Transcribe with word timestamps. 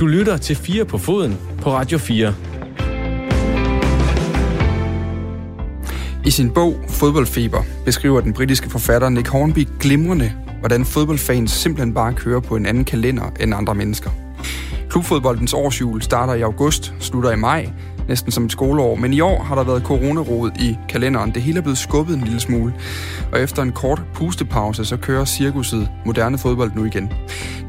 Du 0.00 0.06
lytter 0.06 0.36
til 0.36 0.56
4 0.56 0.84
på 0.84 0.98
foden 0.98 1.38
på 1.62 1.72
Radio 1.72 1.98
4. 1.98 2.34
I 6.26 6.30
sin 6.30 6.50
bog 6.50 6.74
Fodboldfeber 6.88 7.62
beskriver 7.84 8.20
den 8.20 8.32
britiske 8.32 8.70
forfatter 8.70 9.08
Nick 9.08 9.28
Hornby 9.28 9.68
glimrende, 9.80 10.32
hvordan 10.60 10.84
fodboldfans 10.84 11.50
simpelthen 11.50 11.94
bare 11.94 12.14
kører 12.14 12.40
på 12.40 12.56
en 12.56 12.66
anden 12.66 12.84
kalender 12.84 13.24
end 13.40 13.54
andre 13.54 13.74
mennesker. 13.74 14.10
Klubfodboldens 14.90 15.52
årsjul 15.52 16.02
starter 16.02 16.34
i 16.34 16.42
august, 16.42 16.94
slutter 17.00 17.30
i 17.30 17.36
maj, 17.36 17.70
næsten 18.08 18.32
som 18.32 18.44
et 18.44 18.52
skoleår, 18.52 18.94
men 18.94 19.12
i 19.12 19.20
år 19.20 19.42
har 19.42 19.54
der 19.54 19.64
været 19.64 19.82
coronarod 19.82 20.50
i 20.60 20.78
kalenderen. 20.88 21.30
Det 21.30 21.42
hele 21.42 21.58
er 21.58 21.62
blevet 21.62 21.78
skubbet 21.78 22.16
en 22.16 22.24
lille 22.24 22.40
smule, 22.40 22.74
og 23.32 23.40
efter 23.40 23.62
en 23.62 23.72
kort 23.72 24.02
pustepause, 24.14 24.84
så 24.84 24.96
kører 24.96 25.24
cirkuset 25.24 25.88
moderne 26.06 26.38
fodbold 26.38 26.72
nu 26.74 26.84
igen. 26.84 27.12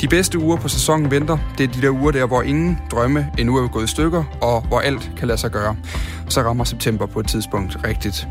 De 0.01 0.07
bedste 0.07 0.39
uger 0.39 0.57
på 0.57 0.67
sæsonen 0.67 1.11
venter. 1.11 1.37
Det 1.57 1.63
er 1.63 1.67
de 1.67 1.81
der 1.81 1.89
uger 1.89 2.11
der, 2.11 2.25
hvor 2.27 2.41
ingen 2.41 2.79
drømme 2.91 3.27
endnu 3.37 3.57
er 3.57 3.67
gået 3.67 3.83
i 3.83 3.87
stykker, 3.87 4.23
og 4.41 4.61
hvor 4.61 4.79
alt 4.79 5.11
kan 5.17 5.27
lade 5.27 5.39
sig 5.39 5.51
gøre. 5.51 5.75
Så 6.29 6.41
rammer 6.41 6.63
september 6.63 7.05
på 7.05 7.19
et 7.19 7.27
tidspunkt 7.27 7.83
rigtigt. 7.83 8.27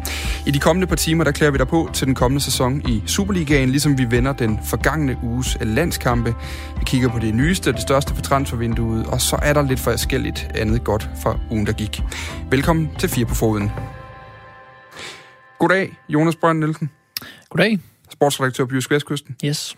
I 0.46 0.50
de 0.50 0.58
kommende 0.58 0.86
par 0.86 0.96
timer, 0.96 1.24
der 1.24 1.32
klæder 1.32 1.52
vi 1.52 1.58
dig 1.58 1.68
på 1.68 1.90
til 1.92 2.06
den 2.06 2.14
kommende 2.14 2.44
sæson 2.44 2.82
i 2.88 3.02
Superligaen, 3.06 3.68
ligesom 3.68 3.98
vi 3.98 4.06
vender 4.10 4.32
den 4.32 4.58
forgangne 4.64 5.18
uges 5.22 5.58
landskampe. 5.60 6.34
Vi 6.78 6.84
kigger 6.86 7.08
på 7.08 7.18
det 7.18 7.34
nyeste 7.34 7.68
og 7.68 7.74
det 7.74 7.82
største 7.82 8.14
for 8.14 8.22
transfervinduet, 8.22 9.06
og 9.06 9.20
så 9.20 9.38
er 9.42 9.52
der 9.52 9.62
lidt 9.62 9.80
forskelligt 9.80 10.50
andet 10.54 10.84
godt 10.84 11.10
fra 11.22 11.38
ugen, 11.50 11.66
der 11.66 11.72
gik. 11.72 12.02
Velkommen 12.50 12.90
til 12.98 13.08
Fire 13.08 13.26
på 13.26 13.34
Foden. 13.34 13.70
Goddag, 15.58 15.96
Jonas 16.08 16.36
Brønd 16.36 16.58
Nielsen, 16.58 16.90
Goddag. 17.50 17.78
sportsredaktør 18.12 18.64
på 18.64 18.74
Jysk 18.74 18.90
Vestkysten. 18.90 19.36
Yes. 19.44 19.76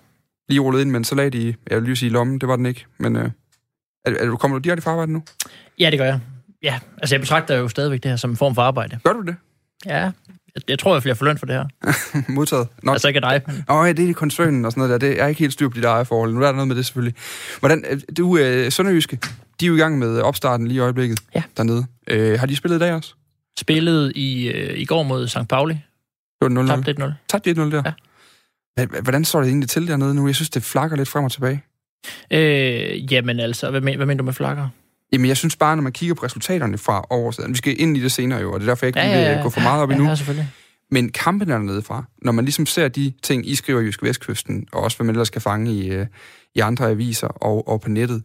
Lige 0.49 0.61
rullet 0.61 0.80
ind 0.80 0.91
med 0.91 0.99
en 0.99 1.05
salat 1.05 1.35
i, 1.35 1.47
jeg 1.71 1.77
vil 1.77 1.85
lige 1.85 1.97
sige 1.97 2.11
lommen, 2.11 2.39
det 2.41 2.49
var 2.49 2.57
den 2.57 2.66
ikke, 2.66 2.85
men 2.99 3.16
øh, 3.16 3.30
er, 4.05 4.11
er 4.21 4.27
du 4.27 4.37
kommer 4.37 4.59
du 4.59 4.63
direkte 4.63 4.82
fra 4.82 4.91
arbejde 4.91 5.13
nu? 5.13 5.23
Ja, 5.79 5.91
det 5.91 5.99
gør 5.99 6.07
jeg. 6.07 6.21
Ja, 6.62 6.78
altså 6.98 7.14
jeg 7.14 7.20
betragter 7.20 7.56
jo 7.56 7.68
stadigvæk 7.68 8.02
det 8.02 8.10
her 8.10 8.16
som 8.16 8.30
en 8.30 8.37
form 8.37 8.54
for 8.54 8.62
arbejde. 8.62 8.98
Gør 9.04 9.12
du 9.12 9.20
det? 9.23 9.37
Ja, 9.87 9.96
jeg, 9.98 10.12
jeg 10.68 10.78
tror, 10.78 11.01
jeg 11.09 11.16
får 11.16 11.24
løn 11.24 11.38
for 11.38 11.46
det 11.46 11.54
her. 11.54 11.66
Modtaget. 12.34 12.68
Nå, 12.82 12.92
Altså 12.92 13.09
ikke 13.09 13.24
af 13.24 13.40
dig, 13.40 13.54
men... 13.54 13.64
Åh, 13.70 13.87
ja, 13.87 13.92
det 13.92 14.10
er 14.10 14.14
koncernen 14.14 14.64
og 14.64 14.73
sådan 14.73 14.80
noget 14.88 15.01
der. 15.01 15.09
Det 15.09 15.20
er 15.20 15.26
ikke 15.26 15.38
helt 15.38 15.52
styr 15.52 15.68
på 15.68 15.74
dit 15.74 15.84
eget 15.84 16.06
forhold. 16.06 16.32
Nu 16.34 16.40
er 16.40 16.45
der 16.46 16.52
noget 16.52 16.68
med 16.68 16.76
det 16.76 16.86
selvfølgelig. 16.86 17.14
Hvordan, 17.60 17.84
øh, 17.90 18.01
du, 18.16 18.38
øh, 18.38 18.73
Sønderjyske, 18.73 19.18
de 19.60 19.64
er 19.64 19.68
jo 19.68 19.74
i 19.74 19.79
gang 19.79 19.98
med 19.98 20.20
opstarten 20.20 20.66
lige 20.66 20.76
i 20.76 20.80
øjeblikket 20.80 21.20
Ja. 21.34 21.42
dernede. 21.56 21.86
Øh, 22.06 22.38
har 22.40 22.46
de 22.46 22.56
spillet 22.56 22.76
i 22.76 22.80
dag 22.80 22.95
også? 22.95 23.14
Spillede 23.59 24.12
i, 24.12 24.48
øh, 24.48 24.79
i 24.79 24.84
går 24.84 25.02
mod 25.02 25.29
St. 25.29 25.48
Pauli. 25.48 25.74
Det 25.74 25.80
var 26.40 26.48
0-0. 26.48 26.66
Tabte 26.66 26.95
1-0. 27.04 27.12
Tabte 27.29 27.51
1-0 27.51 27.54
der? 27.70 27.82
Ja. 28.79 28.86
Hvordan 29.02 29.24
står 29.24 29.40
det 29.40 29.48
egentlig 29.48 29.68
til 29.68 29.88
dernede 29.88 30.14
nu? 30.14 30.26
Jeg 30.26 30.34
synes, 30.34 30.51
det 30.51 30.62
flakker 30.62 30.96
lidt 30.96 31.09
frem 31.09 31.24
og 31.24 31.32
tilbage. 31.32 31.62
Øh, 32.30 33.12
jamen 33.12 33.40
altså, 33.40 33.70
hvad, 33.70 33.80
men, 33.80 33.96
hvad 33.96 34.06
mener 34.06 34.18
du 34.18 34.24
med 34.24 34.32
flakker? 34.32 34.68
Jamen, 35.12 35.28
jeg 35.28 35.37
synes 35.37 35.56
bare, 35.56 35.76
når 35.76 35.82
man 35.82 35.92
kigger 35.92 36.14
på 36.14 36.24
resultaterne 36.24 36.78
fra 36.78 37.04
oversiden, 37.10 37.52
vi 37.52 37.56
skal 37.56 37.80
ind 37.80 37.96
i 37.96 38.01
det 38.01 38.12
senere 38.12 38.40
jo, 38.40 38.52
og 38.52 38.60
det 38.60 38.66
er 38.66 38.70
derfor, 38.70 38.87
jeg 38.87 38.96
ikke 38.96 39.16
lige 39.16 39.34
vil 39.34 39.42
gå 39.42 39.51
for 39.51 39.60
meget 39.60 39.82
op 39.82 39.90
ja, 39.90 39.95
endnu. 39.95 40.09
Ja, 40.09 40.14
selvfølgelig. 40.14 40.48
Men 40.90 41.12
kampen 41.12 41.51
er 41.51 41.56
dernede 41.59 41.82
fra. 41.82 42.04
Når 42.23 42.32
man 42.32 42.45
ligesom 42.45 42.66
ser 42.66 42.88
de 42.88 43.12
ting, 43.23 43.48
I 43.48 43.54
skriver 43.54 43.80
i 43.80 43.84
Jysk 43.84 44.02
Vestkysten, 44.02 44.66
og 44.73 44.82
også 44.82 44.96
hvad 44.96 45.04
man 45.04 45.14
ellers 45.14 45.30
kan 45.30 45.42
fange 45.42 45.73
i, 45.73 45.90
øh, 45.90 46.06
i 46.54 46.60
andre 46.60 46.90
aviser 46.90 47.26
og, 47.26 47.68
og 47.68 47.80
på 47.80 47.88
nettet, 47.88 48.23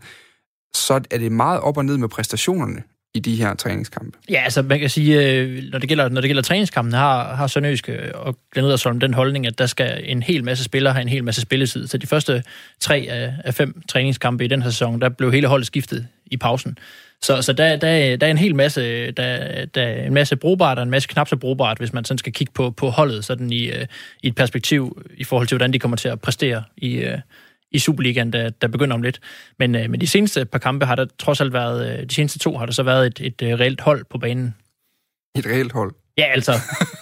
så 0.75 0.93
er 0.93 1.17
det 1.17 1.31
meget 1.31 1.59
op 1.59 1.77
og 1.77 1.85
ned 1.85 1.97
med 1.97 2.09
præstationerne 2.09 2.83
i 3.15 3.19
de 3.19 3.35
her 3.35 3.53
træningskampe. 3.53 4.17
Ja, 4.29 4.41
altså 4.43 4.61
man 4.61 4.79
kan 4.79 4.89
sige, 4.89 5.29
øh, 5.29 5.63
når 5.71 5.79
det 5.79 5.89
gælder, 5.89 6.09
når 6.09 6.21
det 6.21 6.27
gælder 6.27 6.41
træningskampen, 6.41 6.93
har, 6.93 7.35
har 7.35 7.47
Sønderjysk 7.47 7.89
øh, 7.89 8.11
og 8.13 8.37
Glenn 8.53 8.67
Edersholm 8.67 8.99
den 8.99 9.13
holdning, 9.13 9.47
at 9.47 9.57
der 9.57 9.65
skal 9.65 10.01
en 10.03 10.23
hel 10.23 10.43
masse 10.43 10.63
spillere 10.63 10.93
have 10.93 11.01
en 11.01 11.09
hel 11.09 11.23
masse 11.23 11.41
spilletid. 11.41 11.87
Så 11.87 11.97
de 11.97 12.07
første 12.07 12.43
tre 12.79 13.07
af, 13.09 13.33
af 13.43 13.53
fem 13.53 13.81
træningskampe 13.89 14.45
i 14.45 14.47
den 14.47 14.61
her 14.61 14.69
sæson, 14.69 15.01
der 15.01 15.09
blev 15.09 15.31
hele 15.31 15.47
holdet 15.47 15.67
skiftet 15.67 16.07
i 16.33 16.37
pausen. 16.37 16.77
Så, 17.21 17.41
så 17.41 17.53
der, 17.53 17.75
der, 17.75 18.17
der 18.17 18.27
er 18.27 18.31
en 18.31 18.37
hel 18.37 18.55
masse, 18.55 19.11
der, 19.11 19.65
der 19.65 19.81
er 19.81 20.07
en 20.07 20.13
masse 20.13 20.35
brugbart 20.35 20.77
og 20.77 20.83
en 20.83 20.89
masse 20.89 21.09
knap 21.09 21.27
så 21.27 21.35
brugbart, 21.35 21.77
hvis 21.77 21.93
man 21.93 22.05
sådan 22.05 22.17
skal 22.17 22.33
kigge 22.33 22.53
på, 22.53 22.71
på 22.71 22.89
holdet 22.89 23.25
sådan 23.25 23.51
i, 23.51 23.65
øh, 23.65 23.85
i 24.23 24.27
et 24.27 24.35
perspektiv 24.35 25.01
i 25.17 25.23
forhold 25.23 25.47
til, 25.47 25.57
hvordan 25.57 25.73
de 25.73 25.79
kommer 25.79 25.97
til 25.97 26.07
at 26.07 26.21
præstere 26.21 26.63
i, 26.77 26.95
øh, 26.95 27.17
i 27.71 27.79
Superligaen, 27.79 28.33
der, 28.33 28.49
der 28.49 28.67
begynder 28.67 28.93
om 28.93 29.01
lidt. 29.01 29.19
Men, 29.59 29.75
øh, 29.75 29.89
men 29.89 30.01
de 30.01 30.07
seneste 30.07 30.45
par 30.45 30.59
kampe 30.59 30.85
har 30.85 30.95
der 30.95 31.05
trods 31.19 31.41
alt 31.41 31.53
været, 31.53 31.99
øh, 31.99 32.05
de 32.09 32.13
seneste 32.15 32.39
to 32.39 32.57
har 32.57 32.65
der 32.65 32.73
så 32.73 32.83
været 32.83 33.07
et, 33.07 33.19
et 33.21 33.41
øh, 33.41 33.59
reelt 33.59 33.81
hold 33.81 34.05
på 34.09 34.17
banen. 34.17 34.55
Et 35.35 35.45
reelt 35.45 35.71
hold. 35.71 35.93
Ja, 36.17 36.23
altså, 36.23 36.53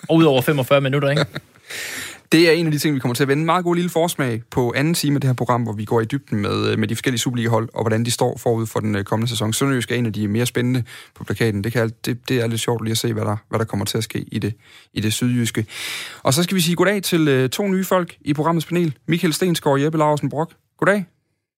ud 0.09 0.23
over 0.23 0.41
45 0.41 0.81
minutter, 0.81 1.09
ikke? 1.09 1.25
Det 2.31 2.49
er 2.49 2.51
en 2.51 2.65
af 2.65 2.71
de 2.71 2.79
ting, 2.79 2.95
vi 2.95 2.99
kommer 2.99 3.15
til 3.15 3.23
at 3.23 3.27
vende. 3.27 3.41
En 3.41 3.45
meget 3.45 3.63
god 3.63 3.75
lille 3.75 3.89
forsmag 3.89 4.41
på 4.51 4.73
anden 4.75 4.93
time 4.93 5.15
af 5.15 5.21
det 5.21 5.27
her 5.27 5.33
program, 5.33 5.63
hvor 5.63 5.73
vi 5.73 5.85
går 5.85 6.01
i 6.01 6.05
dybden 6.05 6.39
med, 6.41 6.71
øh, 6.71 6.79
med 6.79 6.87
de 6.87 6.95
forskellige 6.95 7.19
Superliga-hold, 7.19 7.69
og 7.73 7.83
hvordan 7.83 8.05
de 8.05 8.11
står 8.11 8.37
forud 8.37 8.67
for 8.67 8.79
den 8.79 8.95
øh, 8.95 9.03
kommende 9.03 9.29
sæson. 9.29 9.53
Sønderjysk 9.53 9.91
er 9.91 9.95
en 9.95 10.05
af 10.05 10.13
de 10.13 10.27
mere 10.27 10.45
spændende 10.45 10.83
på 11.15 11.23
plakaten. 11.23 11.63
Det, 11.63 11.71
kan, 11.71 11.81
alt- 11.81 12.05
det, 12.05 12.29
det 12.29 12.41
er 12.41 12.47
lidt 12.47 12.61
sjovt 12.61 12.83
lige 12.83 12.91
at 12.91 12.97
se, 12.97 13.13
hvad 13.13 13.25
der, 13.25 13.37
hvad 13.49 13.59
der 13.59 13.65
kommer 13.65 13.85
til 13.85 13.97
at 13.97 14.03
ske 14.03 14.25
i 14.31 14.39
det, 14.39 14.53
i 14.93 15.01
det 15.01 15.13
sydjyske. 15.13 15.65
Og 16.23 16.33
så 16.33 16.43
skal 16.43 16.55
vi 16.55 16.61
sige 16.61 16.75
goddag 16.75 17.03
til 17.03 17.27
øh, 17.27 17.49
to 17.49 17.67
nye 17.67 17.83
folk 17.83 18.15
i 18.21 18.33
programmets 18.33 18.65
panel. 18.65 18.97
Michael 19.07 19.33
Stensgaard 19.33 19.73
og 19.73 19.83
Jeppe 19.83 19.97
Larsen 19.97 20.29
Brock. 20.29 20.53
Goddag. 20.77 21.05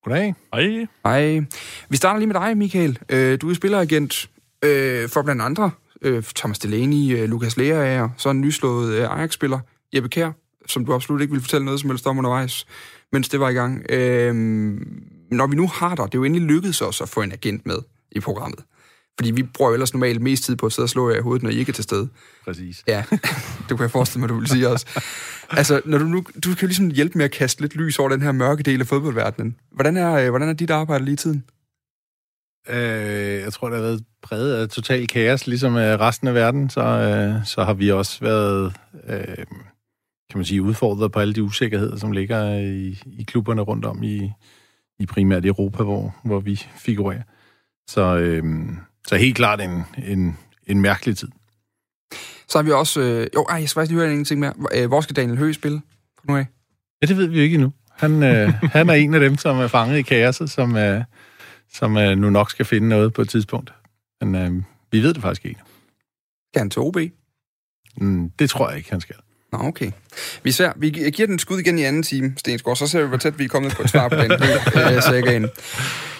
Goddag. 0.03 0.35
Hej. 0.53 0.87
Hej. 1.05 1.41
Vi 1.89 1.97
starter 1.97 2.19
lige 2.19 2.27
med 2.27 2.35
dig, 2.35 2.57
Michael. 2.57 2.99
Du 3.41 3.49
er 3.49 3.53
spilleragent 3.53 4.29
for 5.13 5.21
blandt 5.21 5.41
andre 5.41 5.71
Thomas 6.35 6.59
Delaney, 6.59 7.27
Lukas 7.27 7.57
Lerager, 7.57 8.09
så 8.17 8.29
en 8.29 8.41
nyslået 8.41 8.99
Ajax-spiller, 8.99 9.59
Jeppe 9.95 10.09
Kær, 10.09 10.31
som 10.67 10.85
du 10.85 10.93
absolut 10.93 11.21
ikke 11.21 11.31
ville 11.31 11.43
fortælle 11.43 11.65
noget 11.65 11.79
som 11.79 11.89
helst 11.89 12.07
om 12.07 12.17
undervejs, 12.17 12.65
mens 13.11 13.29
det 13.29 13.39
var 13.39 13.49
i 13.49 13.53
gang. 13.53 13.85
Øh, 13.89 14.35
når 15.31 15.47
vi 15.47 15.55
nu 15.55 15.67
har 15.67 15.95
dig, 15.95 16.05
det 16.05 16.13
er 16.13 16.19
jo 16.19 16.23
endelig 16.23 16.47
lykkedes 16.47 16.81
os 16.81 17.01
at 17.01 17.09
få 17.09 17.21
en 17.21 17.31
agent 17.31 17.65
med 17.65 17.77
i 18.11 18.19
programmet. 18.19 18.59
Fordi 19.19 19.31
vi 19.31 19.43
bruger 19.43 19.71
jo 19.71 19.73
ellers 19.73 19.93
normalt 19.93 20.21
mest 20.21 20.43
tid 20.43 20.55
på 20.55 20.65
at 20.65 20.71
sidde 20.71 20.85
og 20.85 20.89
slå 20.89 21.09
jer 21.09 21.17
i 21.17 21.21
hovedet, 21.21 21.43
når 21.43 21.49
I 21.49 21.55
ikke 21.55 21.69
er 21.69 21.73
til 21.73 21.83
stede. 21.83 22.09
Præcis. 22.45 22.83
Ja, 22.87 23.03
det 23.59 23.69
kunne 23.69 23.81
jeg 23.81 23.91
forestille 23.91 24.19
mig, 24.19 24.29
du 24.29 24.39
vil 24.39 24.47
sige 24.47 24.69
også. 24.69 24.85
Altså, 25.49 25.81
når 25.85 25.97
du, 25.97 26.05
nu, 26.05 26.17
du 26.43 26.49
kan 26.49 26.61
jo 26.61 26.67
ligesom 26.67 26.89
hjælpe 26.89 27.17
med 27.17 27.25
at 27.25 27.31
kaste 27.31 27.61
lidt 27.61 27.75
lys 27.75 27.99
over 27.99 28.09
den 28.09 28.21
her 28.21 28.31
mørke 28.31 28.63
del 28.63 28.81
af 28.81 28.87
fodboldverdenen. 28.87 29.55
Hvordan 29.71 29.97
er, 29.97 30.13
øh, 30.13 30.29
hvordan 30.29 30.49
er 30.49 30.53
dit 30.53 30.69
arbejde 30.69 31.05
lige 31.05 31.13
i 31.13 31.17
tiden? 31.17 31.43
Øh, 32.69 33.41
jeg 33.41 33.53
tror, 33.53 33.69
det 33.69 33.77
har 33.77 33.83
været 33.83 34.03
præget 34.23 34.55
af 34.55 34.69
total 34.69 35.07
kaos, 35.07 35.47
ligesom 35.47 35.75
øh, 35.75 35.99
resten 35.99 36.27
af 36.27 36.33
verden, 36.33 36.69
så, 36.69 36.81
øh, 36.81 37.45
så 37.45 37.63
har 37.63 37.73
vi 37.73 37.91
også 37.91 38.19
været, 38.21 38.73
øh, 39.09 39.45
kan 40.33 40.39
man 40.39 40.45
sige, 40.45 40.61
udfordret 40.61 41.11
på 41.11 41.19
alle 41.19 41.33
de 41.33 41.43
usikkerheder, 41.43 41.97
som 41.97 42.11
ligger 42.11 42.53
i, 42.53 42.99
i 43.05 43.23
klubberne 43.23 43.61
rundt 43.61 43.85
om 43.85 44.03
i, 44.03 44.31
i 44.99 45.05
primært 45.05 45.45
Europa, 45.45 45.83
hvor, 45.83 46.15
hvor 46.23 46.39
vi 46.39 46.55
figurerer. 46.77 47.21
Så, 47.89 48.17
øh, 48.17 48.43
så 49.07 49.15
helt 49.15 49.35
klart 49.35 49.61
en, 49.61 49.83
en, 50.07 50.37
en 50.67 50.81
mærkelig 50.81 51.17
tid. 51.17 51.27
Så 52.47 52.57
har 52.57 52.63
vi 52.63 52.71
også... 52.71 53.01
Øh, 53.01 53.27
jo, 53.35 53.45
ej, 53.49 53.55
jeg 53.55 53.69
skal 53.69 53.79
faktisk 53.79 53.91
lige 53.91 54.01
høre 54.01 54.13
en 54.13 54.25
ting 54.25 54.39
mere. 54.39 54.53
Øh, 54.75 54.87
hvor 54.87 55.01
skal 55.01 55.15
Daniel 55.15 55.37
Høgh 55.37 55.53
spille 55.53 55.81
fra 56.17 56.23
nu 56.27 56.37
af? 56.37 56.45
Ja, 57.01 57.07
det 57.07 57.17
ved 57.17 57.27
vi 57.27 57.37
jo 57.37 57.43
ikke 57.43 57.53
endnu. 57.53 57.73
Han, 57.91 58.23
øh, 58.23 58.53
han 58.77 58.89
er 58.89 58.93
en 58.93 59.13
af 59.13 59.19
dem, 59.19 59.37
som 59.37 59.57
er 59.57 59.67
fanget 59.67 59.97
i 59.97 60.01
kaoset, 60.01 60.49
som, 60.49 60.75
øh, 60.75 61.03
som 61.73 61.97
øh, 61.97 62.17
nu 62.17 62.29
nok 62.29 62.51
skal 62.51 62.65
finde 62.65 62.89
noget 62.89 63.13
på 63.13 63.21
et 63.21 63.29
tidspunkt. 63.29 63.73
Men 64.21 64.35
øh, 64.35 64.63
vi 64.91 65.03
ved 65.03 65.13
det 65.13 65.21
faktisk 65.21 65.45
ikke. 65.45 65.61
Skal 66.51 66.59
han 66.59 66.69
til 66.69 66.81
OB? 66.81 66.97
Mm, 67.97 68.29
det 68.29 68.49
tror 68.49 68.69
jeg 68.69 68.77
ikke, 68.77 68.91
han 68.91 69.01
skal. 69.01 69.15
Nå, 69.53 69.67
okay. 69.67 69.91
Vi, 70.43 70.51
ser, 70.51 70.71
vi 70.75 70.89
gi- 70.89 71.09
giver 71.09 71.27
den 71.27 71.39
skud 71.39 71.59
igen 71.59 71.79
i 71.79 71.83
anden 71.83 72.03
time, 72.03 72.33
Stensgaard, 72.37 72.75
så 72.77 72.87
ser 72.87 73.01
vi, 73.01 73.07
hvor 73.07 73.17
tæt 73.17 73.39
vi 73.39 73.43
er 73.43 73.47
kommet 73.47 73.75
på 73.75 73.81
et 73.83 73.89
svar 73.89 74.07
på 74.09 74.15
den 74.15 74.31
øh, 74.95 75.01
sagaen. 75.03 75.47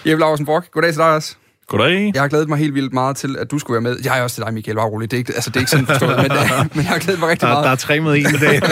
Jeppe 0.06 0.20
Larsen 0.20 0.46
Brock, 0.46 0.70
goddag 0.70 0.90
til 0.92 0.98
dig 0.98 1.14
også. 1.14 1.34
Goddag. 1.68 2.10
Jeg 2.14 2.22
har 2.22 2.28
glædet 2.28 2.48
mig 2.48 2.58
helt 2.58 2.74
vildt 2.74 2.92
meget 2.92 3.16
til, 3.16 3.36
at 3.38 3.50
du 3.50 3.58
skulle 3.58 3.74
være 3.74 3.92
med. 3.94 3.98
Jeg 4.04 4.18
er 4.18 4.22
også 4.22 4.34
til 4.36 4.44
dig, 4.44 4.54
Michael, 4.54 4.76
bare 4.76 4.86
roligt. 4.86 5.10
Det 5.10 5.16
er 5.16 5.18
ikke, 5.18 5.34
altså, 5.34 5.50
det 5.50 5.56
er 5.56 5.60
ikke 5.60 5.70
sådan 5.70 5.86
forstået, 5.86 6.16
men, 6.16 6.32
øh, 6.32 6.50
men 6.74 6.82
jeg 6.84 6.84
har 6.84 6.98
glædet 6.98 7.20
mig 7.20 7.28
rigtig 7.28 7.46
Der, 7.48 7.52
meget. 7.54 7.64
der 7.64 7.70
er 7.70 7.76
tre 7.76 8.00
mod 8.00 8.16
en 8.16 8.20
i 8.20 8.38
dag. 8.38 8.60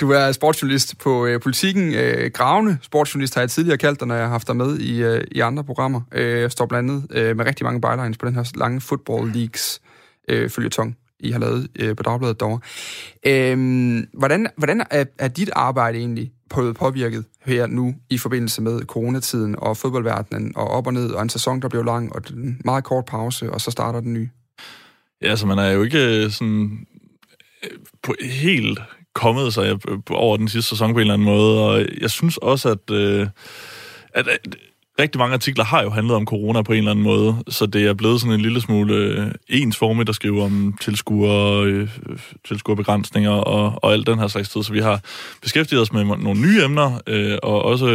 Du 0.00 0.10
er 0.10 0.32
sportsjournalist 0.32 0.98
på 0.98 1.26
øh, 1.26 1.40
Politiken. 1.40 1.94
Øh, 1.94 2.30
gravende 2.34 2.78
sportsjournalist 2.82 3.34
har 3.34 3.40
jeg 3.42 3.50
tidligere 3.50 3.78
kaldt 3.78 4.00
dig, 4.00 4.08
når 4.08 4.14
jeg 4.14 4.24
har 4.24 4.30
haft 4.30 4.46
dig 4.48 4.56
med 4.56 4.78
i, 4.78 5.02
øh, 5.02 5.24
i 5.30 5.40
andre 5.40 5.64
programmer. 5.64 6.00
Øh, 6.12 6.40
jeg 6.40 6.50
står 6.52 6.66
blandt 6.66 6.90
andet 6.90 7.06
øh, 7.10 7.36
med 7.36 7.44
rigtig 7.46 7.64
mange 7.64 7.80
bylines 7.80 8.18
på 8.18 8.26
den 8.26 8.34
her 8.34 8.44
lange 8.54 8.80
Football 8.80 9.32
Leagues 9.32 9.80
øh, 10.28 10.50
følgetong, 10.50 10.96
i 11.22 11.30
har 11.30 11.38
lavet 11.38 11.68
øh, 11.78 11.96
på 11.96 12.02
Dagbladet 12.02 12.40
derovre. 12.40 12.60
Øhm, 13.26 14.06
hvordan 14.12 14.46
hvordan 14.56 14.82
er, 14.90 15.04
er 15.18 15.28
dit 15.28 15.50
arbejde 15.52 15.98
egentlig 15.98 16.32
på, 16.50 16.72
påvirket 16.72 17.24
her 17.44 17.66
nu 17.66 17.94
i 18.10 18.18
forbindelse 18.18 18.62
med 18.62 18.80
coronatiden 18.80 19.54
og 19.58 19.76
fodboldverdenen 19.76 20.52
og 20.56 20.68
op 20.68 20.86
og 20.86 20.94
ned, 20.94 21.10
og 21.10 21.22
en 21.22 21.28
sæson, 21.28 21.62
der 21.62 21.68
blev 21.68 21.84
lang, 21.84 22.12
og 22.16 22.22
en 22.30 22.60
meget 22.64 22.84
kort 22.84 23.04
pause, 23.04 23.50
og 23.50 23.60
så 23.60 23.70
starter 23.70 24.00
den 24.00 24.12
nye? 24.12 24.28
Ja, 25.22 25.30
altså 25.30 25.46
man 25.46 25.58
er 25.58 25.70
jo 25.70 25.82
ikke 25.82 26.24
øh, 26.24 26.30
sådan 26.30 26.86
øh, 27.64 27.78
på 28.02 28.14
helt 28.20 28.78
kommet 29.14 29.54
sig 29.54 29.78
øh, 29.88 29.98
over 30.10 30.36
den 30.36 30.48
sidste 30.48 30.68
sæson 30.68 30.92
på 30.92 30.98
en 30.98 31.00
eller 31.00 31.14
anden 31.14 31.24
måde, 31.24 31.64
og 31.64 31.86
jeg 32.00 32.10
synes 32.10 32.36
også, 32.36 32.68
at, 32.68 32.90
øh, 32.90 33.26
at, 34.14 34.28
at 34.28 34.56
rigtig 34.98 35.18
mange 35.18 35.34
artikler 35.34 35.64
har 35.64 35.82
jo 35.82 35.90
handlet 35.90 36.16
om 36.16 36.26
corona 36.26 36.62
på 36.62 36.72
en 36.72 36.78
eller 36.78 36.90
anden 36.90 37.04
måde, 37.04 37.36
så 37.48 37.66
det 37.66 37.86
er 37.86 37.94
blevet 37.94 38.20
sådan 38.20 38.34
en 38.34 38.40
lille 38.40 38.60
smule 38.60 38.94
øh, 38.94 39.30
ensformigt 39.48 40.08
at 40.08 40.14
skrive 40.14 40.42
om 40.42 40.74
tilskuer, 40.80 41.62
øh, 41.62 41.88
tilskuerbegrænsninger 42.44 43.30
og, 43.30 43.78
og 43.82 43.92
alt 43.92 44.06
den 44.06 44.18
her 44.18 44.26
slags 44.26 44.48
tid. 44.48 44.62
Så 44.62 44.72
vi 44.72 44.80
har 44.80 45.00
beskæftiget 45.42 45.82
os 45.82 45.92
med 45.92 46.04
nogle 46.04 46.40
nye 46.40 46.64
emner, 46.64 47.00
øh, 47.06 47.38
og 47.42 47.64
også 47.64 47.86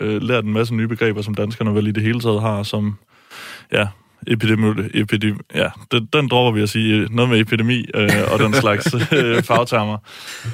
øh, 0.00 0.22
lært 0.22 0.44
en 0.44 0.52
masse 0.52 0.74
nye 0.74 0.88
begreber, 0.88 1.22
som 1.22 1.34
danskerne 1.34 1.74
vel 1.74 1.86
i 1.86 1.92
det 1.92 2.02
hele 2.02 2.20
taget 2.20 2.40
har, 2.40 2.62
som 2.62 2.96
ja, 3.72 3.86
epidemi, 4.26 4.82
epidemi 4.94 5.38
ja, 5.54 5.68
den, 5.92 6.08
den 6.12 6.28
dropper 6.28 6.52
vi 6.52 6.62
at 6.62 6.68
sige 6.68 6.94
øh, 6.94 7.10
noget 7.10 7.30
med 7.30 7.40
epidemi 7.40 7.84
øh, 7.94 8.10
og 8.32 8.38
den 8.38 8.54
slags 8.54 8.94
øh, 9.12 9.42
fagtermer. 9.42 9.98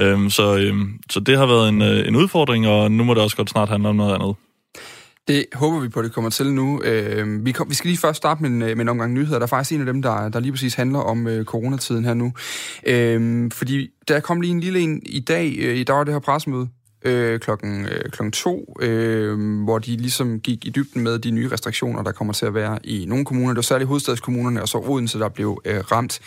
Øhm, 0.01 0.31
så, 0.31 0.57
øh, 0.57 0.75
så 1.11 1.21
det 1.21 1.39
har 1.39 1.47
været 1.47 1.69
en, 1.69 1.83
øh, 1.83 2.09
en 2.09 2.17
udfordring, 2.17 2.69
og 2.69 2.93
nu 2.93 3.05
må 3.05 3.15
det 3.15 3.23
også 3.23 3.37
godt 3.37 3.51
snart 3.51 3.69
handle 3.69 3.89
om 3.89 3.97
noget 3.97 4.15
andet. 4.15 4.37
Det 5.29 5.47
håber 5.53 5.81
vi 5.81 5.89
på, 5.89 6.03
det 6.03 6.13
kommer 6.13 6.31
til 6.31 6.53
nu. 6.53 6.83
Øh, 6.83 7.47
vi, 7.47 7.53
kom, 7.53 7.71
vi 7.71 7.75
skal 7.75 7.89
lige 7.89 7.99
først 7.99 8.17
starte 8.17 8.43
med 8.43 8.51
en, 8.51 8.63
øh, 8.63 8.77
med 8.77 8.85
en 8.85 8.89
omgang 8.89 9.13
nyheder. 9.13 9.39
Der 9.39 9.47
er 9.47 9.49
faktisk 9.49 9.73
en 9.73 9.81
af 9.81 9.87
dem, 9.87 10.03
der, 10.03 10.29
der 10.29 10.41
lige 10.41 10.53
præcis 10.53 10.75
handler 10.75 10.99
om 10.99 11.27
øh, 11.27 11.45
coronatiden 11.45 12.05
her 12.05 12.15
nu. 12.15 12.33
Øh, 12.87 13.51
fordi 13.53 13.89
der 14.09 14.21
kom 14.21 14.41
lige 14.41 14.51
en 14.51 14.61
lille 14.61 14.81
en 14.81 15.03
i 15.07 15.21
dag. 15.21 15.55
Øh, 15.59 15.87
der 15.87 15.93
var 15.93 16.05
det 16.05 16.15
her 16.15 16.21
pressemøde 16.21 16.69
øh, 17.07 17.41
klokken, 17.41 17.87
øh, 17.87 18.11
klokken 18.11 18.33
to, 18.33 18.77
øh, 18.81 19.63
hvor 19.65 19.79
de 19.79 19.97
ligesom 19.97 20.41
gik 20.41 20.65
i 20.65 20.71
dybden 20.71 21.03
med 21.03 21.19
de 21.19 21.31
nye 21.31 21.49
restriktioner, 21.53 22.03
der 22.03 22.13
kommer 22.13 22.33
til 22.33 22.47
at 22.47 22.55
være 22.55 22.87
i 22.87 23.07
nogle 23.09 23.25
kommuner. 23.25 23.49
Det 23.49 23.57
var 23.57 23.63
særligt 23.63 23.89
hovedstadskommunerne, 23.89 24.63
og 24.63 24.69
så 24.69 24.79
Odense, 24.79 25.19
der 25.19 25.29
blev 25.29 25.63
øh, 25.65 25.81
ramt. 25.93 26.21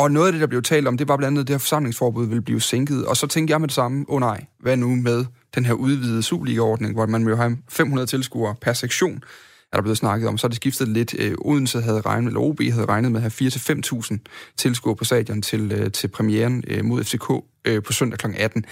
Og 0.00 0.10
noget 0.10 0.26
af 0.26 0.32
det, 0.32 0.40
der 0.40 0.46
blev 0.46 0.62
talt 0.62 0.88
om, 0.88 0.98
det 0.98 1.08
var 1.08 1.16
blandt 1.16 1.32
andet, 1.32 1.40
at 1.40 1.48
det 1.48 1.54
her 1.54 1.58
forsamlingsforbud 1.58 2.26
ville 2.26 2.42
blive 2.42 2.60
sænket. 2.60 3.06
Og 3.06 3.16
så 3.16 3.26
tænkte 3.26 3.52
jeg 3.52 3.60
med 3.60 3.68
det 3.68 3.74
samme, 3.74 4.04
åh 4.08 4.14
oh, 4.14 4.20
nej, 4.20 4.44
hvad 4.60 4.76
nu 4.76 4.96
med 4.96 5.24
den 5.54 5.64
her 5.64 5.72
udvidede 5.72 6.22
Superliga-ordning, 6.22 6.94
hvor 6.94 7.06
man 7.06 7.24
må 7.24 7.36
have 7.36 7.58
500 7.68 8.06
tilskuere 8.06 8.54
per 8.60 8.72
sektion, 8.72 9.22
er 9.72 9.76
der 9.76 9.82
blevet 9.82 9.98
snakket 9.98 10.28
om. 10.28 10.38
Så 10.38 10.46
er 10.46 10.48
det 10.48 10.56
skiftet 10.56 10.88
lidt. 10.88 11.14
Øh, 11.18 11.34
Odense 11.38 11.80
havde 11.80 12.00
regnet, 12.00 12.26
eller 12.26 12.40
OB 12.40 12.60
havde 12.62 12.86
regnet 12.86 13.12
med 13.12 13.22
at 13.22 13.32
have 13.38 13.50
4-5.000 13.50 14.18
tilskuere 14.56 14.96
på 14.96 15.04
stadion 15.04 15.42
til, 15.42 15.72
øh, 15.72 15.92
til 15.92 16.08
premieren 16.08 16.64
øh, 16.66 16.84
mod 16.84 17.04
FCK 17.04 17.30
øh, 17.64 17.82
på 17.82 17.92
søndag 17.92 18.18
kl. 18.18 18.26
18. 18.36 18.64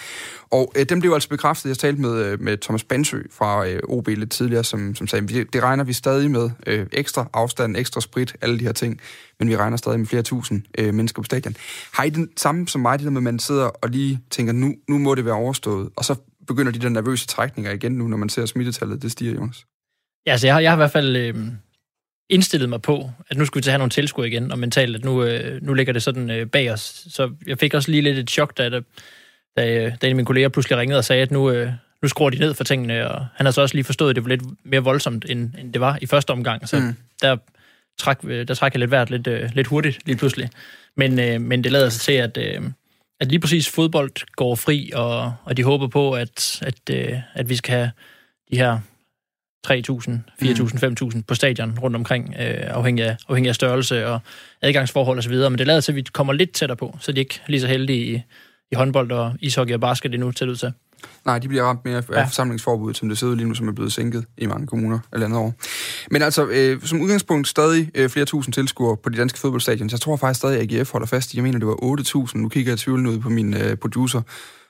Og 0.50 0.72
øh, 0.76 0.84
dem 0.84 1.00
blev 1.00 1.12
altså 1.12 1.28
bekræftet. 1.28 1.68
Jeg 1.68 1.78
talte 1.78 2.00
med, 2.00 2.24
øh, 2.24 2.40
med 2.40 2.58
Thomas 2.58 2.84
Bansø 2.84 3.22
fra 3.30 3.66
øh, 3.68 3.80
OB 3.88 4.08
lidt 4.08 4.30
tidligere, 4.30 4.64
som, 4.64 4.94
som 4.94 5.06
sagde, 5.06 5.26
det, 5.26 5.52
det 5.52 5.62
regner 5.62 5.84
vi 5.84 5.92
stadig 5.92 6.30
med. 6.30 6.50
Øh, 6.66 6.86
ekstra 6.92 7.28
afstand, 7.32 7.76
ekstra 7.76 8.00
sprit, 8.00 8.36
alle 8.40 8.58
de 8.58 8.64
her 8.64 8.72
ting. 8.72 9.00
Men 9.38 9.48
vi 9.48 9.56
regner 9.56 9.76
stadig 9.76 9.98
med 9.98 10.06
flere 10.06 10.22
tusind 10.22 10.62
øh, 10.78 10.94
mennesker 10.94 11.22
på 11.22 11.24
stadion. 11.24 11.56
Har 11.92 12.04
I 12.04 12.10
den 12.10 12.28
samme 12.36 12.68
som 12.68 12.80
mig, 12.80 12.98
det 12.98 13.04
der 13.04 13.10
med, 13.10 13.18
at 13.18 13.22
man 13.22 13.38
sidder 13.38 13.64
og 13.64 13.88
lige 13.88 14.20
tænker, 14.30 14.52
nu, 14.52 14.74
nu 14.88 14.98
må 14.98 15.14
det 15.14 15.24
være 15.24 15.34
overstået, 15.34 15.88
og 15.96 16.04
så 16.04 16.14
begynder 16.46 16.72
de 16.72 16.78
der 16.78 16.88
nervøse 16.88 17.26
trækninger 17.26 17.72
igen 17.72 17.92
nu, 17.92 18.08
når 18.08 18.16
man 18.16 18.28
ser 18.28 18.46
smittetallet, 18.46 19.02
det 19.02 19.12
stiger, 19.12 19.34
Jonas? 19.34 19.66
Ja, 20.28 20.32
altså 20.32 20.46
jeg 20.46 20.54
har, 20.54 20.60
jeg 20.60 20.70
har 20.70 20.76
i 20.76 20.82
hvert 20.82 20.90
fald 20.90 21.16
øh, 21.16 21.34
indstillet 22.28 22.68
mig 22.68 22.82
på, 22.82 23.10
at 23.30 23.36
nu 23.36 23.44
skulle 23.44 23.60
vi 23.60 23.62
til 23.62 23.70
at 23.70 23.72
have 23.72 23.78
nogle 23.78 23.90
tilskud 23.90 24.26
igen, 24.26 24.52
og 24.52 24.58
mentalt, 24.58 24.96
at 24.96 25.04
nu, 25.04 25.24
øh, 25.24 25.62
nu 25.62 25.74
ligger 25.74 25.92
det 25.92 26.02
sådan 26.02 26.30
øh, 26.30 26.46
bag 26.46 26.72
os. 26.72 27.06
Så 27.10 27.30
jeg 27.46 27.58
fik 27.58 27.74
også 27.74 27.90
lige 27.90 28.02
lidt 28.02 28.18
et 28.18 28.30
chok, 28.30 28.58
da, 28.58 28.68
da, 28.68 28.80
da 29.56 29.86
en 29.86 29.98
af 30.02 30.14
mine 30.14 30.26
kolleger 30.26 30.48
pludselig 30.48 30.78
ringede 30.78 30.98
og 30.98 31.04
sagde, 31.04 31.22
at 31.22 31.30
nu, 31.30 31.50
øh, 31.50 31.72
nu 32.02 32.08
skruer 32.08 32.30
de 32.30 32.38
ned 32.38 32.54
for 32.54 32.64
tingene, 32.64 33.10
og 33.10 33.26
han 33.34 33.46
har 33.46 33.50
så 33.50 33.60
også 33.60 33.74
lige 33.74 33.84
forstået, 33.84 34.10
at 34.10 34.16
det 34.16 34.24
var 34.24 34.28
lidt 34.28 34.42
mere 34.64 34.80
voldsomt, 34.80 35.24
end, 35.28 35.54
end 35.58 35.72
det 35.72 35.80
var 35.80 35.98
i 36.02 36.06
første 36.06 36.30
omgang. 36.30 36.68
Så 36.68 36.80
mm. 36.80 36.94
der, 37.22 37.36
træk, 37.98 38.22
der 38.22 38.54
træk 38.54 38.72
jeg 38.72 38.80
lidt 38.80 38.90
værd 38.90 39.10
lidt, 39.10 39.26
øh, 39.26 39.50
lidt 39.54 39.66
hurtigt 39.66 39.98
lige 40.06 40.16
pludselig. 40.16 40.50
Men, 40.96 41.20
øh, 41.20 41.40
men 41.40 41.64
det 41.64 41.72
lader 41.72 41.88
sig 41.88 42.00
til, 42.00 42.12
at, 42.12 42.38
øh, 42.38 42.62
at 43.20 43.28
lige 43.28 43.40
præcis 43.40 43.68
fodbold 43.68 44.34
går 44.36 44.54
fri, 44.54 44.90
og, 44.94 45.34
og 45.44 45.56
de 45.56 45.64
håber 45.64 45.86
på, 45.86 46.12
at, 46.12 46.62
at, 46.62 46.90
øh, 46.90 47.18
at 47.34 47.48
vi 47.48 47.56
skal 47.56 47.74
have 47.74 47.90
de 48.50 48.56
her 48.56 48.78
3.000, 49.66 49.72
4.000, 50.42 51.14
5.000 51.14 51.22
på 51.28 51.34
stadion 51.34 51.78
rundt 51.78 51.96
omkring, 51.96 52.34
øh, 52.40 52.54
afhængig, 52.66 53.04
af, 53.04 53.16
afhængig 53.28 53.48
af 53.48 53.54
størrelse 53.54 54.06
og 54.06 54.20
adgangsforhold 54.62 55.18
osv., 55.18 55.34
men 55.34 55.58
det 55.58 55.66
lader 55.66 55.80
til, 55.80 55.92
at 55.92 55.96
vi 55.96 56.02
kommer 56.02 56.32
lidt 56.32 56.52
tættere 56.52 56.76
på, 56.76 56.96
så 57.00 57.12
de 57.12 57.16
er 57.16 57.22
ikke 57.22 57.40
lige 57.46 57.60
så 57.60 57.66
heldige 57.66 58.14
i, 58.14 58.22
i 58.72 58.74
håndbold 58.74 59.12
og 59.12 59.32
ishockey 59.40 59.74
og 59.74 59.80
basket 59.80 60.14
endnu 60.14 60.32
til 60.32 60.48
ud 60.48 60.56
til. 60.56 60.72
Nej, 61.24 61.38
de 61.38 61.48
bliver 61.48 61.64
ramt 61.64 61.84
mere 61.84 61.96
af 61.96 62.02
ja. 62.10 62.24
forsamlingsforbuddet, 62.24 62.96
som 62.96 63.08
det 63.08 63.18
ser 63.18 63.26
ud 63.26 63.36
lige 63.36 63.48
nu, 63.48 63.54
som 63.54 63.68
er 63.68 63.72
blevet 63.72 63.92
sænket 63.92 64.24
i 64.38 64.46
mange 64.46 64.66
kommuner 64.66 64.98
eller 65.12 65.26
andet 65.26 65.40
år. 65.40 65.54
Men 66.10 66.22
altså, 66.22 66.46
øh, 66.46 66.82
som 66.82 67.00
udgangspunkt 67.00 67.48
stadig 67.48 67.90
øh, 67.94 68.08
flere 68.08 68.26
tusind 68.26 68.52
tilskuere 68.52 68.96
på 68.96 69.08
de 69.08 69.16
danske 69.16 69.38
fodboldstadions. 69.38 69.92
Jeg 69.92 70.00
tror 70.00 70.16
faktisk 70.16 70.38
stadig, 70.38 70.60
at 70.60 70.72
AGF 70.72 70.92
holder 70.92 71.06
fast 71.06 71.34
i, 71.34 71.36
jeg 71.36 71.44
mener, 71.44 71.58
det 71.58 71.68
var 71.68 72.26
8.000. 72.26 72.38
Nu 72.38 72.48
kigger 72.48 72.72
jeg 72.72 72.78
tvivlende 72.78 73.10
ud 73.10 73.18
på 73.18 73.28
min 73.28 73.54
øh, 73.54 73.76
producer, 73.76 74.22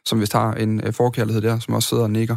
som 0.09 0.21
vist 0.21 0.33
har 0.33 0.53
en 0.53 0.81
øh, 0.85 0.93
forkærlighed 0.93 1.43
der, 1.43 1.59
som 1.59 1.75
også 1.75 1.89
sidder 1.89 2.03
og 2.03 2.11
nikker. 2.11 2.37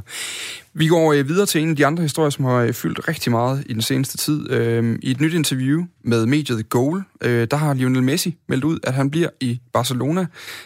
Vi 0.73 0.87
går 0.87 1.13
øh, 1.13 1.27
videre 1.27 1.45
til 1.45 1.61
en 1.61 1.69
af 1.69 1.75
de 1.75 1.85
andre 1.85 2.03
historier, 2.03 2.29
som 2.29 2.45
har 2.45 2.55
øh, 2.55 2.73
fyldt 2.73 3.07
rigtig 3.07 3.31
meget 3.31 3.63
i 3.65 3.73
den 3.73 3.81
seneste 3.81 4.17
tid. 4.17 4.51
Øh, 4.51 4.99
I 5.01 5.11
et 5.11 5.21
nyt 5.21 5.33
interview 5.33 5.83
med 6.03 6.25
mediet 6.25 6.57
The 6.57 6.63
Goal, 6.69 7.03
øh, 7.21 7.47
der 7.51 7.57
har 7.57 7.73
Lionel 7.73 8.03
Messi 8.03 8.37
meldt 8.47 8.63
ud, 8.63 8.79
at 8.83 8.93
han 8.93 9.11
bliver 9.11 9.29
i 9.39 9.59
Barcelona 9.73 10.25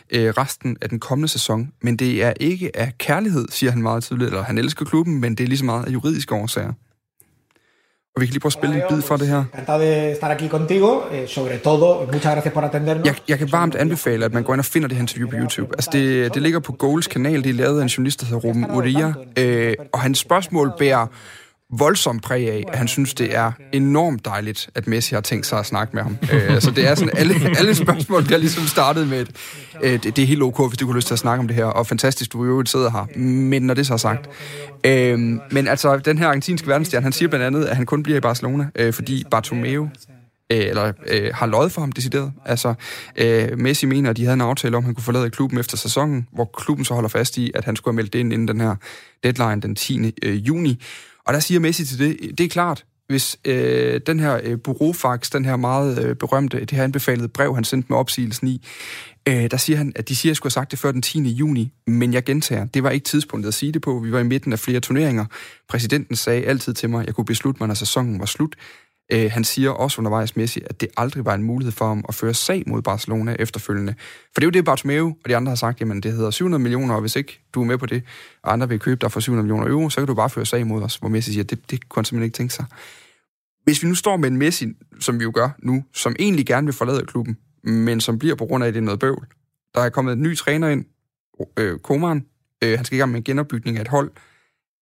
øh, 0.09 0.29
resten 0.29 0.77
af 0.81 0.89
den 0.89 0.99
kommende 0.99 1.27
sæson. 1.27 1.71
Men 1.81 1.97
det 1.97 2.23
er 2.23 2.33
ikke 2.39 2.77
af 2.77 2.93
kærlighed, 2.97 3.45
siger 3.49 3.71
han 3.71 3.81
meget 3.81 4.03
tydeligt, 4.03 4.27
eller 4.27 4.43
han 4.43 4.57
elsker 4.57 4.85
klubben, 4.85 5.21
men 5.21 5.35
det 5.35 5.43
er 5.43 5.47
lige 5.47 5.57
så 5.57 5.65
meget 5.65 5.85
af 5.85 5.91
juridiske 5.91 6.35
årsager. 6.35 6.73
Og 8.15 8.21
vi 8.21 8.25
kan 8.25 8.31
lige 8.31 8.39
prøve 8.39 8.49
at 8.49 8.53
spille 8.53 8.75
en 8.75 8.81
bid 8.89 9.01
fra 9.01 9.17
det 9.17 9.27
her. 9.27 9.43
Eh, 12.99 13.05
jeg, 13.05 13.15
jeg 13.27 13.37
kan 13.37 13.51
varmt 13.51 13.75
anbefale, 13.75 14.25
at 14.25 14.33
man 14.33 14.43
går 14.43 14.53
ind 14.53 14.59
og 14.59 14.65
finder 14.65 14.87
det 14.87 14.97
her 14.97 15.01
interview 15.01 15.29
på 15.29 15.35
YouTube. 15.35 15.73
Altså 15.73 15.89
det, 15.93 16.33
det 16.33 16.41
ligger 16.41 16.59
på 16.59 16.71
Goals 16.71 17.07
kanal, 17.07 17.43
det 17.43 17.49
er 17.49 17.53
lavet 17.53 17.79
af 17.79 17.83
en 17.83 17.87
journalist, 17.89 18.19
der 18.19 18.25
hedder 18.25 18.39
Ruben 18.41 18.71
Uria. 18.71 19.13
Øh, 19.37 19.73
og 19.93 19.99
hans 19.99 20.19
spørgsmål 20.19 20.71
bærer 20.79 21.07
voldsomt 21.79 22.23
præg 22.23 22.51
af, 22.51 22.63
at 22.67 22.77
han 22.77 22.87
synes, 22.87 23.13
det 23.13 23.35
er 23.35 23.51
enormt 23.71 24.25
dejligt, 24.25 24.69
at 24.75 24.87
Messi 24.87 25.15
har 25.15 25.21
tænkt 25.21 25.45
sig 25.45 25.59
at 25.59 25.65
snakke 25.65 25.95
med 25.95 26.03
ham. 26.03 26.17
øh, 26.33 26.61
så 26.61 26.71
det 26.71 26.87
er 26.87 26.95
sådan, 26.95 27.17
alle, 27.17 27.35
alle 27.59 27.75
spørgsmål 27.75 28.23
bliver 28.23 28.37
ligesom 28.37 28.63
startet 28.63 29.07
med, 29.07 29.21
et, 29.21 29.31
øh, 29.83 29.91
det, 29.91 30.15
det 30.15 30.19
er 30.19 30.25
helt 30.25 30.41
ok, 30.41 30.69
hvis 30.69 30.77
du 30.77 30.85
kunne 30.85 30.95
lyst 30.95 31.07
til 31.07 31.13
at 31.13 31.19
snakke 31.19 31.39
om 31.39 31.47
det 31.47 31.55
her, 31.55 31.65
og 31.65 31.87
fantastisk, 31.87 32.33
du 32.33 32.45
jo 32.45 32.65
sidder 32.65 32.91
her. 32.91 33.19
Men 33.19 33.61
når 33.61 33.73
det 33.73 33.87
så 33.87 33.93
er 33.93 33.97
sagt. 33.97 34.29
Øh, 34.85 35.19
men 35.51 35.67
altså, 35.67 35.97
den 35.97 36.17
her 36.17 36.27
argentinske 36.27 36.67
verdensstjerne, 36.67 37.03
han 37.03 37.11
siger 37.11 37.29
blandt 37.29 37.45
andet, 37.45 37.65
at 37.65 37.75
han 37.75 37.85
kun 37.85 38.03
bliver 38.03 38.17
i 38.17 38.21
Barcelona, 38.21 38.67
øh, 38.75 38.93
fordi 38.93 39.23
Bartomeu 39.31 39.89
øh, 40.51 40.59
eller 40.59 40.91
øh, 41.07 41.31
har 41.33 41.45
løjet 41.45 41.71
for 41.71 41.81
ham 41.81 41.91
decideret. 41.91 42.33
Altså, 42.45 42.73
øh, 43.15 43.59
Messi 43.59 43.85
mener, 43.85 44.09
at 44.09 44.17
de 44.17 44.23
havde 44.23 44.33
en 44.33 44.41
aftale 44.41 44.77
om, 44.77 44.81
at 44.81 44.85
han 44.85 44.95
kunne 44.95 45.03
forlade 45.03 45.29
klubben 45.29 45.59
efter 45.59 45.77
sæsonen, 45.77 46.27
hvor 46.33 46.51
klubben 46.57 46.85
så 46.85 46.93
holder 46.93 47.09
fast 47.09 47.37
i, 47.37 47.51
at 47.55 47.65
han 47.65 47.75
skulle 47.75 47.93
have 47.93 47.95
meldt 47.95 48.13
det 48.13 48.19
ind 48.19 48.33
inden 48.33 48.47
den 48.47 48.61
her 48.61 48.75
deadline 49.23 49.61
den 49.61 49.75
10. 49.75 50.13
Øh, 50.23 50.47
juni. 50.47 50.81
Og 51.25 51.33
der 51.33 51.39
siger 51.39 51.59
Messi 51.59 51.85
til 51.85 51.99
det, 51.99 52.37
det 52.37 52.43
er 52.43 52.49
klart, 52.49 52.85
hvis 53.07 53.37
øh, 53.45 54.01
den 54.07 54.19
her 54.19 54.39
øh, 54.43 54.59
bureaufax, 54.59 55.29
den 55.29 55.45
her 55.45 55.55
meget 55.55 56.05
øh, 56.05 56.15
berømte, 56.15 56.59
det 56.59 56.71
her 56.71 56.83
anbefalede 56.83 57.27
brev, 57.27 57.55
han 57.55 57.63
sendte 57.63 57.87
med 57.89 57.97
opsigelsen 57.97 58.47
i, 58.47 58.65
øh, 59.27 59.51
der 59.51 59.57
siger 59.57 59.77
han, 59.77 59.93
at 59.95 60.09
de 60.09 60.15
siger, 60.15 60.29
at 60.29 60.31
jeg 60.31 60.35
skulle 60.35 60.51
have 60.51 60.53
sagt 60.53 60.71
det 60.71 60.79
før 60.79 60.91
den 60.91 61.01
10. 61.01 61.29
juni, 61.29 61.71
men 61.87 62.13
jeg 62.13 62.23
gentager, 62.23 62.65
det 62.65 62.83
var 62.83 62.89
ikke 62.89 63.03
tidspunktet 63.03 63.47
at 63.47 63.53
sige 63.53 63.71
det 63.71 63.81
på. 63.81 63.99
Vi 63.99 64.11
var 64.11 64.19
i 64.19 64.23
midten 64.23 64.53
af 64.53 64.59
flere 64.59 64.79
turneringer. 64.79 65.25
Præsidenten 65.69 66.15
sagde 66.15 66.43
altid 66.45 66.73
til 66.73 66.89
mig, 66.89 67.01
at 67.01 67.07
jeg 67.07 67.15
kunne 67.15 67.25
beslutte 67.25 67.57
mig, 67.59 67.67
når 67.67 67.75
sæsonen 67.75 68.19
var 68.19 68.25
slut. 68.25 68.55
Øh, 69.11 69.31
han 69.31 69.43
siger 69.43 69.69
også 69.69 70.01
undervejs 70.01 70.35
Messi, 70.35 70.61
at 70.65 70.81
det 70.81 70.89
aldrig 70.97 71.25
var 71.25 71.33
en 71.33 71.43
mulighed 71.43 71.71
for 71.71 71.87
ham 71.87 72.05
at 72.09 72.15
føre 72.15 72.33
sag 72.33 72.63
mod 72.67 72.81
Barcelona 72.81 73.35
efterfølgende. 73.39 73.95
For 74.33 74.39
det 74.39 74.43
er 74.43 74.45
jo 74.45 74.49
det, 74.51 74.65
Bartomeu 74.65 75.07
og 75.07 75.29
de 75.29 75.35
andre 75.35 75.49
har 75.49 75.55
sagt, 75.55 75.79
jamen 75.79 76.01
det 76.01 76.11
hedder 76.11 76.31
700 76.31 76.63
millioner, 76.63 76.95
og 76.95 77.01
hvis 77.01 77.15
ikke 77.15 77.39
du 77.53 77.61
er 77.61 77.65
med 77.65 77.77
på 77.77 77.85
det, 77.85 78.03
og 78.43 78.53
andre 78.53 78.69
vil 78.69 78.79
købe 78.79 79.01
dig 79.01 79.11
for 79.11 79.19
700 79.19 79.43
millioner 79.43 79.71
euro, 79.71 79.89
så 79.89 80.01
kan 80.01 80.07
du 80.07 80.13
bare 80.13 80.29
føre 80.29 80.45
sag 80.45 80.67
mod 80.67 80.83
os, 80.83 80.95
hvor 80.95 81.09
Messi 81.09 81.31
siger, 81.31 81.43
det, 81.43 81.71
det 81.71 81.89
kunne 81.89 81.99
han 81.99 82.05
simpelthen 82.05 82.25
ikke 82.25 82.35
tænke 82.35 82.53
sig. 82.53 82.65
Hvis 83.63 83.83
vi 83.83 83.87
nu 83.87 83.95
står 83.95 84.17
med 84.17 84.29
en 84.29 84.37
Messi, 84.37 84.67
som 84.99 85.19
vi 85.19 85.23
jo 85.23 85.31
gør 85.35 85.49
nu, 85.59 85.83
som 85.93 86.15
egentlig 86.19 86.45
gerne 86.45 86.67
vil 86.67 86.73
forlade 86.73 87.05
klubben, 87.05 87.37
men 87.63 88.01
som 88.01 88.19
bliver 88.19 88.35
på 88.35 88.45
grund 88.45 88.63
af, 88.63 88.67
at 88.67 88.73
det 88.73 88.79
er 88.79 88.83
noget 88.83 88.99
bøvl. 88.99 89.27
Der 89.75 89.81
er 89.81 89.89
kommet 89.89 90.13
en 90.13 90.21
ny 90.21 90.35
træner 90.35 90.69
ind, 90.69 90.85
øh, 91.57 91.79
Koman, 91.79 92.25
øh, 92.63 92.77
han 92.77 92.85
skal 92.85 92.95
i 92.95 92.99
gang 92.99 93.11
med 93.11 93.17
en 93.17 93.23
genopbygning 93.23 93.77
af 93.77 93.81
et 93.81 93.87
hold. 93.87 94.11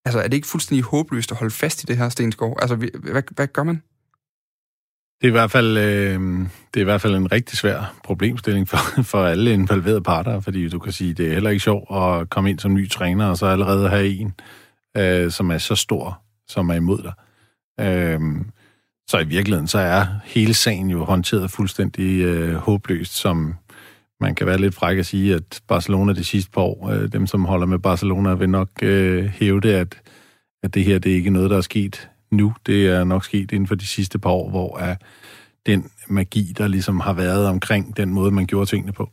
Altså, 0.04 0.20
er 0.20 0.28
det 0.28 0.34
ikke 0.34 0.46
fuldstændig 0.46 0.84
håbløst 0.84 1.30
at 1.30 1.36
holde 1.36 1.54
fast 1.54 1.82
i 1.82 1.86
det 1.86 1.96
her, 1.96 2.08
Stensgaard? 2.08 2.58
Altså, 2.62 2.76
hvad, 2.76 3.22
hvad 3.34 3.46
gør 3.46 3.62
man? 3.62 3.82
Det 5.24 5.28
er, 5.28 5.32
i 5.32 5.40
hvert 5.40 5.50
fald, 5.50 5.78
øh, 5.78 6.20
det 6.74 6.76
er 6.76 6.80
i 6.80 6.84
hvert 6.84 7.00
fald 7.00 7.14
en 7.14 7.32
rigtig 7.32 7.58
svær 7.58 7.94
problemstilling 8.04 8.68
for, 8.68 8.76
for 9.12 9.24
alle 9.24 9.52
involverede 9.52 10.00
parter, 10.00 10.40
fordi 10.40 10.68
du 10.68 10.78
kan 10.78 10.92
sige, 10.92 11.14
det 11.14 11.26
er 11.28 11.32
heller 11.32 11.50
ikke 11.50 11.62
sjovt 11.62 11.96
at 11.96 12.30
komme 12.30 12.50
ind 12.50 12.58
som 12.58 12.74
ny 12.74 12.90
træner, 12.90 13.26
og 13.26 13.36
så 13.36 13.46
allerede 13.46 13.88
have 13.88 14.08
en, 14.08 14.34
øh, 14.96 15.30
som 15.30 15.50
er 15.50 15.58
så 15.58 15.74
stor, 15.74 16.22
som 16.48 16.70
er 16.70 16.74
imod 16.74 17.02
dig. 17.02 17.12
Øh, 17.80 18.20
så 19.08 19.18
i 19.18 19.24
virkeligheden, 19.24 19.66
så 19.66 19.78
er 19.78 20.06
hele 20.24 20.54
sagen 20.54 20.90
jo 20.90 21.04
håndteret 21.04 21.50
fuldstændig 21.50 22.20
øh, 22.20 22.54
håbløst, 22.54 23.16
som 23.16 23.54
man 24.20 24.34
kan 24.34 24.46
være 24.46 24.58
lidt 24.58 24.74
fræk 24.74 24.98
at 24.98 25.06
sige, 25.06 25.34
at 25.34 25.60
Barcelona 25.68 26.12
de 26.12 26.24
sidste 26.24 26.50
par 26.50 26.62
år, 26.62 26.90
øh, 26.90 27.12
dem 27.12 27.26
som 27.26 27.44
holder 27.44 27.66
med 27.66 27.78
Barcelona, 27.78 28.34
vil 28.34 28.50
nok 28.50 28.68
øh, 28.82 29.24
hæve 29.24 29.60
det, 29.60 29.72
at, 29.72 30.00
at 30.62 30.74
det 30.74 30.84
her 30.84 30.98
det 30.98 31.12
er 31.12 31.16
ikke 31.16 31.30
noget, 31.30 31.50
der 31.50 31.56
er 31.56 31.60
sket 31.60 32.10
nu. 32.34 32.54
Det 32.66 32.86
er 32.86 33.04
nok 33.04 33.24
sket 33.24 33.52
inden 33.52 33.66
for 33.66 33.74
de 33.74 33.86
sidste 33.86 34.18
par 34.18 34.30
år, 34.30 34.50
hvor 34.50 34.78
er 34.78 34.96
den 35.66 35.90
magi, 36.08 36.54
der 36.58 36.68
ligesom 36.68 37.00
har 37.00 37.12
været 37.12 37.46
omkring 37.46 37.96
den 37.96 38.10
måde, 38.10 38.30
man 38.30 38.46
gjorde 38.46 38.70
tingene 38.70 38.92
på, 38.92 39.10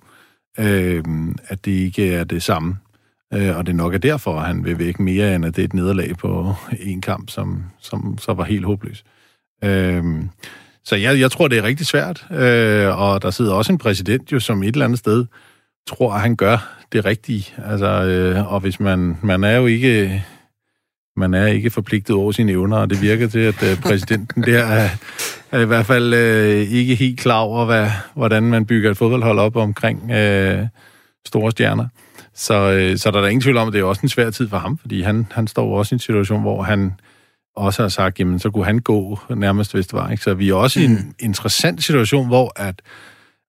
øh, 0.59 1.03
at 1.47 1.65
det 1.65 1.71
ikke 1.71 2.13
er 2.13 2.23
det 2.23 2.43
samme. 2.43 2.77
Øh, 3.33 3.57
og 3.57 3.67
det 3.67 3.75
nok 3.75 3.93
er 3.93 3.97
derfor, 3.97 4.39
at 4.39 4.47
han 4.47 4.65
vil 4.65 4.79
væk 4.79 4.99
mere, 4.99 5.35
end 5.35 5.45
at 5.45 5.55
det 5.55 5.61
er 5.61 5.65
et 5.65 5.73
nederlag 5.73 6.17
på 6.17 6.53
en 6.79 7.01
kamp, 7.01 7.29
som, 7.29 7.63
som 7.79 8.17
så 8.17 8.33
var 8.33 8.43
helt 8.43 8.65
håbløs. 8.65 9.03
Øh, 9.63 10.03
så 10.83 10.95
jeg, 10.95 11.19
jeg 11.19 11.31
tror, 11.31 11.47
det 11.47 11.57
er 11.57 11.63
rigtig 11.63 11.85
svært. 11.85 12.27
Øh, 12.31 12.99
og 13.01 13.21
der 13.21 13.29
sidder 13.29 13.53
også 13.53 13.71
en 13.71 13.77
præsident, 13.77 14.31
jo, 14.31 14.39
som 14.39 14.63
et 14.63 14.67
eller 14.67 14.85
andet 14.85 14.99
sted 14.99 15.25
tror, 15.87 16.13
at 16.13 16.21
han 16.21 16.35
gør 16.35 16.77
det 16.91 17.05
rigtige. 17.05 17.45
Altså, 17.65 18.03
øh, 18.03 18.53
og 18.53 18.59
hvis 18.59 18.79
man, 18.79 19.17
man 19.21 19.43
er 19.43 19.57
jo 19.57 19.65
ikke 19.65 20.23
man 21.17 21.33
er 21.33 21.45
ikke 21.45 21.69
forpligtet 21.69 22.15
over 22.15 22.31
sine 22.31 22.51
evner, 22.51 22.77
og 22.77 22.89
det 22.89 23.01
virker 23.01 23.27
til, 23.27 23.39
at 23.39 23.63
øh, 23.63 23.81
præsidenten 23.81 24.43
der 24.43 24.63
er, 24.63 24.89
er 25.51 25.59
i 25.59 25.65
hvert 25.65 25.85
fald 25.85 26.13
øh, 26.13 26.71
ikke 26.71 26.95
helt 26.95 27.19
klar 27.19 27.39
over, 27.39 27.65
hvad, 27.65 27.89
hvordan 28.15 28.43
man 28.43 28.65
bygger 28.65 28.91
et 28.91 28.97
fodboldhold 28.97 29.39
op 29.39 29.55
omkring 29.55 30.11
øh, 30.11 30.67
store 31.27 31.51
stjerner. 31.51 31.87
Så, 32.33 32.71
øh, 32.71 32.97
så 32.97 33.11
der 33.11 33.17
er 33.17 33.21
der 33.21 33.27
ingen 33.27 33.41
tvivl 33.41 33.57
om, 33.57 33.67
at 33.67 33.73
det 33.73 33.79
er 33.79 33.85
også 33.85 34.01
en 34.03 34.09
svær 34.09 34.29
tid 34.29 34.49
for 34.49 34.57
ham, 34.57 34.77
fordi 34.77 35.01
han, 35.01 35.27
han 35.31 35.47
står 35.47 35.77
også 35.77 35.95
i 35.95 35.95
en 35.95 35.99
situation, 35.99 36.41
hvor 36.41 36.63
han 36.63 36.91
også 37.55 37.81
har 37.81 37.89
sagt, 37.89 38.19
jamen 38.19 38.39
så 38.39 38.49
kunne 38.49 38.65
han 38.65 38.79
gå 38.79 39.19
nærmest, 39.29 39.73
hvis 39.73 39.87
det 39.87 39.93
var. 39.93 40.09
Ikke? 40.09 40.23
Så 40.23 40.33
vi 40.33 40.49
er 40.49 40.53
også 40.53 40.79
mm. 40.79 40.83
i 40.83 40.87
en 40.87 40.93
mm. 40.93 41.13
interessant 41.19 41.83
situation, 41.83 42.27
hvor 42.27 42.53
at, 42.55 42.81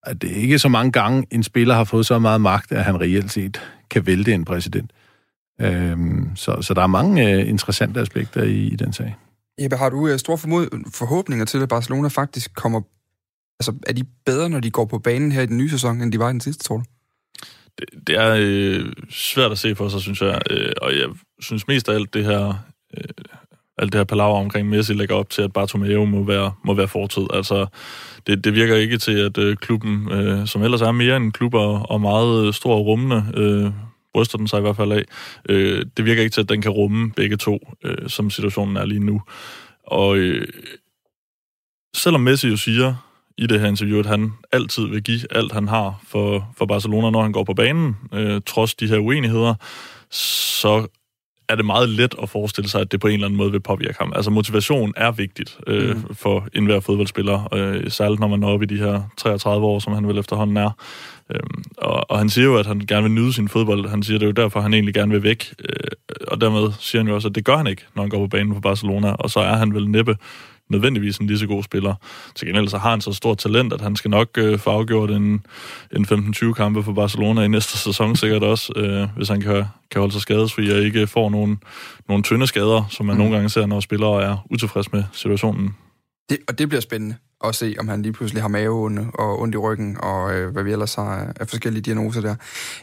at 0.06 0.22
det 0.22 0.28
ikke 0.28 0.58
så 0.58 0.68
mange 0.68 0.92
gange 0.92 1.26
en 1.30 1.42
spiller 1.42 1.74
har 1.74 1.84
fået 1.84 2.06
så 2.06 2.18
meget 2.18 2.40
magt, 2.40 2.72
at 2.72 2.84
han 2.84 3.00
reelt 3.00 3.32
set 3.32 3.60
kan 3.90 4.06
vælte 4.06 4.32
en 4.34 4.44
præsident. 4.44 4.90
Øhm, 5.62 6.36
så, 6.36 6.62
så 6.62 6.74
der 6.74 6.82
er 6.82 6.86
mange 6.86 7.36
uh, 7.36 7.48
interessante 7.48 8.00
aspekter 8.00 8.42
i, 8.42 8.66
i 8.66 8.76
den 8.76 8.92
sag. 8.92 9.16
Jeppe, 9.62 9.76
har 9.76 9.90
du 9.90 9.96
uh, 9.96 10.16
store 10.16 10.38
formod, 10.38 10.90
forhåbninger 10.94 11.44
til, 11.44 11.58
at 11.58 11.68
Barcelona 11.68 12.08
faktisk 12.08 12.54
kommer... 12.54 12.80
Altså, 13.60 13.74
er 13.86 13.92
de 13.92 14.04
bedre, 14.26 14.48
når 14.48 14.60
de 14.60 14.70
går 14.70 14.84
på 14.84 14.98
banen 14.98 15.32
her 15.32 15.42
i 15.42 15.46
den 15.46 15.56
nye 15.56 15.70
sæson, 15.70 16.02
end 16.02 16.12
de 16.12 16.18
var 16.18 16.28
i 16.28 16.32
den 16.32 16.40
sidste, 16.40 16.64
tror 16.64 16.76
du? 16.76 16.84
Det, 17.78 18.06
det 18.06 18.16
er 18.16 18.36
øh, 18.38 18.92
svært 19.10 19.52
at 19.52 19.58
se 19.58 19.74
for 19.74 19.88
sig, 19.88 20.00
synes 20.00 20.20
jeg. 20.22 20.40
Øh, 20.50 20.72
og 20.82 20.92
jeg 20.92 21.08
synes 21.40 21.68
mest 21.68 21.88
af 21.88 21.94
alt 21.94 22.14
det 22.14 22.24
her... 22.24 22.54
Øh, 22.96 23.04
alt 23.78 23.92
det 23.92 23.98
her 23.98 24.04
palaver 24.04 24.38
omkring 24.38 24.68
Messi 24.68 24.94
lægger 24.94 25.14
op 25.14 25.30
til, 25.30 25.42
at 25.42 25.52
Bartomeu 25.52 26.04
må 26.04 26.24
være, 26.24 26.52
må 26.64 26.74
være 26.74 26.88
fortid. 26.88 27.22
Altså, 27.34 27.66
det, 28.26 28.44
det 28.44 28.54
virker 28.54 28.76
ikke 28.76 28.98
til, 28.98 29.12
at 29.12 29.38
øh, 29.38 29.56
klubben, 29.56 30.12
øh, 30.12 30.46
som 30.46 30.62
ellers 30.62 30.80
er 30.80 30.92
mere 30.92 31.16
end 31.16 31.24
en 31.24 31.32
klub 31.32 31.54
og, 31.54 31.90
og 31.90 32.00
meget 32.00 32.54
stor 32.54 32.74
og 32.74 32.86
rummende, 32.86 33.24
øh, 33.34 33.70
bryster 34.14 34.38
den 34.38 34.48
sig 34.48 34.58
i 34.58 34.60
hvert 34.60 34.76
fald 34.76 34.92
af, 34.92 35.04
øh, 35.48 35.86
det 35.96 36.04
virker 36.04 36.22
ikke 36.22 36.34
til, 36.34 36.40
at 36.40 36.48
den 36.48 36.62
kan 36.62 36.70
rumme 36.70 37.12
begge 37.12 37.36
to, 37.36 37.72
øh, 37.84 38.08
som 38.08 38.30
situationen 38.30 38.76
er 38.76 38.84
lige 38.84 39.04
nu. 39.04 39.22
Og 39.86 40.16
øh, 40.16 40.48
selvom 41.96 42.20
Messi 42.20 42.48
jo 42.48 42.56
siger 42.56 42.94
i 43.38 43.46
det 43.46 43.60
her 43.60 43.68
interview, 43.68 43.98
at 43.98 44.06
han 44.06 44.32
altid 44.52 44.86
vil 44.86 45.02
give 45.02 45.20
alt, 45.30 45.52
han 45.52 45.68
har 45.68 46.00
for, 46.06 46.54
for 46.56 46.66
Barcelona, 46.66 47.10
når 47.10 47.22
han 47.22 47.32
går 47.32 47.44
på 47.44 47.54
banen, 47.54 47.96
øh, 48.12 48.40
trods 48.46 48.74
de 48.74 48.88
her 48.88 48.98
uenigheder, 48.98 49.54
så 50.10 50.86
er 51.48 51.56
det 51.56 51.64
meget 51.64 51.88
let 51.88 52.14
at 52.22 52.28
forestille 52.28 52.70
sig, 52.70 52.80
at 52.80 52.92
det 52.92 53.00
på 53.00 53.06
en 53.06 53.14
eller 53.14 53.26
anden 53.26 53.36
måde 53.36 53.50
vil 53.50 53.60
påvirke 53.60 53.98
ham. 53.98 54.12
Altså 54.16 54.30
motivation 54.30 54.92
er 54.96 55.10
vigtigt 55.10 55.58
øh, 55.66 55.96
mm. 55.96 56.14
for 56.14 56.48
enhver 56.54 56.80
fodboldspiller, 56.80 57.54
øh, 57.54 57.90
særligt 57.90 58.20
når 58.20 58.28
man 58.28 58.42
er 58.42 58.46
oppe 58.46 58.64
i 58.64 58.68
de 58.68 58.78
her 58.78 59.02
33 59.16 59.66
år, 59.66 59.78
som 59.78 59.92
han 59.92 60.08
vel 60.08 60.18
efterhånden 60.18 60.56
er. 60.56 60.70
Øhm, 61.30 61.62
og, 61.78 62.10
og 62.10 62.18
han 62.18 62.30
siger 62.30 62.44
jo, 62.44 62.56
at 62.56 62.66
han 62.66 62.78
gerne 62.78 63.02
vil 63.02 63.12
nyde 63.12 63.32
sin 63.32 63.48
fodbold. 63.48 63.88
Han 63.88 64.02
siger, 64.02 64.18
det 64.18 64.26
er 64.26 64.30
jo 64.30 64.42
derfor, 64.42 64.60
han 64.60 64.74
egentlig 64.74 64.94
gerne 64.94 65.12
vil 65.12 65.22
væk. 65.22 65.54
Øh, 65.58 65.90
og 66.28 66.40
dermed 66.40 66.72
siger 66.80 67.02
han 67.02 67.08
jo 67.08 67.14
også, 67.14 67.28
at 67.28 67.34
det 67.34 67.44
gør 67.44 67.56
han 67.56 67.66
ikke, 67.66 67.82
når 67.94 68.02
han 68.02 68.10
går 68.10 68.18
på 68.18 68.26
banen 68.26 68.54
for 68.54 68.60
Barcelona. 68.60 69.12
Og 69.12 69.30
så 69.30 69.40
er 69.40 69.56
han 69.56 69.74
vel 69.74 69.88
næppe 69.88 70.16
nødvendigvis 70.72 71.18
en 71.18 71.26
lige 71.26 71.38
så 71.38 71.46
god 71.46 71.62
spiller. 71.62 71.94
Til 72.34 72.46
gengæld 72.46 72.68
så 72.68 72.78
har 72.78 72.90
han 72.90 73.00
så 73.00 73.12
stort 73.12 73.38
talent, 73.38 73.72
at 73.72 73.80
han 73.80 73.96
skal 73.96 74.10
nok 74.10 74.28
øh, 74.38 74.58
få 74.58 74.70
afgjort 74.70 75.10
en, 75.10 75.46
en 75.96 76.04
15-20 76.04 76.52
kampe 76.52 76.82
for 76.82 76.92
Barcelona 76.92 77.42
i 77.42 77.48
næste 77.48 77.78
sæson 77.78 78.16
sikkert 78.16 78.42
også, 78.42 78.72
øh, 78.76 79.08
hvis 79.16 79.28
han 79.28 79.40
kan, 79.40 79.64
kan 79.90 80.00
holde 80.00 80.12
sig 80.12 80.22
skadesfri 80.22 80.70
og 80.70 80.78
ikke 80.78 81.06
får 81.06 81.30
nogle, 81.30 81.56
nogle 82.08 82.22
tynde 82.22 82.46
skader, 82.46 82.86
som 82.90 83.06
man 83.06 83.14
mm. 83.14 83.18
nogle 83.18 83.34
gange 83.34 83.48
ser, 83.48 83.66
når 83.66 83.80
spillere 83.80 84.22
er 84.22 84.46
utilfreds 84.50 84.92
med 84.92 85.04
situationen. 85.12 85.76
Det, 86.30 86.38
og 86.48 86.58
det 86.58 86.68
bliver 86.68 86.80
spændende 86.80 87.16
og 87.42 87.54
se, 87.54 87.76
om 87.78 87.88
han 87.88 88.02
lige 88.02 88.12
pludselig 88.12 88.42
har 88.42 88.48
maveonde 88.48 89.06
og 89.14 89.40
ondt 89.40 89.54
i 89.54 89.58
ryggen, 89.58 89.96
og 90.00 90.34
øh, 90.34 90.52
hvad 90.52 90.62
vi 90.62 90.72
ellers 90.72 90.94
har 90.94 91.32
af 91.40 91.48
forskellige 91.48 91.82
diagnoser 91.82 92.20
der. 92.20 92.34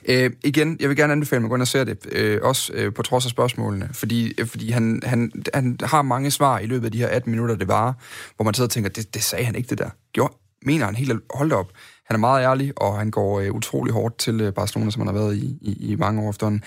Øh, 0.09 0.31
igen, 0.43 0.77
jeg 0.79 0.89
vil 0.89 0.97
gerne 0.97 1.13
anbefale, 1.13 1.37
at 1.37 1.41
man 1.41 1.49
går 1.49 1.55
ind 1.55 1.61
og 1.61 1.67
ser 1.67 1.83
det, 1.83 1.97
øh, 2.11 2.39
også 2.43 2.73
øh, 2.73 2.93
på 2.93 3.01
trods 3.01 3.25
af 3.25 3.31
spørgsmålene, 3.31 3.89
fordi, 3.93 4.33
øh, 4.37 4.47
fordi 4.47 4.71
han, 4.71 5.01
han, 5.05 5.31
han 5.53 5.77
har 5.83 6.01
mange 6.01 6.31
svar 6.31 6.59
i 6.59 6.65
løbet 6.65 6.85
af 6.85 6.91
de 6.91 6.97
her 6.97 7.07
18 7.07 7.31
minutter, 7.31 7.55
det 7.55 7.67
var, 7.67 7.93
hvor 8.35 8.45
man 8.45 8.53
sidder 8.53 8.67
og 8.67 8.71
tænker, 8.71 8.89
det, 8.89 9.13
det 9.13 9.23
sagde 9.23 9.45
han 9.45 9.55
ikke 9.55 9.69
det 9.69 9.77
der. 9.77 9.89
Jo, 10.17 10.29
mener 10.65 10.85
han 10.85 10.95
helt, 10.95 11.11
holdt 11.33 11.53
op. 11.53 11.71
Han 12.05 12.15
er 12.15 12.19
meget 12.19 12.43
ærlig, 12.43 12.73
og 12.77 12.97
han 12.97 13.11
går 13.11 13.39
øh, 13.39 13.51
utrolig 13.51 13.93
hårdt 13.93 14.17
til 14.17 14.41
øh, 14.41 14.53
Barcelona, 14.53 14.91
som 14.91 14.99
han 14.99 15.15
har 15.15 15.21
været 15.21 15.35
i, 15.35 15.57
i, 15.61 15.91
i 15.91 15.95
mange 15.95 16.21
år 16.21 16.29
efterhånden. 16.29 16.63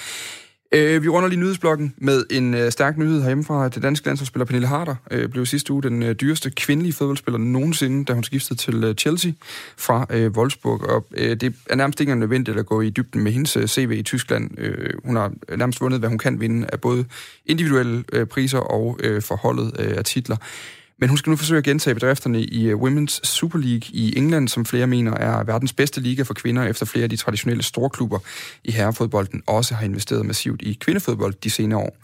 Øh, 0.75 1.03
vi 1.03 1.09
runder 1.09 1.29
lige 1.29 1.41
nyhedsblokken 1.41 1.95
med 1.99 2.25
en 2.31 2.55
øh, 2.55 2.73
stærk 2.73 2.99
nyhed 2.99 3.21
herhjemmefra. 3.21 3.69
det 3.69 3.83
danske 3.83 4.07
landsholdsspiller 4.07 4.45
Pernille 4.45 4.67
Harder. 4.69 4.95
Øh, 5.11 5.29
blev 5.29 5.47
sidste 5.47 5.73
uge 5.73 5.83
den 5.83 6.03
øh, 6.03 6.15
dyreste 6.15 6.51
kvindelige 6.51 6.93
fodboldspiller 6.93 7.39
nogensinde, 7.39 8.05
da 8.05 8.13
hun 8.13 8.25
skiftede 8.25 8.59
til 8.59 8.85
øh, 8.85 8.95
Chelsea 8.95 9.33
fra 9.77 10.07
øh, 10.11 10.31
Wolfsburg. 10.31 10.81
Og 10.81 11.07
øh, 11.15 11.37
det 11.37 11.55
er 11.71 11.77
nærmest 11.77 12.01
ikke 12.01 12.15
nødvendigt 12.15 12.59
at 12.59 12.67
gå 12.67 12.81
i 12.81 12.91
dybden 12.91 13.23
med 13.23 13.33
hendes 13.33 13.57
øh, 13.57 13.67
CV 13.67 13.91
i 13.99 14.03
Tyskland. 14.03 14.59
Øh, 14.59 14.91
hun 15.05 15.17
har 15.17 15.33
nærmest 15.57 15.81
vundet, 15.81 16.01
hvad 16.01 16.09
hun 16.09 16.19
kan 16.19 16.41
vinde 16.41 16.67
af 16.73 16.81
både 16.81 17.05
individuelle 17.47 18.05
øh, 18.13 18.27
priser 18.27 18.59
og 18.59 18.99
øh, 19.03 19.23
forholdet 19.23 19.73
øh, 19.79 19.95
af 19.97 20.05
titler. 20.05 20.37
Men 21.03 21.09
hun 21.09 21.19
skal 21.19 21.31
nu 21.31 21.37
forsøge 21.37 21.59
at 21.59 21.65
gentage 21.65 21.95
bedrifterne 21.95 22.43
i 22.43 22.69
øh, 22.69 22.79
Women's 22.79 23.21
Super 23.25 23.59
League 23.59 23.89
i 23.93 24.19
England, 24.19 24.49
som 24.49 24.65
flere 24.65 24.87
mener 24.87 25.13
er 25.13 25.45
verdens 25.45 25.73
bedste 25.73 26.01
liga 26.01 26.23
for 26.23 26.35
kvinder, 26.35 26.63
efter 26.63 26.87
flere 26.87 27.03
af 27.03 27.11
de 27.11 27.17
traditionelle 27.17 27.63
storklubber 27.63 28.19
i 28.65 28.73
herrefodbolden 28.73 29.43
også 29.47 29.75
har 29.75 29.85
investeret 29.85 30.27
massivt 30.27 30.63
i 30.63 30.79
kvindefodbold 30.81 31.35
de 31.45 31.51
senere 31.51 31.79
år. 31.79 31.97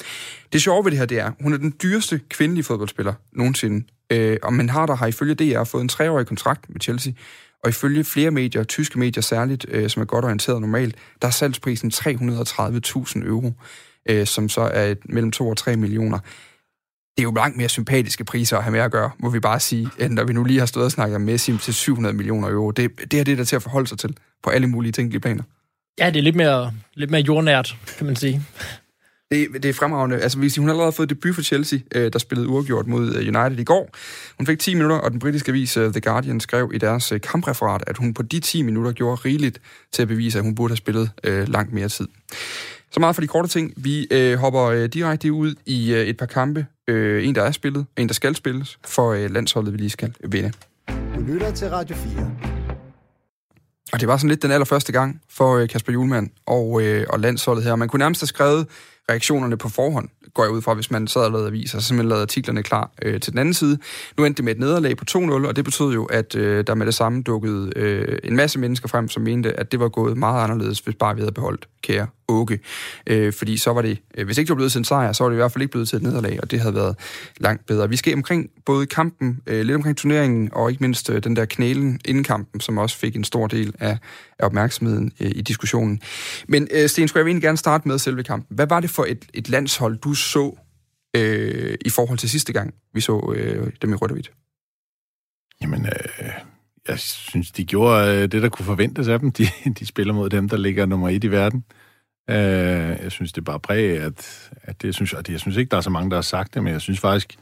Det 0.53 0.63
sjove 0.63 0.85
ved 0.85 0.91
det 0.91 0.99
her, 0.99 1.07
det 1.07 1.19
er, 1.19 1.33
hun 1.41 1.53
er 1.53 1.57
den 1.57 1.75
dyreste 1.83 2.21
kvindelige 2.29 2.65
fodboldspiller 2.65 3.13
nogensinde. 3.33 3.87
Øh, 4.11 4.37
og 4.43 4.53
men 4.53 4.69
Harder 4.71 4.95
har 4.95 5.07
ifølge 5.07 5.35
DR 5.35 5.65
fået 5.65 5.83
en 5.83 5.89
treårig 5.89 6.27
kontrakt 6.27 6.71
med 6.71 6.81
Chelsea, 6.81 7.13
og 7.65 7.69
ifølge 7.69 8.05
flere 8.05 8.31
medier, 8.31 8.65
tyske 8.65 8.99
medier 8.99 9.23
særligt, 9.23 9.67
øh, 9.69 9.91
som 9.91 10.01
er 10.03 10.07
godt 10.07 10.25
orienteret 10.25 10.61
normalt, 10.61 10.97
der 11.23 11.29
er 11.29 11.33
salgsprisen 11.33 11.93
330.000 11.95 13.27
euro, 13.27 13.53
øh, 14.11 14.27
som 14.27 14.49
så 14.49 14.61
er 14.61 14.87
et, 14.87 14.99
mellem 15.05 15.33
2 15.33 15.49
og 15.49 15.57
3 15.57 15.77
millioner 15.77 16.19
det 17.19 17.23
er 17.23 17.29
jo 17.29 17.35
langt 17.35 17.57
mere 17.57 17.69
sympatiske 17.69 18.25
priser 18.25 18.57
at 18.57 18.63
have 18.63 18.73
med 18.73 18.81
at 18.81 18.91
gøre, 18.91 19.11
må 19.19 19.31
vi 19.31 19.41
bare 19.41 19.61
sige, 19.61 19.89
end 19.99 20.13
når 20.13 20.25
vi 20.25 20.33
nu 20.33 20.45
lige 20.45 20.59
har 20.59 20.67
stået 20.67 20.85
og 20.85 20.93
snakket 20.93 21.17
om 21.17 21.23
Messi 21.23 21.59
til 21.59 21.75
700 21.75 22.17
millioner 22.17 22.49
euro. 22.49 22.71
Det, 22.71 22.91
det 23.11 23.21
er 23.21 23.25
det, 23.25 23.39
der 23.39 23.45
til 23.45 23.57
at 23.57 23.63
forholde 23.63 23.87
sig 23.87 23.99
til 23.99 24.17
på 24.43 24.51
alle 24.51 24.67
mulige 24.67 24.93
tænkelige 24.93 25.21
planer. 25.21 25.43
Ja, 25.99 26.07
det 26.07 26.17
er 26.17 26.23
lidt 26.23 26.37
mere, 26.37 26.73
lidt 26.95 27.11
mere 27.11 27.21
jordnært, 27.21 27.77
kan 27.97 28.07
man 28.07 28.17
sige. 28.17 28.43
Det, 29.31 29.49
det 29.53 29.65
er 29.65 29.73
fremragende. 29.73 30.19
Altså, 30.21 30.39
vi 30.39 30.49
siger, 30.49 30.63
hun 30.63 30.69
har 30.69 30.75
allerede 30.75 30.93
fået 30.93 31.11
debut 31.11 31.35
for 31.35 31.43
Chelsea, 31.43 31.79
øh, 31.95 32.13
der 32.13 32.19
spillede 32.19 32.49
uafgjort 32.49 32.87
mod 32.87 33.15
øh, 33.15 33.19
United 33.19 33.59
i 33.59 33.65
går. 33.65 33.91
Hun 34.37 34.47
fik 34.47 34.59
10 34.59 34.75
minutter, 34.75 34.97
og 34.97 35.11
den 35.11 35.19
britiske 35.19 35.49
avis 35.49 35.77
uh, 35.77 35.93
The 35.93 36.01
Guardian 36.01 36.41
skrev 36.41 36.71
i 36.75 36.79
deres 36.79 37.13
kampreferat, 37.23 37.85
at 37.87 37.97
hun 37.97 38.15
på 38.15 38.23
de 38.23 38.41
10 38.41 38.63
minutter 38.63 38.93
gjorde 38.93 39.15
rigeligt 39.15 39.61
til 39.93 40.03
at 40.03 40.09
bevise, 40.09 40.39
at 40.39 40.45
hun 40.45 40.55
burde 40.55 40.71
have 40.71 40.77
spillet 40.77 41.11
uh, 41.29 41.49
langt 41.49 41.73
mere 41.73 41.89
tid. 41.89 42.07
Så 42.91 43.01
meget 43.01 43.15
for 43.17 43.21
de 43.21 43.27
korte 43.27 43.49
ting. 43.49 43.73
Vi 43.77 44.07
øh, 44.11 44.39
hopper 44.39 44.63
øh, 44.63 44.89
direkte 44.89 45.33
ud 45.33 45.55
i 45.67 45.95
øh, 45.95 46.07
et 46.07 46.17
par 46.17 46.27
kampe. 46.27 46.67
Øh, 46.89 47.29
en, 47.29 47.35
der 47.35 47.43
er 47.43 47.51
spillet, 47.51 47.87
en, 47.97 48.09
der 48.09 48.15
skal 48.15 48.35
spilles, 48.35 48.79
for 48.85 49.13
øh, 49.13 49.31
landsholdet, 49.31 49.73
vi 49.73 49.79
lige 49.79 49.91
skal 49.91 50.15
vinde. 50.25 50.53
Du 50.89 51.21
lytter 51.21 51.51
til 51.51 51.71
Radio 51.71 51.97
4. 51.97 52.31
Og 53.93 54.01
det 54.01 54.09
var 54.09 54.17
sådan 54.17 54.29
lidt 54.29 54.43
den 54.43 54.51
allerførste 54.51 54.93
gang 54.93 55.21
for 55.31 55.57
øh, 55.57 55.69
Kasper 55.69 55.93
Julemand 55.93 56.31
og, 56.47 56.83
øh, 56.83 57.07
og 57.11 57.21
landsholdet 57.21 57.65
her. 57.65 57.77
Man 57.77 57.89
kunne 57.89 57.99
nærmest 57.99 58.21
have 58.21 58.27
skrevet 58.27 58.67
reaktionerne 59.11 59.57
på 59.57 59.69
forhånd, 59.69 60.09
går 60.35 60.45
jeg 60.45 60.53
ud 60.53 60.63
fra, 60.63 60.75
hvis 60.75 60.91
man 60.91 61.07
sad 61.07 61.23
og 61.23 61.31
lavede 61.31 61.49
aviser, 61.49 61.79
så 61.79 61.87
simpelthen 61.87 62.09
lavede 62.09 62.23
artiklerne 62.23 62.63
klar 62.63 62.91
øh, 63.03 63.21
til 63.21 63.33
den 63.33 63.39
anden 63.39 63.55
side. 63.55 63.79
Nu 64.19 64.25
endte 64.25 64.37
det 64.37 64.45
med 64.45 64.53
et 64.53 64.59
nederlag 64.59 64.97
på 64.97 65.05
2-0, 65.11 65.19
og 65.49 65.57
det 65.57 65.65
betød 65.65 65.93
jo, 65.93 66.05
at 66.05 66.35
øh, 66.35 66.67
der 66.67 66.75
med 66.75 66.87
det 66.87 66.95
samme 66.95 67.23
dukkede 67.23 67.73
øh, 67.77 68.19
en 68.25 68.37
masse 68.37 68.59
mennesker 68.59 68.89
frem, 68.89 69.09
som 69.09 69.23
mente, 69.23 69.61
at 69.61 69.73
det 69.73 69.81
var 69.81 69.89
gået 69.89 70.19
meget 70.19 70.45
anderledes, 70.45 70.79
hvis 70.79 70.95
bare 70.95 71.15
vi 71.15 71.21
havde 71.21 71.33
beholdt 71.33 71.69
kære 71.83 72.07
Åke. 72.29 72.59
Øh, 73.07 73.33
fordi 73.33 73.57
så 73.57 73.73
var 73.73 73.83
det, 73.83 73.99
øh, 74.15 74.27
hvis 74.27 74.39
ikke 74.39 74.49
det 74.49 74.53
var 74.53 74.57
blevet 74.57 74.73
til 74.73 74.79
en 74.79 74.85
sejr, 74.85 75.13
så 75.13 75.25
var 75.25 75.31
det 75.31 75.37
i 75.37 75.41
hvert 75.41 75.53
fald 75.53 75.63
ikke 75.63 75.73
blevet 75.73 75.89
til 75.89 75.97
et 75.97 76.03
nederlag, 76.03 76.39
og 76.43 76.51
det 76.51 76.61
havde 76.61 76.75
været 76.75 76.97
langt 77.37 77.67
bedre. 77.67 77.89
Vi 77.89 77.97
skal 77.97 78.15
omkring 78.15 78.51
både 78.67 78.87
kampen, 78.87 79.41
øh, 79.47 79.61
lidt 79.61 79.75
omkring 79.75 79.97
turneringen, 79.97 80.51
og 80.53 80.71
ikke 80.71 80.83
mindst 80.83 81.11
øh, 81.11 81.23
den 81.23 81.37
der 81.37 81.45
knælen 81.45 82.01
inden 82.05 82.25
kampen, 82.25 82.61
som 82.61 82.79
også 82.79 82.97
fik 82.97 83.17
en 83.17 83.25
stor 83.25 83.47
del 83.47 83.75
af, 83.79 83.99
af 84.39 84.47
opmærksomheden 84.47 85.13
øh, 85.21 85.31
i 85.35 85.41
diskussionen. 85.41 86.01
Men 86.49 86.69
øh, 86.71 86.89
Sten, 86.89 87.09
skulle 87.09 87.21
jeg 87.21 87.27
egentlig 87.27 87.43
gerne 87.43 87.59
starte 87.59 87.89
med 87.89 87.99
selve 87.99 88.23
kampen. 88.23 88.57
Hvad 88.57 88.67
var 88.67 88.81
det 88.81 88.91
for 88.91 89.05
et, 89.09 89.25
et 89.35 89.49
landshold, 89.49 89.99
du 89.99 90.15
så 90.15 90.59
øh, 91.17 91.79
i 91.85 91.91
forhold 91.91 92.19
til 92.19 92.31
sidste 92.31 92.53
gang, 92.53 92.75
vi 92.95 93.01
så 93.01 93.33
øh, 93.37 93.73
dem 93.83 93.93
i 93.93 93.95
rødt 93.95 94.11
og 94.11 94.15
hvidt? 94.15 94.33
Jamen, 95.63 95.87
øh, 95.87 96.31
jeg 96.89 96.99
synes, 96.99 97.51
de 97.51 97.65
gjorde 97.65 98.17
øh, 98.17 98.23
det, 98.23 98.43
der 98.43 98.49
kunne 98.49 98.67
forventes 98.67 99.09
af 99.09 99.19
dem. 99.19 99.33
De, 99.33 99.49
de 99.79 99.87
spiller 99.87 100.15
mod 100.15 100.31
dem, 100.31 100.49
der 100.49 100.57
ligger 100.57 100.87
nummer 100.87 101.09
et 101.09 101.25
i 101.25 101.31
verden. 101.31 101.65
Øh, 101.69 101.88
Øh, 102.29 103.03
jeg 103.03 103.13
synes, 103.13 103.33
det 103.33 103.41
er 103.41 103.45
bare 103.45 103.61
præg, 103.61 104.01
at, 104.01 104.51
at 104.63 104.83
det, 104.83 104.89
jeg, 104.89 104.95
synes, 104.95 105.15
at 105.15 105.29
jeg 105.29 105.41
synes 105.41 105.57
ikke, 105.57 105.71
der 105.71 105.77
er 105.77 105.81
så 105.81 105.91
mange, 105.91 106.11
der 106.11 106.17
har 106.17 106.23
sagt 106.23 106.55
det, 106.55 106.63
men 106.63 106.73
jeg 106.73 106.81
synes 106.81 107.01
faktisk, 107.01 107.37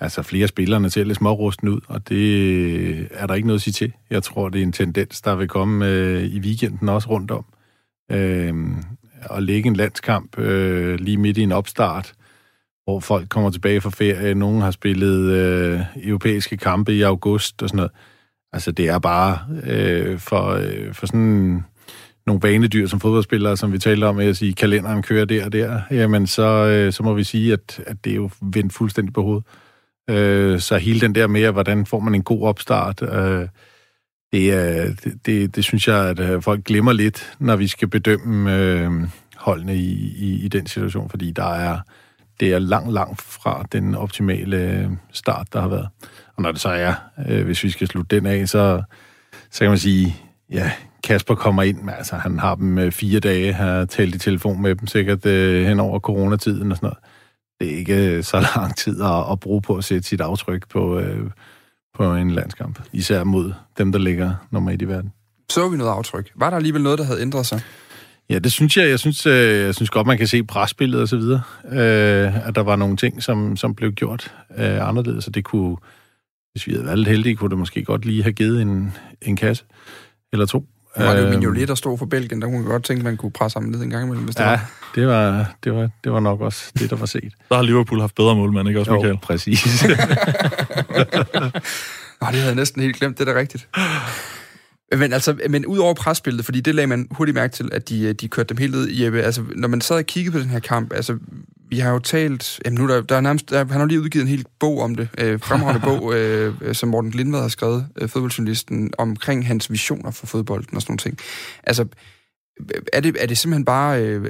altså 0.00 0.22
flere 0.22 0.48
spillerne 0.48 0.90
ser 0.90 1.04
lidt 1.04 1.18
smårusten 1.18 1.68
ud, 1.68 1.80
og 1.88 2.08
det 2.08 3.08
er 3.10 3.26
der 3.26 3.34
ikke 3.34 3.46
noget 3.46 3.58
at 3.58 3.62
sige 3.62 3.72
til. 3.72 3.92
Jeg 4.10 4.22
tror, 4.22 4.48
det 4.48 4.58
er 4.58 4.62
en 4.62 4.72
tendens, 4.72 5.20
der 5.20 5.34
vil 5.34 5.48
komme 5.48 5.86
øh, 5.86 6.22
i 6.22 6.40
weekenden 6.40 6.88
også 6.88 7.08
rundt 7.10 7.30
om. 7.30 7.44
Øh, 8.10 8.54
at 9.30 9.42
lægge 9.42 9.66
en 9.66 9.76
landskamp 9.76 10.38
øh, 10.38 11.00
lige 11.00 11.16
midt 11.16 11.38
i 11.38 11.42
en 11.42 11.52
opstart, 11.52 12.12
hvor 12.84 13.00
folk 13.00 13.28
kommer 13.28 13.50
tilbage 13.50 13.80
fra 13.80 13.90
ferie. 13.90 14.34
Nogen 14.34 14.62
har 14.62 14.70
spillet 14.70 15.32
øh, 15.32 15.80
europæiske 15.96 16.56
kampe 16.56 16.94
i 16.94 17.02
august 17.02 17.62
og 17.62 17.68
sådan 17.68 17.76
noget. 17.76 17.92
Altså, 18.52 18.72
det 18.72 18.88
er 18.88 18.98
bare 18.98 19.38
øh, 19.64 20.18
for, 20.18 20.48
øh, 20.48 20.94
for 20.94 21.06
sådan 21.06 21.64
nogle 22.28 22.40
banedyr 22.40 22.86
som 22.86 23.00
fodboldspillere, 23.00 23.56
som 23.56 23.72
vi 23.72 23.78
talte 23.78 24.04
om, 24.04 24.18
at 24.18 24.36
sige, 24.36 24.52
kalenderen 24.52 25.02
kører 25.02 25.24
der 25.24 25.44
og 25.44 25.52
der, 25.52 25.80
jamen 25.90 26.26
så, 26.26 26.66
øh, 26.66 26.92
så 26.92 27.02
må 27.02 27.14
vi 27.14 27.24
sige, 27.24 27.52
at, 27.52 27.80
at 27.86 27.96
det 28.04 28.10
er 28.10 28.16
jo 28.16 28.30
vendt 28.40 28.72
fuldstændig 28.72 29.14
på 29.14 29.22
hovedet. 29.22 29.44
Øh, 30.10 30.60
så 30.60 30.78
hele 30.78 31.00
den 31.00 31.14
der 31.14 31.26
med, 31.26 31.50
hvordan 31.50 31.86
får 31.86 32.00
man 32.00 32.14
en 32.14 32.22
god 32.22 32.42
opstart, 32.42 33.02
øh, 33.02 33.48
det, 34.32 34.52
er, 34.52 34.94
det, 35.04 35.26
det, 35.26 35.56
det 35.56 35.64
synes 35.64 35.88
jeg, 35.88 36.08
at 36.08 36.20
øh, 36.20 36.42
folk 36.42 36.64
glemmer 36.64 36.92
lidt, 36.92 37.32
når 37.38 37.56
vi 37.56 37.66
skal 37.66 37.88
bedømme 37.88 38.56
øh, 38.56 38.90
holdene 39.36 39.76
i, 39.76 40.14
i, 40.16 40.44
i 40.44 40.48
den 40.48 40.66
situation, 40.66 41.10
fordi 41.10 41.30
der 41.30 41.54
er, 41.54 41.80
det 42.40 42.52
er 42.52 42.58
langt, 42.58 42.92
langt 42.92 43.22
fra 43.22 43.66
den 43.72 43.94
optimale 43.94 44.56
øh, 44.56 44.90
start, 45.12 45.52
der 45.52 45.60
har 45.60 45.68
været. 45.68 45.88
Og 46.36 46.42
når 46.42 46.52
det 46.52 46.60
så 46.60 46.68
er, 46.68 46.94
øh, 47.28 47.44
hvis 47.44 47.64
vi 47.64 47.70
skal 47.70 47.86
slutte 47.86 48.16
den 48.16 48.26
af, 48.26 48.48
så, 48.48 48.82
så 49.50 49.58
kan 49.58 49.68
man 49.68 49.78
sige, 49.78 50.16
ja, 50.50 50.72
Kasper 51.04 51.34
kommer 51.34 51.62
ind, 51.62 51.78
men 51.78 51.94
altså, 51.98 52.16
han 52.16 52.38
har 52.38 52.54
dem 52.54 52.78
øh, 52.78 52.92
fire 52.92 53.20
dage, 53.20 53.52
har 53.52 53.84
talt 53.84 54.14
i 54.14 54.18
telefon 54.18 54.62
med 54.62 54.74
dem, 54.74 54.86
sikkert 54.86 55.26
øh, 55.26 55.66
hen 55.66 55.80
over 55.80 55.98
coronatiden 55.98 56.70
og 56.72 56.76
sådan 56.76 56.86
noget. 56.86 56.98
Det 57.60 57.74
er 57.74 57.78
ikke 57.78 58.16
øh, 58.16 58.24
så 58.24 58.40
lang 58.56 58.76
tid 58.76 59.02
at, 59.02 59.32
at 59.32 59.40
bruge 59.40 59.62
på 59.62 59.76
at 59.76 59.84
sætte 59.84 60.08
sit 60.08 60.20
aftryk 60.20 60.68
på, 60.68 60.98
øh, 60.98 61.30
på 61.94 62.14
en 62.14 62.30
landskamp, 62.30 62.80
især 62.92 63.24
mod 63.24 63.52
dem, 63.78 63.92
der 63.92 63.98
ligger 63.98 64.34
nummer 64.50 64.70
et 64.70 64.82
i 64.82 64.88
verden. 64.88 65.12
Så 65.50 65.68
vi 65.68 65.76
noget 65.76 65.90
aftryk. 65.90 66.32
Var 66.34 66.50
der 66.50 66.56
alligevel 66.56 66.82
noget, 66.82 66.98
der 66.98 67.04
havde 67.04 67.20
ændret 67.20 67.46
sig? 67.46 67.60
Ja, 68.30 68.38
det 68.38 68.52
synes 68.52 68.76
jeg. 68.76 68.88
Jeg 68.88 68.98
synes, 68.98 69.26
øh, 69.26 69.64
jeg 69.64 69.74
synes 69.74 69.90
godt, 69.90 70.06
man 70.06 70.18
kan 70.18 70.26
se 70.26 70.44
presspillet 70.44 71.00
og 71.00 71.08
så 71.08 71.16
videre. 71.16 71.42
Øh, 71.64 72.48
at 72.48 72.54
der 72.54 72.62
var 72.62 72.76
nogle 72.76 72.96
ting, 72.96 73.22
som, 73.22 73.56
som 73.56 73.74
blev 73.74 73.92
gjort 73.92 74.34
øh, 74.56 74.88
anderledes, 74.88 75.26
og 75.26 75.34
det 75.34 75.44
kunne, 75.44 75.76
hvis 76.52 76.66
vi 76.66 76.72
havde 76.72 76.84
været 76.84 76.98
lidt 76.98 77.08
heldige, 77.08 77.36
kunne 77.36 77.50
det 77.50 77.58
måske 77.58 77.84
godt 77.84 78.04
lige 78.04 78.22
have 78.22 78.32
givet 78.32 78.62
en, 78.62 78.92
en 79.22 79.36
kasse 79.36 79.64
eller 80.32 80.46
to. 80.46 80.66
Nu 80.98 81.04
var 81.04 81.14
det 81.16 81.22
jo 81.24 81.28
Mignolet, 81.28 81.68
der 81.68 81.74
stod 81.74 81.98
for 81.98 82.06
Belgien, 82.06 82.42
der 82.42 82.48
kunne 82.48 82.58
man 82.60 82.68
godt 82.70 82.84
tænke, 82.84 83.00
at 83.00 83.04
man 83.04 83.16
kunne 83.16 83.30
presse 83.32 83.58
ham 83.60 83.70
lidt 83.70 83.82
en 83.82 83.90
gang 83.90 84.04
imellem, 84.04 84.24
hvis 84.24 84.36
det 84.36 84.42
Ja, 84.44 84.50
var. 84.50 84.70
det 84.94 85.06
var, 85.06 85.54
det, 85.64 85.74
var, 85.74 85.90
det 86.04 86.12
var 86.12 86.20
nok 86.20 86.40
også 86.40 86.72
det, 86.78 86.90
der 86.90 86.96
var 86.96 87.06
set. 87.06 87.32
Der 87.48 87.54
har 87.56 87.62
Liverpool 87.62 88.00
haft 88.00 88.14
bedre 88.14 88.36
målmand, 88.36 88.68
ikke 88.68 88.80
også, 88.80 88.92
Michael? 88.92 89.10
Jo, 89.12 89.18
præcis. 89.22 89.84
Nå, 92.20 92.26
det 92.26 92.34
havde 92.34 92.46
jeg 92.46 92.54
næsten 92.54 92.82
helt 92.82 92.96
glemt, 92.96 93.18
det 93.18 93.28
er 93.28 93.32
da 93.32 93.38
rigtigt. 93.38 93.68
Men 94.98 95.12
altså, 95.12 95.36
men 95.50 95.66
ud 95.66 95.78
over 95.78 95.94
presspillet, 95.94 96.44
fordi 96.44 96.60
det 96.60 96.74
lagde 96.74 96.86
man 96.86 97.08
hurtigt 97.10 97.34
mærke 97.34 97.52
til, 97.52 97.68
at 97.72 97.88
de, 97.88 98.12
de 98.12 98.28
kørte 98.28 98.48
dem 98.48 98.56
helt 98.56 98.74
ned 98.74 98.88
i 98.88 99.04
Jeppe. 99.04 99.22
Altså, 99.22 99.42
når 99.56 99.68
man 99.68 99.80
sad 99.80 99.96
og 99.96 100.04
kiggede 100.06 100.32
på 100.32 100.38
den 100.38 100.48
her 100.50 100.58
kamp, 100.60 100.92
altså, 100.92 101.18
vi 101.70 101.78
har 101.78 101.92
jo 101.92 101.98
talt, 101.98 102.60
jamen 102.64 102.80
nu 102.80 102.88
der, 102.88 103.00
der 103.00 103.16
er 103.16 103.20
nærmest, 103.20 103.50
der, 103.50 103.58
han 103.58 103.80
har 103.80 103.86
lige 103.86 104.00
udgivet 104.00 104.22
en 104.22 104.28
hel 104.28 104.44
bog 104.60 104.80
om 104.80 104.94
det, 104.94 105.08
øh, 105.18 105.40
fremragende 105.40 105.86
bog, 105.90 106.14
øh, 106.14 106.74
som 106.74 106.88
Morten 106.88 107.10
Lindvad 107.10 107.40
har 107.40 107.48
skrevet, 107.48 107.88
øh, 108.00 108.08
fodboldjournalisten, 108.08 108.92
omkring 108.98 109.46
hans 109.46 109.70
visioner 109.70 110.10
for 110.10 110.26
fodbolden 110.26 110.76
og 110.76 110.82
sådan 110.82 110.92
nogle 110.92 110.98
ting. 110.98 111.18
Altså, 111.64 111.86
er 112.92 113.00
det, 113.00 113.16
er 113.20 113.26
det 113.26 113.38
simpelthen 113.38 113.64
bare 113.64 114.02
øh, 114.02 114.24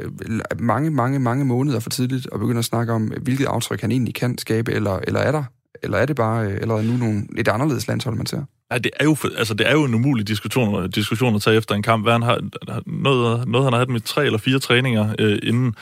mange, 0.58 0.90
mange, 0.90 1.18
mange 1.18 1.44
måneder 1.44 1.80
for 1.80 1.90
tidligt 1.90 2.28
at 2.32 2.40
begynde 2.40 2.58
at 2.58 2.64
snakke 2.64 2.92
om, 2.92 3.12
hvilket 3.22 3.46
aftryk 3.46 3.80
han 3.80 3.90
egentlig 3.90 4.14
kan 4.14 4.38
skabe, 4.38 4.72
eller, 4.72 4.98
eller 5.06 5.20
er 5.20 5.32
der? 5.32 5.44
Eller 5.82 5.98
er 5.98 6.06
det 6.06 6.16
bare 6.16 6.46
øh, 6.46 6.58
eller 6.60 6.74
er 6.74 6.82
nu 6.82 6.96
nogle 6.96 7.26
lidt 7.36 7.48
anderledes 7.48 7.88
landshold, 7.88 8.16
man 8.16 8.26
ser? 8.26 8.42
Nej, 8.70 8.78
det 8.78 8.90
er 9.00 9.04
jo, 9.04 9.16
altså, 9.38 9.54
det 9.54 9.68
er 9.68 9.72
jo 9.72 9.84
en 9.84 9.94
umulig 9.94 10.28
diskussion, 10.28 10.82
øh, 10.82 10.88
diskussion 10.88 11.34
at 11.34 11.42
tage 11.42 11.56
efter 11.56 11.74
en 11.74 11.82
kamp. 11.82 12.04
Hvad 12.04 12.12
han 12.12 12.22
har, 12.22 12.40
noget, 12.86 13.48
noget, 13.48 13.64
han 13.64 13.72
har 13.72 13.78
haft 13.78 13.90
med 13.90 14.00
tre 14.00 14.26
eller 14.26 14.38
fire 14.38 14.58
træninger 14.58 15.14
øh, 15.18 15.38
inden. 15.42 15.74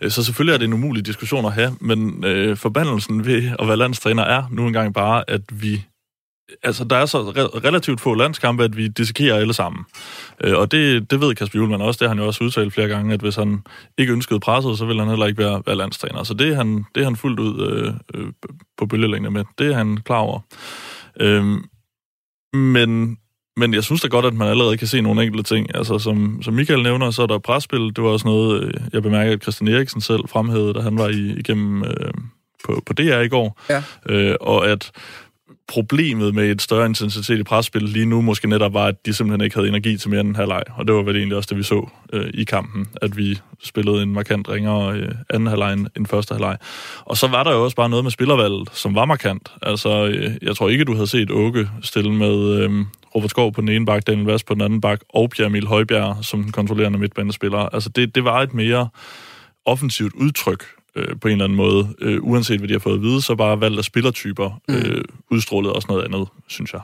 Øh, 0.00 0.10
så 0.10 0.24
selvfølgelig 0.24 0.54
er 0.54 0.58
det 0.58 0.64
en 0.64 0.72
umulig 0.72 1.06
diskussion 1.06 1.44
at 1.44 1.52
have, 1.52 1.76
men 1.80 2.24
øh, 2.24 2.56
forbandelsen 2.56 3.26
ved 3.26 3.50
at 3.58 3.68
være 3.68 3.76
landstræner 3.76 4.22
er 4.22 4.42
nu 4.50 4.66
engang 4.66 4.94
bare, 4.94 5.30
at 5.30 5.42
vi 5.52 5.84
altså, 6.62 6.84
der 6.84 6.96
er 6.96 7.06
så 7.06 7.18
re- 7.18 7.64
relativt 7.64 8.00
få 8.00 8.14
landskampe, 8.14 8.64
at 8.64 8.76
vi 8.76 8.88
dissekerer 8.88 9.36
alle 9.36 9.54
sammen. 9.54 9.84
Øh, 10.44 10.58
og 10.58 10.72
det, 10.72 11.10
det 11.10 11.20
ved 11.20 11.34
Kasper 11.34 11.58
Julemand 11.58 11.82
også. 11.82 11.98
Det 11.98 12.08
har 12.08 12.14
han 12.14 12.18
jo 12.18 12.26
også 12.26 12.44
udtalt 12.44 12.72
flere 12.72 12.88
gange, 12.88 13.14
at 13.14 13.20
hvis 13.20 13.36
han 13.36 13.62
ikke 13.98 14.12
ønskede 14.12 14.40
presset, 14.40 14.78
så 14.78 14.84
ville 14.84 15.02
han 15.02 15.08
heller 15.08 15.26
ikke 15.26 15.42
være, 15.42 15.62
være 15.66 15.76
landstræner. 15.76 16.22
Så 16.22 16.34
det 16.34 16.48
er 16.48 16.54
han, 16.54 16.84
det 16.94 17.00
er 17.00 17.04
han 17.04 17.16
fuldt 17.16 17.40
ud 17.40 17.68
øh, 17.68 17.94
øh, 18.14 18.32
på 18.78 18.86
bølgelængde 18.86 19.30
med. 19.30 19.44
Det 19.58 19.72
er 19.72 19.74
han 19.74 19.96
klar 19.96 20.18
over. 20.18 20.40
Øh, 21.20 21.44
men, 22.54 23.18
men 23.56 23.74
jeg 23.74 23.84
synes 23.84 24.00
da 24.00 24.08
godt, 24.08 24.26
at 24.26 24.34
man 24.34 24.48
allerede 24.48 24.76
kan 24.76 24.86
se 24.86 25.00
nogle 25.00 25.22
enkelte 25.22 25.54
ting. 25.54 25.76
Altså, 25.76 25.98
som, 25.98 26.42
som 26.42 26.54
Michael 26.54 26.82
nævner, 26.82 27.10
så 27.10 27.22
er 27.22 27.26
der 27.26 27.38
presspil. 27.38 27.96
Det 27.96 28.04
var 28.04 28.10
også 28.10 28.26
noget, 28.26 28.62
øh, 28.62 28.74
jeg 28.92 29.02
bemærkede, 29.02 29.34
at 29.34 29.42
Christian 29.42 29.68
Eriksen 29.68 30.00
selv 30.00 30.28
fremhævede, 30.28 30.74
da 30.74 30.80
han 30.80 30.98
var 30.98 31.08
i, 31.08 31.34
igennem 31.38 31.84
øh, 31.84 32.12
på, 32.64 32.82
på 32.86 32.92
DR 32.92 33.20
i 33.20 33.28
går. 33.28 33.60
Ja. 33.70 33.82
Øh, 34.08 34.36
og 34.40 34.68
at 34.68 34.92
problemet 35.68 36.34
med 36.34 36.50
et 36.50 36.62
større 36.62 36.86
intensitet 36.86 37.38
i 37.38 37.42
presspil 37.42 37.82
lige 37.82 38.06
nu 38.06 38.20
måske 38.20 38.48
netop 38.48 38.74
var, 38.74 38.84
at 38.84 39.06
de 39.06 39.14
simpelthen 39.14 39.44
ikke 39.44 39.56
havde 39.56 39.68
energi 39.68 39.96
til 39.96 40.10
mere 40.10 40.20
end 40.20 40.28
en 40.28 40.36
halvleg. 40.36 40.62
Og 40.76 40.86
det 40.86 40.94
var 40.94 41.02
vel 41.02 41.16
egentlig 41.16 41.36
også 41.36 41.48
det, 41.50 41.58
vi 41.58 41.62
så 41.62 41.88
øh, 42.12 42.30
i 42.34 42.44
kampen, 42.44 42.88
at 43.02 43.16
vi 43.16 43.38
spillede 43.62 44.02
en 44.02 44.12
markant 44.12 44.48
ringere 44.48 44.96
øh, 44.96 45.08
anden 45.30 45.46
halvleg 45.46 45.72
end, 45.72 45.86
end 45.96 46.06
første 46.06 46.34
halvleg. 46.34 46.56
Og 47.04 47.16
så 47.16 47.28
var 47.28 47.42
der 47.42 47.52
jo 47.52 47.64
også 47.64 47.76
bare 47.76 47.88
noget 47.88 48.04
med 48.04 48.10
spillervalget, 48.10 48.68
som 48.72 48.94
var 48.94 49.04
markant. 49.04 49.52
Altså, 49.62 50.06
øh, 50.06 50.30
jeg 50.42 50.56
tror 50.56 50.68
ikke, 50.68 50.84
du 50.84 50.94
havde 50.94 51.06
set 51.06 51.30
Åke 51.30 51.68
stille 51.82 52.12
med 52.12 52.58
øh, 52.58 52.70
Robert 53.14 53.30
Skov 53.30 53.52
på 53.52 53.60
den 53.60 53.68
ene 53.68 53.86
bak, 53.86 54.06
Daniel 54.06 54.26
Vass 54.26 54.44
på 54.44 54.54
den 54.54 54.62
anden 54.62 54.80
bak, 54.80 55.00
og 55.08 55.30
Pierre 55.30 55.48
Emil 55.48 55.66
Højbjerg 55.66 56.24
som 56.24 56.42
den 56.42 56.52
kontrollerende 56.52 56.98
midtbanespiller. 56.98 57.58
Altså, 57.58 57.88
det, 57.88 58.14
det 58.14 58.24
var 58.24 58.42
et 58.42 58.54
mere 58.54 58.88
offensivt 59.64 60.14
udtryk 60.14 60.64
øh, 60.96 61.20
på 61.20 61.28
en 61.28 61.32
eller 61.32 61.44
anden 61.44 61.56
måde, 61.56 61.94
øh, 62.00 62.18
uanset 62.22 62.58
hvad 62.58 62.68
de 62.68 62.74
har 62.74 62.78
fået 62.78 62.94
at 62.94 63.02
vide, 63.02 63.22
så 63.22 63.34
bare 63.34 63.60
valgt 63.60 63.78
af 63.78 63.84
spillertyper 63.84 64.60
øh, 64.70 65.04
udstrålede 65.30 65.72
også 65.72 65.86
noget 65.90 66.04
andet, 66.04 66.28
synes 66.48 66.72
jeg. 66.72 66.80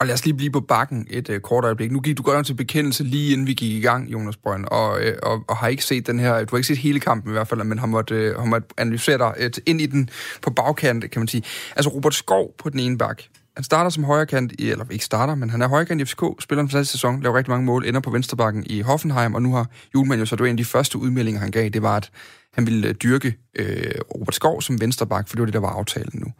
Og 0.00 0.06
lad 0.06 0.14
os 0.14 0.24
lige 0.24 0.34
blive 0.34 0.50
på 0.50 0.60
bakken 0.60 1.06
et 1.10 1.30
øh, 1.30 1.40
kort 1.40 1.64
øjeblik. 1.64 1.92
Nu 1.92 2.00
gik 2.00 2.16
du 2.16 2.22
godt 2.22 2.46
til 2.46 2.54
bekendelse 2.54 3.04
lige 3.04 3.32
inden 3.32 3.46
vi 3.46 3.54
gik 3.54 3.72
i 3.72 3.80
gang, 3.80 4.12
Jonas 4.12 4.36
Brønd, 4.36 4.64
og, 4.64 5.00
øh, 5.00 5.16
og, 5.22 5.44
og 5.48 5.56
har 5.56 5.68
ikke 5.68 5.84
set 5.84 6.06
den 6.06 6.20
her, 6.20 6.44
du 6.44 6.46
har 6.50 6.56
ikke 6.56 6.66
set 6.66 6.76
hele 6.76 7.00
kampen 7.00 7.30
i 7.30 7.32
hvert 7.32 7.48
fald, 7.48 7.64
men 7.64 7.78
har 7.78 7.86
måttet, 7.86 8.16
øh, 8.16 8.36
har 8.36 8.44
måttet 8.44 8.72
analysere 8.78 9.18
dig 9.18 9.34
øh, 9.38 9.50
ind 9.66 9.80
i 9.80 9.86
den 9.86 10.10
på 10.42 10.50
bagkant, 10.50 11.10
kan 11.10 11.20
man 11.20 11.28
sige. 11.28 11.42
Altså 11.76 11.90
Robert 11.90 12.14
Skov 12.14 12.54
på 12.58 12.70
den 12.70 12.80
ene 12.80 12.98
bak, 12.98 13.22
han 13.56 13.64
starter 13.64 13.90
som 13.90 14.04
højrekant, 14.04 14.52
i, 14.58 14.70
eller 14.70 14.84
ikke 14.90 15.04
starter, 15.04 15.34
men 15.34 15.50
han 15.50 15.62
er 15.62 15.68
højrekant 15.68 16.00
i 16.00 16.04
FCK, 16.04 16.22
spiller 16.40 16.62
en 16.62 16.68
fantastisk 16.68 16.92
sæson, 16.92 17.22
laver 17.22 17.36
rigtig 17.36 17.50
mange 17.50 17.66
mål, 17.66 17.86
ender 17.86 18.00
på 18.00 18.10
venstrebakken 18.10 18.64
i 18.66 18.80
Hoffenheim, 18.80 19.34
og 19.34 19.42
nu 19.42 19.54
har 19.54 19.66
Julemand 19.94 20.20
jo 20.20 20.26
så, 20.26 20.36
det 20.36 20.42
var 20.42 20.48
en 20.48 20.52
af 20.52 20.56
de 20.56 20.64
første 20.64 20.98
udmeldinger, 20.98 21.40
han 21.40 21.50
gav, 21.50 21.68
det 21.68 21.82
var, 21.82 21.96
at 21.96 22.10
han 22.54 22.66
ville 22.66 22.88
øh, 22.88 22.94
dyrke 22.94 23.36
øh, 23.56 23.94
Robert 24.14 24.34
Skov 24.34 24.62
som 24.62 24.80
venstreback, 24.80 25.28
for 25.28 25.36
det 25.36 25.40
var 25.40 25.46
det, 25.46 25.54
der 25.54 25.60
var 25.60 25.70
aftalen 25.70 26.20
nu. 26.20 26.32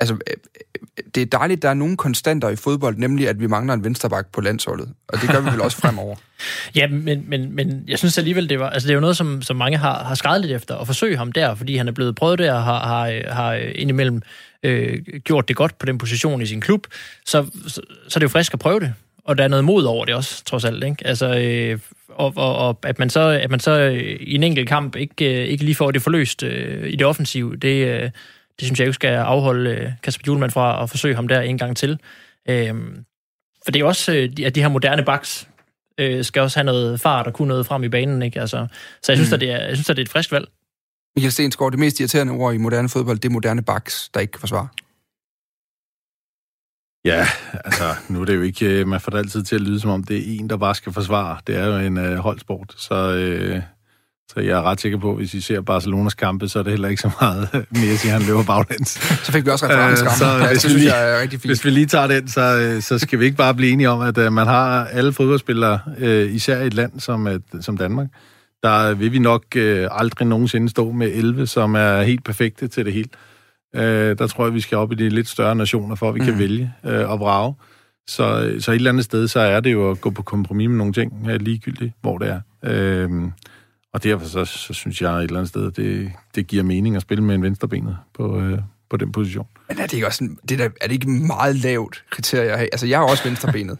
Altså, 0.00 0.14
øh, 0.14 0.18
øh 0.30 0.34
det 1.14 1.22
er 1.22 1.26
dejligt, 1.26 1.58
at 1.58 1.62
der 1.62 1.68
er 1.68 1.74
nogle 1.74 1.96
konstanter 1.96 2.48
i 2.48 2.56
fodbold, 2.56 2.96
nemlig 2.96 3.28
at 3.28 3.40
vi 3.40 3.46
mangler 3.46 3.74
en 3.74 3.84
venstreback 3.84 4.32
på 4.32 4.40
landsholdet. 4.40 4.88
Og 5.08 5.20
det 5.20 5.30
gør 5.30 5.40
vi 5.40 5.50
vel 5.50 5.60
også 5.60 5.76
fremover. 5.76 6.16
Ja, 6.74 6.88
men, 6.88 7.24
men, 7.28 7.52
men 7.56 7.84
jeg 7.88 7.98
synes 7.98 8.18
alligevel, 8.18 8.48
det 8.48 8.58
var, 8.58 8.70
altså 8.70 8.86
det 8.86 8.92
er 8.92 8.94
jo 8.94 9.00
noget, 9.00 9.16
som, 9.16 9.42
som 9.42 9.56
mange 9.56 9.78
har, 9.78 10.04
har 10.04 10.14
skrevet 10.14 10.40
lidt 10.40 10.52
efter, 10.52 10.76
at 10.76 10.86
forsøge 10.86 11.16
ham 11.16 11.32
der, 11.32 11.54
fordi 11.54 11.76
han 11.76 11.88
er 11.88 11.92
blevet 11.92 12.16
prøvet 12.16 12.38
der, 12.38 12.52
og 12.52 12.62
har, 12.62 12.86
har, 12.86 13.32
har 13.34 13.52
øh, 13.52 13.72
indimellem 13.74 14.22
øh, 14.64 14.98
gjort 15.24 15.48
det 15.48 15.56
godt 15.56 15.78
på 15.78 15.86
den 15.86 15.98
position 15.98 16.42
i 16.42 16.46
sin 16.46 16.60
klub, 16.60 16.86
så, 17.26 17.46
så, 17.66 17.80
så 18.08 18.16
er 18.16 18.18
det 18.18 18.22
jo 18.22 18.28
frisk 18.28 18.52
at 18.54 18.58
prøve 18.58 18.80
det. 18.80 18.94
Og 19.24 19.38
der 19.38 19.44
er 19.44 19.48
noget 19.48 19.64
mod 19.64 19.84
over 19.84 20.04
det 20.04 20.14
også, 20.14 20.44
trods 20.44 20.64
alt. 20.64 20.84
Ikke? 20.84 21.06
Altså, 21.06 21.38
øh, 21.38 21.78
og, 22.08 22.32
og, 22.36 22.56
og 22.56 22.78
at 22.82 22.98
man 22.98 23.10
så, 23.10 23.20
at 23.20 23.50
man 23.50 23.60
så 23.60 23.80
øh, 23.80 24.16
i 24.20 24.34
en 24.34 24.42
enkelt 24.42 24.68
kamp 24.68 24.96
ikke, 24.96 25.42
øh, 25.42 25.48
ikke 25.48 25.64
lige 25.64 25.74
får 25.74 25.90
det 25.90 26.02
forløst 26.02 26.42
øh, 26.42 26.88
i 26.88 26.96
det 26.96 27.06
offensive, 27.06 27.56
det, 27.56 27.86
øh, 27.86 28.02
det 28.58 28.66
synes 28.66 28.78
jeg 28.78 28.86
ikke 28.86 28.94
skal 28.94 29.08
afholde 29.08 29.70
øh, 29.70 29.90
Kasper 30.02 30.22
Julemand 30.26 30.50
fra 30.50 30.82
at 30.82 30.90
forsøge 30.90 31.14
ham 31.14 31.28
der 31.28 31.40
en 31.40 31.58
gang 31.58 31.76
til. 31.76 31.98
Øh, 32.48 32.74
for 33.64 33.70
det 33.70 33.80
er 33.80 33.84
også, 33.84 34.12
øh, 34.12 34.28
de- 34.36 34.46
at 34.46 34.54
de 34.54 34.60
her 34.60 34.68
moderne 34.68 35.04
backs 35.04 35.48
øh, 35.98 36.24
skal 36.24 36.42
også 36.42 36.58
have 36.58 36.64
noget 36.64 37.00
fart 37.00 37.26
og 37.26 37.32
kunne 37.32 37.48
noget 37.48 37.66
frem 37.66 37.84
i 37.84 37.88
banen. 37.88 38.22
Ikke? 38.22 38.40
Altså, 38.40 38.66
så 39.02 39.12
jeg 39.12 39.16
synes, 39.16 39.30
mm. 39.30 39.34
at 39.34 39.40
det 39.40 39.50
er, 39.50 39.66
jeg 39.66 39.76
synes, 39.76 39.90
at 39.90 39.96
det 39.96 40.02
er 40.02 40.06
et 40.06 40.12
frisk 40.12 40.32
valg. 40.32 40.48
Michael 41.16 41.32
Stensgaard, 41.32 41.70
det 41.70 41.80
mest 41.80 42.00
irriterende 42.00 42.32
ord 42.32 42.54
i 42.54 42.58
moderne 42.58 42.88
fodbold, 42.88 43.18
det 43.18 43.28
er 43.28 43.32
moderne 43.32 43.62
backs, 43.62 44.08
der 44.14 44.20
ikke 44.20 44.30
kan 44.30 44.40
forsvare. 44.40 44.68
Ja, 47.04 47.26
altså, 47.64 47.94
nu 48.08 48.20
er 48.20 48.24
det 48.24 48.34
jo 48.34 48.42
ikke, 48.42 48.66
øh, 48.66 48.88
man 48.88 49.00
får 49.00 49.10
det 49.10 49.18
altid 49.18 49.42
til 49.42 49.54
at 49.54 49.60
lyde, 49.60 49.80
som 49.80 49.90
om 49.90 50.04
det 50.04 50.16
er 50.16 50.38
en, 50.40 50.50
der 50.50 50.56
bare 50.56 50.74
skal 50.74 50.92
forsvare. 50.92 51.38
Det 51.46 51.56
er 51.56 51.66
jo 51.66 51.76
en 51.76 51.98
øh, 51.98 52.16
holdsport, 52.16 52.74
så, 52.76 52.94
øh, 52.94 53.62
så 54.30 54.40
jeg 54.40 54.58
er 54.58 54.62
ret 54.62 54.80
sikker 54.80 54.98
på, 54.98 55.10
at 55.10 55.16
hvis 55.16 55.34
I 55.34 55.40
ser 55.40 55.60
Barcelonas 55.60 56.14
kampe, 56.14 56.48
så 56.48 56.58
er 56.58 56.62
det 56.62 56.72
heller 56.72 56.88
ikke 56.88 57.02
så 57.02 57.10
meget 57.20 57.48
mere, 57.70 57.92
at 57.92 58.10
han 58.10 58.22
løber 58.22 58.44
baglæns. 58.44 58.90
Så 59.24 59.32
fik 59.32 59.44
vi 59.44 59.50
også 59.50 59.66
reference 59.66 60.04
Øh, 60.04 60.10
øh, 60.10 60.16
så 60.16 60.26
ja, 60.26 60.48
hvis 60.48 60.62
det 60.62 60.68
vi 60.68 60.70
synes 60.70 60.84
jeg 60.84 61.10
er 61.10 61.20
rigtig 61.20 61.40
fint. 61.40 61.50
Hvis 61.50 61.64
vi 61.64 61.70
lige 61.70 61.86
tager 61.86 62.06
den, 62.06 62.28
så, 62.28 62.58
øh, 62.58 62.82
så 62.82 62.98
skal 62.98 63.18
vi 63.20 63.24
ikke 63.24 63.36
bare 63.36 63.54
blive 63.54 63.72
enige 63.72 63.88
om, 63.88 64.00
at 64.00 64.18
øh, 64.18 64.32
man 64.32 64.46
har 64.46 64.84
alle 64.84 65.12
fodboldspillere, 65.12 65.80
øh, 65.98 66.34
især 66.34 66.60
i 66.60 66.66
et 66.66 66.74
land 66.74 67.00
som, 67.00 67.26
et, 67.26 67.42
som 67.60 67.76
Danmark, 67.76 68.08
der 68.64 68.94
vil 68.94 69.12
vi 69.12 69.18
nok 69.18 69.44
øh, 69.56 69.88
aldrig 69.90 70.28
nogensinde 70.28 70.68
stå 70.68 70.92
med 70.92 71.10
11, 71.12 71.46
som 71.46 71.74
er 71.74 72.02
helt 72.02 72.24
perfekte 72.24 72.68
til 72.68 72.84
det 72.84 72.92
hele. 72.92 73.08
Øh, 73.74 74.18
der 74.18 74.26
tror 74.26 74.44
jeg, 74.44 74.54
vi 74.54 74.60
skal 74.60 74.78
op 74.78 74.92
i 74.92 74.94
de 74.94 75.08
lidt 75.08 75.28
større 75.28 75.54
nationer, 75.54 75.94
for 75.94 76.08
at 76.08 76.14
vi 76.14 76.20
mm. 76.20 76.26
kan 76.26 76.38
vælge 76.38 76.72
øh, 76.84 77.10
og 77.10 77.20
vrage. 77.20 77.54
Så, 78.08 78.56
så 78.60 78.70
et 78.70 78.74
eller 78.74 78.90
andet 78.90 79.04
sted, 79.04 79.28
så 79.28 79.40
er 79.40 79.60
det 79.60 79.72
jo 79.72 79.90
at 79.90 80.00
gå 80.00 80.10
på 80.10 80.22
kompromis 80.22 80.68
med 80.68 80.76
nogle 80.76 80.92
ting, 80.92 81.26
øh, 81.30 81.40
ligegyldigt, 81.40 81.92
hvor 82.00 82.18
det 82.18 82.28
er. 82.28 82.40
Øh, 82.64 83.10
og 83.92 84.02
derfor 84.02 84.26
så, 84.26 84.44
så 84.44 84.74
synes 84.74 85.02
jeg 85.02 85.16
et 85.16 85.22
eller 85.22 85.36
andet 85.36 85.48
sted, 85.48 85.70
det, 85.70 86.12
det 86.34 86.46
giver 86.46 86.62
mening 86.62 86.96
at 86.96 87.02
spille 87.02 87.24
med 87.24 87.34
en 87.34 87.42
venstrebenet 87.42 87.96
på, 88.14 88.40
øh, 88.40 88.58
på 88.90 88.96
den 88.96 89.12
position. 89.12 89.46
Men 89.68 89.78
er 89.78 89.82
det 89.82 89.92
ikke 89.92 90.06
også 90.06 90.24
en, 90.24 90.38
det 90.48 90.58
der, 90.58 90.64
er 90.80 90.86
det 90.86 90.92
ikke 90.92 91.10
meget 91.10 91.56
lavt 91.56 92.04
kriterie 92.10 92.50
at 92.50 92.58
have? 92.58 92.68
Altså, 92.72 92.86
jeg 92.86 92.96
er 93.02 93.04
også 93.04 93.24
venstrebenet 93.24 93.78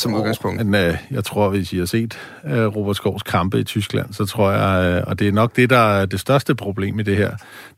som 0.00 0.14
udgangspunkt. 0.14 0.66
Men 0.66 0.84
øh, 0.84 0.96
jeg 1.10 1.24
tror, 1.24 1.48
hvis 1.48 1.72
I 1.72 1.78
har 1.78 1.86
set 1.86 2.18
øh, 2.46 2.66
Robert 2.66 2.96
Skovs 2.96 3.22
kampe 3.22 3.60
i 3.60 3.64
Tyskland, 3.64 4.12
så 4.12 4.26
tror 4.26 4.50
jeg, 4.52 4.96
øh, 4.96 5.02
og 5.06 5.18
det 5.18 5.28
er 5.28 5.32
nok 5.32 5.56
det, 5.56 5.70
der 5.70 5.78
er 6.00 6.06
det 6.06 6.20
største 6.20 6.54
problem 6.54 7.00
i 7.00 7.02
det 7.02 7.16
her, 7.16 7.30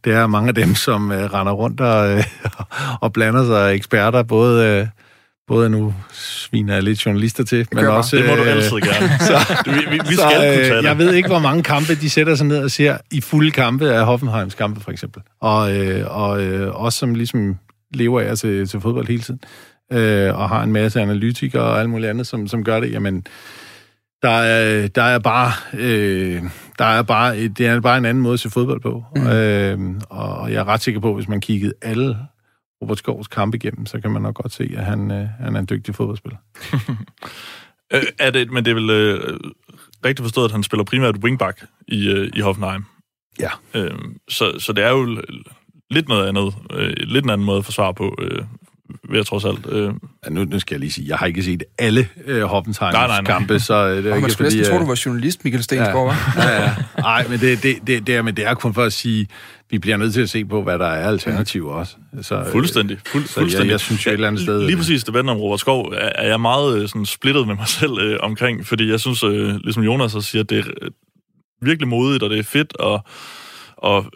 det 0.04 0.12
er 0.12 0.26
mange 0.26 0.48
af 0.48 0.54
dem, 0.54 0.74
som 0.74 1.12
øh, 1.12 1.32
render 1.32 1.52
rundt 1.52 1.80
og, 1.80 2.10
øh, 2.10 2.24
og 3.02 3.12
blander 3.12 3.46
sig 3.46 3.74
eksperter, 3.74 4.22
både... 4.22 4.66
Øh, 4.66 4.86
både 5.48 5.70
nu 5.70 5.94
sviner 6.12 6.74
jeg 6.74 6.82
lidt 6.82 7.06
journalister 7.06 7.44
til, 7.44 7.68
men 7.72 7.86
også... 7.86 8.16
Det 8.16 8.26
må 8.26 8.34
du 8.34 8.42
altid 8.42 8.70
gerne. 8.70 9.18
så, 9.28 9.62
vi, 9.64 9.70
vi, 9.70 10.00
vi 10.08 10.14
så, 10.14 10.20
skal 10.20 10.54
kunne 10.54 10.64
tage 10.64 10.70
øh, 10.70 10.76
det. 10.76 10.84
Jeg 10.84 10.98
ved 10.98 11.14
ikke, 11.14 11.28
hvor 11.28 11.38
mange 11.38 11.62
kampe 11.62 11.94
de 11.94 12.10
sætter 12.10 12.34
sig 12.34 12.46
ned 12.46 12.64
og 12.64 12.70
ser 12.70 12.98
i 13.10 13.20
fulde 13.20 13.50
kampe 13.50 13.90
af 13.90 14.04
Hoffenheims 14.04 14.54
kampe, 14.54 14.80
for 14.80 14.90
eksempel. 14.90 15.22
Og, 15.40 15.76
øh, 15.76 16.18
og 16.18 16.42
øh, 16.42 16.74
også 16.74 16.98
som 16.98 17.14
ligesom 17.14 17.56
lever 17.94 18.20
af 18.20 18.38
til, 18.38 18.68
til 18.68 18.80
fodbold 18.80 19.06
hele 19.06 19.22
tiden, 19.22 19.40
øh, 19.92 20.38
og 20.38 20.48
har 20.48 20.62
en 20.62 20.72
masse 20.72 21.00
analytikere 21.00 21.62
og 21.62 21.80
alt 21.80 21.90
muligt 21.90 22.10
andet, 22.10 22.26
som, 22.26 22.48
som 22.48 22.64
gør 22.64 22.80
det, 22.80 22.92
jamen, 22.92 23.26
der 24.22 24.30
er, 24.30 24.88
der 24.88 25.02
er 25.02 25.18
bare, 25.18 25.52
øh, 25.74 26.42
der 26.78 26.84
er 26.84 27.02
bare, 27.02 27.48
det 27.48 27.66
er 27.66 27.80
bare 27.80 27.98
en 27.98 28.04
anden 28.04 28.22
måde 28.22 28.34
at 28.34 28.40
se 28.40 28.50
fodbold 28.50 28.80
på. 28.80 29.04
Mm. 29.16 29.26
Øh, 29.26 30.00
og 30.10 30.52
jeg 30.52 30.60
er 30.60 30.68
ret 30.68 30.80
sikker 30.80 31.00
på, 31.00 31.08
at 31.08 31.14
hvis 31.14 31.28
man 31.28 31.40
kiggede 31.40 31.72
alle 31.82 32.18
Robert 32.82 32.98
Skovs 32.98 33.28
kampe 33.28 33.56
igennem, 33.56 33.86
så 33.86 34.00
kan 34.00 34.10
man 34.10 34.22
nok 34.22 34.34
godt 34.34 34.52
se, 34.52 34.74
at 34.76 34.84
han, 34.84 35.10
øh, 35.10 35.28
han 35.40 35.56
er 35.56 35.60
en 35.60 35.68
dygtig 35.70 35.94
fodboldspiller. 35.94 36.38
Øh, 37.94 38.02
er 38.18 38.30
det, 38.30 38.50
men 38.50 38.64
det 38.64 38.70
er 38.70 38.74
vel 38.74 38.90
øh, 38.90 39.40
rigtigt 40.04 40.24
forstået, 40.24 40.44
at 40.44 40.52
han 40.52 40.62
spiller 40.62 40.84
primært 40.84 41.16
wingback 41.16 41.64
i, 41.88 42.08
øh, 42.08 42.30
i 42.34 42.40
Hoffenheim. 42.40 42.84
Ja. 43.40 43.50
Øh, 43.74 43.98
så, 44.28 44.58
så 44.58 44.72
det 44.72 44.84
er 44.84 44.90
jo 44.90 45.22
lidt 45.90 46.08
noget 46.08 46.28
andet, 46.28 46.54
øh, 46.72 46.92
lidt 46.98 47.24
en 47.24 47.30
anden 47.30 47.46
måde 47.46 47.58
at 47.58 47.64
forsvare 47.64 47.94
på, 47.94 48.16
øh, 48.18 48.44
vil 49.08 49.16
jeg 49.16 49.26
trods 49.26 49.44
alt. 49.44 49.66
Øh. 49.68 49.92
Ja, 50.24 50.30
nu, 50.30 50.44
nu 50.44 50.58
skal 50.58 50.74
jeg 50.74 50.80
lige 50.80 50.92
sige, 50.92 51.08
jeg 51.08 51.16
har 51.18 51.26
ikke 51.26 51.42
set 51.42 51.64
alle 51.78 52.08
øh, 52.26 52.42
Hoffenheims 52.42 52.80
Nej, 52.80 52.92
nej, 52.92 53.06
nej. 53.06 53.24
kampe, 53.24 53.60
så 53.60 53.74
øh, 53.74 53.96
det 53.96 53.96
er 53.96 53.96
Og 53.98 54.04
man 54.04 54.16
ikke 54.18 54.30
skulle 54.30 54.46
fordi... 54.46 54.56
næsten 54.56 54.72
tro, 54.74 54.74
øh, 54.76 54.82
du 54.82 54.86
var 54.86 55.02
journalist, 55.06 55.44
Michael 55.44 55.62
Stensgaard, 55.64 56.16
ja. 56.36 56.42
ja, 56.42 56.62
ja. 56.62 56.74
Nej, 56.98 57.26
men 57.28 57.40
det, 57.40 57.62
det, 57.62 57.76
det, 57.86 58.06
det, 58.06 58.16
er, 58.16 58.22
men 58.22 58.36
det 58.36 58.46
er 58.46 58.54
kun 58.54 58.74
for 58.74 58.82
at 58.82 58.92
sige, 58.92 59.26
vi 59.70 59.78
bliver 59.78 59.96
nødt 59.96 60.14
til 60.14 60.20
at 60.20 60.30
se 60.30 60.44
på, 60.44 60.62
hvad 60.62 60.78
der 60.78 60.86
er 60.86 61.08
alternativer 61.08 61.72
også. 61.72 61.96
Så, 62.22 62.34
øh, 62.38 62.46
Fuldstændig. 62.46 62.98
Fuld, 63.06 63.26
Så 63.26 63.32
fuldstændig. 63.34 63.66
jeg, 63.66 63.72
jeg 63.72 63.80
synes 63.80 64.06
jo 64.06 64.10
et 64.10 64.12
eller 64.12 64.28
andet 64.28 64.42
sted... 64.42 64.66
Lige 64.66 64.76
præcis 64.76 65.04
debatten 65.04 65.28
om 65.28 65.36
Robert 65.36 65.60
Skov 65.60 65.84
er, 65.84 66.10
er 66.14 66.28
jeg 66.28 66.40
meget 66.40 66.82
øh, 66.82 66.88
sådan 66.88 67.06
splittet 67.06 67.46
med 67.46 67.54
mig 67.54 67.68
selv 67.80 67.98
øh, 68.00 68.18
omkring, 68.20 68.66
fordi 68.66 68.90
jeg 68.90 69.00
synes, 69.00 69.24
øh, 69.24 69.54
ligesom 69.54 69.82
Jonas 69.82 70.14
også 70.14 70.30
siger, 70.30 70.42
det 70.42 70.58
er 70.58 70.64
øh, 70.82 70.90
virkelig 71.62 71.88
modigt, 71.88 72.22
og 72.22 72.30
det 72.30 72.38
er 72.38 72.42
fedt, 72.42 72.76
og, 72.76 73.04
og 73.76 74.06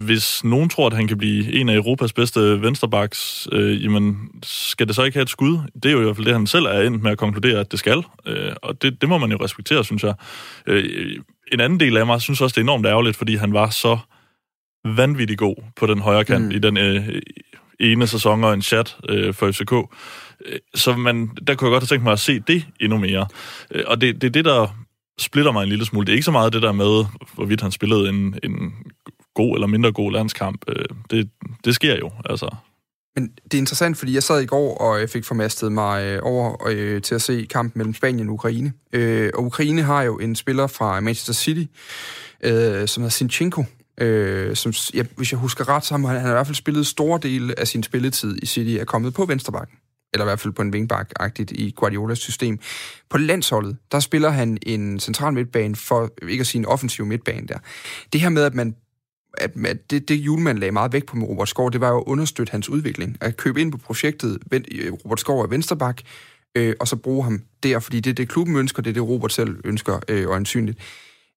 hvis 0.00 0.44
nogen 0.44 0.68
tror, 0.68 0.86
at 0.86 0.92
han 0.92 1.08
kan 1.08 1.18
blive 1.18 1.52
en 1.52 1.68
af 1.68 1.74
Europas 1.74 2.12
bedste 2.12 2.62
venstrebacks, 2.62 3.48
øh, 3.52 3.84
jamen, 3.84 4.30
skal 4.42 4.86
det 4.86 4.94
så 4.94 5.02
ikke 5.02 5.16
have 5.16 5.22
et 5.22 5.30
skud? 5.30 5.58
Det 5.82 5.84
er 5.88 5.92
jo 5.92 6.00
i 6.00 6.04
hvert 6.04 6.16
fald 6.16 6.26
det, 6.26 6.34
han 6.34 6.46
selv 6.46 6.64
er 6.66 6.80
endt 6.80 7.02
med 7.02 7.10
at 7.10 7.18
konkludere, 7.18 7.60
at 7.60 7.70
det 7.72 7.78
skal. 7.78 8.02
Øh, 8.26 8.52
og 8.62 8.82
det, 8.82 9.00
det 9.00 9.08
må 9.08 9.18
man 9.18 9.30
jo 9.30 9.38
respektere, 9.40 9.84
synes 9.84 10.02
jeg. 10.02 10.14
Øh, 10.66 11.16
en 11.52 11.60
anden 11.60 11.80
del 11.80 11.96
af 11.96 12.06
mig 12.06 12.20
synes 12.20 12.40
også, 12.40 12.54
det 12.54 12.60
er 12.60 12.64
enormt 12.64 12.86
ærgerligt, 12.86 13.16
fordi 13.16 13.36
han 13.36 13.52
var 13.52 13.70
så 13.70 13.98
vanvittig 14.84 15.38
god 15.38 15.56
på 15.76 15.86
den 15.86 15.98
højre 15.98 16.24
kant 16.24 16.44
mm. 16.44 16.50
i 16.50 16.58
den 16.58 16.76
øh, 16.76 17.08
ene 17.80 18.06
sæson 18.06 18.44
og 18.44 18.54
en 18.54 18.62
chat 18.62 18.96
øh, 19.08 19.34
for 19.34 19.52
FCK. 19.52 19.72
Øh, 19.72 20.58
Så 20.74 20.96
man, 20.96 21.30
der 21.46 21.54
kunne 21.54 21.68
jeg 21.68 21.72
godt 21.74 21.82
have 21.82 21.86
tænkt 21.86 22.04
mig 22.04 22.12
at 22.12 22.20
se 22.20 22.40
det 22.40 22.66
endnu 22.80 22.98
mere. 22.98 23.26
Øh, 23.70 23.84
Og 23.86 24.00
det, 24.00 24.14
det 24.14 24.26
er 24.26 24.30
det, 24.30 24.44
der 24.44 24.76
splitter 25.18 25.52
mig 25.52 25.62
en 25.62 25.68
lille 25.68 25.84
smule. 25.84 26.06
Det 26.06 26.12
er 26.12 26.16
ikke 26.16 26.24
så 26.24 26.30
meget 26.30 26.52
det 26.52 26.62
der 26.62 26.72
med, 26.72 27.04
hvorvidt 27.34 27.60
han 27.60 27.72
spillede 27.72 28.08
en, 28.08 28.38
en 28.42 28.72
god 29.38 29.54
eller 29.56 29.66
mindre 29.66 29.92
god 29.92 30.12
landskamp. 30.12 30.64
Øh, 30.68 30.84
Det, 31.10 31.30
det 31.64 31.74
sker 31.74 31.96
jo, 31.98 32.10
altså. 32.24 32.48
Men 33.16 33.30
det 33.44 33.54
er 33.54 33.58
interessant, 33.58 33.98
fordi 33.98 34.14
jeg 34.14 34.22
sad 34.22 34.40
i 34.40 34.46
går 34.46 34.78
og 34.78 35.02
øh, 35.02 35.08
fik 35.08 35.24
formastet 35.24 35.72
mig 35.72 36.04
øh, 36.04 36.20
over 36.22 36.68
øh, 36.68 37.02
til 37.02 37.14
at 37.14 37.22
se 37.22 37.46
kampen 37.50 37.78
mellem 37.78 37.94
Spanien 37.94 38.28
og 38.28 38.34
Ukraine. 38.34 38.72
Øh, 38.92 39.30
og 39.34 39.44
Ukraine 39.44 39.82
har 39.82 40.02
jo 40.02 40.18
en 40.18 40.36
spiller 40.36 40.66
fra 40.66 41.00
Manchester 41.00 41.32
City, 41.32 41.64
øh, 42.42 42.88
som 42.88 43.02
hedder 43.02 43.10
Sinchenko. 43.10 43.64
Øh, 44.00 44.56
som, 44.56 44.72
ja, 44.94 45.02
hvis 45.16 45.32
jeg 45.32 45.40
husker 45.40 45.68
ret, 45.68 45.84
så 45.84 45.94
har 45.94 46.06
han, 46.06 46.16
han 46.16 46.20
har 46.20 46.30
i 46.30 46.32
hvert 46.32 46.46
fald 46.46 46.54
spillet 46.54 46.86
store 46.86 47.18
dele 47.22 47.60
af 47.60 47.68
sin 47.68 47.82
spilletid 47.82 48.38
i 48.42 48.46
City, 48.46 48.80
er 48.80 48.84
kommet 48.84 49.14
på 49.14 49.24
venstrebakken. 49.24 49.76
Eller 50.12 50.24
i 50.24 50.28
hvert 50.28 50.40
fald 50.40 50.54
på 50.54 50.62
en 50.62 50.74
wingback-agtigt 50.74 51.52
i 51.52 51.72
Guardiolas 51.76 52.18
system. 52.18 52.58
På 53.10 53.18
landsholdet, 53.18 53.76
der 53.92 54.00
spiller 54.00 54.30
han 54.30 54.58
en 54.62 55.00
central 55.00 55.32
midtbane 55.32 55.76
for, 55.76 56.10
ikke 56.28 56.40
at 56.40 56.46
sige 56.46 56.58
en 56.58 56.66
offensiv 56.66 57.06
midtbane 57.06 57.46
der. 57.46 57.58
Det 58.12 58.20
her 58.20 58.28
med, 58.28 58.42
at 58.42 58.54
man 58.54 58.74
at 59.40 59.50
at 59.66 59.90
det, 59.90 60.08
det 60.08 60.14
Julemand 60.14 60.58
lagde 60.58 60.72
meget 60.72 60.92
vægt 60.92 61.06
på 61.06 61.16
med 61.16 61.28
Robert 61.28 61.48
Skov, 61.48 61.72
det 61.72 61.80
var 61.80 61.88
jo 61.88 61.98
at 61.98 62.04
understøtte 62.06 62.50
hans 62.50 62.68
udvikling. 62.68 63.16
At 63.20 63.36
købe 63.36 63.60
ind 63.60 63.72
på 63.72 63.78
projektet, 63.78 64.38
øh, 64.52 64.92
Robert 64.92 65.20
Skov 65.20 65.40
er 65.40 65.46
vensterbak, 65.46 66.00
øh, 66.54 66.74
og 66.80 66.88
så 66.88 66.96
bruge 66.96 67.24
ham 67.24 67.42
der, 67.62 67.78
fordi 67.78 68.00
det 68.00 68.10
er 68.10 68.14
det, 68.14 68.28
klubben 68.28 68.56
ønsker, 68.56 68.82
det 68.82 68.90
er 68.90 68.94
det, 68.94 69.02
Robert 69.02 69.32
selv 69.32 69.56
ønsker, 69.64 70.00
øh, 70.08 70.26
øjensynligt. 70.26 70.78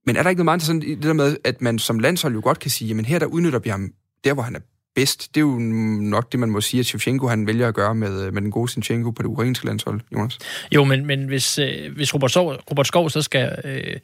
Men 0.05 0.15
er 0.15 0.23
der 0.23 0.29
ikke 0.29 0.37
noget 0.37 0.45
meget 0.45 0.61
sådan 0.61 0.81
det 0.81 1.03
der 1.03 1.13
med, 1.13 1.37
at 1.43 1.61
man 1.61 1.79
som 1.79 1.99
landshold 1.99 2.33
jo 2.33 2.41
godt 2.43 2.59
kan 2.59 2.71
sige, 2.71 2.87
jamen 2.87 3.05
her 3.05 3.19
der 3.19 3.25
udnytter 3.25 3.59
vi 3.59 3.69
ham 3.69 3.91
der, 4.23 4.33
hvor 4.33 4.43
han 4.43 4.55
er 4.55 4.59
bedst. 4.95 5.35
Det 5.35 5.41
er 5.41 5.45
jo 5.45 5.57
nok 6.01 6.31
det, 6.31 6.39
man 6.39 6.49
må 6.49 6.61
sige, 6.61 6.79
at 6.79 6.85
Shevchenko 6.85 7.27
han 7.27 7.47
vælger 7.47 7.67
at 7.67 7.73
gøre 7.73 7.95
med, 7.95 8.25
øh, 8.25 8.33
med 8.33 8.41
den 8.41 8.51
gode 8.51 8.71
Sinchenko 8.71 9.11
på 9.11 9.21
det 9.21 9.27
ukrainske 9.27 9.65
landshold, 9.65 10.01
Jonas. 10.13 10.39
Jo, 10.71 10.83
men, 10.83 11.05
men 11.05 11.25
hvis, 11.25 11.59
øh, 11.59 11.95
hvis 11.95 12.13
Robert, 12.13 12.31
Skov, 12.31 12.53
Robert 12.71 12.87
Skov 12.87 13.09
så 13.09 13.21
skal 13.21 13.57
øh, 13.63 13.97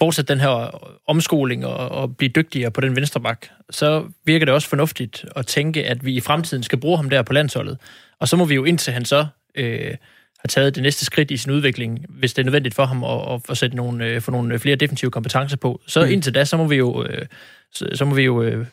fortsætte 0.00 0.32
den 0.32 0.40
her 0.40 0.80
omskoling 1.06 1.66
og, 1.66 1.88
og 1.88 2.16
blive 2.16 2.32
dygtigere 2.36 2.70
på 2.70 2.80
den 2.80 2.96
venstre 2.96 3.20
bak, 3.20 3.46
så 3.70 4.04
virker 4.24 4.46
det 4.46 4.54
også 4.54 4.68
fornuftigt 4.68 5.24
at 5.36 5.46
tænke, 5.46 5.86
at 5.86 6.04
vi 6.04 6.14
i 6.14 6.20
fremtiden 6.20 6.62
skal 6.62 6.80
bruge 6.80 6.96
ham 6.96 7.10
der 7.10 7.22
på 7.22 7.32
landsholdet. 7.32 7.78
Og 8.18 8.28
så 8.28 8.36
må 8.36 8.44
vi 8.44 8.54
jo 8.54 8.64
indtil 8.64 8.92
han 8.92 9.04
så 9.04 9.26
øh, 9.54 9.94
har 10.38 10.48
taget 10.48 10.74
det 10.74 10.82
næste 10.82 11.04
skridt 11.04 11.30
i 11.30 11.36
sin 11.36 11.52
udvikling, 11.52 12.06
hvis 12.08 12.32
det 12.32 12.42
er 12.42 12.44
nødvendigt 12.44 12.74
for 12.74 12.84
ham 12.84 13.04
at, 13.04 13.34
at, 13.34 13.40
at 13.50 13.58
sætte 13.58 13.76
nogle, 13.76 14.06
øh, 14.06 14.20
få 14.20 14.30
nogle 14.30 14.58
flere 14.58 14.76
defensive 14.76 15.10
kompetencer 15.10 15.56
på. 15.56 15.80
Så 15.86 16.04
mm. 16.04 16.10
indtil 16.10 16.34
da, 16.34 16.44
så 16.44 16.56
må 16.56 16.66
vi 16.66 16.76
jo, 16.76 17.04
øh, 17.04 17.26
så, 17.72 17.88
så 17.94 18.04
må 18.04 18.14
vi 18.14 18.22
jo 18.22 18.42
øh, 18.42 18.66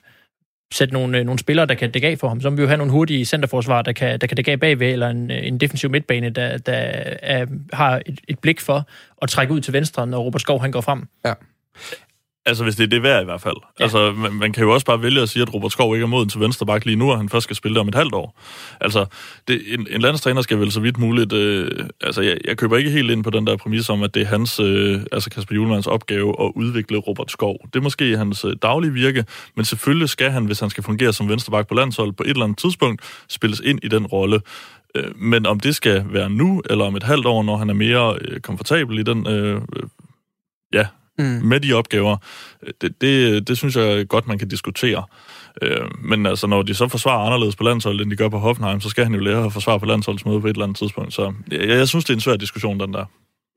sætte 0.74 0.94
nogle, 0.94 1.18
øh, 1.18 1.26
nogle 1.26 1.40
spillere, 1.40 1.66
der 1.66 1.76
kan 1.76 1.92
dække 1.92 2.08
af 2.08 2.18
for 2.18 2.28
ham. 2.28 2.42
Så 2.42 2.50
må 2.50 2.56
vi 2.56 2.62
jo 2.62 2.68
have 2.68 2.78
nogle 2.78 2.92
hurtige 2.92 3.26
centerforsvar, 3.26 3.82
der 3.82 3.92
kan, 3.92 4.20
der 4.20 4.28
kan 4.28 4.38
dække 4.38 4.52
af 4.52 4.60
bagved, 4.60 4.92
eller 4.92 5.10
en, 5.10 5.32
øh, 5.32 5.48
en 5.48 5.58
defensiv 5.58 5.90
midtbane, 5.90 6.30
der, 6.30 6.58
der 6.58 6.74
er, 6.74 7.46
har 7.74 8.02
et, 8.06 8.20
et 8.28 8.40
blik 8.40 8.62
for 8.62 8.88
at 9.22 9.30
trække 9.30 9.54
ud 9.54 9.62
til 9.62 9.74
venstre, 9.74 10.08
når 10.08 10.20
Robert 10.20 10.42
Skov 10.42 10.62
han 10.62 10.72
går 10.72 10.82
frem. 10.82 11.08
Ja. 11.26 11.34
Altså, 12.48 12.64
hvis 12.64 12.76
det 12.76 12.84
er 12.84 12.88
det 12.88 13.04
værd 13.04 13.22
i 13.22 13.26
hvert 13.26 13.42
fald. 13.42 13.56
Ja. 13.80 13.84
Altså, 13.84 14.12
man, 14.12 14.34
man 14.34 14.54
kan 14.54 14.64
jo 14.64 14.74
også 14.74 14.86
bare 14.86 15.02
vælge 15.02 15.22
at 15.22 15.30
sige, 15.30 15.42
at 15.42 15.54
Robert 15.54 15.72
Skov 15.72 15.96
ikke 15.96 16.04
er 16.04 16.08
moden 16.08 16.30
til 16.30 16.40
venstre 16.40 16.66
bak 16.66 16.86
lige 16.86 16.96
nu, 16.96 17.12
og 17.12 17.18
han 17.18 17.30
først 17.30 17.44
skal 17.44 17.56
spille 17.56 17.74
det 17.74 17.82
om 17.82 17.88
et 17.88 17.96
halvt 17.96 18.14
år. 18.14 18.40
Altså, 18.82 19.06
det, 19.48 19.62
en, 19.68 19.88
en 19.90 20.02
landstræner 20.02 20.42
skal 20.42 20.60
vel 20.60 20.72
så 20.72 20.80
vidt 20.80 20.98
muligt... 20.98 21.34
Øh, 21.34 21.72
altså, 22.02 22.22
jeg, 22.22 22.38
jeg 22.46 22.58
køber 22.58 22.78
ikke 22.78 22.90
helt 22.90 23.12
ind 23.12 23.24
på 23.24 23.30
den 23.30 23.48
der 23.48 23.58
præmis 23.58 23.90
om, 23.90 24.04
at 24.04 24.14
det 24.14 24.22
er 24.22 24.26
hans, 24.26 24.60
øh, 24.60 25.02
altså 25.12 25.30
Kasper 25.30 25.56
Julemands 25.56 25.88
opgave 25.88 26.36
at 26.46 26.52
udvikle 26.56 26.98
Robert 26.98 27.32
Skov. 27.32 27.58
Det 27.74 27.80
er 27.80 27.84
måske 27.84 28.18
hans 28.18 28.46
øh, 28.46 28.56
daglige 28.62 28.94
virke, 28.94 29.26
men 29.56 29.66
selvfølgelig 29.66 30.10
skal 30.10 30.32
han, 30.32 30.46
hvis 30.46 30.60
han 30.60 30.70
skal 30.70 30.84
fungere 30.84 31.14
som 31.14 31.30
venstre 31.30 31.52
bak 31.52 31.68
på 31.68 31.74
landshold, 31.74 32.14
på 32.14 32.24
et 32.24 32.30
eller 32.30 32.44
andet 32.44 32.58
tidspunkt 32.58 33.02
spilles 33.30 33.60
ind 33.60 33.80
i 33.84 33.88
den 33.88 34.06
rolle. 34.06 34.42
Øh, 34.96 35.18
men 35.18 35.46
om 35.46 35.60
det 35.60 35.76
skal 35.76 36.06
være 36.10 36.30
nu, 36.30 36.62
eller 36.70 36.86
om 36.86 36.96
et 36.96 37.04
halvt 37.04 37.26
år, 37.26 37.44
når 37.44 37.58
han 37.58 37.70
er 37.70 37.74
mere 37.74 38.18
øh, 38.22 38.40
komfortabel 38.40 39.00
i 39.00 39.04
den... 39.04 39.28
Øh, 39.28 39.56
øh, 39.56 39.84
ja, 40.74 40.86
Mm. 41.20 41.26
med 41.26 41.60
de 41.60 41.74
opgaver, 41.74 42.18
det, 42.82 43.02
det, 43.02 43.48
det 43.48 43.58
synes 43.58 43.76
jeg 43.76 44.08
godt, 44.08 44.28
man 44.28 44.40
kan 44.40 44.48
diskutere. 44.48 45.04
Øh, 45.62 45.86
men 46.04 46.26
altså, 46.26 46.48
når 46.48 46.62
de 46.62 46.74
så 46.74 46.88
forsvarer 46.88 47.26
anderledes 47.26 47.56
på 47.56 47.64
landsholdet, 47.64 48.02
end 48.02 48.12
de 48.12 48.16
gør 48.16 48.30
på 48.30 48.38
Hoffenheim, 48.38 48.82
så 48.82 48.90
skal 48.90 49.04
han 49.04 49.14
jo 49.14 49.20
lære 49.20 49.46
at 49.46 49.54
forsvare 49.54 49.80
på 49.80 49.86
landsholdsmøde 49.86 50.42
på 50.42 50.48
et 50.48 50.52
eller 50.52 50.64
andet 50.64 50.78
tidspunkt. 50.78 51.14
Så 51.14 51.34
jeg, 51.52 51.68
jeg 51.68 51.88
synes, 51.88 52.06
det 52.06 52.10
er 52.10 52.18
en 52.18 52.22
svær 52.22 52.36
diskussion, 52.36 52.80
den 52.80 52.94
der. 52.94 53.06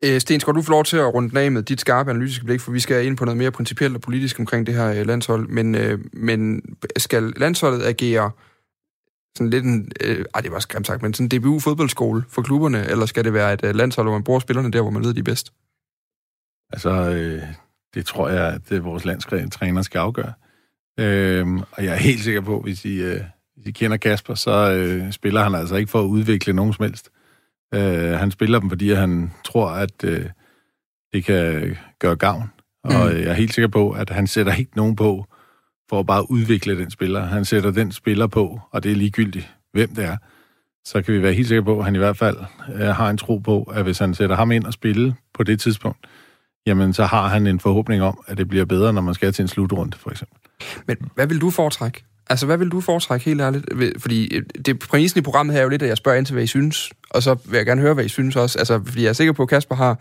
Øh, 0.05 0.21
Sten, 0.21 0.41
skal 0.41 0.55
du 0.55 0.63
få 0.63 0.71
lov 0.71 0.85
til 0.85 0.97
at 0.97 1.15
runde 1.15 1.31
den 1.31 1.37
af 1.37 1.53
med 1.53 1.63
dit 1.63 1.81
skarpe 1.81 2.11
analytiske 2.11 2.45
blik, 2.45 2.61
for 2.61 2.73
vi 2.73 2.81
skal 2.81 3.07
ind 3.07 3.17
på 3.17 3.25
noget 3.25 3.39
mere 3.39 3.51
principielt 3.51 3.95
og 3.95 4.01
politisk 4.01 4.39
omkring 4.39 4.67
det 4.67 4.75
her 4.75 5.01
øh, 5.01 5.07
landshold. 5.07 5.49
Men, 5.49 5.75
øh, 5.75 5.99
men 6.13 6.63
skal 6.97 7.33
landsholdet 7.37 7.87
agere 7.87 8.31
sådan 9.37 9.51
lidt 9.51 9.65
en, 9.65 9.93
øh, 10.01 10.25
ej, 10.35 10.41
det 10.41 10.53
var 10.53 10.59
skræmt 10.59 10.87
sagt, 10.87 11.03
men 11.03 11.15
sådan 11.15 11.29
en 11.33 11.41
DBU-fodboldskole 11.41 12.25
for 12.29 12.43
klubberne, 12.43 12.91
eller 12.91 13.07
skal 13.07 13.25
det 13.25 13.33
være 13.33 13.53
et 13.53 13.65
øh, 13.65 13.75
landshold, 13.75 14.07
hvor 14.07 14.15
man 14.15 14.25
bruger 14.25 14.41
spillerne 14.41 14.71
der, 14.71 14.81
hvor 14.81 14.91
man 14.91 15.05
ved, 15.05 15.15
de 15.15 15.21
er 15.21 15.25
bedst? 15.25 15.53
Altså, 16.73 16.91
øh, 16.91 17.43
det 17.95 18.07
tror 18.07 18.29
jeg, 18.29 18.47
at 18.55 18.61
det 18.69 18.85
vores 18.85 19.05
landstræner 19.05 19.83
skal 19.83 19.99
afgøre. 19.99 20.33
Øh, 21.01 21.47
og 21.73 21.85
jeg 21.85 21.93
er 21.93 21.99
helt 21.99 22.21
sikker 22.25 22.41
på, 22.41 22.61
hvis 22.61 22.85
I, 22.85 23.03
øh, 23.03 23.21
hvis 23.57 23.67
I 23.67 23.71
kender 23.71 23.97
Kasper, 23.97 24.35
så 24.35 24.73
øh, 24.73 25.13
spiller 25.13 25.43
han 25.43 25.55
altså 25.55 25.77
ikke 25.77 25.91
for 25.91 26.01
at 26.01 26.07
udvikle 26.07 26.53
nogen 26.53 26.73
som 26.73 26.85
helst. 26.85 27.11
Øh, 27.75 28.13
han 28.19 28.31
spiller 28.31 28.61
dem, 28.61 28.69
fordi 28.69 28.93
han 28.93 29.33
tror, 29.45 29.69
at 29.71 30.05
øh, 30.05 30.27
det 31.13 31.25
kan 31.25 31.77
gøre 31.99 32.17
gavn. 32.17 32.51
Og 32.85 32.93
Mm. 32.93 33.13
øh, 33.13 33.21
jeg 33.23 33.29
er 33.29 33.33
helt 33.35 33.55
sikker 33.55 33.69
på, 33.69 33.91
at 33.91 34.11
han 34.11 34.27
sætter 34.27 34.55
ikke 34.55 34.77
nogen 34.77 34.97
på 34.97 35.27
for 35.89 36.01
at 36.01 36.07
bare 36.07 36.31
udvikle 36.31 36.79
den 36.79 36.91
spiller. 36.91 37.25
Han 37.25 37.45
sætter 37.45 37.71
den 37.71 37.93
spiller 37.93 38.27
på, 38.27 38.61
og 38.71 38.83
det 38.83 38.93
er 38.93 38.97
ligegyldigt, 38.97 39.55
hvem 39.73 39.95
det 39.95 40.05
er. 40.05 40.17
Så 40.85 41.03
kan 41.03 41.15
vi 41.15 41.23
være 41.23 41.33
helt 41.33 41.49
sikre 41.49 41.63
på, 41.63 41.79
at 41.79 41.85
han 41.85 41.95
i 41.95 41.99
hvert 41.99 42.17
fald 42.17 42.37
øh, 42.75 42.81
har 42.81 43.11
en 43.11 43.17
tro 43.19 43.39
på, 43.39 43.63
at 43.63 43.83
hvis 43.83 43.99
han 43.99 44.15
sætter 44.15 44.37
ham 44.37 44.51
ind 44.51 44.65
og 44.65 44.73
spille 44.73 45.15
på 45.35 45.43
det 45.43 45.61
tidspunkt, 45.61 45.99
jamen 46.67 46.93
så 46.93 47.05
har 47.05 47.29
han 47.29 47.47
en 47.47 47.61
forhåbning 47.61 48.03
om, 48.03 48.21
at 48.27 48.39
det 48.39 48.49
bliver 48.49 48.65
bedre, 48.65 48.93
når 48.93 49.01
man 49.01 49.15
skal 49.15 49.33
til 49.33 49.43
en 49.43 49.49
slutrunde, 49.49 49.97
for 49.99 50.11
eksempel. 50.11 50.39
Men 50.87 50.97
hvad 51.15 51.27
vil 51.27 51.41
du 51.41 51.51
foretrække? 51.51 52.05
Altså, 52.31 52.47
hvad 52.47 52.57
vil 52.57 52.69
du 52.69 52.81
foretrække 52.81 53.25
helt 53.25 53.41
ærligt? 53.41 53.67
Fordi 53.99 54.37
øh, 54.37 54.43
det 54.67 54.79
præmissen 54.79 55.19
i 55.19 55.23
programmet 55.23 55.53
her 55.53 55.61
er 55.61 55.63
jo 55.63 55.69
lidt, 55.69 55.83
at 55.83 55.89
jeg 55.89 55.97
spørger 55.97 56.19
ind 56.19 56.27
til, 56.27 56.33
hvad 56.33 56.43
I 56.43 56.47
synes, 56.47 56.91
og 57.11 57.23
så 57.23 57.37
vil 57.45 57.57
jeg 57.57 57.67
gerne 57.67 57.81
høre, 57.81 57.95
hvad 57.95 58.05
I 58.05 58.09
synes 58.09 58.37
også. 58.37 58.59
Altså, 58.59 58.81
fordi 58.87 59.03
jeg 59.03 59.09
er 59.09 59.13
sikker 59.13 59.33
på, 59.33 59.43
at 59.43 59.49
Kasper 59.49 59.75
har 59.75 59.99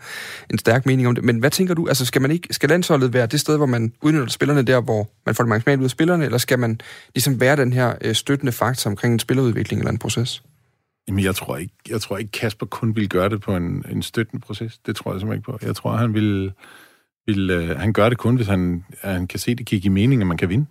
en 0.50 0.58
stærk 0.58 0.86
mening 0.86 1.08
om 1.08 1.14
det. 1.14 1.24
Men 1.24 1.38
hvad 1.38 1.50
tænker 1.50 1.74
du? 1.74 1.86
Altså, 1.88 2.06
skal, 2.06 2.22
man 2.22 2.30
ikke, 2.30 2.48
skal 2.50 2.68
landsholdet 2.68 3.12
være 3.12 3.26
det 3.26 3.40
sted, 3.40 3.56
hvor 3.56 3.66
man 3.66 3.92
udnytter 4.02 4.28
spillerne 4.28 4.62
der, 4.62 4.80
hvor 4.80 5.10
man 5.26 5.34
får 5.34 5.44
det 5.44 5.48
maksimalt 5.48 5.80
ud 5.80 5.84
af 5.84 5.90
spillerne, 5.90 6.24
eller 6.24 6.38
skal 6.38 6.58
man 6.58 6.80
ligesom 7.14 7.40
være 7.40 7.56
den 7.56 7.72
her 7.72 7.94
øh, 8.00 8.14
støttende 8.14 8.52
faktor 8.52 8.90
omkring 8.90 9.12
en 9.12 9.18
spillerudvikling 9.18 9.80
eller 9.80 9.92
en 9.92 9.98
proces? 9.98 10.42
Jamen, 11.10 11.24
jeg 11.24 11.34
tror 11.34 11.56
ikke, 11.56 11.74
jeg 11.88 12.00
tror 12.00 12.16
ikke 12.18 12.30
Kasper 12.30 12.66
kun 12.66 12.96
vil 12.96 13.08
gøre 13.08 13.28
det 13.28 13.40
på 13.40 13.56
en, 13.56 13.84
en 13.90 14.02
støttende 14.02 14.40
proces. 14.40 14.78
Det 14.78 14.96
tror 14.96 15.12
jeg 15.12 15.20
simpelthen 15.20 15.38
ikke 15.38 15.58
på. 15.58 15.66
Jeg 15.66 15.76
tror, 15.76 15.96
han 15.96 16.14
vil, 16.14 16.52
vil 17.26 17.50
uh, 17.50 17.76
han 17.76 17.92
gør 17.92 18.08
det 18.08 18.18
kun, 18.18 18.36
hvis 18.36 18.46
han, 18.46 18.84
han 19.02 19.26
kan 19.26 19.38
se 19.38 19.54
det 19.54 19.66
kigge 19.66 19.86
i 19.86 19.88
mening, 19.88 20.20
at 20.20 20.26
man 20.26 20.36
kan 20.36 20.48
vinde. 20.48 20.66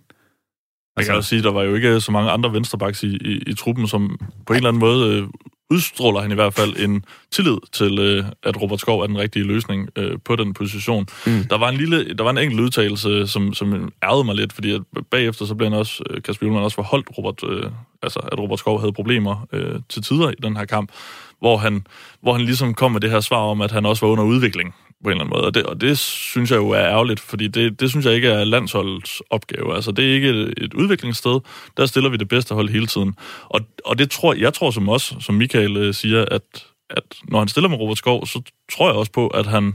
Jeg 0.96 1.04
kan 1.04 1.14
også 1.14 1.28
sige, 1.28 1.42
der 1.42 1.52
var 1.52 1.62
jo 1.62 1.74
ikke 1.74 2.00
så 2.00 2.12
mange 2.12 2.30
andre 2.30 2.52
venstrebacks 2.52 3.02
i, 3.02 3.16
i, 3.16 3.42
i 3.46 3.54
truppen, 3.54 3.86
som 3.86 4.18
på 4.46 4.52
en 4.52 4.56
eller 4.56 4.68
anden 4.68 4.80
måde 4.80 5.16
øh, 5.16 5.28
udstråler 5.70 6.20
han 6.20 6.32
i 6.32 6.34
hvert 6.34 6.54
fald 6.54 6.76
en 6.76 7.04
tillid 7.30 7.56
til, 7.72 7.98
øh, 7.98 8.24
at 8.42 8.62
Robert 8.62 8.80
Skov 8.80 9.00
er 9.00 9.06
den 9.06 9.18
rigtige 9.18 9.44
løsning 9.44 9.88
øh, 9.96 10.18
på 10.24 10.36
den 10.36 10.54
position. 10.54 11.06
Mm. 11.26 11.44
Der 11.50 11.58
var 11.58 11.68
en 11.68 11.76
lille, 11.76 12.14
der 12.14 12.24
var 12.24 12.30
en 12.30 12.38
enkelt 12.38 12.60
udtalelse, 12.60 13.26
som, 13.26 13.54
som 13.54 13.92
ærede 14.04 14.24
mig 14.24 14.34
lidt, 14.34 14.52
fordi 14.52 14.74
at 14.74 14.82
bagefter 15.10 15.44
så 15.44 15.54
blev 15.54 15.70
han 15.70 15.78
også, 15.78 16.02
øh, 16.10 16.22
Kasper 16.22 16.46
Julemand 16.46 16.64
også 16.64 16.74
forholdt 16.74 17.08
Robert, 17.18 17.44
øh, 17.48 17.70
altså 18.02 18.18
at 18.18 18.38
Robert 18.38 18.58
Skov 18.58 18.80
havde 18.80 18.92
problemer 18.92 19.46
øh, 19.52 19.80
til 19.88 20.02
tider 20.02 20.30
i 20.30 20.34
den 20.42 20.56
her 20.56 20.64
kamp, 20.64 20.90
hvor 21.38 21.56
han, 21.56 21.86
hvor 22.22 22.32
han 22.32 22.42
ligesom 22.42 22.74
kom 22.74 22.92
med 22.92 23.00
det 23.00 23.10
her 23.10 23.20
svar 23.20 23.42
om, 23.42 23.60
at 23.60 23.70
han 23.70 23.86
også 23.86 24.06
var 24.06 24.12
under 24.12 24.24
udvikling 24.24 24.74
på 25.04 25.08
en 25.08 25.10
eller 25.10 25.24
anden 25.24 25.36
måde. 25.36 25.46
Og 25.46 25.54
det, 25.54 25.62
og 25.62 25.80
det 25.80 25.98
synes 25.98 26.50
jeg 26.50 26.56
jo 26.56 26.70
er 26.70 26.84
ærgerligt, 26.84 27.20
fordi 27.20 27.48
det, 27.48 27.80
det 27.80 27.90
synes 27.90 28.06
jeg 28.06 28.14
ikke 28.14 28.28
er 28.28 28.44
landsholdets 28.44 29.22
opgave. 29.30 29.74
Altså, 29.74 29.92
det 29.92 30.10
er 30.10 30.14
ikke 30.14 30.28
et, 30.28 30.54
et 30.56 30.74
udviklingssted. 30.74 31.40
Der 31.76 31.86
stiller 31.86 32.10
vi 32.10 32.16
det 32.16 32.28
bedste 32.28 32.54
hold 32.54 32.68
hele 32.68 32.86
tiden. 32.86 33.14
Og, 33.44 33.60
og 33.84 33.98
det 33.98 34.10
tror 34.10 34.34
jeg 34.34 34.54
tror 34.54 34.70
som 34.70 34.88
også, 34.88 35.16
som 35.20 35.34
Michael 35.34 35.76
øh, 35.76 35.94
siger, 35.94 36.24
at, 36.24 36.42
at 36.90 37.04
når 37.28 37.38
han 37.38 37.48
stiller 37.48 37.68
med 37.68 37.78
Robert 37.78 37.98
Skov, 37.98 38.26
så 38.26 38.42
tror 38.72 38.88
jeg 38.88 38.96
også 38.96 39.12
på, 39.12 39.28
at 39.28 39.46
han 39.46 39.72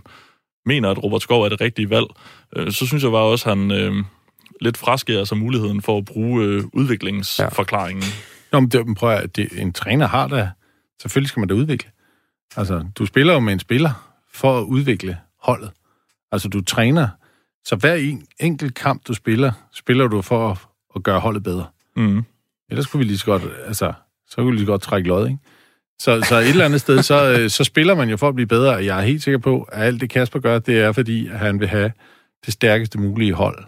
mener, 0.66 0.90
at 0.90 1.04
Robert 1.04 1.22
Skov 1.22 1.44
er 1.44 1.50
det 1.50 1.62
rigtige 1.62 1.90
valg. 1.90 2.08
Øh, 2.56 2.72
så 2.72 2.88
synes 2.88 3.04
jeg 3.04 3.12
bare 3.12 3.24
også, 3.24 3.50
at 3.50 3.58
han 3.58 3.72
øh, 3.72 4.04
lidt 4.62 4.78
fraskærer 4.78 5.24
sig 5.24 5.38
muligheden 5.38 5.82
for 5.82 5.98
at 5.98 6.06
bruge 6.06 6.44
øh, 6.44 6.64
udviklingsforklaringen. 6.74 8.04
Ja. 8.04 8.10
Nå, 8.52 8.60
men 8.60 8.70
det, 8.70 8.98
prøv 8.98 9.10
at, 9.10 9.36
det, 9.36 9.50
en 9.58 9.74
træner 9.74 10.08
har 10.08 10.28
da... 10.28 10.50
Selvfølgelig 11.02 11.30
skal 11.30 11.40
man 11.40 11.50
da 11.50 11.54
udvikle. 11.54 11.90
Altså, 12.58 12.86
du 13.00 13.06
spiller 13.06 13.34
jo 13.34 13.40
med 13.40 13.54
en 13.54 13.60
spiller, 13.60 14.15
for 14.36 14.60
at 14.60 14.64
udvikle 14.64 15.18
holdet. 15.42 15.72
Altså, 16.32 16.48
du 16.50 16.62
træner, 16.62 17.08
så 17.66 17.76
hver 17.76 17.94
en, 17.94 18.26
enkelt 18.40 18.76
kamp, 18.76 19.08
du 19.08 19.14
spiller, 19.14 19.52
spiller 19.74 20.08
du 20.08 20.22
for 20.22 20.52
at, 20.52 20.58
at 20.96 21.04
gøre 21.04 21.20
holdet 21.20 21.44
bedre. 21.44 21.66
Mm. 21.96 22.24
Ellers 22.70 22.88
kunne 22.88 22.98
vi 22.98 23.04
lige 23.04 23.18
så 23.18 23.26
godt, 23.26 23.44
altså, 23.66 23.94
så 24.28 24.36
kunne 24.36 24.46
vi 24.46 24.52
lige 24.52 24.66
så 24.66 24.72
godt 24.72 24.82
trække 24.82 25.08
lod, 25.08 25.28
ikke? 25.28 25.40
Så, 26.00 26.22
så 26.30 26.36
et 26.36 26.50
eller 26.50 26.66
andet 26.66 26.82
sted, 26.82 27.04
så, 27.04 27.30
øh, 27.40 27.50
så 27.50 27.64
spiller 27.64 27.96
man 27.96 28.10
jo 28.10 28.18
for 28.18 28.28
at 28.28 28.36
blive 28.36 28.48
bedre. 28.48 28.72
Jeg 28.86 28.98
er 29.00 29.06
helt 29.06 29.24
sikker 29.24 29.38
på, 29.38 29.62
at 29.62 29.84
alt 29.84 30.02
det 30.02 30.10
Kasper 30.10 30.40
gør, 30.40 30.60
det 30.60 30.80
er 30.80 30.92
fordi, 30.92 31.28
at 31.28 31.40
han 31.40 31.60
vil 31.60 31.68
have 31.68 31.92
det 32.46 32.54
stærkeste 32.54 33.00
mulige 33.00 33.34
hold 33.34 33.66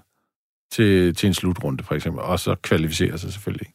til, 0.71 1.15
til 1.15 1.27
en 1.27 1.33
slutrunde, 1.33 1.83
for 1.83 1.95
eksempel. 1.95 2.21
Og 2.21 2.39
så 2.39 2.55
kvalificere 2.55 3.17
sig 3.17 3.33
selvfølgelig. 3.33 3.67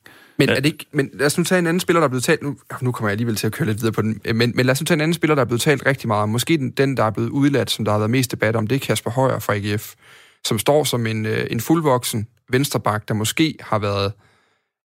Men, 0.42 0.48
ja. 0.48 0.57
er 0.57 0.61
det 0.61 0.72
ikke, 0.72 0.87
men 0.92 1.11
lad 1.12 1.26
os 1.26 1.38
nu 1.38 1.44
tage 1.44 1.59
en 1.59 1.66
anden 1.66 1.81
spiller, 1.81 2.00
der 2.00 2.05
er 2.05 2.09
blevet 2.09 2.24
talt... 2.24 2.42
Nu, 2.42 2.57
nu 2.81 2.92
kommer 2.92 3.09
jeg 3.09 3.12
alligevel 3.12 3.37
til 3.37 3.46
at 3.46 3.52
køre 3.52 3.66
lidt 3.66 3.78
videre 3.78 3.92
på 3.92 4.02
den. 4.02 4.20
Men, 4.24 4.52
men 4.55 4.66
lad 4.66 4.72
os 4.72 4.81
nu 4.81 4.85
tage 4.85 4.96
en 4.96 5.00
anden 5.00 5.14
spiller, 5.14 5.35
der 5.35 5.42
er 5.42 5.46
blevet 5.46 5.61
talt 5.61 5.87
rigtig 5.87 6.09
meget 6.09 6.22
om. 6.22 6.28
Måske 6.28 6.57
den, 6.57 6.70
den, 6.70 6.96
der 6.96 7.05
er 7.05 7.11
blevet 7.11 7.28
udladt, 7.28 7.70
som 7.70 7.85
der 7.85 7.92
har 7.92 7.98
været 7.98 8.11
mest 8.11 8.31
debat 8.31 8.57
om, 8.57 8.66
det 8.66 8.76
er 8.76 8.81
Kasper 8.81 9.11
Højer 9.11 9.38
fra 9.38 9.55
AGF, 9.55 9.94
som 10.44 10.59
står 10.59 10.85
som 10.85 11.07
en, 11.07 11.26
øh, 11.26 11.46
en 11.50 11.61
fuldvoksen 11.61 12.26
venstreback, 12.48 13.09
der 13.09 13.14
måske 13.14 13.55
har 13.61 13.78
været 13.78 14.12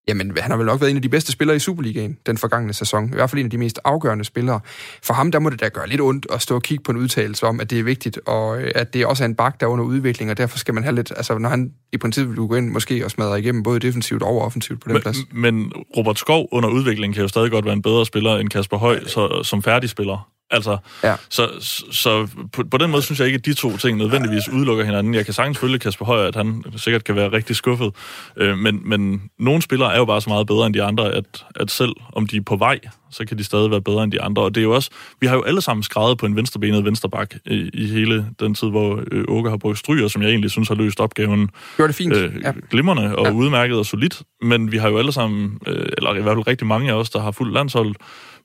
Jamen, 0.08 0.38
han 0.38 0.52
har 0.52 0.58
vel 0.58 0.66
nok 0.66 0.82
været 0.82 0.92
en 0.92 0.96
af 0.96 1.02
de 1.02 1.10
bedste 1.10 1.32
spillere 1.32 1.56
i 1.56 1.60
Superligaen 1.60 2.18
den 2.26 2.38
forgangne 2.38 2.74
sæson. 2.74 3.10
I 3.10 3.14
hvert 3.14 3.30
fald 3.30 3.40
en 3.40 3.46
af 3.46 3.50
de 3.50 3.58
mest 3.58 3.80
afgørende 3.86 4.24
spillere. 4.24 4.60
For 5.04 5.14
ham, 5.14 5.32
der 5.32 5.40
må 5.40 5.50
det 5.50 5.60
da 5.60 5.68
gøre 5.68 5.90
lidt 5.90 6.02
ondt 6.02 6.28
at 6.34 6.42
stå 6.42 6.56
og 6.56 6.64
kigge 6.64 6.84
på 6.84 6.92
en 6.92 6.98
udtalelse 6.98 7.46
om, 7.46 7.60
at 7.60 7.70
det 7.70 7.80
er 7.80 7.84
vigtigt, 7.84 8.20
og 8.26 8.62
øh, 8.62 8.72
at 8.76 8.94
det 8.94 9.06
også 9.06 9.24
er 9.24 9.26
en 9.26 9.36
bak, 9.36 9.60
der 9.60 9.66
er 9.66 9.70
under 9.70 9.86
udvikling, 9.86 10.32
og 10.32 10.38
derfor 10.38 10.58
skal 10.58 10.74
man 10.74 10.84
have 10.84 10.96
lidt... 10.96 11.14
Altså, 11.16 11.38
når 11.38 11.50
han 11.50 11.74
i 11.94 11.98
princippet 11.98 12.38
vil 12.38 12.48
gå 12.48 12.56
ind 12.56 12.70
måske 12.70 13.06
og 13.06 13.12
smadre 13.12 13.40
igennem 13.40 13.64
både 13.64 13.80
defensivt 13.80 14.24
og 14.24 14.42
offensivt 14.42 14.82
på 14.82 14.88
den 14.88 14.94
men, 14.94 15.02
plads. 15.02 15.18
Men 15.32 15.72
Robert 15.98 16.20
Skov 16.20 16.48
under 16.52 16.70
udvikling 16.70 17.14
kan 17.14 17.22
jo 17.22 17.28
stadig 17.28 17.52
godt 17.52 17.66
være 17.66 17.74
en 17.74 17.82
bedre 17.82 18.06
spiller 18.06 18.38
end 18.38 18.50
Kasper 18.50 18.78
Høj 18.78 19.04
så, 19.06 19.42
som 19.44 19.64
færdig 19.64 19.90
spiller. 19.90 20.37
Altså, 20.50 20.78
ja. 21.04 21.16
så, 21.30 21.50
så 21.92 22.28
på, 22.54 22.64
på 22.72 22.78
den 22.78 22.92
måde 22.92 23.02
synes 23.02 23.20
jeg 23.20 23.26
ikke, 23.26 23.38
at 23.38 23.46
de 23.46 23.54
to 23.54 23.78
ting 23.78 23.98
nødvendigvis 23.98 24.50
udelukker 24.50 24.86
hinanden. 24.86 25.14
Jeg 25.14 25.26
kan 25.26 25.34
sagtens 25.34 25.58
følge 25.58 25.80
Kasper 25.80 26.06
Højer, 26.06 26.28
at 26.28 26.36
han 26.36 26.64
sikkert 26.78 27.04
kan 27.04 27.16
være 27.16 27.32
rigtig 27.32 27.56
skuffet. 27.56 27.94
Øh, 28.38 28.58
men, 28.58 28.82
men 28.90 29.22
nogle 29.40 29.62
spillere 29.62 29.94
er 29.94 29.98
jo 29.98 30.06
bare 30.06 30.22
så 30.22 30.30
meget 30.30 30.48
bedre 30.48 30.66
end 30.66 30.74
de 30.74 30.84
andre, 30.84 31.14
at, 31.14 31.46
at 31.56 31.72
selv 31.72 31.92
om 32.14 32.28
de 32.28 32.38
er 32.38 32.42
på 32.42 32.56
vej, 32.56 32.80
så 33.12 33.26
kan 33.26 33.38
de 33.38 33.44
stadig 33.44 33.72
være 33.72 33.82
bedre 33.82 34.04
end 34.04 34.12
de 34.12 34.22
andre. 34.22 34.42
Og 34.42 34.56
det 34.56 34.62
er 34.62 34.66
jo 34.66 34.76
også, 34.76 34.90
vi 35.22 35.28
har 35.28 35.36
jo 35.36 35.44
alle 35.44 35.62
sammen 35.62 35.84
skrevet 35.84 36.18
på 36.18 36.26
en 36.26 36.36
venstrebenet 36.36 36.86
vensterbak 36.86 37.36
i, 37.46 37.70
i 37.74 37.88
hele 37.88 38.26
den 38.40 38.56
tid, 38.56 38.70
hvor 38.70 39.04
øh, 39.12 39.24
Åke 39.28 39.50
har 39.50 39.58
brugt 39.58 39.78
stryger, 39.78 40.08
som 40.08 40.22
jeg 40.22 40.30
egentlig 40.30 40.52
synes 40.52 40.68
har 40.68 40.76
løst 40.76 41.00
opgaven 41.00 41.50
Gjorde 41.76 41.88
det 41.88 41.96
fint. 41.96 42.14
Øh, 42.14 42.34
ja. 42.44 42.54
glimrende 42.70 43.16
og 43.16 43.26
ja. 43.26 43.32
udmærket 43.32 43.78
og 43.78 43.86
solidt. 43.86 44.22
Men 44.42 44.72
vi 44.72 44.78
har 44.78 44.90
jo 44.90 44.98
alle 44.98 45.12
sammen, 45.12 45.60
øh, 45.68 45.90
eller 45.98 46.16
i 46.16 46.22
hvert 46.22 46.36
fald 46.36 46.48
rigtig 46.48 46.68
mange 46.68 46.92
af 46.92 46.96
os, 46.96 47.10
der 47.10 47.20
har 47.20 47.32
fuldt 47.32 47.54
landshold, 47.54 47.96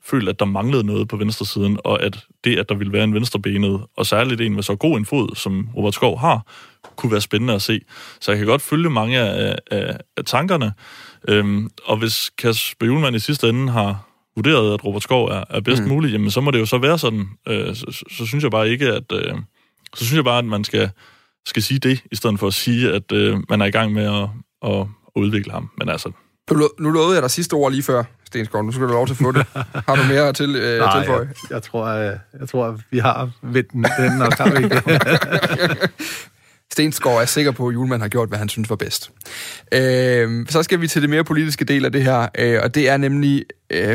følt, 0.05 0.29
at 0.29 0.39
der 0.39 0.45
manglede 0.45 0.83
noget 0.83 1.07
på 1.07 1.17
venstresiden, 1.17 1.79
og 1.83 2.03
at 2.03 2.25
det, 2.43 2.59
at 2.59 2.69
der 2.69 2.75
ville 2.75 2.93
være 2.93 3.03
en 3.03 3.13
venstrebenet, 3.13 3.81
og 3.97 4.05
særligt 4.05 4.41
en 4.41 4.55
med 4.55 4.63
så 4.63 4.75
god 4.75 4.97
en 4.97 5.05
fod, 5.05 5.35
som 5.35 5.69
Robert 5.75 5.93
Skov 5.93 6.19
har, 6.19 6.45
kunne 6.95 7.11
være 7.11 7.21
spændende 7.21 7.53
at 7.53 7.61
se. 7.61 7.81
Så 8.21 8.31
jeg 8.31 8.37
kan 8.37 8.47
godt 8.47 8.61
følge 8.61 8.89
mange 8.89 9.19
af, 9.19 9.55
af, 9.71 9.97
af 10.17 10.25
tankerne. 10.25 10.73
Øhm, 11.27 11.69
og 11.85 11.97
hvis 11.97 12.29
Kasper 12.37 12.85
Julemand 12.85 13.15
i 13.15 13.19
sidste 13.19 13.49
ende 13.49 13.71
har 13.71 14.07
vurderet, 14.35 14.73
at 14.73 14.85
Robert 14.85 15.03
Skov 15.03 15.25
er, 15.25 15.43
er 15.49 15.61
bedst 15.61 15.83
mm. 15.83 15.89
muligt, 15.89 16.13
jamen 16.13 16.31
så 16.31 16.41
må 16.41 16.51
det 16.51 16.59
jo 16.59 16.65
så 16.65 16.77
være 16.77 16.97
sådan. 16.97 17.25
Øh, 17.47 17.75
så, 17.75 17.85
så, 17.91 18.03
så 18.11 18.25
synes 18.25 18.43
jeg 18.43 18.51
bare 18.51 18.69
ikke, 18.69 18.87
at... 18.87 19.11
Øh, 19.11 19.33
så 19.95 20.05
synes 20.05 20.15
jeg 20.15 20.23
bare, 20.23 20.37
at 20.37 20.45
man 20.45 20.63
skal, 20.63 20.89
skal 21.45 21.63
sige 21.63 21.79
det, 21.79 22.03
i 22.11 22.15
stedet 22.15 22.39
for 22.39 22.47
at 22.47 22.53
sige, 22.53 22.91
at 22.91 23.11
øh, 23.11 23.37
man 23.49 23.61
er 23.61 23.65
i 23.65 23.71
gang 23.71 23.93
med 23.93 24.03
at, 24.03 24.29
at, 24.71 24.79
at 25.15 25.21
udvikle 25.21 25.51
ham. 25.51 25.71
Men 25.77 25.89
altså... 25.89 26.11
Nu, 26.51 26.69
nu 26.79 26.89
lovede 26.89 27.13
jeg 27.13 27.21
dig 27.21 27.31
sidste 27.31 27.53
ord 27.53 27.71
lige 27.71 27.83
før, 27.83 28.03
Stensgaard. 28.23 28.65
Nu 28.65 28.71
skal 28.71 28.87
du 28.87 28.91
lov 28.93 29.07
til 29.07 29.13
at 29.13 29.17
få 29.17 29.31
det. 29.31 29.45
Har 29.87 29.95
du 29.95 30.03
mere 30.03 30.33
til 30.33 30.55
øh, 30.55 30.79
Nej, 30.79 30.99
tilføje? 30.99 31.19
Jeg, 31.19 31.51
jeg, 31.51 31.63
tror, 31.63 31.89
jeg, 31.89 32.19
jeg 32.39 32.49
tror, 32.49 32.79
vi 32.91 32.99
har 32.99 33.29
vendt 33.41 33.71
den, 33.71 34.21
og 34.21 34.31
vi 34.57 34.63
ikke 34.63 34.81
Stensgaard 36.73 37.21
er 37.21 37.25
sikker 37.25 37.51
på, 37.51 37.67
at 37.67 37.73
Julemand 37.73 38.01
har 38.01 38.09
gjort, 38.09 38.29
hvad 38.29 38.37
han 38.37 38.49
synes 38.49 38.69
var 38.69 38.75
bedst. 38.75 39.11
Øh, 39.73 40.45
så 40.49 40.63
skal 40.63 40.81
vi 40.81 40.87
til 40.87 41.01
det 41.01 41.09
mere 41.09 41.23
politiske 41.23 41.65
del 41.65 41.85
af 41.85 41.91
det 41.91 42.03
her, 42.03 42.27
øh, 42.39 42.59
og 42.63 42.75
det 42.75 42.89
er 42.89 42.97
nemlig, 42.97 43.45
øh, 43.69 43.89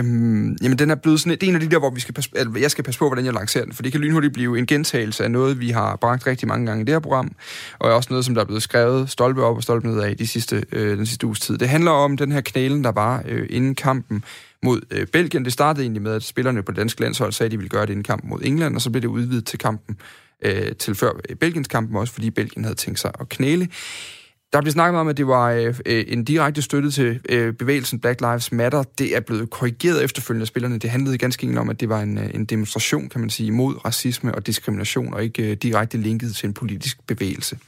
jamen 0.62 0.79
den 0.79 0.91
er 0.91 0.95
blevet 0.95 1.21
sådan, 1.21 1.31
det 1.31 1.43
er 1.43 1.49
en 1.49 1.55
af 1.55 1.61
de 1.61 1.71
der, 1.71 1.79
hvor 1.79 1.91
vi 1.91 2.01
skal 2.01 2.14
passe, 2.14 2.31
altså, 2.37 2.59
jeg 2.61 2.71
skal 2.71 2.85
passe 2.85 2.99
på, 2.99 3.09
hvordan 3.09 3.25
jeg 3.25 3.35
lancerer 3.35 3.64
den, 3.64 3.73
for 3.73 3.83
det 3.83 3.93
kan 3.93 4.01
lynhurtigt 4.01 4.33
blive 4.33 4.59
en 4.59 4.67
gentagelse 4.67 5.25
af 5.25 5.31
noget, 5.31 5.61
vi 5.61 5.71
har 5.71 5.97
bragt 5.97 6.27
rigtig 6.27 6.49
mange 6.49 6.67
gange 6.67 6.83
i 6.83 6.85
det 6.85 6.95
her 6.95 7.01
program, 7.01 7.33
og 7.79 7.93
også 7.93 8.09
noget, 8.11 8.25
som 8.25 8.35
der 8.35 8.43
er 8.43 8.47
blevet 8.47 8.62
skrevet 8.62 9.11
stolpe 9.11 9.43
op 9.43 9.57
og 9.57 9.62
stolpe 9.62 9.88
ned 9.88 10.01
af 10.01 10.17
de 10.17 10.27
sidste, 10.27 10.64
øh, 10.73 10.99
den 10.99 11.07
sidste 11.07 11.27
uges 11.27 11.41
tid. 11.41 11.59
Det 11.59 11.69
handler 11.69 11.91
om 11.91 12.17
den 12.17 12.33
her 12.33 12.41
knælen, 12.41 12.85
der 12.85 12.93
var 12.93 13.23
øh, 13.29 13.47
inden 13.51 13.75
kampen 13.75 14.25
mod 14.62 14.81
øh, 14.91 15.07
Belgien. 15.07 15.45
Det 15.45 15.53
startede 15.53 15.85
egentlig 15.85 16.03
med, 16.03 16.12
at 16.12 16.23
spillerne 16.23 16.62
på 16.62 16.73
det 16.73 16.77
danske 16.77 17.01
landshold 17.01 17.33
sagde, 17.33 17.49
at 17.49 17.53
de 17.53 17.57
ville 17.57 17.69
gøre 17.69 17.87
det 17.87 17.91
inden 17.91 18.05
kampen 18.05 18.31
mod 18.31 18.41
England, 18.43 18.75
og 18.75 18.81
så 18.81 18.91
blev 18.91 19.03
det 19.03 19.09
udvidet 19.09 19.47
til 19.47 19.59
kampen 19.59 19.97
øh, 20.44 20.77
til 20.77 20.94
før 20.94 21.12
Belgiens 21.40 21.68
kampen 21.68 21.96
også, 21.96 22.12
fordi 22.12 22.31
Belgien 22.31 22.64
havde 22.64 22.77
tænkt 22.77 23.01
sig 23.01 23.12
at 23.20 23.29
knæle. 23.29 23.68
Der 24.53 24.61
blev 24.61 24.72
snakket 24.72 25.01
om, 25.01 25.09
at 25.09 25.16
det 25.16 25.27
var 25.27 25.51
øh, 25.51 25.74
øh, 25.87 26.05
en 26.09 26.24
direkte 26.24 26.62
støtte 26.62 26.90
til 26.90 27.20
øh, 27.29 27.53
bevægelsen 27.53 28.01
Black 28.01 28.20
Lives 28.20 28.53
Matter. 28.53 28.83
Det 28.83 29.16
er 29.16 29.20
blevet 29.20 29.51
korrigeret 29.51 30.05
efterfølgende 30.05 30.42
af 30.42 30.46
spillerne. 30.46 30.79
Det 30.79 30.90
handlede 30.90 31.18
ganske 31.18 31.44
enkelt 31.44 31.59
om, 31.59 31.70
at 31.70 31.81
det 31.81 31.88
var 31.88 32.01
en, 32.01 32.18
øh, 32.18 32.31
en 32.35 32.44
demonstration, 32.44 33.09
kan 33.09 33.20
man 33.20 33.31
sige, 33.31 33.53
mod 33.53 33.85
racisme 33.85 34.35
og 34.35 34.46
diskrimination, 34.46 35.14
og 35.14 35.24
ikke 35.24 35.51
øh, 35.51 35.57
direkte 35.57 35.98
linket 35.98 36.37
til 36.37 36.46
en 36.46 36.55
politisk 36.55 37.07
bevægelse, 37.07 37.59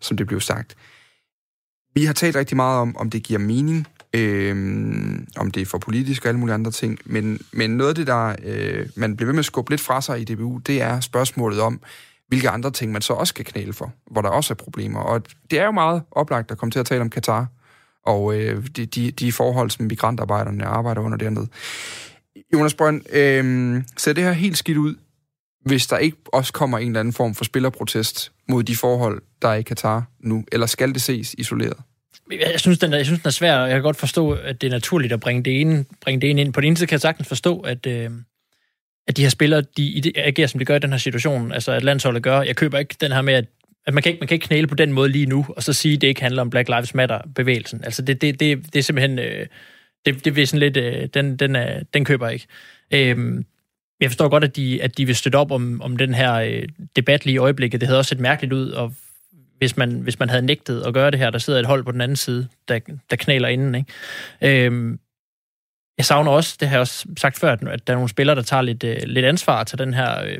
som 0.00 0.16
det 0.16 0.26
blev 0.26 0.40
sagt. 0.40 0.76
Vi 1.94 2.04
har 2.04 2.12
talt 2.12 2.36
rigtig 2.36 2.56
meget 2.56 2.80
om, 2.80 2.96
om 2.96 3.10
det 3.10 3.22
giver 3.22 3.40
mening, 3.40 3.86
øh, 4.12 4.54
om 5.36 5.50
det 5.50 5.60
er 5.60 5.66
for 5.66 5.78
politisk 5.78 6.24
og 6.24 6.28
alle 6.28 6.40
mulige 6.40 6.54
andre 6.54 6.70
ting, 6.70 6.98
men, 7.04 7.40
men 7.52 7.70
noget 7.70 7.88
af 7.88 7.94
det, 7.94 8.06
der 8.06 8.36
øh, 8.44 8.86
man 8.96 9.16
bliver 9.16 9.26
ved 9.26 9.32
med 9.34 9.38
at 9.38 9.44
skubbe 9.44 9.70
lidt 9.70 9.80
fra 9.80 10.00
sig 10.00 10.20
i 10.20 10.24
DBU, 10.24 10.58
det 10.58 10.82
er 10.82 11.00
spørgsmålet 11.00 11.60
om, 11.60 11.80
hvilke 12.32 12.50
andre 12.50 12.70
ting 12.70 12.92
man 12.92 13.02
så 13.02 13.12
også 13.12 13.30
skal 13.30 13.44
knæle 13.44 13.72
for, 13.72 13.92
hvor 14.10 14.22
der 14.22 14.28
også 14.28 14.52
er 14.52 14.56
problemer. 14.56 15.00
Og 15.00 15.22
det 15.50 15.58
er 15.58 15.64
jo 15.64 15.70
meget 15.70 16.02
oplagt 16.10 16.50
at 16.50 16.58
komme 16.58 16.70
til 16.70 16.78
at 16.78 16.86
tale 16.86 17.00
om 17.00 17.10
Katar, 17.10 17.46
og 18.06 18.34
øh, 18.34 18.66
de, 18.76 18.86
de, 18.86 19.10
de 19.10 19.32
forhold, 19.32 19.70
som 19.70 19.86
migrantarbejderne 19.86 20.64
arbejder 20.64 21.00
under 21.00 21.18
dernede. 21.18 21.48
Jonas 22.54 22.74
Brønd, 22.74 23.02
øh, 23.12 23.82
ser 23.96 24.12
det 24.12 24.24
her 24.24 24.32
helt 24.32 24.58
skidt 24.58 24.78
ud, 24.78 24.94
hvis 25.64 25.86
der 25.86 25.98
ikke 25.98 26.16
også 26.26 26.52
kommer 26.52 26.78
en 26.78 26.86
eller 26.86 27.00
anden 27.00 27.14
form 27.14 27.34
for 27.34 27.44
spillerprotest 27.44 28.32
mod 28.48 28.62
de 28.62 28.76
forhold, 28.76 29.22
der 29.42 29.48
er 29.48 29.54
i 29.54 29.62
Katar 29.62 30.04
nu, 30.20 30.44
eller 30.52 30.66
skal 30.66 30.94
det 30.94 31.02
ses 31.02 31.34
isoleret? 31.38 31.76
Jeg 32.30 32.60
synes, 32.60 32.78
den 32.78 32.92
er, 32.92 32.96
jeg 32.96 33.06
synes, 33.06 33.20
den 33.20 33.28
er 33.28 33.32
svær, 33.32 33.56
og 33.56 33.68
jeg 33.68 33.74
kan 33.74 33.82
godt 33.82 33.96
forstå, 33.96 34.32
at 34.32 34.60
det 34.60 34.66
er 34.66 34.70
naturligt 34.70 35.12
at 35.12 35.20
bringe 35.20 35.42
det 35.42 35.60
ene, 35.60 35.84
bringe 36.00 36.20
det 36.20 36.30
ene 36.30 36.40
ind. 36.40 36.52
På 36.52 36.60
den 36.60 36.66
ene 36.66 36.76
side 36.76 36.86
kan 36.86 36.94
jeg 36.94 37.00
sagtens 37.00 37.28
forstå, 37.28 37.60
at, 37.60 37.86
øh, 37.86 38.10
at 39.06 39.16
de 39.16 39.22
her 39.22 39.28
spillere, 39.28 39.62
de 39.76 40.12
agerer, 40.16 40.46
som 40.46 40.58
de 40.58 40.64
gør 40.64 40.76
i 40.76 40.78
den 40.78 40.90
her 40.90 40.98
situation, 40.98 41.52
altså 41.52 41.72
at 41.72 41.84
landsholdet 41.84 42.22
gør. 42.22 42.42
Jeg 42.42 42.56
køber 42.56 42.78
ikke 42.78 42.94
den 43.00 43.12
her 43.12 43.22
med, 43.22 43.34
at, 43.34 43.44
at 43.86 43.94
man, 43.94 44.02
kan 44.02 44.12
ikke, 44.12 44.20
man 44.20 44.28
kan 44.28 44.34
ikke 44.34 44.46
knæle 44.46 44.66
på 44.66 44.74
den 44.74 44.92
måde 44.92 45.08
lige 45.08 45.26
nu, 45.26 45.46
og 45.48 45.62
så 45.62 45.72
sige, 45.72 45.94
at 45.94 46.00
det 46.00 46.06
ikke 46.06 46.22
handler 46.22 46.42
om 46.42 46.50
Black 46.50 46.68
Lives 46.68 46.94
Matter-bevægelsen. 46.94 47.84
Altså 47.84 48.02
det, 48.02 48.20
det, 48.20 48.40
det, 48.40 48.72
det 48.72 48.78
er 48.78 48.82
simpelthen... 48.82 49.18
Øh, 49.18 49.46
det, 50.06 50.24
det 50.24 50.36
vil 50.36 50.48
sådan 50.48 50.60
lidt... 50.60 50.76
Øh, 50.76 51.08
den, 51.14 51.36
den, 51.36 51.56
er, 51.56 51.82
den 51.94 52.04
køber 52.04 52.26
jeg 52.26 52.34
ikke. 52.34 52.46
Øhm, 52.90 53.44
jeg 54.00 54.10
forstår 54.10 54.28
godt, 54.28 54.44
at 54.44 54.56
de, 54.56 54.82
at 54.82 54.98
de 54.98 55.06
vil 55.06 55.16
støtte 55.16 55.36
op 55.36 55.50
om, 55.50 55.82
om 55.82 55.96
den 55.96 56.14
her 56.14 56.34
øh, 56.34 56.62
debat 56.96 57.26
lige 57.26 57.34
i 57.34 57.38
øjeblikket. 57.38 57.80
Det 57.80 57.86
havde 57.86 57.98
også 57.98 58.08
set 58.08 58.20
mærkeligt 58.20 58.52
ud, 58.52 58.70
og 58.70 58.94
hvis 59.58 59.76
man, 59.76 59.92
hvis 59.92 60.18
man 60.18 60.28
havde 60.28 60.46
nægtet 60.46 60.82
at 60.86 60.94
gøre 60.94 61.10
det 61.10 61.18
her, 61.18 61.30
der 61.30 61.38
sidder 61.38 61.60
et 61.60 61.66
hold 61.66 61.84
på 61.84 61.92
den 61.92 62.00
anden 62.00 62.16
side, 62.16 62.48
der, 62.68 62.78
der 63.10 63.16
knæler 63.16 63.48
inden. 63.48 63.74
Ikke? 63.74 64.66
Øhm, 64.66 64.98
jeg 65.98 66.04
savner 66.06 66.30
også, 66.30 66.56
det 66.60 66.68
har 66.68 66.74
jeg 66.74 66.80
også 66.80 67.06
sagt 67.18 67.38
før, 67.38 67.52
at 67.52 67.60
der 67.60 67.92
er 67.92 67.96
nogle 67.96 68.08
spillere, 68.08 68.36
der 68.36 68.42
tager 68.42 68.62
lidt, 68.62 68.84
øh, 68.84 68.96
lidt 69.04 69.24
ansvar 69.24 69.64
til 69.64 69.78
den 69.78 69.94
her, 69.94 70.24
øh, 70.24 70.38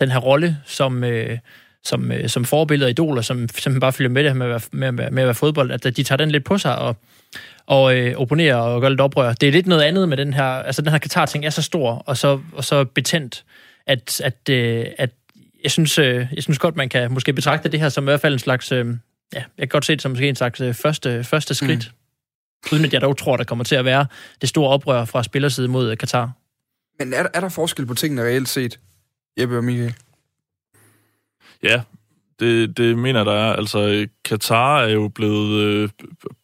den 0.00 0.10
her 0.10 0.18
rolle 0.18 0.56
som, 0.64 1.04
øh, 1.04 1.38
som, 1.84 2.12
øh, 2.12 2.28
som 2.28 2.44
forbilleder 2.44 2.86
og 2.86 2.90
idoler, 2.90 3.22
som 3.22 3.38
simpelthen 3.38 3.80
bare 3.80 3.92
følger 3.92 4.10
med 4.10 4.24
det 4.24 4.30
her 4.30 4.36
med 4.36 4.46
at, 4.46 4.50
være, 4.50 4.60
med, 4.72 4.92
med, 4.92 5.10
med 5.10 5.22
at 5.22 5.26
være 5.26 5.34
fodbold, 5.34 5.70
at 5.70 5.96
de 5.96 6.02
tager 6.02 6.16
den 6.16 6.30
lidt 6.30 6.44
på 6.44 6.58
sig 6.58 6.78
og, 6.78 6.96
og 7.66 7.96
øh, 7.96 8.16
opponerer 8.16 8.56
og 8.56 8.80
gør 8.80 8.88
lidt 8.88 9.00
oprør. 9.00 9.32
Det 9.32 9.48
er 9.48 9.52
lidt 9.52 9.66
noget 9.66 9.82
andet 9.82 10.08
med 10.08 10.16
den 10.16 10.34
her, 10.34 10.44
altså 10.44 10.82
den 10.82 10.90
her 10.90 10.98
Katar-ting 10.98 11.46
er 11.46 11.50
så 11.50 11.62
stor 11.62 11.92
og 12.06 12.16
så, 12.16 12.40
og 12.52 12.64
så 12.64 12.84
betændt, 12.84 13.44
at, 13.86 14.20
at, 14.24 14.48
øh, 14.50 14.86
at 14.98 15.10
jeg 15.62 15.70
synes, 15.70 15.98
øh, 15.98 16.26
jeg 16.32 16.42
synes 16.42 16.58
godt, 16.58 16.76
man 16.76 16.88
kan 16.88 17.12
måske 17.12 17.32
betragte 17.32 17.68
det 17.68 17.80
her 17.80 17.88
som 17.88 18.04
i 18.04 18.10
hvert 18.10 18.20
fald 18.20 18.32
en 18.32 18.38
slags, 18.38 18.72
øh, 18.72 18.86
ja, 19.34 19.38
jeg 19.38 19.44
kan 19.58 19.68
godt 19.68 19.84
se 19.84 19.92
det 19.92 20.02
som 20.02 20.10
måske 20.10 20.28
en 20.28 20.36
slags 20.36 20.60
øh, 20.60 20.74
første, 20.74 21.24
første 21.24 21.54
skridt. 21.54 21.90
Mm. 21.92 22.05
Uden 22.72 22.84
at 22.84 22.92
jeg 22.92 23.00
dog 23.00 23.18
tror, 23.18 23.36
der 23.36 23.44
kommer 23.44 23.64
til 23.64 23.74
at 23.74 23.84
være 23.84 24.06
det 24.40 24.48
store 24.48 24.70
oprør 24.70 25.04
fra 25.04 25.22
spillerside 25.22 25.68
mod 25.68 25.90
øh, 25.90 25.96
Katar. 25.96 26.32
Men 26.98 27.14
er, 27.14 27.26
er 27.34 27.40
der 27.40 27.48
forskel 27.48 27.86
på 27.86 27.94
tingene 27.94 28.22
reelt 28.22 28.48
set, 28.48 28.80
Jeppe 29.40 29.56
og 29.56 29.64
Michael? 29.64 29.94
Ja, 31.62 31.82
det, 32.40 32.76
det 32.76 32.98
mener 32.98 33.24
der 33.24 33.32
er. 33.32 33.52
Altså, 33.52 34.06
Katar 34.24 34.80
er 34.80 34.88
jo 34.88 35.08
blevet 35.08 35.60
øh, 35.60 35.88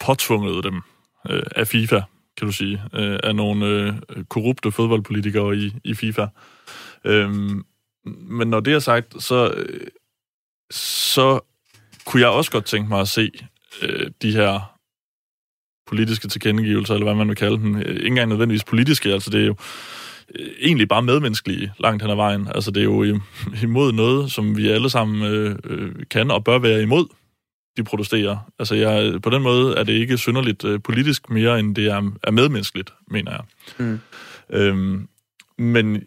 påtvunget 0.00 0.64
dem 0.64 0.82
øh, 1.30 1.42
af 1.56 1.68
FIFA, 1.68 2.00
kan 2.37 2.46
du 2.46 2.52
sige, 2.52 2.82
øh, 2.94 3.18
af 3.22 3.37
nogle 3.37 3.66
øh, 3.66 4.24
korrupte 4.24 4.72
fodboldpolitikere 4.72 5.56
i, 5.56 5.74
i 5.85 5.94
FIFA. 5.94 6.26
Øhm, 7.04 7.64
men 8.04 8.48
når 8.48 8.61
det 8.61 8.72
er 8.72 8.78
sagt, 8.78 9.22
så, 9.22 9.54
øh, 9.56 9.87
så 10.70 11.40
kunne 12.04 12.20
jeg 12.20 12.30
også 12.30 12.50
godt 12.50 12.64
tænke 12.64 12.88
mig 12.88 13.00
at 13.00 13.08
se 13.08 13.30
øh, 13.82 14.11
de 14.22 14.32
her 14.32 14.71
politiske 15.92 16.28
tilkendegivelser, 16.28 16.94
eller 16.94 17.05
hvad 17.05 17.14
man 17.14 17.28
vil 17.28 17.37
kalde 17.37 17.57
dem. 17.57 17.76
Øh, 17.76 17.83
ikke 17.83 18.07
engang 18.07 18.28
nødvendigvis 18.28 18.64
politiske, 18.64 19.12
altså 19.12 19.31
det 19.31 19.42
er 19.42 19.46
jo 19.46 19.57
øh, 20.35 20.48
egentlig 20.61 20.88
bare 20.88 21.02
medmenneskelige 21.02 21.72
langt 21.78 22.02
hen 22.02 22.11
ad 22.11 22.16
vejen. 22.16 22.48
Altså 22.55 22.70
det 22.70 22.81
er 22.81 22.85
jo 22.85 23.02
imod 23.68 23.92
noget, 23.92 24.33
som 24.33 24.57
vi 24.57 24.68
alle 24.68 24.90
sammen 24.90 25.22
øh, 25.22 25.57
øh, 25.64 25.92
kan 26.11 26.31
og 26.31 26.44
bør 26.44 26.59
være 26.59 26.83
imod, 26.83 27.07
de 27.76 27.85
protesterer. 27.85 28.37
Altså 28.59 28.74
jeg, 28.74 29.22
på 29.22 29.31
den 29.31 29.42
måde 29.42 29.76
er 29.76 29.85
det 29.85 29.92
ikke 29.92 30.18
synderligt 30.18 30.64
øh, 30.64 30.81
politisk 30.81 31.31
mere, 31.31 31.59
end 31.59 31.74
det 31.74 31.87
er, 31.87 32.11
er 32.22 32.31
medmenneskeligt, 32.31 32.92
mener 33.11 33.33
jeg. 33.33 33.42
Mm. 33.78 34.00
Øhm, 34.50 35.09
men 35.59 36.02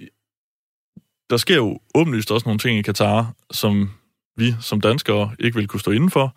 der 1.30 1.38
sker 1.38 1.56
jo 1.56 1.80
åbenlyst 1.96 2.32
også 2.32 2.48
nogle 2.48 2.60
ting 2.60 2.80
i 2.80 2.82
Katar, 2.82 3.34
som 3.52 3.90
vi 4.38 4.56
som 4.62 4.82
danskere 4.82 5.32
ikke 5.40 5.58
vil 5.58 5.68
kunne 5.68 5.80
stå 5.80 5.92
indenfor. 5.92 6.36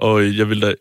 Og 0.00 0.36
jeg 0.36 0.48
vil 0.48 0.62
da 0.62 0.74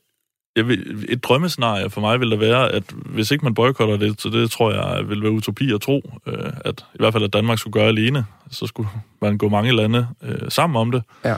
jeg 0.55 0.67
vil, 0.67 1.05
et 1.09 1.23
drømmescenarie 1.23 1.89
for 1.89 2.01
mig 2.01 2.19
vil 2.19 2.31
da 2.31 2.35
være, 2.35 2.71
at 2.71 2.83
hvis 3.05 3.31
ikke 3.31 3.45
man 3.45 3.53
boykotter 3.53 3.97
det, 3.97 4.21
så 4.21 4.29
det 4.29 4.51
tror 4.51 4.71
jeg 4.71 5.09
vil 5.09 5.21
være 5.21 5.31
utopi 5.31 5.73
at 5.73 5.81
tro, 5.81 6.11
øh, 6.27 6.49
at 6.65 6.85
i 6.93 6.97
hvert 6.99 7.13
fald 7.13 7.23
at 7.23 7.33
Danmark 7.33 7.59
skulle 7.59 7.73
gøre 7.73 7.87
alene, 7.87 8.25
så 8.51 8.67
skulle 8.67 8.89
man 9.21 9.37
gå 9.37 9.49
mange 9.49 9.75
lande 9.75 10.07
øh, 10.23 10.49
sammen 10.49 10.77
om 10.77 10.91
det. 10.91 11.03
Ja. 11.25 11.35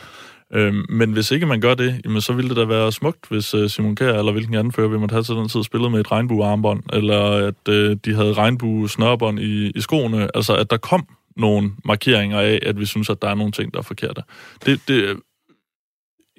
Øhm, 0.53 0.85
men 0.89 1.11
hvis 1.11 1.31
ikke 1.31 1.45
man 1.45 1.61
gør 1.61 1.73
det, 1.73 2.01
jamen, 2.05 2.21
så 2.21 2.33
ville 2.33 2.49
det 2.49 2.57
da 2.57 2.63
være 2.63 2.91
smukt, 2.91 3.25
hvis 3.29 3.53
uh, 3.53 3.69
Simon 3.69 3.95
Kjær 3.95 4.13
eller 4.13 4.31
hvilken 4.31 4.55
anden 4.55 4.73
fører 4.73 4.87
vi 4.87 4.97
måtte 4.97 5.13
have 5.13 5.23
til 5.23 5.35
den 5.35 5.49
tid 5.49 5.63
spillet 5.63 5.91
med 5.91 5.99
et 5.99 6.11
regnbuearmbånd, 6.11 6.83
eller 6.93 7.21
at 7.21 7.67
uh, 7.69 7.95
de 8.05 8.15
havde 8.15 8.33
regnbue 8.33 8.89
snørbånd 8.89 9.39
i, 9.39 9.71
i 9.75 9.81
skoene. 9.81 10.29
Altså, 10.35 10.55
at 10.55 10.71
der 10.71 10.77
kom 10.77 11.07
nogle 11.37 11.71
markeringer 11.85 12.39
af, 12.39 12.59
at 12.61 12.79
vi 12.79 12.85
synes, 12.85 13.09
at 13.09 13.21
der 13.21 13.29
er 13.29 13.35
nogle 13.35 13.51
ting, 13.51 13.73
der 13.73 13.79
er 13.79 13.83
forkerte. 13.83 14.21
Det, 14.65 14.79
det, 14.87 15.17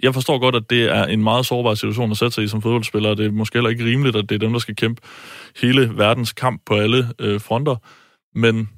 jeg 0.02 0.14
forstår 0.14 0.38
godt, 0.38 0.54
at 0.54 0.70
det 0.70 0.82
er 0.84 1.04
en 1.04 1.22
meget 1.22 1.46
sårbar 1.46 1.74
situation 1.74 2.10
at 2.10 2.16
sætte 2.16 2.34
sig 2.34 2.44
i 2.44 2.48
som 2.48 2.62
fodboldspiller, 2.62 3.10
og 3.10 3.16
det 3.16 3.26
er 3.26 3.30
måske 3.30 3.56
heller 3.56 3.70
ikke 3.70 3.84
rimeligt, 3.84 4.16
at 4.16 4.28
det 4.28 4.34
er 4.34 4.38
dem, 4.38 4.52
der 4.52 4.58
skal 4.58 4.76
kæmpe 4.76 5.02
hele 5.60 5.98
verdens 5.98 6.32
kamp 6.32 6.62
på 6.66 6.74
alle 6.74 7.08
øh, 7.18 7.40
fronter. 7.40 7.76
Men, 8.34 8.68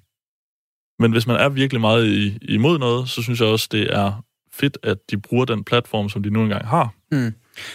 men 0.99 1.13
hvis 1.13 1.27
man 1.27 1.37
er 1.37 1.49
virkelig 1.49 1.81
meget 1.81 2.07
i, 2.07 2.39
imod 2.43 2.79
noget, 2.79 3.09
så 3.09 3.23
synes 3.23 3.41
jeg 3.41 3.49
også, 3.49 3.69
det 3.73 3.97
er 3.97 4.25
fedt, 4.53 4.79
at 4.83 4.99
de 5.11 5.17
bruger 5.21 5.45
den 5.45 5.65
platform, 5.65 6.09
som 6.09 6.23
de 6.23 6.31
nu 6.31 6.43
engang 6.43 6.67
har, 6.67 6.95
mm. 7.13 7.33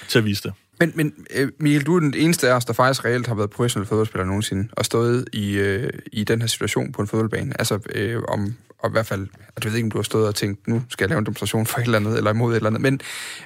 til 0.07 0.19
at 0.19 0.25
vise 0.25 0.43
det. 0.43 0.53
Men, 0.79 0.91
men 0.95 1.13
øh, 1.35 1.51
Michael, 1.59 1.85
du 1.85 1.95
er 1.95 1.99
den 1.99 2.13
eneste 2.17 2.49
af 2.49 2.55
os, 2.55 2.65
der 2.65 2.73
faktisk 2.73 3.05
reelt 3.05 3.27
har 3.27 3.35
været 3.35 3.49
professionel 3.49 3.87
fodboldspiller 3.87 4.25
nogensinde, 4.25 4.69
og 4.71 4.85
stået 4.85 5.25
i, 5.33 5.57
øh, 5.57 5.89
i 6.11 6.23
den 6.23 6.41
her 6.41 6.47
situation 6.47 6.91
på 6.91 7.01
en 7.01 7.07
fodboldbane. 7.07 7.59
Altså, 7.59 7.79
øh, 7.95 8.21
om, 8.27 8.55
og 8.85 8.91
i 8.91 8.91
hvert 8.91 9.05
fald, 9.05 9.27
at 9.55 9.63
du 9.63 9.67
ved 9.67 9.75
ikke, 9.75 9.85
om 9.85 9.91
du 9.91 9.97
har 9.97 10.03
stået 10.03 10.27
og 10.27 10.35
tænkt, 10.35 10.67
nu 10.67 10.81
skal 10.89 11.03
jeg 11.03 11.09
lave 11.09 11.19
en 11.19 11.25
demonstration 11.25 11.65
for 11.65 11.79
et 11.79 11.83
eller 11.83 11.99
andet, 11.99 12.17
eller 12.17 12.31
imod 12.31 12.51
et 12.51 12.55
eller 12.55 12.69
andet. 12.69 12.81
Men, 12.81 13.01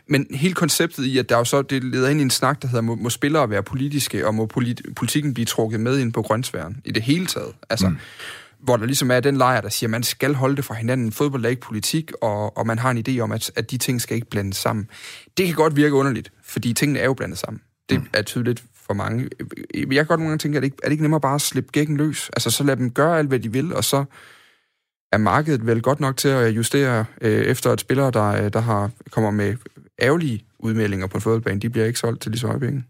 men 0.07 0.27
hele 0.31 0.53
konceptet 0.53 1.05
i, 1.05 1.17
at 1.17 1.29
der 1.29 1.37
jo 1.37 1.43
så, 1.43 1.61
det 1.61 1.83
leder 1.83 2.09
ind 2.09 2.19
i 2.19 2.23
en 2.23 2.29
snak, 2.29 2.61
der 2.61 2.67
hedder, 2.67 2.81
må, 2.81 2.95
må 2.95 3.09
spillere 3.09 3.49
være 3.49 3.63
politiske, 3.63 4.27
og 4.27 4.35
må 4.35 4.45
polit, 4.45 4.81
politikken 4.95 5.33
blive 5.33 5.45
trukket 5.45 5.79
med 5.79 5.99
ind 5.99 6.13
på 6.13 6.21
grøntsværen 6.21 6.81
i 6.85 6.91
det 6.91 7.03
hele 7.03 7.25
taget. 7.25 7.53
Altså, 7.69 7.89
mm 7.89 7.97
hvor 8.59 8.77
der 8.77 8.85
ligesom 8.85 9.11
er 9.11 9.19
den 9.19 9.37
lejr, 9.37 9.61
der 9.61 9.69
siger, 9.69 9.87
at 9.87 9.91
man 9.91 10.03
skal 10.03 10.33
holde 10.35 10.55
det 10.55 10.65
fra 10.65 10.73
hinanden. 10.73 11.11
Fodbold 11.11 11.45
er 11.45 11.49
ikke 11.49 11.61
politik, 11.61 12.11
og, 12.21 12.57
og 12.57 12.67
man 12.67 12.79
har 12.79 12.91
en 12.91 13.03
idé 13.07 13.19
om, 13.19 13.31
at, 13.31 13.51
at 13.55 13.71
de 13.71 13.77
ting 13.77 14.01
skal 14.01 14.15
ikke 14.15 14.29
blandes 14.29 14.57
sammen. 14.57 14.89
Det 15.37 15.45
kan 15.45 15.55
godt 15.55 15.75
virke 15.75 15.95
underligt, 15.95 16.31
fordi 16.43 16.73
tingene 16.73 16.99
er 16.99 17.05
jo 17.05 17.13
blandet 17.13 17.37
sammen. 17.37 17.61
Det 17.89 17.99
mm. 17.99 18.07
er 18.13 18.21
tydeligt 18.21 18.63
for 18.89 18.93
mange. 18.93 19.29
Jeg 19.73 19.87
kan 19.87 20.05
godt 20.05 20.19
nogle 20.19 20.29
gange 20.29 20.37
tænke, 20.37 20.57
at 20.57 20.61
det 20.61 20.67
ikke, 20.67 20.77
er 20.83 20.87
det 20.87 20.91
ikke 20.91 21.03
nemmere 21.03 21.21
bare 21.21 21.35
at 21.35 21.41
slippe 21.41 21.71
gækken 21.71 21.97
løs? 21.97 22.29
Altså, 22.33 22.51
så 22.51 22.63
lad 22.63 22.77
dem 22.77 22.91
gøre 22.91 23.19
alt, 23.19 23.27
hvad 23.27 23.39
de 23.39 23.51
vil, 23.51 23.73
og 23.73 23.83
så 23.83 24.05
er 25.11 25.17
markedet 25.17 25.65
vel 25.65 25.81
godt 25.81 25.99
nok 25.99 26.17
til 26.17 26.27
at 26.27 26.55
justere 26.55 27.05
øh, 27.21 27.45
efter 27.45 27.71
at 27.71 27.79
spillere, 27.79 28.11
der, 28.11 28.43
øh, 28.43 28.53
der 28.53 28.59
har 28.59 28.91
kommer 29.11 29.31
med 29.31 29.55
ærgerlige 30.01 30.45
udmeldinger 30.59 31.07
på 31.07 31.17
en 31.17 31.21
fodboldbane. 31.21 31.59
De 31.59 31.69
bliver 31.69 31.85
ikke 31.85 31.99
solgt 31.99 32.21
til 32.21 32.33
de 32.33 32.39
så 32.39 32.47
høje 32.47 32.59
penge. 32.59 32.83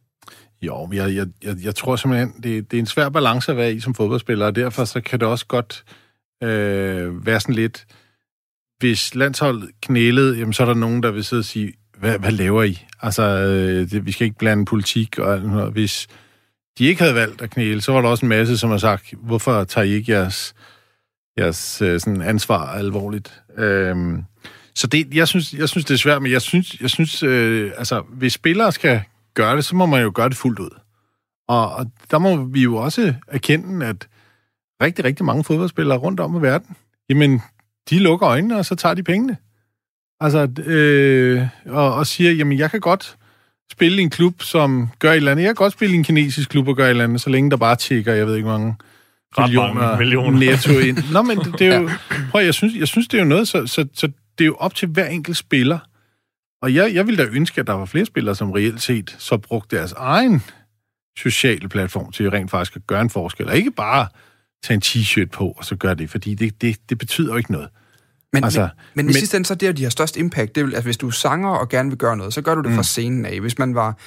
Jo, 0.61 0.89
jeg, 0.93 1.15
jeg, 1.15 1.27
jeg, 1.43 1.55
jeg 1.63 1.75
tror 1.75 1.95
simpelthen, 1.95 2.33
det, 2.43 2.71
det 2.71 2.77
er 2.77 2.81
en 2.81 2.85
svær 2.85 3.09
balance 3.09 3.51
at 3.51 3.57
være 3.57 3.73
i 3.73 3.79
som 3.79 3.93
fodboldspiller, 3.93 4.45
og 4.45 4.55
derfor 4.55 4.85
så 4.85 5.01
kan 5.01 5.19
det 5.19 5.27
også 5.27 5.45
godt 5.45 5.83
øh, 6.43 7.25
være 7.25 7.39
sådan 7.39 7.55
lidt, 7.55 7.85
hvis 8.79 9.15
landsholdet 9.15 9.69
knælede, 9.81 10.37
jamen 10.37 10.53
så 10.53 10.63
er 10.63 10.67
der 10.67 10.73
nogen, 10.73 11.03
der 11.03 11.11
vil 11.11 11.23
sidde 11.23 11.39
og 11.41 11.45
sige, 11.45 11.73
hvad, 11.97 12.19
hvad 12.19 12.31
laver 12.31 12.63
I? 12.63 12.85
Altså, 13.01 13.23
øh, 13.23 13.91
det, 13.91 14.05
vi 14.05 14.11
skal 14.11 14.25
ikke 14.25 14.37
blande 14.37 14.65
politik, 14.65 15.19
og 15.19 15.39
hvis 15.71 16.07
de 16.77 16.85
ikke 16.85 17.01
havde 17.01 17.15
valgt 17.15 17.41
at 17.41 17.49
knæle, 17.49 17.81
så 17.81 17.91
var 17.91 18.01
der 18.01 18.09
også 18.09 18.25
en 18.25 18.29
masse, 18.29 18.57
som 18.57 18.69
har 18.69 18.77
sagt, 18.77 19.13
hvorfor 19.17 19.63
tager 19.63 19.85
I 19.85 19.89
ikke 19.89 20.11
jeres, 20.11 20.53
jeres 21.39 21.81
øh, 21.81 21.99
sådan 21.99 22.21
ansvar 22.21 22.65
alvorligt? 22.65 23.41
Øhm, 23.57 24.23
så 24.75 24.87
det, 24.87 25.13
jeg 25.13 25.27
synes, 25.27 25.53
jeg 25.53 25.69
synes, 25.69 25.85
det 25.85 25.93
er 25.93 25.97
svært, 25.97 26.21
men 26.21 26.31
jeg 26.31 26.41
synes, 26.41 26.81
jeg 26.81 26.89
synes 26.89 27.23
øh, 27.23 27.71
altså, 27.77 28.01
hvis 28.09 28.33
spillere 28.33 28.71
skal 28.71 29.01
gøre 29.33 29.55
det, 29.55 29.65
så 29.65 29.75
må 29.75 29.85
man 29.85 30.03
jo 30.03 30.11
gøre 30.15 30.29
det 30.29 30.37
fuldt 30.37 30.59
ud. 30.59 30.69
Og, 31.47 31.75
og 31.75 31.91
der 32.11 32.17
må 32.17 32.43
vi 32.43 32.61
jo 32.61 32.75
også 32.75 33.13
erkende, 33.27 33.85
at 33.85 34.07
rigtig, 34.81 35.05
rigtig 35.05 35.25
mange 35.25 35.43
fodboldspillere 35.43 35.97
rundt 35.97 36.19
om 36.19 36.35
i 36.35 36.41
verden, 36.41 36.75
jamen, 37.09 37.41
de 37.89 37.99
lukker 37.99 38.29
øjnene, 38.29 38.57
og 38.57 38.65
så 38.65 38.75
tager 38.75 38.95
de 38.95 39.03
pengene. 39.03 39.37
Altså, 40.19 40.47
øh, 40.65 41.47
og, 41.65 41.93
og 41.93 42.07
siger, 42.07 42.31
jamen, 42.31 42.57
jeg 42.57 42.71
kan 42.71 42.79
godt 42.79 43.17
spille 43.71 43.97
i 43.97 44.03
en 44.03 44.09
klub, 44.09 44.41
som 44.41 44.89
gør 44.99 45.11
et 45.11 45.15
eller 45.15 45.31
andet. 45.31 45.43
Jeg 45.43 45.49
kan 45.49 45.55
godt 45.55 45.73
spille 45.73 45.95
i 45.95 45.97
en 45.97 46.03
kinesisk 46.03 46.49
klub 46.49 46.67
og 46.67 46.75
gøre 46.75 46.87
et 46.87 46.89
eller 46.89 47.03
andet, 47.03 47.21
så 47.21 47.29
længe 47.29 47.51
der 47.51 47.57
bare 47.57 47.75
tjekker, 47.75 48.13
jeg 48.13 48.27
ved 48.27 48.35
ikke, 48.35 48.47
mange 48.47 48.75
millioner, 49.37 49.97
millioner. 49.97 50.39
netto 50.39 50.79
ind. 50.79 50.97
Nå, 51.13 51.21
men 51.21 51.37
det, 51.37 51.59
det 51.59 51.67
er 51.67 51.79
jo... 51.79 51.89
Prøv, 52.31 52.43
jeg 52.43 52.53
synes, 52.53 52.75
jeg 52.75 52.87
synes, 52.87 53.07
det 53.07 53.17
er 53.17 53.23
jo 53.23 53.29
noget, 53.29 53.47
så, 53.47 53.67
så, 53.67 53.87
så 53.93 54.07
det 54.37 54.43
er 54.43 54.45
jo 54.45 54.55
op 54.55 54.75
til 54.75 54.87
hver 54.87 55.07
enkelt 55.07 55.37
spiller 55.37 55.79
og 56.61 56.73
jeg, 56.73 56.93
jeg 56.93 57.07
ville 57.07 57.23
da 57.23 57.29
ønske, 57.31 57.61
at 57.61 57.67
der 57.67 57.73
var 57.73 57.85
flere 57.85 58.05
spillere, 58.05 58.35
som 58.35 58.51
reelt 58.51 58.81
set 58.81 59.15
så 59.19 59.37
brugte 59.37 59.77
deres 59.77 59.91
egen 59.91 60.43
sociale 61.17 61.69
platform 61.69 62.11
til 62.11 62.29
rent 62.29 62.51
faktisk 62.51 62.75
at 62.75 62.87
gøre 62.87 63.01
en 63.01 63.09
forskel. 63.09 63.47
Og 63.47 63.57
ikke 63.57 63.71
bare 63.71 64.07
tage 64.63 64.75
en 64.75 64.81
t-shirt 64.85 65.29
på, 65.29 65.47
og 65.57 65.65
så 65.65 65.75
gøre 65.75 65.95
det, 65.95 66.09
fordi 66.09 66.35
det, 66.35 66.61
det, 66.61 66.77
det 66.89 66.97
betyder 66.97 67.31
jo 67.31 67.37
ikke 67.37 67.51
noget. 67.51 67.69
Men, 68.33 68.43
altså, 68.43 68.61
men, 68.61 68.69
men, 68.95 69.05
men 69.05 69.15
i 69.15 69.19
sidste 69.19 69.37
ende, 69.37 69.47
så 69.47 69.53
er 69.53 69.57
det, 69.57 69.77
de 69.77 69.83
har 69.83 69.89
størst 69.89 70.17
impact. 70.17 70.55
Det 70.55 70.65
vil, 70.65 70.73
altså, 70.73 70.87
hvis 70.87 70.97
du 70.97 71.11
sanger 71.11 71.49
og 71.49 71.69
gerne 71.69 71.89
vil 71.89 71.97
gøre 71.97 72.17
noget, 72.17 72.33
så 72.33 72.41
gør 72.41 72.55
du 72.55 72.61
det 72.61 72.69
mm. 72.69 72.75
fra 72.75 72.83
scenen 72.83 73.25
af. 73.25 73.39
Hvis 73.39 73.57
man 73.57 73.75
var 73.75 73.97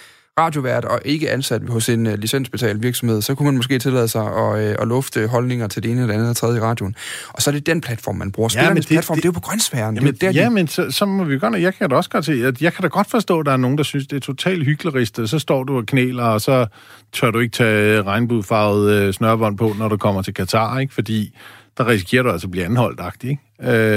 radiovært 0.40 0.84
og 0.84 1.00
ikke 1.04 1.30
ansat 1.30 1.62
hos 1.68 1.88
en 1.88 2.06
uh, 2.06 2.12
licensbetalt 2.12 2.82
virksomhed, 2.82 3.22
så 3.22 3.34
kunne 3.34 3.46
man 3.46 3.56
måske 3.56 3.78
tillade 3.78 4.08
sig 4.08 4.26
at, 4.26 4.76
uh, 4.76 4.82
at 4.82 4.88
lufte 4.88 5.26
holdninger 5.26 5.66
til 5.66 5.82
det 5.82 5.90
ene 5.90 6.00
eller 6.00 6.14
andet 6.14 6.30
og 6.30 6.36
tredje 6.36 6.58
i 6.58 6.60
radioen. 6.60 6.94
Og 7.28 7.42
så 7.42 7.50
er 7.50 7.52
det 7.52 7.66
den 7.66 7.80
platform, 7.80 8.16
man 8.16 8.32
bruger. 8.32 8.48
Spillernes 8.48 8.76
ja, 8.76 8.80
det, 8.80 8.88
platform, 8.88 9.16
det, 9.16 9.22
det, 9.22 9.28
er 9.28 9.32
jo 9.32 9.32
på 9.32 9.40
grønnsfæren. 9.40 9.94
Jamen, 9.94 10.14
det 10.14 10.22
er 10.22 10.32
der, 10.32 10.40
ja, 10.40 10.48
de... 10.48 10.50
men 10.50 10.68
så, 10.68 10.90
så 10.90 11.06
må 11.06 11.24
vi 11.24 11.38
godt, 11.38 11.60
jeg 11.60 11.74
kan 11.74 11.90
da 11.90 11.96
også 11.96 12.10
godt 12.10 12.24
se, 12.24 12.32
at 12.32 12.62
jeg 12.62 12.72
kan 12.72 12.82
da 12.82 12.88
godt 12.88 13.10
forstå, 13.10 13.40
at 13.40 13.46
der 13.46 13.52
er 13.52 13.56
nogen, 13.56 13.78
der 13.78 13.84
synes, 13.84 14.06
det 14.06 14.16
er 14.16 14.20
totalt 14.20 14.64
hyggeligt, 14.64 15.30
så 15.30 15.38
står 15.38 15.64
du 15.64 15.76
og 15.76 15.86
knæler, 15.86 16.24
og 16.24 16.40
så 16.40 16.66
tør 17.12 17.30
du 17.30 17.38
ikke 17.38 17.52
tage 17.52 18.02
regnbuefarvet 18.02 19.08
uh, 19.08 19.14
snørbånd 19.14 19.58
på, 19.58 19.74
når 19.78 19.88
du 19.88 19.96
kommer 19.96 20.22
til 20.22 20.34
Katar, 20.34 20.78
ikke? 20.78 20.94
Fordi 20.94 21.34
der 21.78 21.86
risikerer 21.86 22.22
du 22.22 22.30
altså 22.30 22.46
at 22.46 22.50
blive 22.50 22.64
anholdt, 22.64 23.24
ikke? 23.24 23.40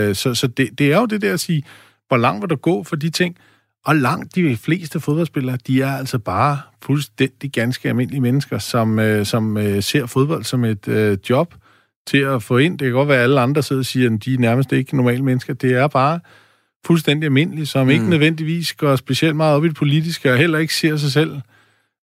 Øh, 0.07 0.15
så 0.15 0.36
så 0.36 0.47
det, 0.47 0.69
det 0.79 0.93
er 0.93 0.97
jo 0.97 1.05
det 1.05 1.21
der 1.21 1.33
at 1.33 1.39
sige, 1.39 1.63
hvor 2.07 2.17
langt 2.17 2.41
vil 2.41 2.49
du 2.49 2.55
gå 2.55 2.83
for 2.83 2.95
de 2.95 3.09
ting? 3.09 3.38
Og 3.86 3.95
langt 3.95 4.36
de 4.36 4.57
fleste 4.57 4.99
fodboldspillere, 4.99 5.57
de 5.67 5.81
er 5.81 5.91
altså 5.91 6.19
bare 6.19 6.59
fuldstændig 6.81 7.51
ganske 7.51 7.89
almindelige 7.89 8.21
mennesker, 8.21 8.57
som, 8.57 8.99
øh, 8.99 9.25
som 9.25 9.57
øh, 9.57 9.83
ser 9.83 10.05
fodbold 10.05 10.43
som 10.43 10.63
et 10.63 10.88
øh, 10.88 11.17
job 11.29 11.55
til 12.07 12.17
at 12.17 12.43
få 12.43 12.57
ind. 12.57 12.79
Det 12.79 12.86
kan 12.86 12.93
godt 12.93 13.07
være, 13.07 13.17
at 13.17 13.23
alle 13.23 13.41
andre 13.41 13.63
sidder 13.63 13.81
og 13.81 13.86
siger, 13.86 14.13
at 14.13 14.25
de 14.25 14.33
er 14.33 14.38
nærmest 14.38 14.71
ikke 14.71 14.95
normale 14.95 15.23
mennesker. 15.23 15.53
Det 15.53 15.71
er 15.71 15.88
bare 15.88 16.19
fuldstændig 16.86 17.25
almindelige, 17.25 17.65
som 17.65 17.86
mm. 17.86 17.91
ikke 17.91 18.09
nødvendigvis 18.09 18.73
går 18.73 18.95
specielt 18.95 19.36
meget 19.36 19.55
op 19.55 19.65
i 19.65 19.67
det 19.67 19.75
politiske, 19.75 20.31
og 20.31 20.38
heller 20.38 20.59
ikke 20.59 20.73
ser 20.75 20.97
sig 20.97 21.11
selv 21.11 21.41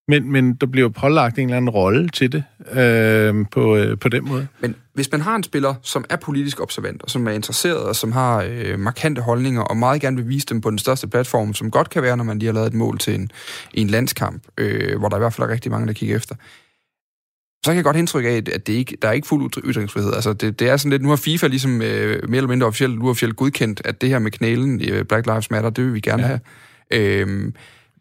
men, 0.09 0.33
men 0.33 0.55
der 0.55 0.67
bliver 0.67 0.89
pålagt 0.89 1.39
en 1.39 1.45
eller 1.45 1.57
anden 1.57 1.71
rolle 1.71 2.09
til 2.09 2.33
det 2.33 2.45
øh, 2.73 3.45
på, 3.51 3.77
øh, 3.77 3.99
på 3.99 4.09
den 4.09 4.29
måde. 4.29 4.47
Men 4.61 4.75
hvis 4.95 5.13
man 5.13 5.21
har 5.21 5.37
en 5.37 5.43
spiller, 5.43 5.75
som 5.83 6.05
er 6.11 6.17
politisk 6.17 6.61
observant, 6.61 7.03
og 7.03 7.11
som 7.11 7.27
er 7.27 7.31
interesseret, 7.31 7.79
og 7.79 7.97
som 7.97 8.13
har 8.13 8.47
øh, 8.49 8.79
markante 8.79 9.23
holdninger, 9.23 9.63
og 9.63 9.77
meget 9.77 10.01
gerne 10.01 10.17
vil 10.17 10.29
vise 10.29 10.47
dem 10.47 10.61
på 10.61 10.71
den 10.71 10.79
største 10.79 11.09
platform, 11.09 11.55
som 11.55 11.71
godt 11.71 11.91
kan 11.91 12.03
være, 12.03 12.17
når 12.17 12.25
man 12.25 12.39
lige 12.39 12.47
har 12.47 12.55
lavet 12.55 12.67
et 12.67 12.75
mål 12.75 12.99
til 12.99 13.15
en, 13.15 13.31
en 13.75 13.89
landskamp, 13.89 14.43
øh, 14.59 14.99
hvor 14.99 15.09
der 15.09 15.17
i 15.17 15.19
hvert 15.19 15.35
fald 15.35 15.49
er 15.49 15.53
rigtig 15.53 15.71
mange, 15.71 15.87
der 15.87 15.93
kigger 15.93 16.17
efter, 16.17 16.35
så 17.65 17.71
kan 17.71 17.77
jeg 17.77 17.85
godt 17.85 17.97
indtryk 17.97 18.25
af, 18.25 18.43
at 18.53 18.67
det 18.67 18.73
ikke, 18.73 18.97
der 19.03 19.09
er 19.09 19.13
ikke 19.13 19.29
fuld 19.29 19.53
ytringsfrihed. 19.65 20.13
Altså, 20.15 20.33
det, 20.33 20.61
det 20.61 20.69
er 20.69 20.77
sådan 20.77 20.91
lidt, 20.91 21.03
nu 21.03 21.09
har 21.09 21.17
FIFA 21.17 21.47
ligesom 21.47 21.83
øh, 21.83 22.29
mere 22.29 22.37
eller 22.37 22.49
mindre 22.49 22.67
officielt, 22.67 22.99
uofficielt 22.99 23.37
godkendt, 23.37 23.83
at 23.85 24.01
det 24.01 24.09
her 24.09 24.19
med 24.19 24.31
knælen 24.31 24.81
i 24.81 25.03
Black 25.03 25.27
Lives 25.27 25.51
Matter, 25.51 25.71
det 25.71 25.85
vil 25.85 25.95
vi 25.95 26.01
gerne 26.01 26.23
ja. 26.23 26.29
have. 26.29 26.41
Øh, 26.91 27.53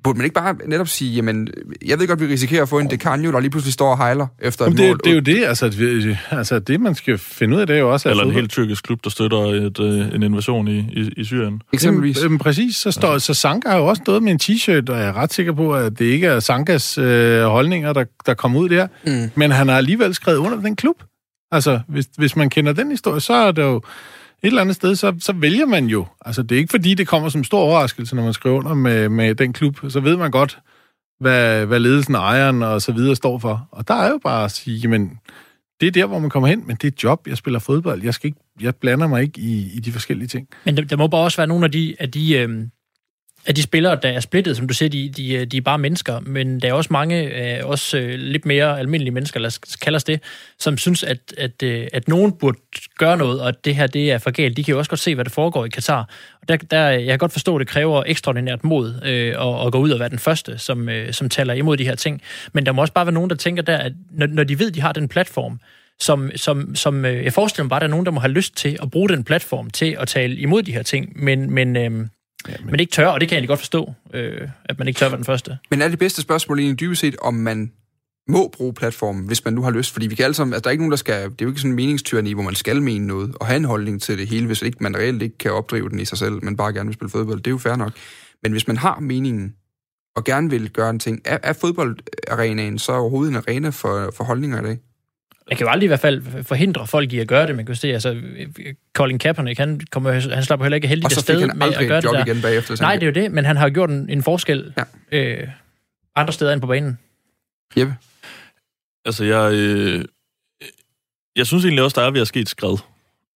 burde 0.03 0.17
man 0.17 0.25
ikke 0.25 0.33
bare 0.33 0.55
netop 0.65 0.87
sige, 0.87 1.11
jamen, 1.11 1.47
jeg 1.85 1.99
ved 1.99 2.07
godt, 2.07 2.19
vi 2.19 2.25
risikerer 2.25 2.61
at 2.61 2.69
få 2.69 2.79
en 2.79 2.89
Decanio, 2.89 3.31
der 3.31 3.39
lige 3.39 3.51
pludselig 3.51 3.73
står 3.73 3.91
og 3.91 3.97
hejler 3.97 4.27
efter 4.41 4.65
et 4.65 4.77
det, 4.77 4.87
mål. 4.87 4.99
Det 5.03 5.09
er 5.09 5.13
jo 5.13 5.19
det, 5.19 5.45
altså, 5.45 5.69
det, 5.69 6.17
altså 6.31 6.59
det, 6.59 6.81
man 6.81 6.95
skal 6.95 7.17
finde 7.17 7.55
ud 7.55 7.61
af, 7.61 7.67
det 7.67 7.75
er 7.75 7.79
jo 7.79 7.91
også... 7.91 8.09
Eller 8.09 8.23
en 8.23 8.31
helt 8.31 8.51
tyrkisk 8.51 8.83
klub, 8.83 9.03
der 9.03 9.09
støtter 9.09 9.37
et, 9.37 9.79
øh, 9.79 10.15
en 10.15 10.23
invasion 10.23 10.67
i, 10.67 10.79
i, 10.79 11.11
i 11.17 11.23
Syrien. 11.23 11.61
Eksempelvis. 11.73 12.23
Jamen, 12.23 12.39
præcis, 12.39 12.75
så, 12.75 12.91
står, 12.91 13.17
så 13.17 13.33
Sanka 13.33 13.69
har 13.69 13.77
jo 13.77 13.85
også 13.85 14.01
stået 14.03 14.23
med 14.23 14.31
en 14.31 14.39
t-shirt, 14.43 14.93
og 14.93 14.99
jeg 14.99 15.07
er 15.07 15.13
ret 15.13 15.33
sikker 15.33 15.53
på, 15.53 15.73
at 15.73 15.99
det 15.99 16.05
ikke 16.05 16.27
er 16.27 16.39
Sankas 16.39 16.97
øh, 16.97 17.43
holdninger, 17.43 17.93
der, 17.93 18.05
der 18.25 18.33
kommer 18.33 18.59
ud 18.59 18.69
der. 18.69 18.87
Mm. 19.05 19.31
Men 19.35 19.51
han 19.51 19.67
har 19.67 19.77
alligevel 19.77 20.13
skrevet 20.13 20.37
under 20.37 20.61
den 20.61 20.75
klub. 20.75 20.95
Altså, 21.51 21.79
hvis, 21.87 22.05
hvis 22.17 22.35
man 22.35 22.49
kender 22.49 22.73
den 22.73 22.91
historie, 22.91 23.19
så 23.19 23.33
er 23.33 23.51
det 23.51 23.61
jo 23.61 23.81
et 24.43 24.47
eller 24.47 24.61
andet 24.61 24.75
sted, 24.75 24.95
så, 24.95 25.15
så 25.19 25.33
vælger 25.33 25.65
man 25.65 25.85
jo. 25.85 26.05
Altså, 26.25 26.43
det 26.43 26.55
er 26.55 26.59
ikke 26.59 26.71
fordi, 26.71 26.93
det 26.93 27.07
kommer 27.07 27.29
som 27.29 27.43
stor 27.43 27.59
overraskelse, 27.59 28.15
når 28.15 28.23
man 28.23 28.33
skriver 28.33 28.57
under 28.57 28.73
med, 28.73 29.09
med 29.09 29.35
den 29.35 29.53
klub. 29.53 29.79
Så 29.89 29.99
ved 29.99 30.17
man 30.17 30.31
godt, 30.31 30.59
hvad, 31.19 31.65
hvad 31.65 31.79
ledelsen, 31.79 32.15
ejeren 32.15 32.63
og 32.63 32.81
så 32.81 32.91
videre 32.91 33.15
står 33.15 33.37
for. 33.37 33.67
Og 33.71 33.87
der 33.87 33.93
er 33.93 34.09
jo 34.09 34.19
bare 34.23 34.45
at 34.45 34.51
sige, 34.51 34.87
men 34.87 35.19
det 35.81 35.87
er 35.87 35.91
der, 35.91 36.05
hvor 36.05 36.19
man 36.19 36.29
kommer 36.29 36.49
hen, 36.49 36.67
men 36.67 36.75
det 36.75 36.83
er 36.83 36.87
et 36.87 37.03
job, 37.03 37.27
jeg 37.27 37.37
spiller 37.37 37.59
fodbold. 37.59 38.03
Jeg, 38.03 38.13
skal 38.13 38.27
ikke, 38.27 38.39
jeg 38.61 38.75
blander 38.75 39.07
mig 39.07 39.21
ikke 39.21 39.41
i, 39.41 39.71
i 39.73 39.79
de 39.79 39.91
forskellige 39.91 40.27
ting. 40.27 40.47
Men 40.65 40.77
der, 40.77 40.83
der 40.83 40.97
må 40.97 41.07
bare 41.07 41.21
også 41.21 41.37
være 41.37 41.47
nogle 41.47 41.65
af 41.65 41.71
de, 41.71 41.95
af 41.99 42.11
de 42.11 42.33
øh, 42.37 42.67
af 43.45 43.55
de 43.55 43.61
spillere, 43.61 43.97
der 44.01 44.09
er 44.09 44.19
splittet, 44.19 44.57
som 44.57 44.67
du 44.67 44.73
siger, 44.73 44.89
de, 44.89 45.09
de, 45.09 45.45
de 45.45 45.57
er 45.57 45.61
bare 45.61 45.77
mennesker, 45.77 46.19
men 46.19 46.59
der 46.59 46.69
er 46.69 46.73
også 46.73 46.93
mange, 46.93 47.23
øh, 47.23 47.65
også 47.65 47.97
øh, 47.97 48.19
lidt 48.19 48.45
mere 48.45 48.79
almindelige 48.79 49.13
mennesker, 49.13 49.39
lad 49.39 49.47
os 49.47 49.59
kalde 49.81 49.95
os 49.95 50.03
det, 50.03 50.23
som 50.59 50.77
synes, 50.77 51.03
at, 51.03 51.33
at, 51.37 51.63
øh, 51.63 51.87
at 51.93 52.07
nogen 52.07 52.31
burde 52.31 52.57
gøre 52.97 53.17
noget, 53.17 53.41
og 53.41 53.47
at 53.47 53.65
det 53.65 53.75
her 53.75 53.87
det 53.87 54.11
er 54.11 54.17
for 54.17 54.31
galt. 54.31 54.57
De 54.57 54.63
kan 54.63 54.71
jo 54.71 54.77
også 54.77 54.89
godt 54.89 54.99
se, 54.99 55.15
hvad 55.15 55.25
der 55.25 55.31
foregår 55.31 55.65
i 55.65 55.69
Katar. 55.69 56.09
Og 56.41 56.47
der, 56.47 56.57
der, 56.57 56.89
jeg 56.89 57.07
kan 57.07 57.17
godt 57.17 57.31
forstå, 57.31 57.55
at 57.55 57.59
det 57.59 57.67
kræver 57.67 58.03
ekstraordinært 58.07 58.63
mod 58.63 59.01
øh, 59.05 59.27
at, 59.27 59.65
at 59.65 59.71
gå 59.71 59.79
ud 59.79 59.91
og 59.91 59.99
være 59.99 60.09
den 60.09 60.19
første, 60.19 60.57
som, 60.57 60.89
øh, 60.89 61.13
som 61.13 61.29
taler 61.29 61.53
imod 61.53 61.77
de 61.77 61.85
her 61.85 61.95
ting. 61.95 62.21
Men 62.53 62.65
der 62.65 62.71
må 62.71 62.81
også 62.81 62.93
bare 62.93 63.05
være 63.05 63.13
nogen, 63.13 63.29
der 63.29 63.35
tænker 63.35 63.63
der, 63.63 63.77
at 63.77 63.93
når, 64.11 64.27
når 64.27 64.43
de 64.43 64.59
ved, 64.59 64.67
at 64.67 64.75
de 64.75 64.81
har 64.81 64.91
den 64.91 65.07
platform, 65.07 65.59
som, 65.99 66.31
som, 66.35 66.75
som 66.75 67.05
øh, 67.05 67.23
jeg 67.23 67.33
forestiller 67.33 67.63
mig 67.63 67.69
bare, 67.69 67.77
at 67.77 67.81
der 67.81 67.87
er 67.87 67.91
nogen, 67.91 68.05
der 68.05 68.11
må 68.11 68.19
have 68.19 68.31
lyst 68.31 68.55
til 68.55 68.77
at 68.81 68.91
bruge 68.91 69.09
den 69.09 69.23
platform 69.23 69.69
til 69.69 69.97
at 69.99 70.07
tale 70.07 70.35
imod 70.35 70.63
de 70.63 70.73
her 70.73 70.83
ting, 70.83 71.23
men, 71.23 71.51
men 71.51 71.75
øh, 71.75 72.07
Ja, 72.47 72.53
men... 72.59 72.71
men 72.71 72.79
ikke 72.79 72.91
tør, 72.91 73.07
og 73.07 73.21
det 73.21 73.29
kan 73.29 73.35
jeg 73.35 73.37
egentlig 73.37 73.49
godt 73.49 73.59
forstå, 73.59 73.93
øh, 74.13 74.47
at 74.65 74.79
man 74.79 74.87
ikke 74.87 74.97
tør 74.97 75.09
være 75.09 75.17
den 75.17 75.25
første. 75.25 75.57
Men 75.71 75.81
er 75.81 75.87
det 75.87 75.99
bedste 75.99 76.21
spørgsmål 76.21 76.59
egentlig 76.59 76.79
dybest 76.79 77.01
set, 77.01 77.15
om 77.21 77.33
man 77.33 77.71
må 78.29 78.47
bruge 78.47 78.73
platformen, 78.73 79.27
hvis 79.27 79.45
man 79.45 79.53
nu 79.53 79.61
har 79.61 79.71
lyst? 79.71 79.91
Fordi 79.91 80.07
vi 80.07 80.15
kan 80.15 80.25
alle 80.25 80.35
sammen, 80.35 80.53
altså 80.53 80.63
der 80.63 80.69
er 80.69 80.71
ikke 80.71 80.83
nogen, 80.83 80.91
der 80.91 80.97
skal, 80.97 81.23
det 81.23 81.41
er 81.41 81.45
jo 81.45 81.47
ikke 81.47 81.61
sådan 81.61 81.71
en 81.71 81.75
meningstyrani, 81.75 82.33
hvor 82.33 82.43
man 82.43 82.55
skal 82.55 82.81
mene 82.81 83.07
noget, 83.07 83.35
og 83.39 83.47
have 83.47 83.57
en 83.57 83.65
holdning 83.65 84.01
til 84.01 84.17
det 84.17 84.27
hele, 84.27 84.45
hvis 84.45 84.61
ikke 84.61 84.77
man 84.79 84.97
reelt 84.97 85.21
ikke 85.21 85.37
kan 85.37 85.51
opdrive 85.51 85.89
den 85.89 85.99
i 85.99 86.05
sig 86.05 86.17
selv, 86.17 86.43
men 86.43 86.57
bare 86.57 86.73
gerne 86.73 86.87
vil 86.87 86.93
spille 86.93 87.09
fodbold. 87.09 87.37
Det 87.37 87.47
er 87.47 87.51
jo 87.51 87.57
fair 87.57 87.75
nok. 87.75 87.91
Men 88.43 88.51
hvis 88.51 88.67
man 88.67 88.77
har 88.77 88.99
meningen, 88.99 89.55
og 90.15 90.23
gerne 90.23 90.49
vil 90.49 90.69
gøre 90.69 90.89
en 90.89 90.99
ting, 90.99 91.21
er, 91.25 91.37
er 91.43 91.53
fodboldarenaen 91.53 92.79
så 92.79 92.91
overhovedet 92.91 93.31
en 93.31 93.37
arena 93.37 93.69
for, 93.69 94.11
for 94.17 94.23
holdninger 94.23 94.61
i 94.61 94.65
dag? 94.65 94.77
Jeg 95.51 95.57
kan 95.57 95.67
jo 95.67 95.71
aldrig 95.71 95.85
i 95.85 95.87
hvert 95.87 95.99
fald 95.99 96.43
forhindre 96.43 96.87
folk 96.87 97.13
i 97.13 97.19
at 97.19 97.27
gøre 97.27 97.47
det. 97.47 97.55
Man 97.55 97.65
kan 97.65 97.75
se, 97.75 97.93
altså, 97.93 98.21
Colin 98.93 99.19
Kaepernick, 99.19 99.59
han, 99.59 99.81
kommer, 99.91 100.11
han 100.11 100.43
slapper 100.43 100.63
heller 100.63 100.75
ikke 100.75 100.87
heldigt 100.87 101.19
sted 101.19 101.47
med 101.47 101.73
at 101.73 101.87
gøre 101.87 102.01
det 102.01 102.09
der. 102.11 102.25
Igen 102.25 102.41
bagefter, 102.41 102.75
Nej, 102.81 102.93
det 102.95 103.03
er 103.03 103.07
jo 103.07 103.13
det, 103.13 103.31
men 103.31 103.45
han 103.45 103.57
har 103.57 103.69
gjort 103.69 103.89
en, 103.89 104.09
en 104.09 104.23
forskel 104.23 104.73
ja. 105.11 105.17
øh, 105.17 105.47
andre 106.15 106.33
steder 106.33 106.53
end 106.53 106.61
på 106.61 106.67
banen. 106.67 106.99
Jeppe? 107.77 107.95
Altså, 109.05 109.23
jeg, 109.23 109.53
øh, 109.53 110.05
jeg 111.35 111.47
synes 111.47 111.65
egentlig 111.65 111.83
også, 111.83 112.01
der 112.01 112.07
er 112.07 112.11
ved 112.11 112.21
at 112.21 112.27
ske 112.27 112.39
et 112.39 112.49
skred. 112.49 112.77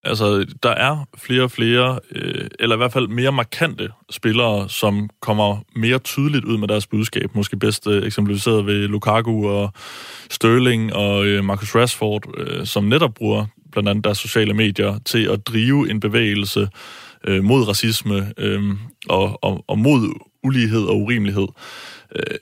Altså, 0.05 0.45
der 0.63 0.69
er 0.69 1.07
flere 1.17 1.43
og 1.43 1.51
flere, 1.51 1.99
øh, 2.11 2.47
eller 2.59 2.75
i 2.75 2.77
hvert 2.77 2.93
fald 2.93 3.07
mere 3.07 3.31
markante 3.31 3.89
spillere, 4.09 4.69
som 4.69 5.09
kommer 5.21 5.57
mere 5.75 5.99
tydeligt 5.99 6.45
ud 6.45 6.57
med 6.57 6.67
deres 6.67 6.87
budskab. 6.87 7.35
Måske 7.35 7.57
bedst 7.57 7.87
øh, 7.87 8.03
eksemplificeret 8.03 8.65
ved 8.65 8.87
Lukaku 8.87 9.49
og 9.49 9.73
Sterling 10.29 10.93
og 10.93 11.25
øh, 11.25 11.43
Marcus 11.43 11.75
Rashford, 11.75 12.23
øh, 12.37 12.65
som 12.65 12.83
netop 12.83 13.13
bruger 13.13 13.45
blandt 13.71 13.89
andet 13.89 14.03
deres 14.03 14.17
sociale 14.17 14.53
medier 14.53 14.99
til 15.05 15.23
at 15.27 15.47
drive 15.47 15.89
en 15.89 15.99
bevægelse 15.99 16.69
øh, 17.23 17.43
mod 17.43 17.67
racisme 17.67 18.33
øh, 18.37 18.63
og, 19.09 19.43
og, 19.43 19.63
og 19.67 19.79
mod 19.79 20.19
ulighed 20.43 20.85
og 20.85 20.97
urimelighed. 21.01 21.47
Øh, 22.15 22.37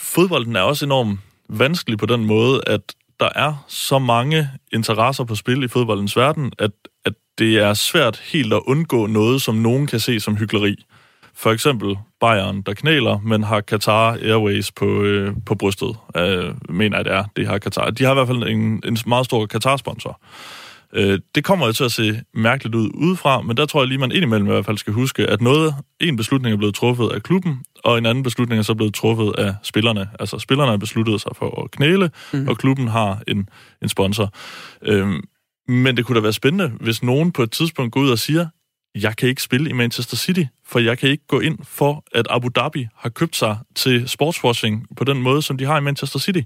fodbolden 0.00 0.56
er 0.56 0.60
også 0.60 0.84
enormt 0.84 1.20
vanskelig 1.48 1.98
på 1.98 2.06
den 2.06 2.24
måde, 2.24 2.60
at 2.66 2.80
der 3.20 3.28
er 3.34 3.64
så 3.68 3.98
mange 3.98 4.50
interesser 4.72 5.24
på 5.24 5.34
spil 5.34 5.62
i 5.62 5.68
fodboldens 5.68 6.16
verden, 6.16 6.52
at, 6.58 6.70
at 7.04 7.12
det 7.38 7.58
er 7.58 7.74
svært 7.74 8.22
helt 8.32 8.52
at 8.52 8.62
undgå 8.66 9.06
noget, 9.06 9.42
som 9.42 9.54
nogen 9.54 9.86
kan 9.86 10.00
se 10.00 10.20
som 10.20 10.36
hyggeleri. 10.36 10.76
For 11.34 11.50
eksempel 11.50 11.96
Bayern, 12.20 12.62
der 12.62 12.74
knæler, 12.74 13.18
men 13.18 13.42
har 13.42 13.60
Qatar 13.60 14.12
Airways 14.12 14.72
på, 14.72 15.02
øh, 15.02 15.34
på 15.46 15.54
brystet. 15.54 15.96
Øh, 16.16 16.54
mener 16.68 16.96
jeg, 16.96 17.04
det 17.04 17.12
er. 17.12 17.24
Det 17.36 17.46
har 17.46 17.58
Qatar. 17.58 17.90
De 17.90 18.04
har 18.04 18.10
i 18.10 18.14
hvert 18.14 18.26
fald 18.26 18.42
en, 18.42 18.82
en 18.84 18.98
meget 19.06 19.24
stor 19.24 19.46
Qatar-sponsor. 19.46 20.20
Øh, 20.94 21.18
det 21.34 21.44
kommer 21.44 21.66
jo 21.66 21.72
til 21.72 21.84
at 21.84 21.92
se 21.92 22.20
mærkeligt 22.34 22.74
ud 22.74 22.90
udefra, 22.94 23.40
men 23.40 23.56
der 23.56 23.66
tror 23.66 23.80
jeg 23.80 23.88
lige, 23.88 23.98
man 23.98 24.12
indimellem 24.12 24.46
i 24.48 24.50
hvert 24.50 24.66
fald 24.66 24.78
skal 24.78 24.92
huske, 24.92 25.26
at 25.26 25.40
noget, 25.40 25.74
en 26.00 26.16
beslutning 26.16 26.52
er 26.52 26.56
blevet 26.56 26.74
truffet 26.74 27.08
af 27.08 27.22
klubben, 27.22 27.60
og 27.84 27.98
en 27.98 28.06
anden 28.06 28.24
beslutning 28.24 28.58
er 28.58 28.62
så 28.62 28.74
blevet 28.74 28.94
truffet 28.94 29.32
af 29.38 29.54
spillerne. 29.62 30.08
Altså 30.20 30.38
spillerne 30.38 30.70
har 30.70 30.76
besluttet 30.76 31.20
sig 31.20 31.32
for 31.36 31.62
at 31.64 31.70
knæle, 31.70 32.10
mm. 32.32 32.48
og 32.48 32.58
klubben 32.58 32.88
har 32.88 33.22
en, 33.28 33.48
en 33.82 33.88
sponsor. 33.88 34.32
Øhm, 34.82 35.24
men 35.68 35.96
det 35.96 36.04
kunne 36.04 36.16
da 36.16 36.20
være 36.20 36.32
spændende, 36.32 36.72
hvis 36.80 37.02
nogen 37.02 37.32
på 37.32 37.42
et 37.42 37.50
tidspunkt 37.50 37.92
går 37.92 38.00
ud 38.00 38.10
og 38.10 38.18
siger, 38.18 38.46
jeg 38.94 39.16
kan 39.16 39.28
ikke 39.28 39.42
spille 39.42 39.70
i 39.70 39.72
Manchester 39.72 40.16
City, 40.16 40.42
for 40.66 40.78
jeg 40.78 40.98
kan 40.98 41.08
ikke 41.08 41.26
gå 41.26 41.40
ind 41.40 41.58
for, 41.64 42.04
at 42.14 42.26
Abu 42.30 42.48
Dhabi 42.56 42.86
har 42.96 43.08
købt 43.08 43.36
sig 43.36 43.58
til 43.74 44.08
sportswashing 44.08 44.86
på 44.96 45.04
den 45.04 45.22
måde, 45.22 45.42
som 45.42 45.58
de 45.58 45.64
har 45.64 45.78
i 45.78 45.80
Manchester 45.80 46.18
City. 46.18 46.40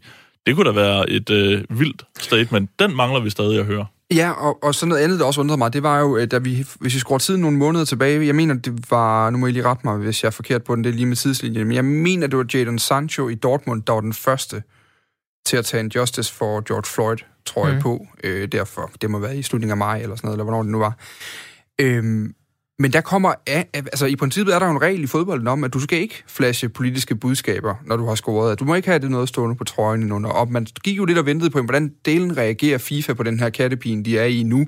Det 0.47 0.55
kunne 0.55 0.67
da 0.67 0.75
være 0.75 1.11
et 1.11 1.31
øh, 1.31 1.65
vildt 1.71 2.05
statement. 2.19 2.71
Den 2.79 2.97
mangler 2.97 3.21
vi 3.21 3.31
stadig 3.31 3.59
at 3.61 3.67
høre. 3.67 3.87
Ja, 4.15 4.31
og, 4.31 4.65
og 4.65 4.75
sådan 4.75 4.89
noget 4.89 5.03
andet, 5.03 5.21
der 5.21 5.27
også 5.27 5.41
undrede 5.41 5.59
mig, 5.59 5.73
det 5.73 5.83
var 5.83 6.01
jo, 6.01 6.17
øh, 6.17 6.31
da 6.31 6.39
vi, 6.39 6.67
hvis 6.81 6.95
vi 6.95 6.99
skruer 6.99 7.19
tiden 7.19 7.41
nogle 7.41 7.57
måneder 7.57 7.85
tilbage, 7.85 8.27
jeg 8.27 8.35
mener, 8.35 8.55
det 8.55 8.91
var, 8.91 9.31
nu 9.31 9.39
må 9.39 9.47
I 9.47 9.51
lige 9.51 9.65
rette 9.65 9.81
mig, 9.85 9.97
hvis 9.97 10.23
jeg 10.23 10.29
er 10.29 10.33
forkert 10.33 10.65
på 10.65 10.77
den, 10.77 10.85
det 10.85 10.91
er 10.91 10.95
lige 10.95 11.07
med 11.07 11.17
tidslinjen, 11.17 11.67
men 11.67 11.75
jeg 11.75 11.85
mener, 11.85 12.27
det 12.27 12.39
var 12.39 12.47
Jadon 12.55 12.79
Sancho 12.79 13.29
i 13.29 13.35
Dortmund, 13.35 13.83
der 13.83 13.93
var 13.93 14.01
den 14.01 14.13
første 14.13 14.63
til 15.47 15.57
at 15.57 15.65
tage 15.65 15.81
en 15.81 15.93
justice 15.95 16.33
for 16.33 16.61
George 16.61 16.87
Floyd, 16.87 17.17
tror 17.47 17.65
mm. 17.65 17.73
jeg 17.73 17.81
på, 17.81 18.07
øh, 18.25 18.49
derfor. 18.53 18.91
Det 19.01 19.11
må 19.11 19.19
være 19.19 19.37
i 19.37 19.43
slutningen 19.43 19.71
af 19.71 19.77
maj, 19.77 19.99
eller 19.99 20.17
sådan 20.17 20.27
noget, 20.27 20.35
eller 20.35 20.45
hvornår 20.45 20.63
det 20.63 20.73
nu 20.73 20.79
var. 20.79 20.99
Øhm, 21.81 22.35
men 22.79 22.93
der 22.93 23.01
kommer 23.01 23.35
altså 23.73 24.07
i 24.07 24.17
princippet 24.17 24.55
er 24.55 24.59
der 24.59 24.67
jo 24.67 24.73
en 24.73 24.83
regel 24.83 25.05
i 25.05 25.07
fodbolden 25.07 25.49
om, 25.49 25.65
at 25.65 25.75
du 25.75 25.81
skal 25.81 25.99
ikke 25.99 26.25
flashe 26.27 26.69
politiske 26.69 27.17
budskaber, 27.17 27.75
når 27.87 27.97
du 27.97 28.07
har 28.07 28.15
scoret. 28.15 28.61
Du 28.61 28.65
må 28.65 28.75
ikke 28.75 28.89
have 28.89 28.99
det 28.99 29.11
noget 29.11 29.29
stående 29.29 29.57
på 29.57 29.65
trøjen 29.65 30.03
endnu. 30.03 30.29
Og 30.29 30.51
man 30.51 30.67
gik 30.85 30.97
jo 30.97 31.05
lidt 31.05 31.19
og 31.19 31.27
ventede 31.27 31.51
på, 31.51 31.63
hvordan 31.63 31.93
delen 32.05 32.37
reagerer 32.37 32.79
FIFA 32.79 33.13
på 33.13 33.23
den 33.23 33.41
her 33.41 33.51
kattepine, 33.51 34.05
de 34.05 34.19
er 34.19 34.25
i 34.25 34.43
nu. 34.43 34.67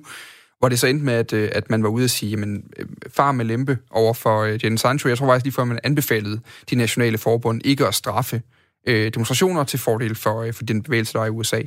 Hvor 0.58 0.68
det 0.68 0.78
så 0.78 0.86
endte 0.86 1.04
med, 1.04 1.14
at, 1.14 1.32
øh, 1.32 1.48
at 1.52 1.70
man 1.70 1.82
var 1.82 1.88
ude 1.88 2.04
at 2.04 2.10
sige, 2.10 2.30
jamen, 2.30 2.64
øh, 2.76 2.86
far 3.16 3.32
med 3.32 3.44
lempe 3.44 3.78
over 3.90 4.14
for 4.14 4.46
uh, 4.46 4.76
Sancho. 4.76 5.08
Jeg 5.08 5.18
tror 5.18 5.26
faktisk 5.26 5.44
lige 5.44 5.54
før, 5.54 5.64
man 5.64 5.78
anbefalede 5.84 6.40
de 6.70 6.76
nationale 6.76 7.18
forbund 7.18 7.60
ikke 7.64 7.86
at 7.86 7.94
straffe 7.94 8.42
øh, 8.86 9.14
demonstrationer 9.14 9.64
til 9.64 9.78
fordel 9.78 10.14
for, 10.14 10.42
øh, 10.42 10.52
for 10.52 10.64
den 10.64 10.82
bevægelse, 10.82 11.12
der 11.12 11.20
er 11.20 11.26
i 11.26 11.30
USA. 11.30 11.62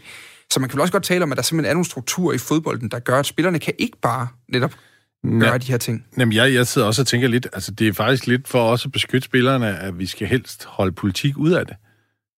Så 0.52 0.60
man 0.60 0.70
kan 0.70 0.76
vel 0.76 0.82
også 0.82 0.92
godt 0.92 1.04
tale 1.04 1.24
om, 1.24 1.32
at 1.32 1.36
der 1.36 1.44
simpelthen 1.44 1.70
er 1.70 1.74
nogle 1.74 1.86
strukturer 1.86 2.36
i 2.36 2.38
fodbolden, 2.38 2.90
der 2.92 3.00
gør, 3.00 3.20
at 3.20 3.26
spillerne 3.26 3.60
kan 3.60 3.74
ikke 3.78 3.98
bare 4.02 4.28
netop 4.48 4.74
gøre 5.24 5.52
ja. 5.52 5.58
de 5.58 5.72
her 5.72 5.78
ting? 5.78 6.06
Jamen, 6.18 6.34
jeg, 6.34 6.54
jeg 6.54 6.68
sidder 6.68 6.88
også 6.88 7.02
og 7.02 7.08
tænker 7.08 7.28
lidt, 7.28 7.48
altså 7.54 7.72
det 7.72 7.88
er 7.88 7.94
faktisk 7.94 8.28
lidt 8.28 8.48
for 8.48 8.72
os 8.72 8.86
at 8.86 8.92
beskytte 8.92 9.26
spillerne, 9.26 9.80
at 9.80 10.00
vi 10.00 10.06
skal 10.06 10.28
helst 10.28 10.66
holde 10.66 10.92
politik 10.92 11.38
ud 11.38 11.52
af 11.52 11.66
det. 11.66 11.76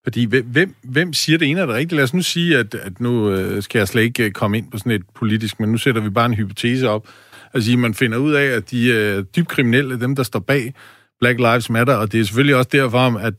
Fordi 0.04 0.26
hvem, 0.26 0.76
hvem 0.84 1.14
siger 1.14 1.38
det 1.38 1.48
ene 1.48 1.62
er 1.62 1.66
det 1.66 1.76
rigtigt? 1.76 1.96
Lad 1.96 2.04
os 2.04 2.14
nu 2.14 2.22
sige, 2.22 2.58
at, 2.58 2.76
at 2.76 3.00
nu 3.00 3.30
øh, 3.30 3.64
skal 3.64 3.80
jeg 3.80 3.88
slet 3.88 4.02
ikke 4.02 4.26
øh, 4.26 4.32
komme 4.32 4.58
ind 4.58 4.72
på 4.72 4.78
sådan 4.78 4.92
et 4.92 5.04
politisk, 5.16 5.60
men 5.60 5.70
nu 5.70 5.78
sætter 5.78 6.02
vi 6.02 6.10
bare 6.10 6.26
en 6.26 6.34
hypotese 6.34 6.90
op. 6.90 7.08
Altså, 7.54 7.78
man 7.78 7.94
finder 7.94 8.18
ud 8.18 8.34
af, 8.34 8.46
at 8.46 8.72
de 8.72 8.88
øh, 8.88 9.24
dybt 9.36 9.48
kriminelle, 9.48 10.00
dem 10.00 10.16
der 10.16 10.24
står 10.24 10.40
bag 10.40 10.74
Black 11.20 11.40
Lives 11.40 11.70
Matter, 11.70 11.94
og 11.94 12.12
det 12.12 12.20
er 12.20 12.24
selvfølgelig 12.24 12.56
også 12.56 12.70
derfor, 12.72 13.18
at 13.20 13.34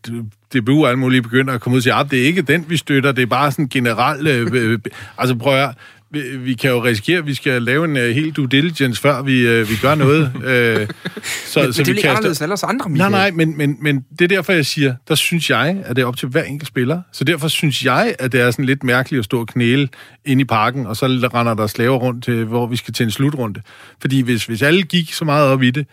DBU 0.55 0.83
og 0.83 0.89
alle 0.89 0.99
mulige 0.99 1.23
begynder 1.23 1.55
at 1.55 1.61
komme 1.61 1.75
ud 1.75 1.79
og 1.79 1.83
sige, 1.83 1.93
at 1.93 2.01
ah, 2.01 2.11
det 2.11 2.23
er 2.23 2.25
ikke 2.25 2.43
den, 2.43 2.65
vi 2.69 2.77
støtter, 2.77 3.13
det 3.13 3.23
er 3.23 3.27
bare 3.27 3.53
sådan 3.53 3.69
generelt... 3.69 4.29
Øh, 4.29 4.49
øh, 4.53 4.79
altså 5.19 5.37
prøv 5.37 5.55
at 5.55 5.75
vi, 6.13 6.37
vi 6.37 6.55
kan 6.55 6.71
jo 6.71 6.85
risikere, 6.85 7.19
at 7.19 7.27
vi 7.27 7.35
skal 7.35 7.63
lave 7.63 7.85
en 7.85 7.97
uh, 7.97 8.03
helt 8.03 8.37
due 8.37 8.47
diligence, 8.47 9.03
før 9.03 9.23
vi, 9.23 9.61
uh, 9.61 9.71
vi 9.71 9.75
gør 9.83 9.95
noget. 9.95 10.33
uh, 10.35 10.43
så, 10.43 11.61
men, 11.61 11.73
så 11.73 11.81
men 11.81 11.87
det 11.87 11.89
er 11.89 11.89
ikke 11.89 12.09
anderledes 12.09 12.39
end 12.39 12.45
ellers 12.45 12.63
andre, 12.63 12.91
Michael. 12.91 13.11
Nej, 13.11 13.31
nej, 13.31 13.31
men, 13.31 13.57
men, 13.57 13.77
men 13.81 14.05
det 14.19 14.21
er 14.25 14.29
derfor, 14.29 14.53
jeg 14.53 14.67
siger, 14.67 14.95
der 15.09 15.15
synes 15.15 15.51
jeg, 15.51 15.83
at 15.85 15.97
det 15.97 16.03
er 16.03 16.07
op 16.07 16.17
til 16.17 16.29
hver 16.29 16.43
enkelt 16.43 16.69
spiller. 16.69 17.03
Så 17.13 17.25
derfor 17.25 17.49
synes 17.49 17.85
jeg, 17.85 18.15
at 18.19 18.33
det 18.33 18.41
er 18.41 18.51
sådan 18.51 18.65
lidt 18.65 18.85
mærkeligt 18.85 19.19
at 19.19 19.25
stå 19.25 19.41
og 19.41 19.47
knæle 19.47 19.89
ind 20.25 20.41
i 20.41 20.45
parken, 20.45 20.87
og 20.87 20.97
så 20.97 21.07
render 21.07 21.55
der 21.55 21.67
slaver 21.67 21.97
rundt 21.97 22.25
til, 22.25 22.45
hvor 22.45 22.67
vi 22.67 22.77
skal 22.77 22.95
til 22.95 23.05
en 23.05 23.11
slutrunde. 23.11 23.61
Fordi 24.01 24.21
hvis, 24.21 24.45
hvis 24.45 24.63
alle 24.63 24.83
gik 24.83 25.13
så 25.13 25.25
meget 25.25 25.49
op 25.49 25.63
i 25.63 25.71
det, 25.71 25.87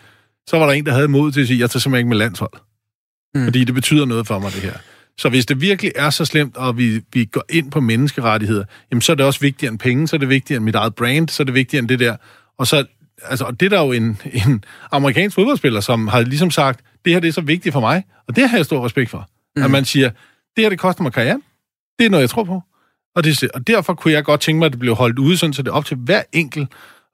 så 0.46 0.58
var 0.58 0.66
der 0.66 0.72
en, 0.72 0.86
der 0.86 0.92
havde 0.92 1.08
mod 1.08 1.32
til 1.32 1.40
at 1.40 1.46
sige, 1.46 1.60
jeg 1.60 1.70
tager 1.70 1.80
simpelthen 1.80 1.98
ikke 1.98 2.08
med 2.08 2.16
landshold. 2.16 2.52
Mm. 3.34 3.44
Fordi 3.44 3.64
det 3.64 3.74
betyder 3.74 4.04
noget 4.04 4.26
for 4.26 4.38
mig, 4.38 4.52
det 4.52 4.60
her. 4.60 4.72
Så 5.20 5.28
hvis 5.28 5.46
det 5.46 5.60
virkelig 5.60 5.92
er 5.96 6.10
så 6.10 6.24
slemt, 6.24 6.56
og 6.56 6.78
vi, 6.78 7.00
vi 7.12 7.24
går 7.24 7.44
ind 7.48 7.70
på 7.70 7.80
menneskerettigheder, 7.80 8.64
jamen 8.90 9.02
så 9.02 9.12
er 9.12 9.16
det 9.16 9.26
også 9.26 9.40
vigtigere 9.40 9.70
end 9.70 9.78
penge, 9.78 10.08
så 10.08 10.16
er 10.16 10.18
det 10.18 10.28
vigtigere 10.28 10.56
end 10.56 10.64
mit 10.64 10.74
eget 10.74 10.94
brand, 10.94 11.28
så 11.28 11.42
er 11.42 11.44
det 11.44 11.54
vigtigere 11.54 11.80
end 11.80 11.88
det 11.88 11.98
der. 11.98 12.16
Og 12.58 12.66
så, 12.66 12.84
altså, 13.22 13.44
og 13.44 13.60
det 13.60 13.66
er 13.66 13.70
der 13.70 13.84
jo 13.84 13.92
en, 13.92 14.20
en 14.46 14.64
amerikansk 14.92 15.34
fodboldspiller, 15.34 15.80
som 15.80 16.08
har 16.08 16.20
ligesom 16.22 16.50
sagt, 16.50 16.80
det 17.04 17.12
her 17.12 17.20
det 17.20 17.28
er 17.28 17.32
så 17.32 17.40
vigtigt 17.40 17.72
for 17.72 17.80
mig, 17.80 18.04
og 18.28 18.36
det 18.36 18.48
har 18.48 18.58
jeg 18.58 18.64
stor 18.64 18.84
respekt 18.84 19.10
for. 19.10 19.28
Mm. 19.56 19.62
At 19.62 19.70
man 19.70 19.84
siger, 19.84 20.10
det 20.56 20.64
her 20.64 20.68
det 20.68 20.78
koster 20.78 21.02
mig 21.02 21.12
karrieren, 21.12 21.42
det 21.98 22.06
er 22.06 22.10
noget, 22.10 22.22
jeg 22.22 22.30
tror 22.30 22.44
på. 22.44 22.62
Og, 23.16 23.24
det, 23.24 23.50
og 23.54 23.66
derfor 23.66 23.94
kunne 23.94 24.12
jeg 24.12 24.24
godt 24.24 24.40
tænke 24.40 24.58
mig, 24.58 24.66
at 24.66 24.72
det 24.72 24.80
blev 24.80 24.94
holdt 24.94 25.18
ude, 25.18 25.36
sådan, 25.36 25.52
så 25.52 25.62
det 25.62 25.68
er 25.68 25.74
op 25.74 25.84
til 25.84 25.96
hver 25.96 26.22
enkelt 26.32 26.68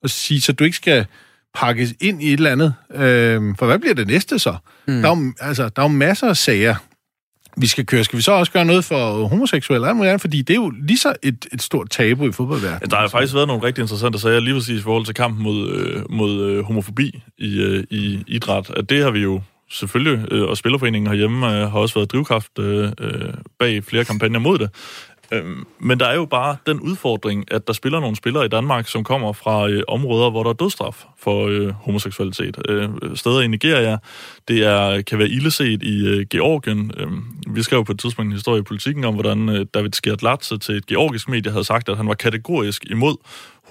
at 0.04 0.10
sige, 0.10 0.40
så 0.40 0.52
du 0.52 0.64
ikke 0.64 0.76
skal 0.76 1.06
pakkes 1.54 1.94
ind 2.00 2.22
i 2.22 2.26
et 2.26 2.32
eller 2.32 2.50
andet. 2.50 2.74
Øh, 2.94 3.54
for 3.58 3.66
hvad 3.66 3.78
bliver 3.78 3.94
det 3.94 4.06
næste 4.06 4.38
så? 4.38 4.56
Mm. 4.88 5.02
Der, 5.02 5.10
er 5.10 5.16
jo, 5.16 5.32
altså, 5.40 5.68
der 5.68 5.82
er 5.82 5.86
jo 5.86 5.92
masser 5.92 6.28
af 6.28 6.36
sager, 6.36 6.74
vi 7.56 7.66
skal 7.66 7.86
køre. 7.86 8.04
Skal 8.04 8.16
vi 8.16 8.22
så 8.22 8.32
også 8.32 8.52
gøre 8.52 8.64
noget 8.64 8.84
for 8.84 9.26
homoseksuelle? 9.26 10.18
Fordi 10.18 10.42
det 10.42 10.50
er 10.50 10.60
jo 10.60 10.70
lige 10.70 10.98
så 10.98 11.14
et, 11.22 11.46
et 11.52 11.62
stort 11.62 11.90
tabu 11.90 12.28
i 12.28 12.32
fodboldverdenen. 12.32 12.80
Ja, 12.82 12.96
der 12.96 12.96
har 12.96 13.08
faktisk 13.08 13.34
været 13.34 13.48
nogle 13.48 13.62
rigtig 13.62 13.82
interessante 13.82 14.18
sager, 14.18 14.40
lige 14.40 14.54
præcis 14.54 14.80
i 14.80 14.82
forhold 14.82 15.04
til 15.04 15.14
kampen 15.14 15.42
mod, 15.42 15.70
øh, 15.70 16.02
mod 16.10 16.42
øh, 16.42 16.64
homofobi 16.64 17.22
i, 17.38 17.60
øh, 17.60 17.84
i 17.90 18.24
idræt. 18.26 18.70
At 18.70 18.90
det 18.90 19.02
har 19.02 19.10
vi 19.10 19.20
jo 19.20 19.40
selvfølgelig, 19.70 20.32
øh, 20.32 20.42
og 20.42 20.56
Spillerforeningen 20.56 21.10
herhjemme 21.10 21.46
øh, 21.46 21.70
har 21.70 21.78
også 21.78 21.94
været 21.94 22.12
drivkraft 22.12 22.58
øh, 22.58 22.88
øh 23.00 23.34
bag 23.58 23.84
flere 23.84 24.04
kampagner 24.04 24.38
mod 24.38 24.58
det. 24.58 24.70
Øhm, 25.32 25.66
men 25.78 26.00
der 26.00 26.06
er 26.06 26.14
jo 26.14 26.24
bare 26.24 26.56
den 26.66 26.80
udfordring, 26.80 27.52
at 27.52 27.66
der 27.66 27.72
spiller 27.72 28.00
nogle 28.00 28.16
spillere 28.16 28.44
i 28.44 28.48
Danmark, 28.48 28.88
som 28.88 29.04
kommer 29.04 29.32
fra 29.32 29.68
øh, 29.68 29.82
områder, 29.88 30.30
hvor 30.30 30.42
der 30.42 30.50
er 30.50 30.54
dødstraf 30.54 31.04
for 31.18 31.46
øh, 31.46 31.68
homoseksualitet. 31.68 32.58
Øh, 32.68 32.88
steder 33.14 33.40
i 33.40 33.46
Nigeria, 33.46 33.98
det 34.48 34.64
er, 34.64 35.02
kan 35.02 35.18
være 35.18 35.28
illeset 35.28 35.82
i 35.82 36.06
øh, 36.06 36.26
Georgien. 36.30 36.92
Øh, 36.96 37.08
vi 37.54 37.62
skrev 37.62 37.84
på 37.84 37.92
et 37.92 37.98
tidspunkt 37.98 38.26
en 38.26 38.32
historie 38.32 38.60
i 38.60 38.62
politikken 38.62 39.04
om, 39.04 39.14
hvordan 39.14 39.48
øh, 39.48 39.66
David 39.74 39.92
Skjertlatse 39.92 40.58
til 40.58 40.74
et 40.74 40.86
georgisk 40.86 41.28
medie 41.28 41.52
havde 41.52 41.64
sagt, 41.64 41.88
at 41.88 41.96
han 41.96 42.08
var 42.08 42.14
kategorisk 42.14 42.84
imod 42.90 43.16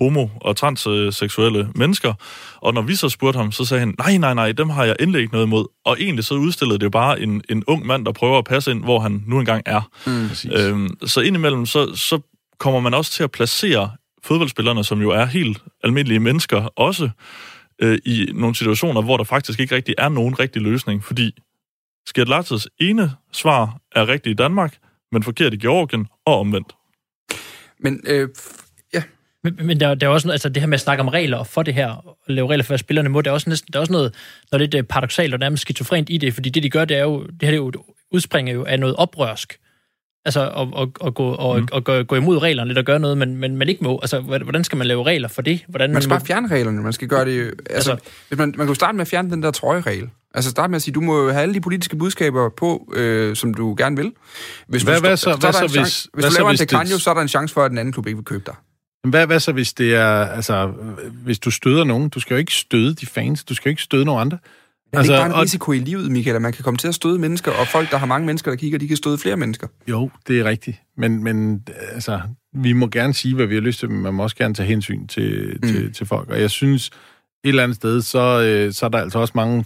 homo- 0.01 0.29
og 0.41 0.57
transseksuelle 0.57 1.69
mennesker. 1.75 2.13
Og 2.55 2.73
når 2.73 2.81
vi 2.81 2.95
så 2.95 3.09
spurgte 3.09 3.37
ham, 3.37 3.51
så 3.51 3.65
sagde 3.65 3.79
han, 3.79 3.95
nej, 3.99 4.17
nej, 4.17 4.33
nej, 4.33 4.51
dem 4.51 4.69
har 4.69 4.83
jeg 4.85 4.95
endelig 4.99 5.21
ikke 5.21 5.33
noget 5.33 5.45
imod. 5.45 5.65
Og 5.85 5.97
egentlig 5.99 6.25
så 6.25 6.33
udstillede 6.33 6.79
det 6.79 6.91
bare 6.91 7.21
en, 7.21 7.41
en 7.49 7.63
ung 7.67 7.85
mand, 7.85 8.05
der 8.05 8.11
prøver 8.11 8.37
at 8.37 8.45
passe 8.45 8.71
ind, 8.71 8.83
hvor 8.83 8.99
han 8.99 9.23
nu 9.27 9.39
engang 9.39 9.63
er. 9.65 9.81
Mm, 10.05 10.51
øhm, 10.51 11.07
så 11.07 11.21
indimellem, 11.21 11.65
så, 11.65 11.95
så 11.95 12.19
kommer 12.59 12.79
man 12.79 12.93
også 12.93 13.11
til 13.11 13.23
at 13.23 13.31
placere 13.31 13.91
fodboldspillerne, 14.23 14.83
som 14.83 15.01
jo 15.01 15.09
er 15.09 15.25
helt 15.25 15.57
almindelige 15.83 16.19
mennesker, 16.19 16.57
også 16.75 17.09
øh, 17.81 17.99
i 18.05 18.31
nogle 18.33 18.55
situationer, 18.55 19.01
hvor 19.01 19.17
der 19.17 19.23
faktisk 19.23 19.59
ikke 19.59 19.75
rigtig 19.75 19.95
er 19.97 20.09
nogen 20.09 20.39
rigtig 20.39 20.61
løsning, 20.61 21.03
fordi 21.03 21.31
Skjert 22.07 22.29
Lattes 22.29 22.67
ene 22.79 23.11
svar 23.31 23.77
er 23.95 24.07
rigtigt 24.07 24.33
i 24.33 24.43
Danmark, 24.43 24.77
men 25.11 25.23
forkert 25.23 25.53
i 25.53 25.57
Georgien 25.57 26.07
og 26.25 26.39
omvendt. 26.39 26.75
Men 27.79 28.01
øh, 28.07 28.29
men, 29.45 29.67
men 29.67 29.79
der, 29.79 29.95
der 29.95 30.07
er 30.07 30.11
også 30.11 30.27
noget, 30.27 30.33
altså 30.33 30.49
det 30.49 30.61
her 30.61 30.67
med 30.67 30.73
at 30.73 30.81
snakke 30.81 31.01
om 31.01 31.07
regler 31.07 31.43
for 31.43 31.63
det 31.63 31.73
her, 31.73 31.87
og 31.87 32.17
lave 32.27 32.49
regler 32.49 32.63
for, 32.63 32.71
hvad 32.71 32.77
spillerne 32.77 33.09
må, 33.09 33.21
der 33.21 33.29
er 33.29 33.33
også, 33.33 33.49
næsten, 33.49 33.73
der 33.73 33.79
er 33.79 33.81
også 33.81 33.93
noget, 33.93 34.13
noget 34.51 34.61
lidt 34.61 34.73
øh, 34.73 34.83
paradoxalt 34.83 35.33
og 35.33 35.39
nærmest 35.39 35.61
skizofrent 35.61 36.09
i 36.09 36.17
det, 36.17 36.33
fordi 36.33 36.49
det, 36.49 36.63
de 36.63 36.69
gør, 36.69 36.85
det 36.85 36.97
er 36.97 37.03
jo, 37.03 37.23
det 37.23 37.41
her 37.41 37.51
det 37.51 37.57
jo, 37.57 37.71
udspringer 38.11 38.53
jo 38.53 38.65
af 38.65 38.79
noget 38.79 38.95
oprørsk. 38.95 39.59
Altså 40.25 40.49
at, 40.49 40.81
at, 40.81 40.89
at, 41.05 41.13
gå, 41.13 41.29
og, 41.29 41.59
mm. 41.59 41.67
at 41.73 41.83
gå, 41.83 42.03
gå 42.03 42.15
imod 42.15 42.41
reglerne 42.41 42.67
lidt 42.67 42.77
og 42.77 42.85
gøre 42.85 42.99
noget, 42.99 43.17
men, 43.17 43.37
men 43.37 43.57
man 43.57 43.69
ikke 43.69 43.83
må. 43.83 43.99
Altså, 44.01 44.19
hvordan 44.19 44.63
skal 44.63 44.77
man 44.77 44.87
lave 44.87 45.03
regler 45.03 45.27
for 45.27 45.41
det? 45.41 45.63
Hvordan 45.67 45.93
man 45.93 46.01
skal 46.01 46.09
bare 46.09 46.25
fjerne 46.25 46.47
reglerne. 46.47 46.81
Man 46.81 46.93
skal 46.93 47.07
gøre 47.07 47.25
det... 47.25 47.53
Altså, 47.69 47.91
altså, 47.91 48.09
hvis 48.27 48.37
man, 48.37 48.53
man 48.57 48.67
kan 48.67 48.75
starte 48.75 48.95
med 48.95 49.01
at 49.01 49.07
fjerne 49.07 49.31
den 49.31 49.43
der 49.43 49.51
trøjeregel. 49.51 50.09
Altså 50.33 50.49
starte 50.49 50.71
med 50.71 50.75
at 50.75 50.81
sige, 50.81 50.93
du 50.93 51.01
må 51.01 51.29
have 51.29 51.41
alle 51.41 51.53
de 51.53 51.61
politiske 51.61 51.95
budskaber 51.95 52.49
på, 52.49 52.93
øh, 52.95 53.35
som 53.35 53.53
du 53.53 53.75
gerne 53.77 53.95
vil. 53.97 54.11
Hvis 54.67 54.83
hvad, 54.83 54.95
du, 54.95 55.01
hvad 55.01 55.17
så, 55.17 55.35
hvad 55.35 55.53
så, 55.53 55.61
hvis, 55.61 55.75
hvis, 55.75 56.07
hvis 56.13 56.25
du 56.25 56.31
laver 56.37 56.51
en 56.51 56.57
dekanjo, 56.57 56.97
så 56.97 57.09
er 57.09 57.13
der 57.13 57.21
en 57.21 57.27
chance 57.27 57.53
for, 57.53 57.63
at 57.63 57.71
den 57.71 57.77
anden 57.77 57.91
klub 57.93 58.07
ikke 58.07 58.17
vil 58.17 58.25
købe 58.25 58.43
dig. 58.45 58.55
Hvad, 59.09 59.27
hvad 59.27 59.39
så, 59.39 59.51
hvis 59.51 59.73
det 59.73 59.95
er, 59.95 60.25
altså, 60.25 60.73
hvis 61.23 61.39
du 61.39 61.51
støder 61.51 61.83
nogen? 61.83 62.09
Du 62.09 62.19
skal 62.19 62.33
jo 62.33 62.37
ikke 62.37 62.53
støde 62.53 62.93
de 62.93 63.05
fans, 63.05 63.43
du 63.43 63.55
skal 63.55 63.69
jo 63.69 63.71
ikke 63.71 63.81
støde 63.81 64.05
nogen 64.05 64.21
andre. 64.21 64.37
Er 64.37 64.89
det 64.91 64.97
altså, 64.97 65.13
ikke 65.13 65.21
bare 65.21 65.39
en 65.39 65.41
risiko 65.41 65.71
i 65.71 65.79
livet, 65.79 66.11
Michael, 66.11 66.35
at 66.35 66.41
man 66.41 66.53
kan 66.53 66.63
komme 66.63 66.77
til 66.77 66.87
at 66.87 66.95
støde 66.95 67.19
mennesker, 67.19 67.51
og 67.51 67.67
folk, 67.67 67.91
der 67.91 67.97
har 67.97 68.05
mange 68.05 68.25
mennesker, 68.25 68.51
der 68.51 68.55
kigger, 68.55 68.79
de 68.79 68.87
kan 68.87 68.97
støde 68.97 69.17
flere 69.17 69.37
mennesker? 69.37 69.67
Jo, 69.87 70.09
det 70.27 70.39
er 70.39 70.43
rigtigt. 70.43 70.81
Men, 70.97 71.23
men 71.23 71.63
altså, 71.93 72.21
vi 72.53 72.73
må 72.73 72.87
gerne 72.87 73.13
sige, 73.13 73.35
hvad 73.35 73.45
vi 73.45 73.53
har 73.55 73.61
lyst 73.61 73.79
til, 73.79 73.89
men 73.89 74.01
man 74.01 74.13
må 74.13 74.23
også 74.23 74.35
gerne 74.35 74.53
tage 74.53 74.67
hensyn 74.67 75.07
til, 75.07 75.59
mm. 75.63 75.67
til, 75.67 75.93
til 75.93 76.05
folk. 76.05 76.29
Og 76.29 76.41
jeg 76.41 76.51
synes, 76.51 76.87
et 76.87 77.49
eller 77.49 77.63
andet 77.63 77.75
sted, 77.75 78.01
så, 78.01 78.41
øh, 78.41 78.73
så 78.73 78.85
er 78.85 78.89
der 78.89 78.97
altså 78.97 79.19
også 79.19 79.33
mange 79.35 79.65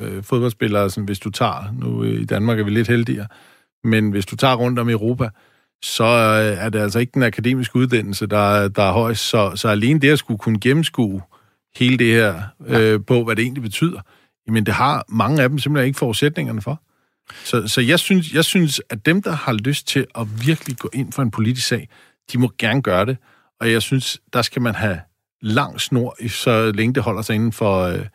øh, 0.00 0.22
fodboldspillere, 0.22 0.90
som 0.90 1.04
hvis 1.04 1.18
du 1.18 1.30
tager, 1.30 1.74
nu 1.78 2.04
øh, 2.04 2.20
i 2.20 2.24
Danmark 2.24 2.58
er 2.58 2.64
vi 2.64 2.70
lidt 2.70 2.88
heldigere, 2.88 3.26
men 3.84 4.10
hvis 4.10 4.26
du 4.26 4.36
tager 4.36 4.54
rundt 4.54 4.78
om 4.78 4.88
Europa, 4.88 5.28
så 5.82 6.04
øh, 6.04 6.64
er 6.64 6.68
det 6.68 6.78
altså 6.78 6.98
ikke 6.98 7.12
den 7.14 7.22
akademiske 7.22 7.76
uddannelse, 7.76 8.26
der, 8.26 8.68
der 8.68 8.82
er 8.82 8.92
højst. 8.92 9.28
Så, 9.28 9.52
så 9.56 9.68
alene 9.68 10.00
det 10.00 10.10
at 10.10 10.18
skulle 10.18 10.38
kunne 10.38 10.60
gennemskue 10.60 11.22
hele 11.76 11.98
det 11.98 12.06
her 12.06 12.42
øh, 12.66 13.00
på, 13.06 13.24
hvad 13.24 13.36
det 13.36 13.42
egentlig 13.42 13.62
betyder, 13.62 14.00
jamen 14.46 14.66
det 14.66 14.74
har 14.74 15.04
mange 15.08 15.42
af 15.42 15.48
dem 15.48 15.58
simpelthen 15.58 15.86
ikke 15.86 15.98
forudsætningerne 15.98 16.62
for. 16.62 16.82
Så, 17.44 17.68
så 17.68 17.80
jeg, 17.80 17.98
synes, 17.98 18.34
jeg 18.34 18.44
synes, 18.44 18.80
at 18.90 19.06
dem, 19.06 19.22
der 19.22 19.32
har 19.32 19.52
lyst 19.52 19.88
til 19.88 20.06
at 20.18 20.46
virkelig 20.46 20.78
gå 20.78 20.90
ind 20.92 21.12
for 21.12 21.22
en 21.22 21.30
politisk 21.30 21.66
sag, 21.66 21.88
de 22.32 22.38
må 22.38 22.52
gerne 22.58 22.82
gøre 22.82 23.06
det. 23.06 23.16
Og 23.60 23.72
jeg 23.72 23.82
synes, 23.82 24.20
der 24.32 24.42
skal 24.42 24.62
man 24.62 24.74
have 24.74 25.00
lang 25.42 25.80
snor, 25.80 26.28
så 26.28 26.72
længe 26.72 26.94
det 26.94 27.02
holder 27.02 27.22
sig 27.22 27.34
inden 27.34 27.52
for, 27.52 27.82
øh, 27.82 28.06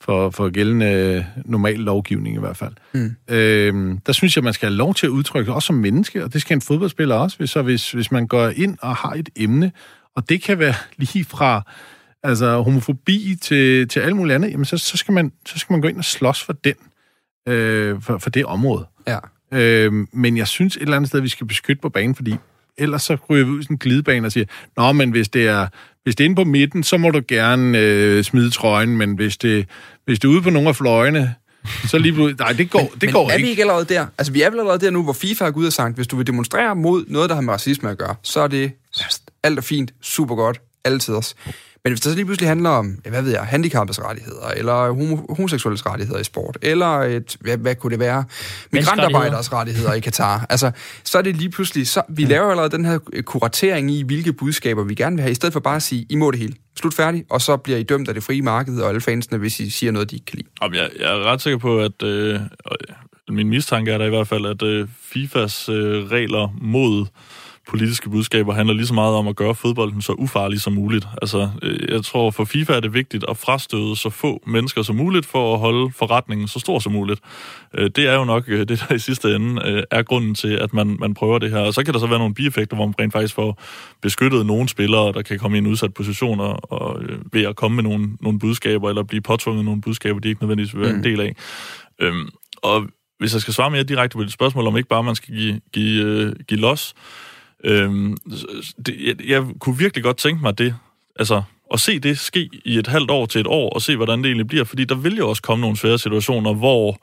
for, 0.00 0.30
for 0.30 0.50
gældende 0.50 0.86
øh, 0.86 1.24
normal 1.44 1.78
lovgivning 1.78 2.36
i 2.36 2.38
hvert 2.38 2.56
fald. 2.56 2.72
Mm. 2.94 3.16
Øhm, 3.28 3.98
der 3.98 4.12
synes 4.12 4.36
jeg, 4.36 4.44
man 4.44 4.52
skal 4.52 4.68
have 4.68 4.76
lov 4.76 4.94
til 4.94 5.06
at 5.06 5.10
udtrykke 5.10 5.48
sig, 5.48 5.54
også 5.54 5.66
som 5.66 5.76
menneske, 5.76 6.24
og 6.24 6.32
det 6.32 6.40
skal 6.40 6.54
en 6.54 6.60
fodboldspiller 6.60 7.14
også, 7.14 7.46
så 7.46 7.62
hvis, 7.62 7.92
hvis 7.92 8.12
man 8.12 8.26
går 8.26 8.48
ind 8.48 8.78
og 8.80 8.96
har 8.96 9.12
et 9.12 9.28
emne, 9.36 9.72
og 10.16 10.28
det 10.28 10.42
kan 10.42 10.58
være 10.58 10.74
lige 10.96 11.24
fra 11.24 11.62
altså, 12.22 12.62
homofobi 12.62 13.36
til, 13.42 13.88
til 13.88 14.00
alt 14.00 14.16
muligt 14.16 14.34
andet, 14.34 14.50
jamen 14.50 14.64
så, 14.64 14.78
så, 14.78 14.96
skal 14.96 15.14
man, 15.14 15.32
så 15.46 15.58
skal 15.58 15.74
man 15.74 15.80
gå 15.80 15.88
ind 15.88 15.98
og 15.98 16.04
slås 16.04 16.44
for 16.44 16.52
den, 16.52 16.74
øh, 17.48 18.02
for, 18.02 18.18
for 18.18 18.30
det 18.30 18.44
område. 18.44 18.86
Ja. 19.06 19.18
Øhm, 19.52 20.08
men 20.12 20.36
jeg 20.36 20.48
synes 20.48 20.76
et 20.76 20.82
eller 20.82 20.96
andet 20.96 21.08
sted, 21.08 21.20
vi 21.20 21.28
skal 21.28 21.46
beskytte 21.46 21.82
på 21.82 21.88
banen, 21.88 22.14
fordi 22.14 22.34
ellers 22.78 23.02
så 23.02 23.16
ryger 23.30 23.44
vi 23.44 23.50
ud 23.50 23.60
i 23.60 23.62
sådan 23.62 23.74
en 23.74 23.78
glidebane 23.78 24.26
og 24.26 24.32
siger, 24.32 24.46
nå, 24.76 24.92
men 24.92 25.10
hvis 25.10 25.28
det 25.28 25.48
er, 25.48 25.66
hvis 26.02 26.16
det 26.16 26.24
er 26.24 26.28
inde 26.28 26.36
på 26.36 26.44
midten, 26.44 26.82
så 26.82 26.96
må 26.96 27.10
du 27.10 27.22
gerne 27.28 27.78
øh, 27.78 28.24
smide 28.24 28.50
trøjen, 28.50 28.96
men 28.96 29.14
hvis 29.14 29.36
det, 29.36 29.66
hvis 30.04 30.18
det 30.18 30.28
er 30.28 30.32
ude 30.32 30.42
på 30.42 30.50
nogle 30.50 30.68
af 30.68 30.76
fløjene, 30.76 31.34
så 31.86 31.98
lige 31.98 32.12
pludselig... 32.12 32.38
Nej, 32.38 32.52
det 32.52 32.70
går, 32.70 32.80
det 32.80 33.02
men 33.02 33.12
går 33.12 33.28
er 33.28 33.34
ikke. 33.34 33.44
vi 33.44 33.50
ikke 33.50 33.62
allerede 33.62 33.84
der? 33.84 34.06
Altså, 34.18 34.32
vi 34.32 34.42
er 34.42 34.50
vel 34.50 34.58
allerede 34.58 34.84
der 34.84 34.90
nu, 34.90 35.02
hvor 35.02 35.12
FIFA 35.12 35.44
er 35.44 35.50
gået 35.50 35.62
ud 35.62 35.66
og 35.66 35.72
sagt, 35.72 35.94
hvis 35.94 36.06
du 36.06 36.16
vil 36.16 36.26
demonstrere 36.26 36.76
mod 36.76 37.04
noget, 37.08 37.28
der 37.28 37.34
har 37.34 37.42
med 37.42 37.54
racisme 37.54 37.90
at 37.90 37.98
gøre, 37.98 38.14
så 38.22 38.40
er 38.40 38.48
det 38.48 38.72
alt 39.42 39.58
er 39.58 39.62
fint, 39.62 39.92
super 40.02 40.34
godt, 40.34 40.60
altid 40.84 41.14
også. 41.14 41.34
Men 41.84 41.90
hvis 41.92 42.00
det 42.00 42.10
så 42.10 42.16
lige 42.16 42.24
pludselig 42.24 42.48
handler 42.48 42.70
om, 42.70 42.86
hvad 43.08 43.22
ved 43.22 43.30
jeg, 43.30 43.42
handicappets 43.42 44.00
rettigheder, 44.00 44.48
eller 44.56 44.92
homo- 44.92 45.34
homoseksuelles 45.34 45.86
rettigheder 45.86 46.20
i 46.20 46.24
sport, 46.24 46.58
eller 46.62 46.86
et, 46.86 47.36
hvad, 47.40 47.56
hvad 47.56 47.74
kunne 47.74 47.90
det 47.90 47.98
være, 47.98 48.24
migrantarbejderes 48.72 49.52
rettigheder 49.52 49.92
i 49.92 50.00
Katar, 50.00 50.46
altså, 50.50 50.70
så 51.04 51.18
er 51.18 51.22
det 51.22 51.36
lige 51.36 51.50
pludselig, 51.50 51.88
så 51.88 52.02
vi 52.08 52.24
laver 52.24 52.50
allerede 52.50 52.70
den 52.70 52.84
her 52.84 52.98
kuratering 53.24 53.90
i, 53.90 54.02
hvilke 54.02 54.32
budskaber 54.32 54.84
vi 54.84 54.94
gerne 54.94 55.16
vil 55.16 55.22
have, 55.22 55.32
i 55.32 55.34
stedet 55.34 55.52
for 55.52 55.60
bare 55.60 55.76
at 55.76 55.82
sige, 55.82 56.06
I 56.10 56.16
må 56.16 56.30
det 56.30 56.40
hele. 56.40 56.54
Slut 56.78 56.94
færdig, 56.94 57.24
og 57.30 57.40
så 57.40 57.56
bliver 57.56 57.78
I 57.78 57.82
dømt 57.82 58.08
af 58.08 58.14
det 58.14 58.22
frie 58.22 58.42
marked 58.42 58.80
og 58.80 58.88
alle 58.88 59.00
fansene, 59.00 59.38
hvis 59.38 59.60
I 59.60 59.70
siger 59.70 59.92
noget, 59.92 60.10
de 60.10 60.16
ikke 60.16 60.26
kan 60.26 60.36
lide. 60.36 60.48
Jamen, 60.62 60.76
jeg, 60.76 60.90
jeg 61.00 61.10
er 61.10 61.24
ret 61.24 61.40
sikker 61.40 61.58
på, 61.58 61.80
at 61.80 62.02
øh, 62.02 62.40
min 63.28 63.48
mistanke 63.48 63.92
er 63.92 63.98
der 63.98 64.06
i 64.06 64.08
hvert 64.08 64.28
fald, 64.28 64.46
at 64.46 64.62
øh, 64.62 64.88
FIFAs 65.02 65.68
øh, 65.68 66.04
regler 66.10 66.48
mod 66.62 67.06
politiske 67.70 68.10
budskaber 68.10 68.54
handler 68.54 68.74
lige 68.74 68.86
så 68.86 68.94
meget 68.94 69.14
om 69.14 69.28
at 69.28 69.36
gøre 69.36 69.54
fodbolden 69.54 70.02
så 70.02 70.12
ufarlig 70.12 70.60
som 70.60 70.72
muligt. 70.72 71.06
Altså, 71.22 71.50
øh, 71.62 71.88
jeg 71.88 72.04
tror, 72.04 72.30
for 72.30 72.44
FIFA 72.44 72.72
er 72.72 72.80
det 72.80 72.94
vigtigt 72.94 73.24
at 73.28 73.36
frastøde 73.36 73.96
så 73.96 74.10
få 74.10 74.42
mennesker 74.46 74.82
som 74.82 74.96
muligt 74.96 75.26
for 75.26 75.54
at 75.54 75.60
holde 75.60 75.92
forretningen 75.92 76.48
så 76.48 76.58
stor 76.58 76.78
som 76.78 76.92
muligt. 76.92 77.20
Øh, 77.74 77.90
det 77.96 78.08
er 78.08 78.14
jo 78.14 78.24
nok 78.24 78.44
øh, 78.48 78.68
det, 78.68 78.84
der 78.88 78.94
i 78.94 78.98
sidste 78.98 79.36
ende 79.36 79.84
er 79.90 80.02
grunden 80.02 80.34
til, 80.34 80.48
at 80.48 80.72
man, 80.72 80.96
man 81.00 81.14
prøver 81.14 81.38
det 81.38 81.50
her. 81.50 81.58
Og 81.58 81.74
så 81.74 81.84
kan 81.84 81.94
der 81.94 82.00
så 82.00 82.06
være 82.06 82.18
nogle 82.18 82.34
bieffekter, 82.34 82.76
hvor 82.76 82.86
man 82.86 82.94
rent 83.00 83.12
faktisk 83.12 83.34
får 83.34 83.62
beskyttet 84.02 84.46
nogle 84.46 84.68
spillere, 84.68 85.12
der 85.12 85.22
kan 85.22 85.38
komme 85.38 85.56
i 85.56 85.58
en 85.58 85.66
udsat 85.66 85.94
position 85.94 86.40
og, 86.40 86.72
og 86.72 87.02
ved 87.32 87.42
at 87.42 87.56
komme 87.56 87.74
med 87.74 87.84
nogle, 87.84 88.08
nogle 88.20 88.38
budskaber, 88.38 88.88
eller 88.88 89.02
blive 89.02 89.22
påtvunget 89.22 89.64
nogle 89.64 89.80
budskaber, 89.80 90.20
de 90.20 90.28
ikke 90.28 90.42
nødvendigvis 90.42 90.74
vil 90.74 90.82
være 90.82 90.92
mm. 90.92 90.98
en 90.98 91.04
del 91.04 91.20
af. 91.20 91.36
Øhm, 92.00 92.28
og 92.62 92.86
hvis 93.18 93.32
jeg 93.32 93.40
skal 93.40 93.54
svare 93.54 93.70
mere 93.70 93.82
direkte 93.82 94.16
på 94.16 94.24
dit 94.24 94.32
spørgsmål, 94.32 94.66
om 94.66 94.76
ikke 94.76 94.88
bare 94.88 95.02
man 95.02 95.14
skal 95.14 95.34
give, 95.34 95.60
give, 95.72 96.34
give 96.48 96.60
los, 96.60 96.94
øhm, 97.64 98.16
det, 98.86 98.96
jeg, 99.06 99.26
jeg 99.28 99.44
kunne 99.60 99.78
virkelig 99.78 100.04
godt 100.04 100.16
tænke 100.16 100.42
mig 100.42 100.58
det, 100.58 100.74
altså 101.16 101.42
at 101.74 101.80
se 101.80 101.98
det 101.98 102.18
ske 102.18 102.50
i 102.64 102.78
et 102.78 102.86
halvt 102.86 103.10
år 103.10 103.26
til 103.26 103.40
et 103.40 103.46
år, 103.46 103.70
og 103.70 103.82
se, 103.82 103.96
hvordan 103.96 104.18
det 104.18 104.26
egentlig 104.26 104.46
bliver, 104.46 104.64
fordi 104.64 104.84
der 104.84 104.94
vil 104.94 105.16
jo 105.16 105.28
også 105.28 105.42
komme 105.42 105.60
nogle 105.60 105.76
svære 105.76 105.98
situationer, 105.98 106.54
hvor, 106.54 106.98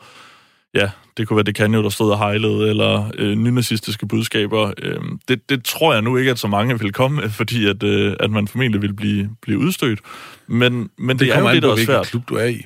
ja, 0.73 0.89
det 1.17 1.27
kunne 1.27 1.37
være 1.37 1.43
det 1.43 1.55
kan 1.55 1.73
jo, 1.73 1.83
der 1.83 1.89
stod 1.89 2.11
og 2.11 2.17
hejlede, 2.17 2.69
eller 2.69 3.11
øh, 3.17 3.35
nynazistiske 3.35 4.07
budskaber. 4.07 4.73
Øh, 4.77 4.99
det, 5.27 5.49
det 5.49 5.65
tror 5.65 5.93
jeg 5.93 6.01
nu 6.01 6.17
ikke, 6.17 6.31
at 6.31 6.39
så 6.39 6.47
mange 6.47 6.79
vil 6.79 6.93
komme 6.93 7.29
fordi 7.39 7.67
at, 7.67 7.83
øh, 7.83 8.15
at 8.19 8.31
man 8.31 8.47
formentlig 8.47 8.81
vil 8.81 8.93
blive, 8.93 9.29
blive 9.41 9.59
udstødt. 9.59 9.99
Men, 10.47 10.89
men 10.97 11.09
det, 11.09 11.27
det 11.27 11.35
er 11.35 11.39
jo 11.39 11.49
det, 11.49 11.63
der 11.63 11.71
er 11.71 11.85
svært. 11.85 12.07
klub 12.07 12.29
du 12.29 12.35
er 12.35 12.45
i. 12.45 12.61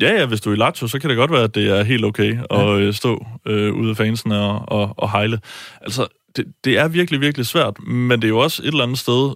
Ja, 0.00 0.12
ja, 0.12 0.26
hvis 0.26 0.40
du 0.40 0.50
er 0.50 0.54
i 0.54 0.58
Lazio, 0.58 0.86
så 0.86 0.98
kan 0.98 1.10
det 1.10 1.16
godt 1.16 1.32
være, 1.32 1.42
at 1.42 1.54
det 1.54 1.78
er 1.78 1.82
helt 1.82 2.04
okay 2.04 2.38
at 2.50 2.58
ja. 2.58 2.78
Øh, 2.78 2.94
stå 2.94 3.26
øh, 3.46 3.74
ude 3.74 3.90
af 3.90 3.96
fansen 3.96 4.32
og, 4.32 4.68
og, 4.68 4.94
og 4.96 5.10
hejle. 5.10 5.40
Altså, 5.80 6.06
det, 6.36 6.46
det 6.64 6.78
er 6.78 6.88
virkelig, 6.88 7.20
virkelig 7.20 7.46
svært, 7.46 7.82
men 7.86 8.22
det 8.22 8.24
er 8.24 8.28
jo 8.28 8.38
også 8.38 8.62
et 8.62 8.66
eller 8.66 8.82
andet 8.82 8.98
sted 8.98 9.34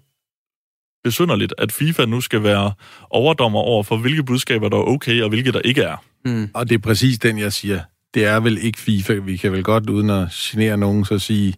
besynderligt, 1.04 1.54
at 1.58 1.72
FIFA 1.72 2.04
nu 2.04 2.20
skal 2.20 2.42
være 2.42 2.72
overdommer 3.10 3.60
over 3.60 3.82
for, 3.82 3.96
hvilke 3.96 4.24
budskaber, 4.24 4.68
der 4.68 4.76
er 4.76 4.82
okay, 4.82 5.22
og 5.22 5.28
hvilke 5.28 5.52
der 5.52 5.60
ikke 5.60 5.82
er. 5.82 5.96
Mm. 6.24 6.50
Og 6.54 6.68
det 6.68 6.74
er 6.74 6.78
præcis 6.78 7.18
den, 7.18 7.38
jeg 7.38 7.52
siger. 7.52 7.80
Det 8.14 8.24
er 8.24 8.40
vel 8.40 8.58
ikke 8.62 8.78
FIFA. 8.78 9.14
Vi 9.14 9.36
kan 9.36 9.52
vel 9.52 9.64
godt, 9.64 9.90
uden 9.90 10.10
at 10.10 10.28
genere 10.30 10.76
nogen, 10.76 11.04
så 11.04 11.18
sige, 11.18 11.54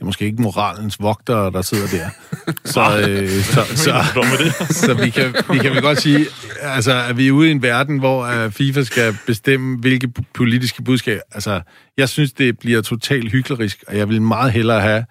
det 0.00 0.04
er 0.04 0.06
måske 0.06 0.24
ikke 0.24 0.42
moralens 0.42 1.00
vogtere, 1.00 1.50
der 1.50 1.62
sidder 1.62 1.86
der. 1.86 2.08
så, 2.74 3.08
øh, 3.08 3.28
så, 3.28 3.64
så, 3.64 3.74
så, 3.76 4.64
så 4.86 4.94
vi, 4.94 5.10
kan, 5.10 5.34
vi 5.52 5.58
kan 5.58 5.70
vel 5.70 5.82
godt 5.82 6.00
sige, 6.00 6.26
altså, 6.60 7.04
at 7.08 7.16
vi 7.16 7.28
er 7.28 7.32
ude 7.32 7.48
i 7.48 7.50
en 7.50 7.62
verden, 7.62 7.98
hvor 7.98 8.44
uh, 8.44 8.52
FIFA 8.52 8.82
skal 8.82 9.16
bestemme, 9.26 9.78
hvilke 9.78 10.12
politiske 10.34 10.82
budskaber... 10.82 11.20
Altså, 11.32 11.60
jeg 11.96 12.08
synes, 12.08 12.32
det 12.32 12.58
bliver 12.58 12.82
totalt 12.82 13.32
hyklerisk, 13.32 13.84
og 13.88 13.96
jeg 13.96 14.08
vil 14.08 14.22
meget 14.22 14.52
hellere 14.52 14.80
have, 14.80 15.04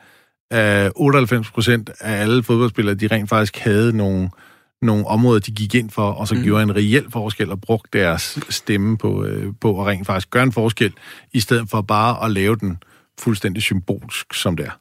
at 0.52 0.92
98 0.96 1.52
procent 1.52 1.90
af 2.00 2.22
alle 2.22 2.44
fodboldspillere, 2.44 2.96
de 2.96 3.08
rent 3.08 3.30
faktisk 3.30 3.58
havde 3.58 3.98
nogle, 3.98 4.30
nogle 4.82 5.08
områder, 5.08 5.40
de 5.40 5.52
gik 5.52 5.76
ind 5.76 5.90
for, 5.90 6.12
og 6.12 6.28
så 6.28 6.36
mm. 6.36 6.44
gjorde 6.44 6.64
en 6.64 6.76
reel 6.76 7.06
forskel 7.12 7.52
og 7.52 7.62
brugte 7.62 8.00
deres 8.00 8.40
stemme 8.50 8.98
på, 8.98 9.26
øh, 9.26 9.54
på 9.62 9.82
at 9.82 9.88
rent 9.88 10.08
faktisk 10.08 10.30
gøre 10.30 10.44
en 10.44 10.52
forskel, 10.52 10.94
i 11.34 11.40
stedet 11.40 11.70
for 11.70 11.82
bare 11.82 12.26
at 12.26 12.32
lave 12.32 12.56
den 12.56 12.78
fuldstændig 13.20 13.64
symbolsk, 13.64 14.34
som 14.34 14.56
det 14.56 14.66
er. 14.66 14.72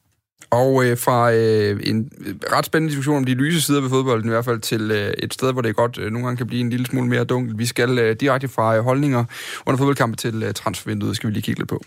Og 0.50 0.84
øh, 0.84 0.98
fra 0.98 1.32
øh, 1.32 1.80
en 1.82 2.10
ret 2.52 2.66
spændende 2.66 2.90
diskussion 2.90 3.16
om 3.16 3.24
de 3.24 3.34
lyse 3.34 3.62
sider 3.62 3.80
ved 3.80 3.90
fodbolden, 3.90 4.28
i 4.28 4.32
hvert 4.32 4.44
fald 4.44 4.60
til 4.60 4.90
øh, 4.90 5.12
et 5.18 5.34
sted, 5.34 5.52
hvor 5.52 5.62
det 5.62 5.76
godt 5.76 5.98
øh, 5.98 6.12
nogle 6.12 6.26
gange 6.26 6.36
kan 6.36 6.46
blive 6.46 6.60
en 6.60 6.70
lille 6.70 6.86
smule 6.86 7.08
mere 7.08 7.24
dunkelt. 7.24 7.58
Vi 7.58 7.66
skal 7.66 7.98
øh, 7.98 8.16
direkte 8.20 8.48
fra 8.48 8.76
øh, 8.76 8.84
holdninger 8.84 9.24
under 9.66 9.78
fodboldkampe 9.78 10.16
til 10.16 10.42
øh, 10.42 10.54
transfervinduet, 10.54 11.16
skal 11.16 11.28
vi 11.28 11.32
lige 11.32 11.42
kigge 11.42 11.60
lidt 11.60 11.68
på. 11.68 11.82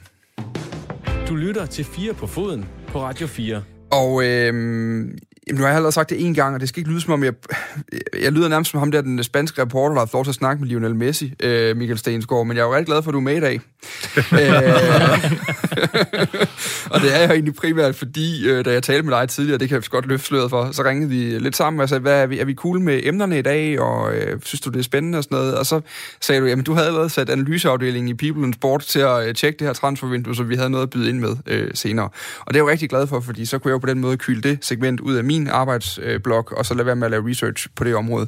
Du 1.28 1.36
lytter 1.36 1.66
til 1.66 1.86
4 1.86 2.14
på 2.14 2.28
foden 2.28 2.66
på 2.88 3.02
Radio 3.02 3.28
4. 3.28 3.64
Og 3.92 4.24
øh, 4.24 4.54
Jamen, 5.48 5.60
nu 5.60 5.62
har 5.62 5.68
jeg 5.68 5.76
allerede 5.76 5.92
sagt 5.92 6.10
det 6.10 6.26
en 6.26 6.34
gang, 6.34 6.56
og 6.56 6.62
det 6.62 6.70
skal 6.70 6.80
ikke 6.80 6.90
lyde 6.92 7.02
som 7.02 7.14
om, 7.14 7.24
jeg, 7.24 7.34
jeg 8.22 8.32
lyder 8.32 8.50
nærmest 8.50 8.72
som 8.72 8.80
ham 8.80 8.92
der, 8.92 9.02
den 9.02 9.24
spanske 9.24 9.62
reporter, 9.62 9.94
der 9.94 10.00
har 10.00 10.06
fået 10.06 10.14
lov 10.14 10.24
til 10.24 10.32
at 10.32 10.36
snakke 10.36 10.62
med 10.62 10.70
Lionel 10.70 10.96
Messi, 10.96 11.34
øh, 11.44 11.78
Michael 11.78 11.98
Stensgaard, 11.98 12.48
men 12.48 12.58
jeg 12.58 12.64
er 12.64 12.68
jo 12.68 12.74
rigtig 12.74 12.86
glad 12.86 13.04
for, 13.04 13.10
at 13.10 13.14
du 13.14 13.18
er 13.18 13.24
med 13.24 13.38
i 13.38 13.40
dag 13.40 13.60
øh, 14.18 14.24
og 16.94 17.02
det 17.02 17.16
er 17.16 17.28
jo 17.28 17.34
egentlig 17.34 17.56
primært, 17.56 17.96
fordi 17.96 18.50
øh, 18.50 18.66
da 18.66 18.72
jeg 18.72 18.84
talte 18.84 19.04
med 19.04 19.18
dig 19.18 19.30
tidligere, 19.30 19.58
det 19.58 19.70
kan 19.70 19.76
jeg 19.76 19.84
godt 19.90 20.06
løfte 20.06 20.28
sløret 20.28 20.50
for, 20.50 20.72
så 20.72 20.84
ringede 20.84 21.10
vi 21.10 21.40
lidt 21.40 21.56
sammen 21.56 21.82
og 21.82 21.90
sagde, 21.90 22.02
hvad 22.02 22.22
er 22.22 22.26
vi, 22.26 22.40
er 22.40 22.46
vi 22.46 22.54
cool 22.54 22.80
med 22.80 23.00
emnerne 23.04 23.40
i 23.40 23.42
dag, 23.42 23.80
og 23.80 24.16
øh, 24.16 24.40
synes 24.44 24.62
du, 24.62 24.70
det 24.70 24.80
er 24.80 24.84
spændende 24.84 25.18
og 25.18 25.24
sådan 25.24 25.38
noget? 25.38 25.58
Og 25.58 25.66
så 25.66 25.82
sagde 26.22 26.42
du, 26.42 26.46
jamen 26.46 26.66
du 26.66 26.74
havde 26.74 26.88
allerede 26.88 27.10
sat 27.10 27.30
analyseafdelingen 27.30 28.10
i 28.10 28.14
People 28.14 28.44
and 28.44 28.54
Sport 28.54 28.82
til 28.82 29.00
at 29.00 29.28
øh, 29.28 29.36
tjekke 29.36 29.60
det 29.60 29.68
her 29.68 29.74
transfervindue, 29.74 30.36
så 30.36 30.44
vi 30.44 30.56
havde 30.56 30.70
noget 30.70 30.84
at 30.84 30.90
byde 30.90 31.10
ind 31.10 31.20
med 31.20 31.36
øh, 31.48 31.72
senere. 31.74 32.10
Og 32.40 32.48
det 32.48 32.56
er 32.56 32.60
jeg 32.60 32.68
jo 32.68 32.70
rigtig 32.70 32.90
glad 32.90 33.08
for, 33.08 33.20
fordi 33.20 33.46
så 33.46 33.58
kunne 33.58 33.70
jeg 33.70 33.74
jo 33.74 33.80
på 33.80 33.88
den 33.88 34.00
måde 34.00 34.18
kylde 34.18 34.50
det 34.50 34.58
segment 34.62 35.00
ud 35.00 35.16
af 35.16 35.24
min 35.24 35.48
arbejdsblok, 35.48 36.52
øh, 36.52 36.58
og 36.58 36.66
så 36.66 36.74
lade 36.74 36.86
være 36.86 36.96
med 36.96 37.06
at 37.06 37.12
lave 37.12 37.30
research 37.30 37.68
på 37.76 37.84
det 37.84 37.96
område. 37.96 38.28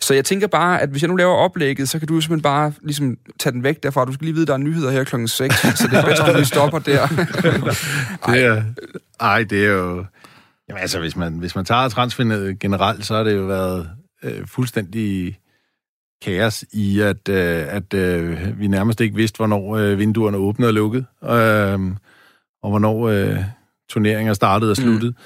Så 0.00 0.14
jeg 0.14 0.24
tænker 0.24 0.46
bare, 0.46 0.80
at 0.80 0.88
hvis 0.88 1.02
jeg 1.02 1.08
nu 1.08 1.16
laver 1.16 1.34
oplægget, 1.34 1.88
så 1.88 1.98
kan 1.98 2.08
du 2.08 2.20
simpelthen 2.20 2.42
bare 2.42 2.72
ligesom 2.82 3.16
tage 3.40 3.52
den 3.52 3.62
væk 3.62 3.82
derfra. 3.82 4.04
Du 4.04 4.12
skal 4.12 4.24
lige 4.24 4.34
vide, 4.34 4.42
at 4.42 4.48
der 4.48 4.54
er 4.54 4.58
nyheder 4.58 4.90
her 4.90 5.04
klokken 5.04 5.28
6, 5.28 5.54
så 5.54 5.88
det 5.90 5.98
er 5.98 6.04
bedst, 6.04 6.22
at 6.22 6.40
vi 6.40 6.44
stopper 6.44 6.78
der. 6.78 7.06
det 8.32 8.44
er, 8.44 8.62
ej, 9.20 9.42
det 9.42 9.64
er 9.64 9.72
jo... 9.72 10.04
Jamen 10.68 10.80
altså, 10.80 10.98
hvis 10.98 11.16
man, 11.16 11.38
hvis 11.38 11.54
man 11.54 11.64
tager 11.64 11.88
transfernet 11.88 12.58
generelt, 12.58 13.06
så 13.06 13.16
har 13.16 13.22
det 13.22 13.36
jo 13.36 13.42
været 13.42 13.90
øh, 14.24 14.46
fuldstændig 14.46 15.38
kaos 16.22 16.64
i, 16.72 17.00
at, 17.00 17.28
øh, 17.28 17.74
at 17.74 17.94
øh, 17.94 18.58
vi 18.60 18.66
nærmest 18.66 19.00
ikke 19.00 19.16
vidste, 19.16 19.36
hvornår 19.36 19.76
øh, 19.76 19.98
vinduerne 19.98 20.36
åbnede 20.36 20.70
og 20.70 20.74
lukkede, 20.74 21.04
øh, 21.22 21.80
og 22.62 22.70
hvornår 22.70 23.08
øh, 23.08 23.38
turneringer 23.90 24.32
startede 24.32 24.70
og 24.70 24.76
sluttede. 24.76 25.10
Mm. 25.10 25.16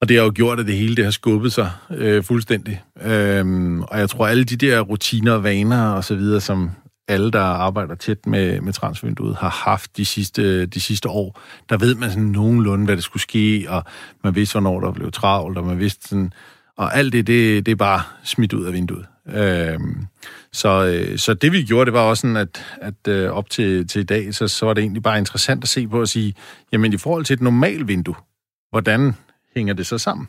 Og 0.00 0.08
det 0.08 0.16
har 0.16 0.24
jo 0.24 0.32
gjort, 0.34 0.60
at 0.60 0.66
det 0.66 0.76
hele 0.76 0.96
det 0.96 1.04
har 1.04 1.10
skubbet 1.10 1.52
sig 1.52 1.70
øh, 1.90 2.24
fuldstændig. 2.24 2.82
Øhm, 3.02 3.82
og 3.82 3.98
jeg 3.98 4.10
tror, 4.10 4.26
alle 4.26 4.44
de 4.44 4.56
der 4.56 4.80
rutiner 4.80 5.32
og 5.32 5.44
vaner 5.44 5.90
og 5.90 6.04
så 6.04 6.14
videre, 6.14 6.40
som 6.40 6.70
alle, 7.08 7.30
der 7.30 7.40
arbejder 7.40 7.94
tæt 7.94 8.26
med, 8.26 8.60
med 8.60 8.72
transfervinduet, 8.72 9.36
har 9.36 9.48
haft 9.48 9.96
de 9.96 10.04
sidste, 10.04 10.66
de 10.66 10.80
sidste 10.80 11.08
år, 11.08 11.40
der 11.68 11.76
ved 11.76 11.94
man 11.94 12.10
sådan 12.10 12.24
nogenlunde, 12.24 12.84
hvad 12.84 12.96
der 12.96 13.02
skulle 13.02 13.22
ske, 13.22 13.66
og 13.68 13.84
man 14.24 14.34
vidste, 14.34 14.52
hvornår 14.52 14.80
der 14.80 14.92
blev 14.92 15.12
travlt, 15.12 15.58
og 15.58 15.64
man 15.64 15.78
vidste 15.78 16.08
sådan... 16.08 16.32
Og 16.76 16.96
alt 16.96 17.12
det, 17.12 17.26
det, 17.26 17.66
det 17.66 17.72
er 17.72 17.76
bare 17.76 18.02
smidt 18.24 18.52
ud 18.52 18.64
af 18.64 18.72
vinduet. 18.72 19.06
Øhm, 19.28 20.06
så, 20.52 20.84
øh, 20.84 21.18
så 21.18 21.34
det 21.34 21.52
vi 21.52 21.62
gjorde, 21.62 21.84
det 21.84 21.92
var 21.92 22.00
også 22.00 22.20
sådan, 22.20 22.36
at, 22.36 22.64
at 22.80 23.08
øh, 23.08 23.30
op 23.30 23.50
til, 23.50 23.88
til 23.88 24.00
i 24.00 24.04
dag, 24.04 24.34
så, 24.34 24.48
så 24.48 24.66
var 24.66 24.74
det 24.74 24.82
egentlig 24.82 25.02
bare 25.02 25.18
interessant 25.18 25.64
at 25.64 25.68
se 25.68 25.88
på 25.88 26.02
at 26.02 26.08
sige, 26.08 26.34
jamen 26.72 26.92
i 26.92 26.96
forhold 26.96 27.24
til 27.24 27.34
et 27.34 27.40
normalt 27.40 27.88
vindue, 27.88 28.14
hvordan 28.70 29.14
hænger 29.58 29.74
det 29.74 29.86
så 29.86 29.98
sammen? 29.98 30.28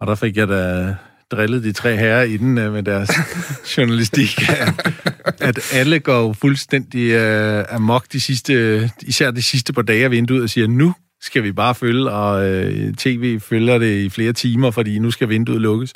Og 0.00 0.06
der 0.06 0.14
fik 0.14 0.36
jeg 0.36 0.48
da 0.48 0.94
drillet 1.30 1.64
de 1.64 1.72
tre 1.72 1.96
herrer 1.96 2.22
inden 2.22 2.58
uh, 2.58 2.72
med 2.72 2.82
deres 2.82 3.10
journalistik, 3.76 4.38
at, 4.48 4.94
at 5.40 5.72
alle 5.72 6.00
går 6.00 6.32
fuldstændig 6.32 7.16
uh, 7.16 7.74
amok 7.74 8.12
de 8.12 8.20
sidste, 8.20 8.90
især 9.02 9.30
de 9.30 9.42
sidste 9.42 9.72
par 9.72 9.82
dage 9.82 10.04
af 10.04 10.10
vinduet 10.10 10.42
og 10.42 10.50
siger, 10.50 10.66
nu 10.66 10.94
skal 11.20 11.42
vi 11.42 11.52
bare 11.52 11.74
følge, 11.74 12.10
og 12.10 12.50
uh, 12.50 12.94
tv 12.94 13.40
følger 13.40 13.78
det 13.78 13.98
i 13.98 14.08
flere 14.08 14.32
timer, 14.32 14.70
fordi 14.70 14.98
nu 14.98 15.10
skal 15.10 15.28
vinduet 15.28 15.60
lukkes. 15.60 15.92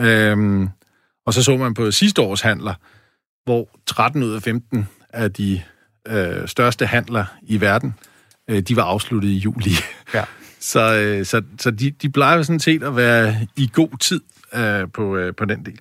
Um, 0.00 0.70
og 1.26 1.34
så 1.34 1.42
så 1.42 1.56
man 1.56 1.74
på 1.74 1.90
sidste 1.90 2.22
års 2.22 2.40
handler, 2.40 2.74
hvor 3.44 3.68
13 3.86 4.22
ud 4.22 4.32
af 4.32 4.42
15 4.42 4.88
af 5.12 5.32
de 5.32 5.62
uh, 6.10 6.46
største 6.46 6.86
handler 6.86 7.24
i 7.42 7.60
verden, 7.60 7.94
uh, 8.52 8.58
de 8.58 8.76
var 8.76 8.82
afsluttet 8.82 9.28
i 9.28 9.36
juli. 9.36 9.72
Ja. 10.14 10.24
Så, 10.60 10.94
øh, 10.94 11.26
så, 11.26 11.42
så 11.58 11.70
de, 11.70 11.90
de 11.90 12.10
plejer 12.10 12.42
sådan 12.42 12.60
set 12.60 12.82
at 12.82 12.96
være 12.96 13.36
i 13.56 13.70
god 13.72 13.98
tid 13.98 14.20
øh, 14.54 14.88
på, 14.94 15.16
øh, 15.16 15.34
på 15.34 15.44
den 15.44 15.64
del. 15.64 15.78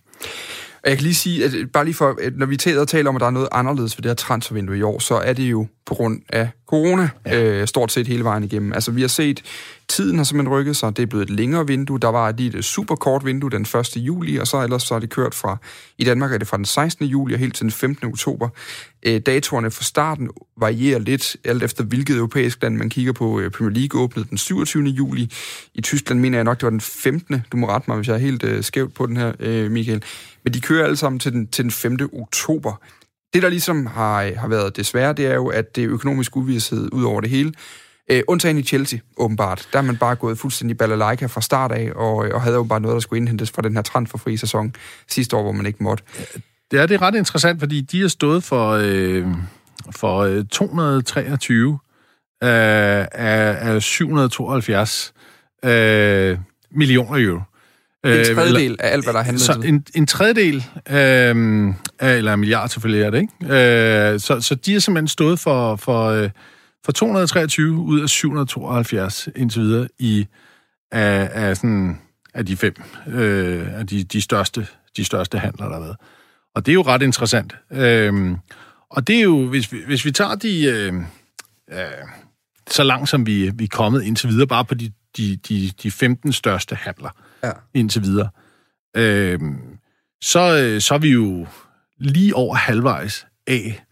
Og 0.84 0.90
jeg 0.90 0.98
kan 0.98 1.04
lige 1.04 1.16
sige, 1.16 1.46
at 1.46 1.52
bare 1.74 1.86
lige 1.86 1.94
for, 1.94 2.18
at 2.22 2.38
når 2.38 2.46
vi 2.46 2.58
taler, 2.58 2.86
taler 2.86 3.10
om, 3.10 3.16
at 3.16 3.20
der 3.20 3.26
er 3.26 3.32
noget 3.32 3.50
anderledes 3.52 3.98
ved 3.98 4.04
det 4.04 4.10
her 4.10 4.16
transfervindue 4.16 4.78
i 4.78 4.82
år, 4.82 5.00
så 5.00 5.16
er 5.16 5.34
det 5.34 5.44
jo 5.44 5.68
på 5.86 5.96
grund 5.96 6.22
af 6.30 6.50
corona, 6.68 7.10
ja. 7.26 7.44
øh, 7.44 7.68
stort 7.68 7.92
set 7.92 8.08
hele 8.08 8.24
vejen 8.24 8.44
igennem. 8.44 8.74
Altså, 8.74 8.92
vi 8.92 9.02
har 9.02 9.08
set, 9.08 9.44
tiden 9.90 10.18
har 10.18 10.24
simpelthen 10.24 10.54
rykket 10.54 10.76
sig. 10.76 10.98
Det 10.98 11.04
er 11.04 11.08
blevet 11.08 11.24
et 11.24 11.30
længere 11.30 11.68
vindue. 11.68 12.00
Der 12.00 12.08
var 12.08 12.32
lige 12.32 12.58
et 12.58 12.66
super 12.66 12.96
kort 12.96 13.26
vindue 13.26 13.50
den 13.50 13.62
1. 13.62 13.98
juli, 13.98 14.38
og 14.38 14.48
så 14.48 14.64
ellers 14.64 14.84
så 14.84 14.96
er 14.96 15.00
det 15.00 15.10
kørt 15.10 15.36
fra, 15.36 15.58
i 15.98 16.04
Danmark 16.04 16.34
er 16.34 16.38
det 16.38 16.48
fra 16.48 16.58
den 16.58 16.66
16. 16.66 17.06
juli 17.06 17.34
og 17.34 17.40
helt 17.40 17.56
til 17.56 17.64
den 17.64 17.72
15. 17.72 18.08
oktober. 18.08 18.50
Øh, 19.04 19.22
datorerne 19.26 19.72
fra 19.72 19.84
starten 19.84 20.30
varierer 20.58 21.00
lidt, 21.00 21.38
alt 21.46 21.64
efter 21.64 21.84
hvilket 21.84 22.16
europæisk 22.16 22.64
land 22.64 22.78
man 22.78 22.90
kigger 22.90 23.14
på. 23.14 23.40
Øh, 23.40 23.52
Premier 23.52 23.80
League 23.80 24.02
åbnede 24.02 24.30
den 24.30 24.38
27. 24.38 24.84
juli. 24.84 25.32
I 25.74 25.82
Tyskland 25.82 26.20
mener 26.20 26.38
jeg 26.38 26.44
nok, 26.44 26.58
det 26.58 26.64
var 26.64 26.70
den 26.70 26.82
15. 26.82 27.44
Du 27.52 27.58
må 27.58 27.70
rette 27.70 27.86
mig, 27.88 27.98
hvis 27.98 28.08
jeg 28.08 28.14
er 28.14 28.20
helt 28.20 28.44
øh, 28.44 28.64
skævt 28.64 28.94
på 28.94 29.06
den 29.06 29.18
her, 29.18 29.34
øh, 29.40 29.72
Michael. 29.72 30.04
Men 30.44 30.54
de 30.54 30.62
kører 30.62 30.84
alle 30.84 30.98
sammen 30.98 31.20
til 31.20 31.32
den, 31.32 31.48
til 31.48 31.64
den 31.64 31.72
5. 31.72 31.98
oktober. 32.14 32.82
Det, 33.34 33.44
der 33.44 33.50
ligesom 33.50 33.86
har, 33.86 34.40
har 34.40 34.48
været 34.48 34.78
desværre, 34.78 35.14
det 35.14 35.26
er 35.26 35.36
jo, 35.36 35.48
at 35.48 35.76
det 35.76 35.84
er 35.84 35.90
økonomisk 35.90 36.36
uvidshed 36.36 36.90
ud 36.94 37.04
over 37.04 37.22
det 37.22 37.30
hele. 37.30 37.54
Øh, 38.12 38.24
undtagen 38.28 38.58
i 38.58 38.64
Chelsea, 38.64 39.00
åbenbart. 39.18 39.68
Der 39.74 39.80
er 39.80 39.84
man 39.84 39.98
bare 39.98 40.16
gået 40.16 40.38
fuldstændig 40.38 40.78
balalaika 40.78 41.26
fra 41.26 41.42
start 41.42 41.72
af, 41.72 41.92
og, 41.96 42.26
øh, 42.26 42.34
og 42.34 42.42
havde 42.42 42.56
jo 42.56 42.64
bare 42.64 42.80
noget, 42.80 42.94
der 42.94 43.00
skulle 43.00 43.18
indhentes 43.18 43.52
fra 43.52 43.62
den 43.62 43.76
her 43.76 43.82
transferfri 43.82 44.38
sæson 44.38 44.76
sidste 45.08 45.36
år, 45.36 45.42
hvor 45.42 45.52
man 45.52 45.66
ikke 45.66 45.84
måtte. 45.84 46.04
Det 46.72 46.80
er, 46.80 46.86
det 46.86 46.96
er 46.96 47.02
ret 47.02 47.16
interessant, 47.16 47.60
fordi 47.60 47.82
de 47.82 48.02
har 48.02 48.08
stået 48.08 48.44
for, 48.44 48.72
øh, 48.82 49.28
for 49.92 50.20
øh, 50.20 50.46
223 50.46 51.72
øh, 51.74 51.80
af, 52.42 53.08
af 53.12 53.82
772 53.82 55.14
øh, 55.66 56.38
millioner 56.72 57.26
euro. 57.26 57.42
En 58.04 58.10
Øh, 58.12 58.26
tredjedel 58.26 58.78
af 58.80 58.94
alt, 58.94 59.06
hvad 59.06 59.14
der 59.14 59.20
er 59.20 59.24
handlet 59.24 59.42
så 59.42 59.62
en, 59.66 59.86
en 59.96 60.08
tredjedel, 60.08 60.56
øh, 60.90 61.74
eller 62.00 62.34
en 62.34 62.40
milliard 62.40 62.70
selvfølgelig 62.70 63.04
er 63.04 63.10
det, 63.10 63.22
ikke? 63.22 64.14
Øh, 64.14 64.20
så, 64.20 64.42
så 64.42 64.56
de 64.56 64.74
har 64.74 64.80
simpelthen 64.80 65.08
stået 65.08 65.40
for, 65.40 65.76
for, 65.76 66.06
øh, 66.06 66.30
for 66.86 66.92
223 66.92 67.74
ud 67.74 68.02
af 68.02 68.10
772 68.10 69.30
indtil 69.36 69.62
videre 69.62 69.88
i, 70.00 70.28
af, 70.92 71.30
af, 71.34 71.58
sådan, 71.58 72.00
af 72.34 72.46
de 72.46 72.58
fem, 72.58 72.74
øh, 73.08 73.80
af 73.80 73.88
de, 73.88 74.04
de, 74.04 74.22
største, 74.22 74.68
de 74.98 75.06
største 75.06 75.40
handler, 75.40 75.66
der 75.66 75.74
har 75.74 75.82
været. 75.82 75.98
Og 76.56 76.66
det 76.66 76.72
er 76.72 76.74
jo 76.74 76.82
ret 76.82 77.02
interessant. 77.02 77.56
Øh, 77.72 78.32
og 78.90 79.08
det 79.08 79.16
er 79.16 79.24
jo, 79.24 79.48
hvis 79.48 79.72
vi, 79.72 79.78
hvis 79.86 80.06
vi 80.06 80.12
tager 80.12 80.36
de... 80.36 80.64
Øh, 80.64 80.94
øh, 81.72 81.86
så 82.70 82.84
langt 82.84 83.10
som 83.10 83.26
vi, 83.26 83.52
vi 83.56 83.64
er 83.64 83.68
kommet 83.72 84.04
indtil 84.04 84.30
videre, 84.30 84.48
bare 84.48 84.66
på 84.66 84.76
de, 84.76 84.92
de, 85.18 85.36
de, 85.36 85.72
de 85.84 85.92
15 85.92 86.34
største 86.34 86.76
handler 86.76 87.10
Ja. 87.44 87.52
indtil 87.74 88.02
videre, 88.02 88.30
øh, 88.98 89.40
så, 90.22 90.78
så 90.80 90.94
er 90.94 90.98
vi 90.98 91.10
jo 91.10 91.48
lige 91.98 92.36
over 92.36 92.56
halvvejs 92.56 93.26
af, 93.48 93.84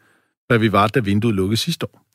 hvad 0.47 0.57
vi 0.57 0.71
var, 0.71 0.87
da 0.87 0.99
vinduet 0.99 1.35
lukkede 1.35 1.57
sidste 1.57 1.85
år. 1.85 2.05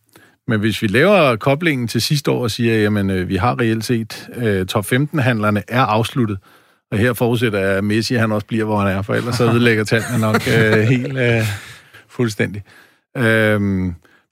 Men 0.49 0.61
hvis 0.61 0.83
vi 0.83 0.87
laver 0.87 1.37
koblingen 1.37 1.89
til 1.89 2.03
sidste 2.03 2.31
år 2.31 2.43
og 2.43 2.51
siger, 2.51 2.83
jamen 2.83 3.11
øh, 3.11 3.29
vi 3.29 3.37
har 3.37 3.61
reelt 3.61 3.85
set 3.85 4.29
øh, 4.37 4.67
top 4.67 4.85
15-handlerne 4.93 5.63
er 5.69 5.83
afsluttet, 5.83 6.39
og 6.91 6.99
her 6.99 7.13
forudsætter 7.13 7.59
jeg, 7.59 7.69
at 7.69 7.85
Messi 7.85 8.15
han 8.15 8.33
også 8.33 8.47
bliver, 8.47 8.65
hvor 8.65 8.79
han 8.79 8.97
er, 8.97 9.03
for 9.03 9.15
ellers 9.15 9.37
så 9.37 9.51
ødelægger 9.51 9.85
tallene 9.85 10.19
nok 10.19 10.43
øh, 10.49 10.73
helt 10.95 11.19
øh, 11.19 11.43
fuldstændig. 12.09 12.63
Øh, 13.17 13.61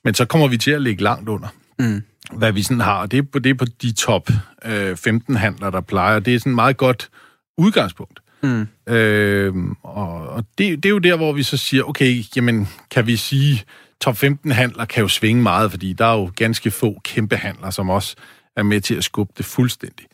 men 0.05 0.15
så 0.15 0.25
kommer 0.25 0.49
vi 0.49 0.57
til 0.57 0.71
at 0.71 0.83
ligge 0.83 1.03
langt 1.03 1.29
under 1.29 1.49
Mm. 1.79 2.03
Hvad 2.33 2.53
vi 2.53 2.63
sådan 2.63 2.81
har. 2.81 3.01
Og 3.01 3.11
det 3.11 3.19
er 3.19 3.23
på, 3.23 3.39
det 3.39 3.51
er 3.51 3.55
på 3.55 3.65
de 3.83 3.93
top 3.93 4.31
øh, 4.65 4.97
15 4.97 5.37
handler, 5.37 5.71
der 5.71 5.81
plejer. 5.81 6.19
Det 6.19 6.35
er 6.35 6.39
sådan 6.39 6.53
et 6.53 6.55
meget 6.55 6.77
godt 6.77 7.11
udgangspunkt. 7.59 8.21
Mm. 8.43 8.69
Øh, 8.93 9.55
og 9.83 10.29
og 10.29 10.45
det, 10.59 10.83
det 10.83 10.85
er 10.85 10.91
jo 10.91 10.99
der, 10.99 11.17
hvor 11.17 11.33
vi 11.33 11.43
så 11.43 11.57
siger, 11.57 11.83
okay, 11.83 12.23
jamen, 12.37 12.69
kan 12.91 13.07
vi 13.07 13.17
sige, 13.17 13.65
top 14.01 14.17
15 14.17 14.51
handler 14.51 14.85
kan 14.85 15.03
jo 15.03 15.09
svinge 15.09 15.43
meget, 15.43 15.71
fordi 15.71 15.93
der 15.93 16.05
er 16.05 16.19
jo 16.19 16.31
ganske 16.37 16.71
få 16.71 17.01
kæmpe 17.05 17.37
handler, 17.37 17.71
som 17.71 17.91
også 17.91 18.17
er 18.57 18.63
med 18.63 18.81
til 18.81 18.95
at 18.95 19.05
skubbe 19.05 19.33
det 19.39 19.47
fuldstændig. 19.47 20.07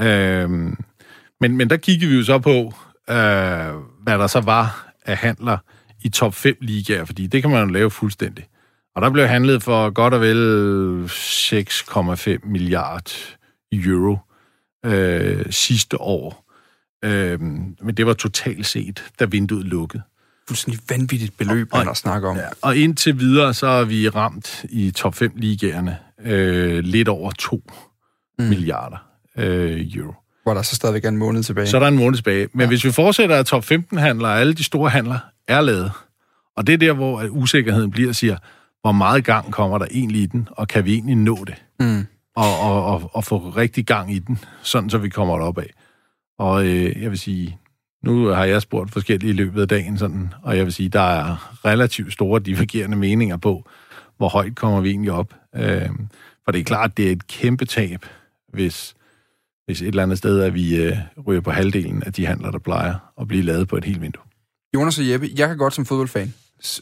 Øh, 0.00 0.50
men, 1.40 1.56
men 1.56 1.70
der 1.70 1.76
kigger 1.76 2.08
vi 2.08 2.14
jo 2.14 2.24
så 2.24 2.38
på, 2.38 2.74
øh, 3.10 3.74
hvad 4.02 4.18
der 4.18 4.26
så 4.26 4.40
var 4.40 4.92
af 5.06 5.16
handler 5.16 5.58
i 6.02 6.08
top 6.08 6.34
5 6.34 6.56
ligaer, 6.60 7.04
fordi 7.04 7.26
det 7.26 7.42
kan 7.42 7.50
man 7.50 7.66
jo 7.66 7.72
lave 7.72 7.90
fuldstændig. 7.90 8.46
Og 8.96 9.02
der 9.02 9.10
blev 9.10 9.26
handlet 9.26 9.62
for 9.62 9.90
godt 9.90 10.14
og 10.14 10.20
vel 10.20 11.04
6,5 11.08 12.48
milliard 12.50 13.12
euro 13.72 14.18
øh, 14.86 15.44
sidste 15.50 16.00
år. 16.00 16.50
Øh, 17.04 17.40
men 17.40 17.94
det 17.96 18.06
var 18.06 18.12
totalt 18.12 18.66
set, 18.66 19.04
da 19.20 19.24
vinduet 19.24 19.64
lukkede. 19.66 20.02
Fuldstændig 20.48 20.80
vanvittigt 20.88 21.36
beløb, 21.36 21.68
Og- 21.72 21.78
man 21.78 21.86
der 21.86 21.94
snakker 21.94 22.28
om. 22.28 22.36
Ja, 22.36 22.48
og 22.62 22.76
indtil 22.76 23.18
videre, 23.18 23.54
så 23.54 23.66
er 23.66 23.84
vi 23.84 24.08
ramt 24.08 24.64
i 24.70 24.90
top 24.90 25.14
5 25.14 25.32
ligaerne 25.36 25.98
øh, 26.24 26.78
lidt 26.78 27.08
over 27.08 27.30
2 27.30 27.62
mm. 28.38 28.44
milliarder 28.44 28.96
øh, 29.38 29.86
euro. 29.94 30.14
Hvor 30.42 30.54
der 30.54 30.62
så 30.62 30.76
stadigvæk 30.76 31.04
er 31.04 31.08
en 31.08 31.16
måned 31.16 31.42
tilbage. 31.42 31.66
Så 31.66 31.76
er 31.76 31.80
der 31.80 31.88
en 31.88 31.96
måned 31.96 32.16
tilbage. 32.16 32.48
Men 32.52 32.60
ja. 32.60 32.66
hvis 32.66 32.84
vi 32.84 32.92
fortsætter, 32.92 33.36
at 33.36 33.46
top 33.46 33.64
15-handler 33.72 34.28
og 34.28 34.40
alle 34.40 34.54
de 34.54 34.64
store 34.64 34.90
handler 34.90 35.18
er 35.48 35.60
lavet, 35.60 35.92
og 36.56 36.66
det 36.66 36.72
er 36.72 36.76
der, 36.78 36.92
hvor 36.92 37.24
usikkerheden 37.30 37.90
bliver 37.90 38.08
og 38.08 38.14
siger, 38.14 38.36
hvor 38.82 38.92
meget 38.92 39.24
gang 39.24 39.52
kommer 39.52 39.78
der 39.78 39.86
egentlig 39.90 40.22
i 40.22 40.26
den, 40.26 40.48
og 40.50 40.68
kan 40.68 40.84
vi 40.84 40.94
egentlig 40.94 41.16
nå 41.16 41.44
det? 41.44 41.64
Mm. 41.80 42.06
Og, 42.36 42.60
og, 42.60 42.84
og, 42.84 43.10
og 43.12 43.24
få 43.24 43.38
rigtig 43.38 43.86
gang 43.86 44.14
i 44.14 44.18
den, 44.18 44.38
sådan 44.62 44.90
så 44.90 44.98
vi 44.98 45.08
kommer 45.08 45.34
op 45.34 45.58
af. 45.58 45.70
Og 46.38 46.66
øh, 46.66 47.02
jeg 47.02 47.10
vil 47.10 47.18
sige, 47.18 47.58
nu 48.04 48.26
har 48.26 48.44
jeg 48.44 48.62
spurgt 48.62 48.92
forskellige 48.92 49.30
i 49.30 49.34
løbet 49.34 49.62
af 49.62 49.68
dagen, 49.68 49.98
sådan, 49.98 50.32
og 50.42 50.56
jeg 50.56 50.64
vil 50.64 50.72
sige, 50.72 50.88
der 50.88 51.00
er 51.00 51.56
relativt 51.64 52.12
store 52.12 52.40
divergerende 52.40 52.96
meninger 52.96 53.36
på, 53.36 53.68
hvor 54.16 54.28
højt 54.28 54.56
kommer 54.56 54.80
vi 54.80 54.90
egentlig 54.90 55.12
op. 55.12 55.34
Øh, 55.56 55.88
for 56.44 56.52
det 56.52 56.60
er 56.60 56.64
klart, 56.64 56.96
det 56.96 57.08
er 57.08 57.12
et 57.12 57.26
kæmpe 57.26 57.64
tab, 57.64 58.06
hvis, 58.52 58.94
hvis 59.66 59.82
et 59.82 59.88
eller 59.88 60.02
andet 60.02 60.18
sted, 60.18 60.40
at 60.40 60.54
vi 60.54 60.82
øh, 60.82 60.96
ryger 61.26 61.40
på 61.40 61.50
halvdelen 61.50 62.02
af 62.02 62.12
de 62.12 62.26
handler, 62.26 62.50
der 62.50 62.58
plejer 62.58 62.94
at 63.20 63.28
blive 63.28 63.42
lavet 63.42 63.68
på 63.68 63.76
et 63.76 63.84
helt 63.84 64.00
vindue. 64.00 64.22
Jonas 64.74 64.98
og 64.98 65.08
Jeppe, 65.08 65.28
jeg 65.36 65.48
kan 65.48 65.58
godt 65.58 65.74
som 65.74 65.86
fodboldfan, 65.86 66.34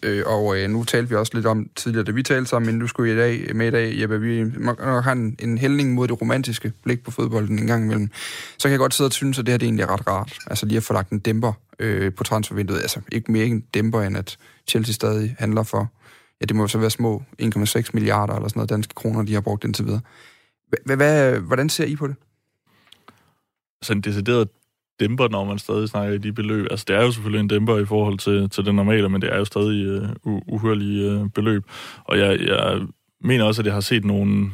øh, 0.03 0.23
og 0.27 0.59
øh, 0.59 0.71
nu 0.71 0.85
talte 0.85 1.09
vi 1.09 1.15
også 1.15 1.33
lidt 1.35 1.47
om 1.47 1.71
tidligere, 1.77 2.05
da 2.05 2.11
vi 2.13 2.23
talte 2.23 2.47
sammen, 2.51 2.73
men 2.73 2.81
du 2.81 2.87
skulle 2.87 3.13
i 3.13 3.17
dag 3.17 3.57
med 3.57 3.67
i 3.69 3.71
dag, 3.71 4.01
Jeppe, 4.01 4.21
vi 4.21 4.45
nok 4.45 4.81
har 4.83 5.13
en, 5.13 5.37
en 5.39 5.59
hældning 5.59 5.95
mod 5.95 6.09
det 6.09 6.21
romantiske 6.21 6.73
blik 6.83 7.05
på 7.05 7.11
fodbolden 7.11 7.59
en 7.59 7.67
gang 7.67 7.85
imellem. 7.85 8.11
Så 8.59 8.63
kan 8.69 8.71
jeg 8.71 8.79
godt 8.79 8.95
sidde 8.95 9.09
og 9.09 9.13
synes, 9.13 9.39
at 9.39 9.47
det 9.47 9.53
her 9.53 9.59
det 9.59 9.65
er 9.67 9.69
egentlig 9.69 9.89
ret 9.89 10.07
rart. 10.07 10.39
Altså 10.47 10.67
lige 10.67 10.77
at 10.77 10.83
få 10.83 10.93
lagt 10.93 11.11
en 11.11 11.19
dæmper 11.19 11.53
øh, 11.79 12.15
på 12.15 12.25
transfervinduet. 12.25 12.81
Altså 12.81 13.01
ikke 13.13 13.33
mere 13.33 13.47
en 13.47 13.61
dæmper, 13.61 14.03
end 14.03 14.17
at 14.17 14.37
Chelsea 14.69 14.93
stadig 14.93 15.37
handler 15.39 15.63
for, 15.63 15.93
ja, 16.41 16.45
det 16.47 16.57
må 16.57 16.69
så 16.69 16.79
være 16.79 16.91
små 16.91 17.23
1,6 17.43 17.91
milliarder 17.93 18.35
eller 18.35 18.49
sådan 18.49 18.59
noget 18.59 18.71
danske 18.71 18.95
kroner, 18.95 19.23
de 19.23 19.35
har 19.35 19.41
brugt 19.41 19.65
indtil 19.65 19.85
videre. 19.87 20.01
Hva- 20.77 20.95
Hvad, 20.95 21.39
hvordan 21.39 21.69
ser 21.69 21.85
I 21.85 21.97
på 21.97 22.07
det? 22.07 22.17
så 23.83 23.93
en 23.93 24.01
decideret 24.01 24.49
dæmper, 25.01 25.29
når 25.29 25.45
man 25.45 25.59
stadig 25.59 25.89
snakker 25.89 26.15
i 26.15 26.19
de 26.19 26.33
beløb. 26.33 26.67
Altså, 26.71 26.85
det 26.89 26.97
er 26.97 27.03
jo 27.03 27.13
selvfølgelig 27.13 27.41
en 27.41 27.49
dæmper 27.49 27.79
i 27.79 27.85
forhold 27.85 28.19
til, 28.19 28.51
til 28.51 28.65
det 28.65 28.75
normale, 28.75 29.09
men 29.09 29.23
det 29.23 29.33
er 29.33 29.39
jo 29.39 29.45
stadig 29.45 29.87
øh, 29.87 30.09
u- 30.27 30.45
uhørlige 30.49 31.11
øh, 31.11 31.29
beløb. 31.35 31.65
Og 32.05 32.19
jeg, 32.19 32.41
jeg 32.41 32.81
mener 33.21 33.45
også, 33.45 33.63
at 33.63 33.67
jeg 33.67 33.75
har 33.75 33.81
set 33.81 34.05
nogle 34.05 34.51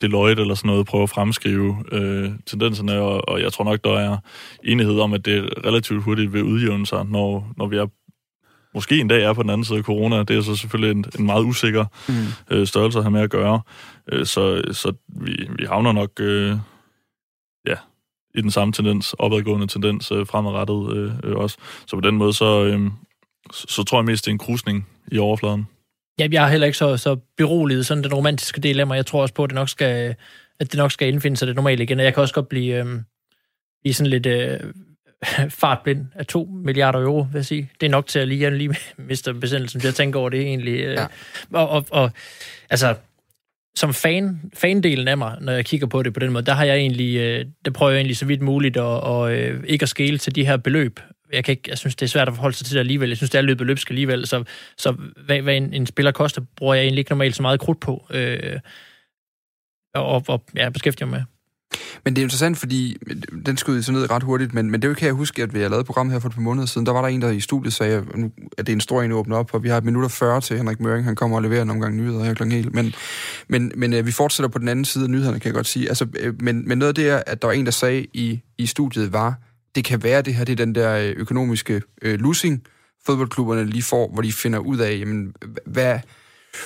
Deloitte 0.00 0.42
eller 0.42 0.54
sådan 0.54 0.68
noget 0.68 0.86
prøve 0.86 1.02
at 1.02 1.10
fremskrive 1.10 1.76
øh, 1.92 2.30
tendenserne, 2.46 2.92
og, 3.00 3.28
og 3.28 3.40
jeg 3.40 3.52
tror 3.52 3.64
nok, 3.64 3.84
der 3.84 3.92
er 3.98 4.16
enighed 4.64 5.00
om, 5.00 5.12
at 5.12 5.24
det 5.24 5.48
relativt 5.64 6.02
hurtigt 6.02 6.32
vil 6.32 6.42
udjævne 6.44 6.86
sig, 6.86 7.06
når, 7.06 7.52
når 7.56 7.66
vi 7.66 7.76
er 7.76 7.86
måske 8.74 9.00
en 9.00 9.08
dag 9.08 9.22
er 9.24 9.32
på 9.32 9.42
den 9.42 9.50
anden 9.50 9.64
side 9.64 9.78
af 9.78 9.84
corona. 9.84 10.22
Det 10.22 10.36
er 10.36 10.40
så 10.40 10.56
selvfølgelig 10.56 10.96
en, 10.96 11.04
en 11.18 11.26
meget 11.26 11.44
usikker 11.44 11.84
Mm. 12.08 12.56
øh, 12.56 12.66
størrelse 12.66 12.98
at 12.98 13.04
have 13.04 13.10
med 13.12 13.20
at 13.20 13.30
gøre. 13.30 13.60
Øh, 14.12 14.26
så 14.26 14.62
så 14.72 14.92
vi, 15.08 15.48
vi 15.58 15.64
havner 15.64 15.92
nok 15.92 16.10
øh, 16.20 16.56
ja, 17.66 17.74
i 18.34 18.40
den 18.40 18.50
samme 18.50 18.72
tendens, 18.72 19.14
opadgående 19.18 19.66
tendens 19.66 20.12
øh, 20.12 20.26
fremadrettet 20.26 20.96
øh, 20.96 21.12
øh, 21.24 21.36
også. 21.36 21.56
Så 21.86 21.96
på 21.96 22.00
den 22.00 22.16
måde, 22.16 22.32
så, 22.32 22.64
øh, 22.64 22.90
så, 23.52 23.66
så 23.68 23.82
tror 23.82 23.98
jeg 23.98 24.04
mest, 24.04 24.24
det 24.24 24.30
er 24.30 24.34
en 24.34 24.38
krusning 24.38 24.88
i 25.12 25.18
overfladen. 25.18 25.66
Ja, 26.18 26.28
jeg 26.32 26.44
er 26.44 26.48
heller 26.48 26.66
ikke 26.66 26.78
så, 26.78 26.96
så 26.96 27.16
beroliget, 27.36 27.86
sådan 27.86 28.04
den 28.04 28.14
romantiske 28.14 28.60
del 28.60 28.80
af 28.80 28.86
mig. 28.86 28.96
Jeg 28.96 29.06
tror 29.06 29.22
også 29.22 29.34
på, 29.34 29.44
at 29.44 29.50
det 29.50 29.54
nok 29.54 29.68
skal, 29.68 30.14
at 30.60 30.72
det 30.72 30.78
nok 30.78 30.92
skal 30.92 31.08
indfinde 31.08 31.36
sig 31.36 31.48
det 31.48 31.56
normale 31.56 31.82
igen. 31.82 31.98
Og 31.98 32.04
jeg 32.04 32.14
kan 32.14 32.20
også 32.20 32.34
godt 32.34 32.48
blive, 32.48 32.84
øh, 32.84 33.00
blive 33.82 33.94
sådan 33.94 34.10
lidt 34.10 34.26
øh, 34.26 34.60
fartblind 35.60 36.06
af 36.14 36.26
2 36.26 36.48
milliarder 36.64 37.00
euro, 37.00 37.20
vil 37.20 37.38
jeg 37.38 37.44
sige. 37.44 37.70
Det 37.80 37.86
er 37.86 37.90
nok 37.90 38.06
til 38.06 38.18
at 38.18 38.28
lige, 38.28 38.42
jeg 38.42 38.52
lige 38.52 38.76
mister 39.08 39.32
besindelsen 39.32 39.80
til 39.80 39.88
at 39.88 39.94
tænke 39.94 40.18
over 40.18 40.28
det 40.28 40.40
egentlig. 40.40 40.80
Øh. 40.80 40.94
Ja. 40.94 41.06
Og, 41.52 41.68
og, 41.68 41.86
og, 41.90 42.10
altså, 42.70 42.94
som 43.78 43.94
fan, 43.94 44.40
fandelen 44.54 45.08
af 45.08 45.18
mig, 45.18 45.36
når 45.40 45.52
jeg 45.52 45.64
kigger 45.64 45.86
på 45.86 46.02
det 46.02 46.14
på 46.14 46.20
den 46.20 46.32
måde, 46.32 46.46
der 46.46 46.52
har 46.52 46.64
jeg 46.64 46.76
egentlig, 46.76 47.16
øh, 47.16 47.46
der 47.64 47.70
prøver 47.70 47.92
jeg 47.92 47.98
egentlig 47.98 48.16
så 48.16 48.26
vidt 48.26 48.42
muligt 48.42 48.76
at, 48.76 48.82
og, 48.82 49.34
øh, 49.34 49.64
ikke 49.66 49.82
at 49.82 49.88
skele 49.88 50.18
til 50.18 50.34
de 50.34 50.46
her 50.46 50.56
beløb. 50.56 51.00
Jeg, 51.32 51.44
kan 51.44 51.52
ikke, 51.52 51.70
jeg 51.70 51.78
synes, 51.78 51.96
det 51.96 52.06
er 52.06 52.08
svært 52.08 52.28
at 52.28 52.34
forholde 52.34 52.56
sig 52.56 52.66
til 52.66 52.74
det 52.74 52.80
alligevel. 52.80 53.08
Jeg 53.08 53.16
synes, 53.16 53.30
det 53.30 53.38
er 53.38 53.42
løbet 53.42 53.66
løbsk 53.66 53.90
alligevel. 53.90 54.26
Så, 54.26 54.44
så 54.78 54.96
hvad, 55.26 55.42
hvad 55.42 55.56
en, 55.56 55.74
en 55.74 55.86
spiller 55.86 56.12
koster, 56.12 56.42
bruger 56.56 56.74
jeg 56.74 56.82
egentlig 56.82 56.98
ikke 56.98 57.10
normalt 57.10 57.36
så 57.36 57.42
meget 57.42 57.60
krudt 57.60 57.80
på. 57.80 58.06
Øh, 58.10 58.60
og, 59.94 60.24
og 60.28 60.44
ja, 60.56 60.68
beskæftiger 60.68 61.06
mig 61.06 61.18
med. 61.18 61.37
Men 62.04 62.16
det 62.16 62.22
er 62.22 62.24
interessant, 62.24 62.58
fordi 62.58 62.96
den 63.46 63.56
skød 63.56 63.82
så 63.82 63.92
ned 63.92 64.10
ret 64.10 64.22
hurtigt, 64.22 64.54
men, 64.54 64.70
men 64.70 64.82
det 64.82 64.96
kan 64.96 65.06
jeg 65.06 65.14
huske, 65.14 65.42
at 65.42 65.54
vi 65.54 65.60
har 65.60 65.68
lavet 65.68 65.86
program 65.86 66.10
her 66.10 66.18
for 66.18 66.28
et 66.28 66.34
par 66.34 66.40
måneder 66.40 66.66
siden, 66.66 66.86
der 66.86 66.92
var 66.92 67.00
der 67.00 67.08
en, 67.08 67.22
der 67.22 67.30
i 67.30 67.40
studiet 67.40 67.72
sagde, 67.72 68.04
at 68.58 68.66
det 68.66 68.72
er 68.72 68.76
en 68.76 68.80
stor 68.80 69.02
en, 69.02 69.10
der 69.10 69.16
åbner 69.16 69.36
op, 69.36 69.54
og 69.54 69.62
vi 69.62 69.68
har 69.68 69.76
et 69.76 69.84
minut 69.84 70.04
og 70.04 70.10
40 70.10 70.40
til 70.40 70.56
Henrik 70.56 70.80
Møring, 70.80 71.04
han 71.04 71.16
kommer 71.16 71.36
og 71.36 71.42
leverer 71.42 71.62
en 71.62 71.70
omgang 71.70 71.96
nyheder 71.96 72.24
her 72.24 72.34
klokken 72.34 72.56
helt. 72.56 72.74
Men, 72.74 72.94
men, 73.48 73.72
men 73.76 73.92
øh, 73.92 74.06
vi 74.06 74.12
fortsætter 74.12 74.48
på 74.48 74.58
den 74.58 74.68
anden 74.68 74.84
side 74.84 75.04
af 75.04 75.10
nyhederne, 75.10 75.40
kan 75.40 75.48
jeg 75.48 75.54
godt 75.54 75.66
sige. 75.66 75.88
Altså, 75.88 76.06
øh, 76.20 76.42
men, 76.42 76.68
men 76.68 76.78
noget 76.78 76.88
af 76.88 76.94
det, 76.94 77.08
er, 77.08 77.22
at 77.26 77.42
der 77.42 77.48
var 77.48 77.54
en, 77.54 77.64
der 77.64 77.72
sagde 77.72 78.06
i, 78.14 78.40
i 78.58 78.66
studiet, 78.66 79.12
var, 79.12 79.34
det 79.74 79.84
kan 79.84 80.02
være, 80.02 80.22
det 80.22 80.34
her 80.34 80.44
det 80.44 80.52
er 80.52 80.64
den 80.64 80.74
der 80.74 80.96
øh, 80.96 81.14
økonomiske 81.16 81.82
øh, 82.02 82.20
losing, 82.20 82.62
fodboldklubberne 83.06 83.66
lige 83.66 83.82
får, 83.82 84.10
hvor 84.12 84.22
de 84.22 84.32
finder 84.32 84.58
ud 84.58 84.78
af, 84.78 84.98
jamen, 84.98 85.32
hvad, 85.66 85.98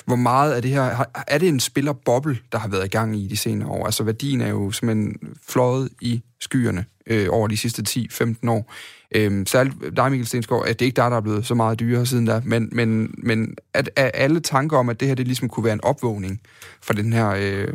hvor 0.05 0.15
meget 0.15 0.53
af 0.53 0.61
det 0.61 0.71
her... 0.71 1.05
Er 1.27 1.37
det 1.37 1.49
en 1.49 1.59
spillerboble, 1.59 2.37
der 2.51 2.57
har 2.57 2.67
været 2.67 2.85
i 2.85 2.89
gang 2.89 3.15
i 3.17 3.27
de 3.27 3.37
senere 3.37 3.69
år? 3.69 3.85
Altså 3.85 4.03
værdien 4.03 4.41
er 4.41 4.49
jo 4.49 4.71
simpelthen 4.71 5.17
fløjet 5.47 5.89
i 6.01 6.21
skyerne 6.39 6.85
øh, 7.07 7.27
over 7.29 7.47
de 7.47 7.57
sidste 7.57 7.83
10-15 7.89 8.49
år. 8.49 8.73
Øh, 9.15 9.45
særligt 9.47 9.75
dig, 9.97 10.11
Mikkel 10.11 10.27
Stensgaard, 10.27 10.67
at 10.67 10.79
det 10.79 10.85
er 10.85 10.87
ikke 10.87 10.95
der, 10.95 11.09
der 11.09 11.17
er 11.17 11.21
blevet 11.21 11.45
så 11.45 11.55
meget 11.55 11.79
dyrere 11.79 12.05
siden 12.05 12.25
da, 12.25 12.41
men, 12.45 12.69
men, 12.71 13.15
men 13.17 13.55
at, 13.73 13.89
at 13.95 14.11
alle 14.13 14.39
tanker 14.39 14.77
om, 14.77 14.89
at 14.89 14.99
det 14.99 15.07
her 15.07 15.15
det 15.15 15.27
ligesom 15.27 15.49
kunne 15.49 15.63
være 15.63 15.73
en 15.73 15.83
opvågning 15.83 16.41
for 16.81 16.93
den 16.93 17.13
her, 17.13 17.29
øh, 17.29 17.67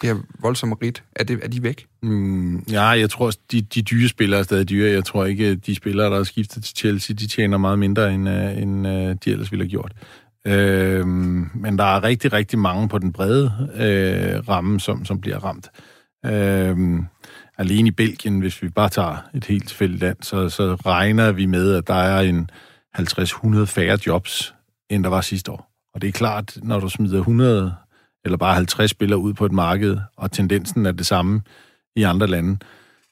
det 0.00 0.08
her 0.08 0.16
voldsomme 0.40 0.76
rit, 0.82 1.02
er, 1.16 1.24
det, 1.24 1.40
er 1.42 1.48
de 1.48 1.62
væk? 1.62 1.86
Mm, 2.02 2.58
ja, 2.58 2.82
jeg 2.82 3.10
tror, 3.10 3.32
de, 3.52 3.62
de 3.62 3.82
dyre 3.82 4.08
spillere 4.08 4.40
er 4.40 4.44
stadig 4.44 4.68
dyre. 4.68 4.90
Jeg 4.90 5.04
tror 5.04 5.24
ikke, 5.24 5.54
de 5.54 5.74
spillere, 5.74 6.10
der 6.10 6.18
er 6.18 6.24
skiftet 6.24 6.64
til 6.64 6.76
Chelsea, 6.76 7.16
de 7.16 7.26
tjener 7.26 7.58
meget 7.58 7.78
mindre, 7.78 8.14
end, 8.14 8.28
uh, 8.28 8.62
end 8.62 8.86
uh, 8.86 8.92
de 8.92 9.30
ellers 9.30 9.52
ville 9.52 9.64
have 9.64 9.70
gjort. 9.70 9.92
Øhm, 10.46 11.50
men 11.54 11.78
der 11.78 11.84
er 11.84 12.04
rigtig, 12.04 12.32
rigtig 12.32 12.58
mange 12.58 12.88
på 12.88 12.98
den 12.98 13.12
brede 13.12 13.52
øh, 13.74 14.48
ramme, 14.48 14.80
som, 14.80 15.04
som 15.04 15.20
bliver 15.20 15.38
ramt. 15.38 15.70
Øhm, 16.26 17.06
alene 17.58 17.88
i 17.88 17.90
Belgien, 17.90 18.40
hvis 18.40 18.62
vi 18.62 18.68
bare 18.68 18.88
tager 18.88 19.16
et 19.34 19.44
helt 19.44 19.68
tilfældigt 19.68 20.02
land, 20.02 20.16
så, 20.22 20.48
så 20.48 20.74
regner 20.74 21.32
vi 21.32 21.46
med, 21.46 21.74
at 21.74 21.86
der 21.86 21.94
er 21.94 22.20
en 22.20 22.50
50-100 22.98 23.64
færre 23.64 23.98
jobs, 24.06 24.54
end 24.90 25.04
der 25.04 25.10
var 25.10 25.20
sidste 25.20 25.52
år. 25.52 25.70
Og 25.94 26.02
det 26.02 26.08
er 26.08 26.12
klart, 26.12 26.56
når 26.62 26.80
du 26.80 26.88
smider 26.88 27.18
100 27.18 27.74
eller 28.24 28.38
bare 28.38 28.54
50 28.54 28.90
spillere 28.90 29.18
ud 29.18 29.34
på 29.34 29.46
et 29.46 29.52
marked, 29.52 29.98
og 30.16 30.32
tendensen 30.32 30.86
er 30.86 30.92
det 30.92 31.06
samme 31.06 31.42
i 31.96 32.02
andre 32.02 32.26
lande, 32.26 32.58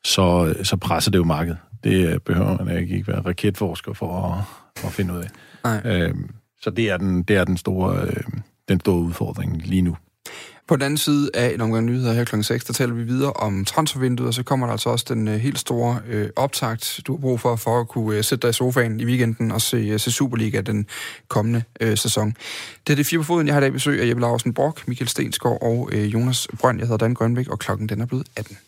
så, 0.05 0.55
så 0.63 0.77
presser 0.77 1.11
det 1.11 1.19
jo 1.19 1.25
markedet. 1.25 1.59
Det 1.85 2.23
behøver 2.23 2.65
man 2.65 2.79
ikke 2.79 3.07
være 3.07 3.21
raketforsker 3.21 3.93
for 3.93 4.25
at, 4.25 4.45
at 4.85 4.93
finde 4.93 5.15
ud 5.15 5.19
af. 5.19 5.29
Nej. 5.65 5.83
Øhm, 5.85 6.31
så 6.61 6.71
det 6.71 6.91
er 6.91 6.97
den, 6.97 7.23
det 7.23 7.37
er 7.37 7.45
den, 7.45 7.57
store, 7.57 8.07
øh, 8.07 8.23
den 8.69 8.81
store 8.81 8.99
udfordring 8.99 9.67
lige 9.67 9.83
nu. 9.83 9.97
På 10.69 10.77
den 10.77 10.83
anden 10.83 10.99
side 10.99 11.31
af 11.35 11.55
en 11.55 11.61
omgang 11.61 11.87
nyheder 11.87 12.13
her 12.13 12.25
kl. 12.25 12.43
6, 12.43 12.65
der 12.65 12.73
taler 12.73 12.95
vi 12.95 13.03
videre 13.03 13.33
om 13.33 13.65
transfervinduet, 13.65 14.29
og 14.29 14.35
så 14.35 14.43
kommer 14.43 14.67
der 14.67 14.73
altså 14.73 14.91
også 14.91 15.05
den 15.09 15.29
øh, 15.29 15.35
helt 15.35 15.59
store 15.59 16.01
øh, 16.09 16.31
optakt, 16.37 17.01
du 17.07 17.13
har 17.13 17.21
brug 17.21 17.41
for, 17.41 17.57
for 17.57 17.81
at 17.81 17.89
kunne 17.89 18.17
øh, 18.17 18.25
sætte 18.25 18.43
dig 18.43 18.51
i 18.51 18.53
sofaen 18.53 19.01
i 19.01 19.05
weekenden 19.05 19.53
og 19.53 19.61
se, 19.61 19.77
øh, 19.77 20.01
se 20.01 20.13
Superliga 20.13 20.61
den 20.61 20.87
kommende 21.29 21.63
øh, 21.81 21.97
sæson. 21.97 22.35
Det 22.87 22.93
er 22.93 22.97
det 22.97 23.07
fire 23.07 23.19
på 23.19 23.25
foden. 23.25 23.47
Jeg 23.47 23.55
har 23.55 23.61
i 23.61 23.65
dag 23.65 23.73
besøg 23.73 24.03
af 24.03 24.09
Jeppe 24.09 24.21
Larsen 24.21 24.55
Brock, 24.55 24.89
Michael 24.89 25.09
Stensgaard 25.09 25.59
og 25.63 25.89
øh, 25.93 26.13
Jonas 26.15 26.49
Brønd. 26.61 26.79
Jeg 26.79 26.89
hedder 26.89 27.07
Dan 27.07 27.15
Grønbæk, 27.15 27.49
og 27.49 27.59
klokken 27.59 27.89
den 27.89 28.01
er 28.01 28.07
blevet 28.07 28.27
18. 28.37 28.59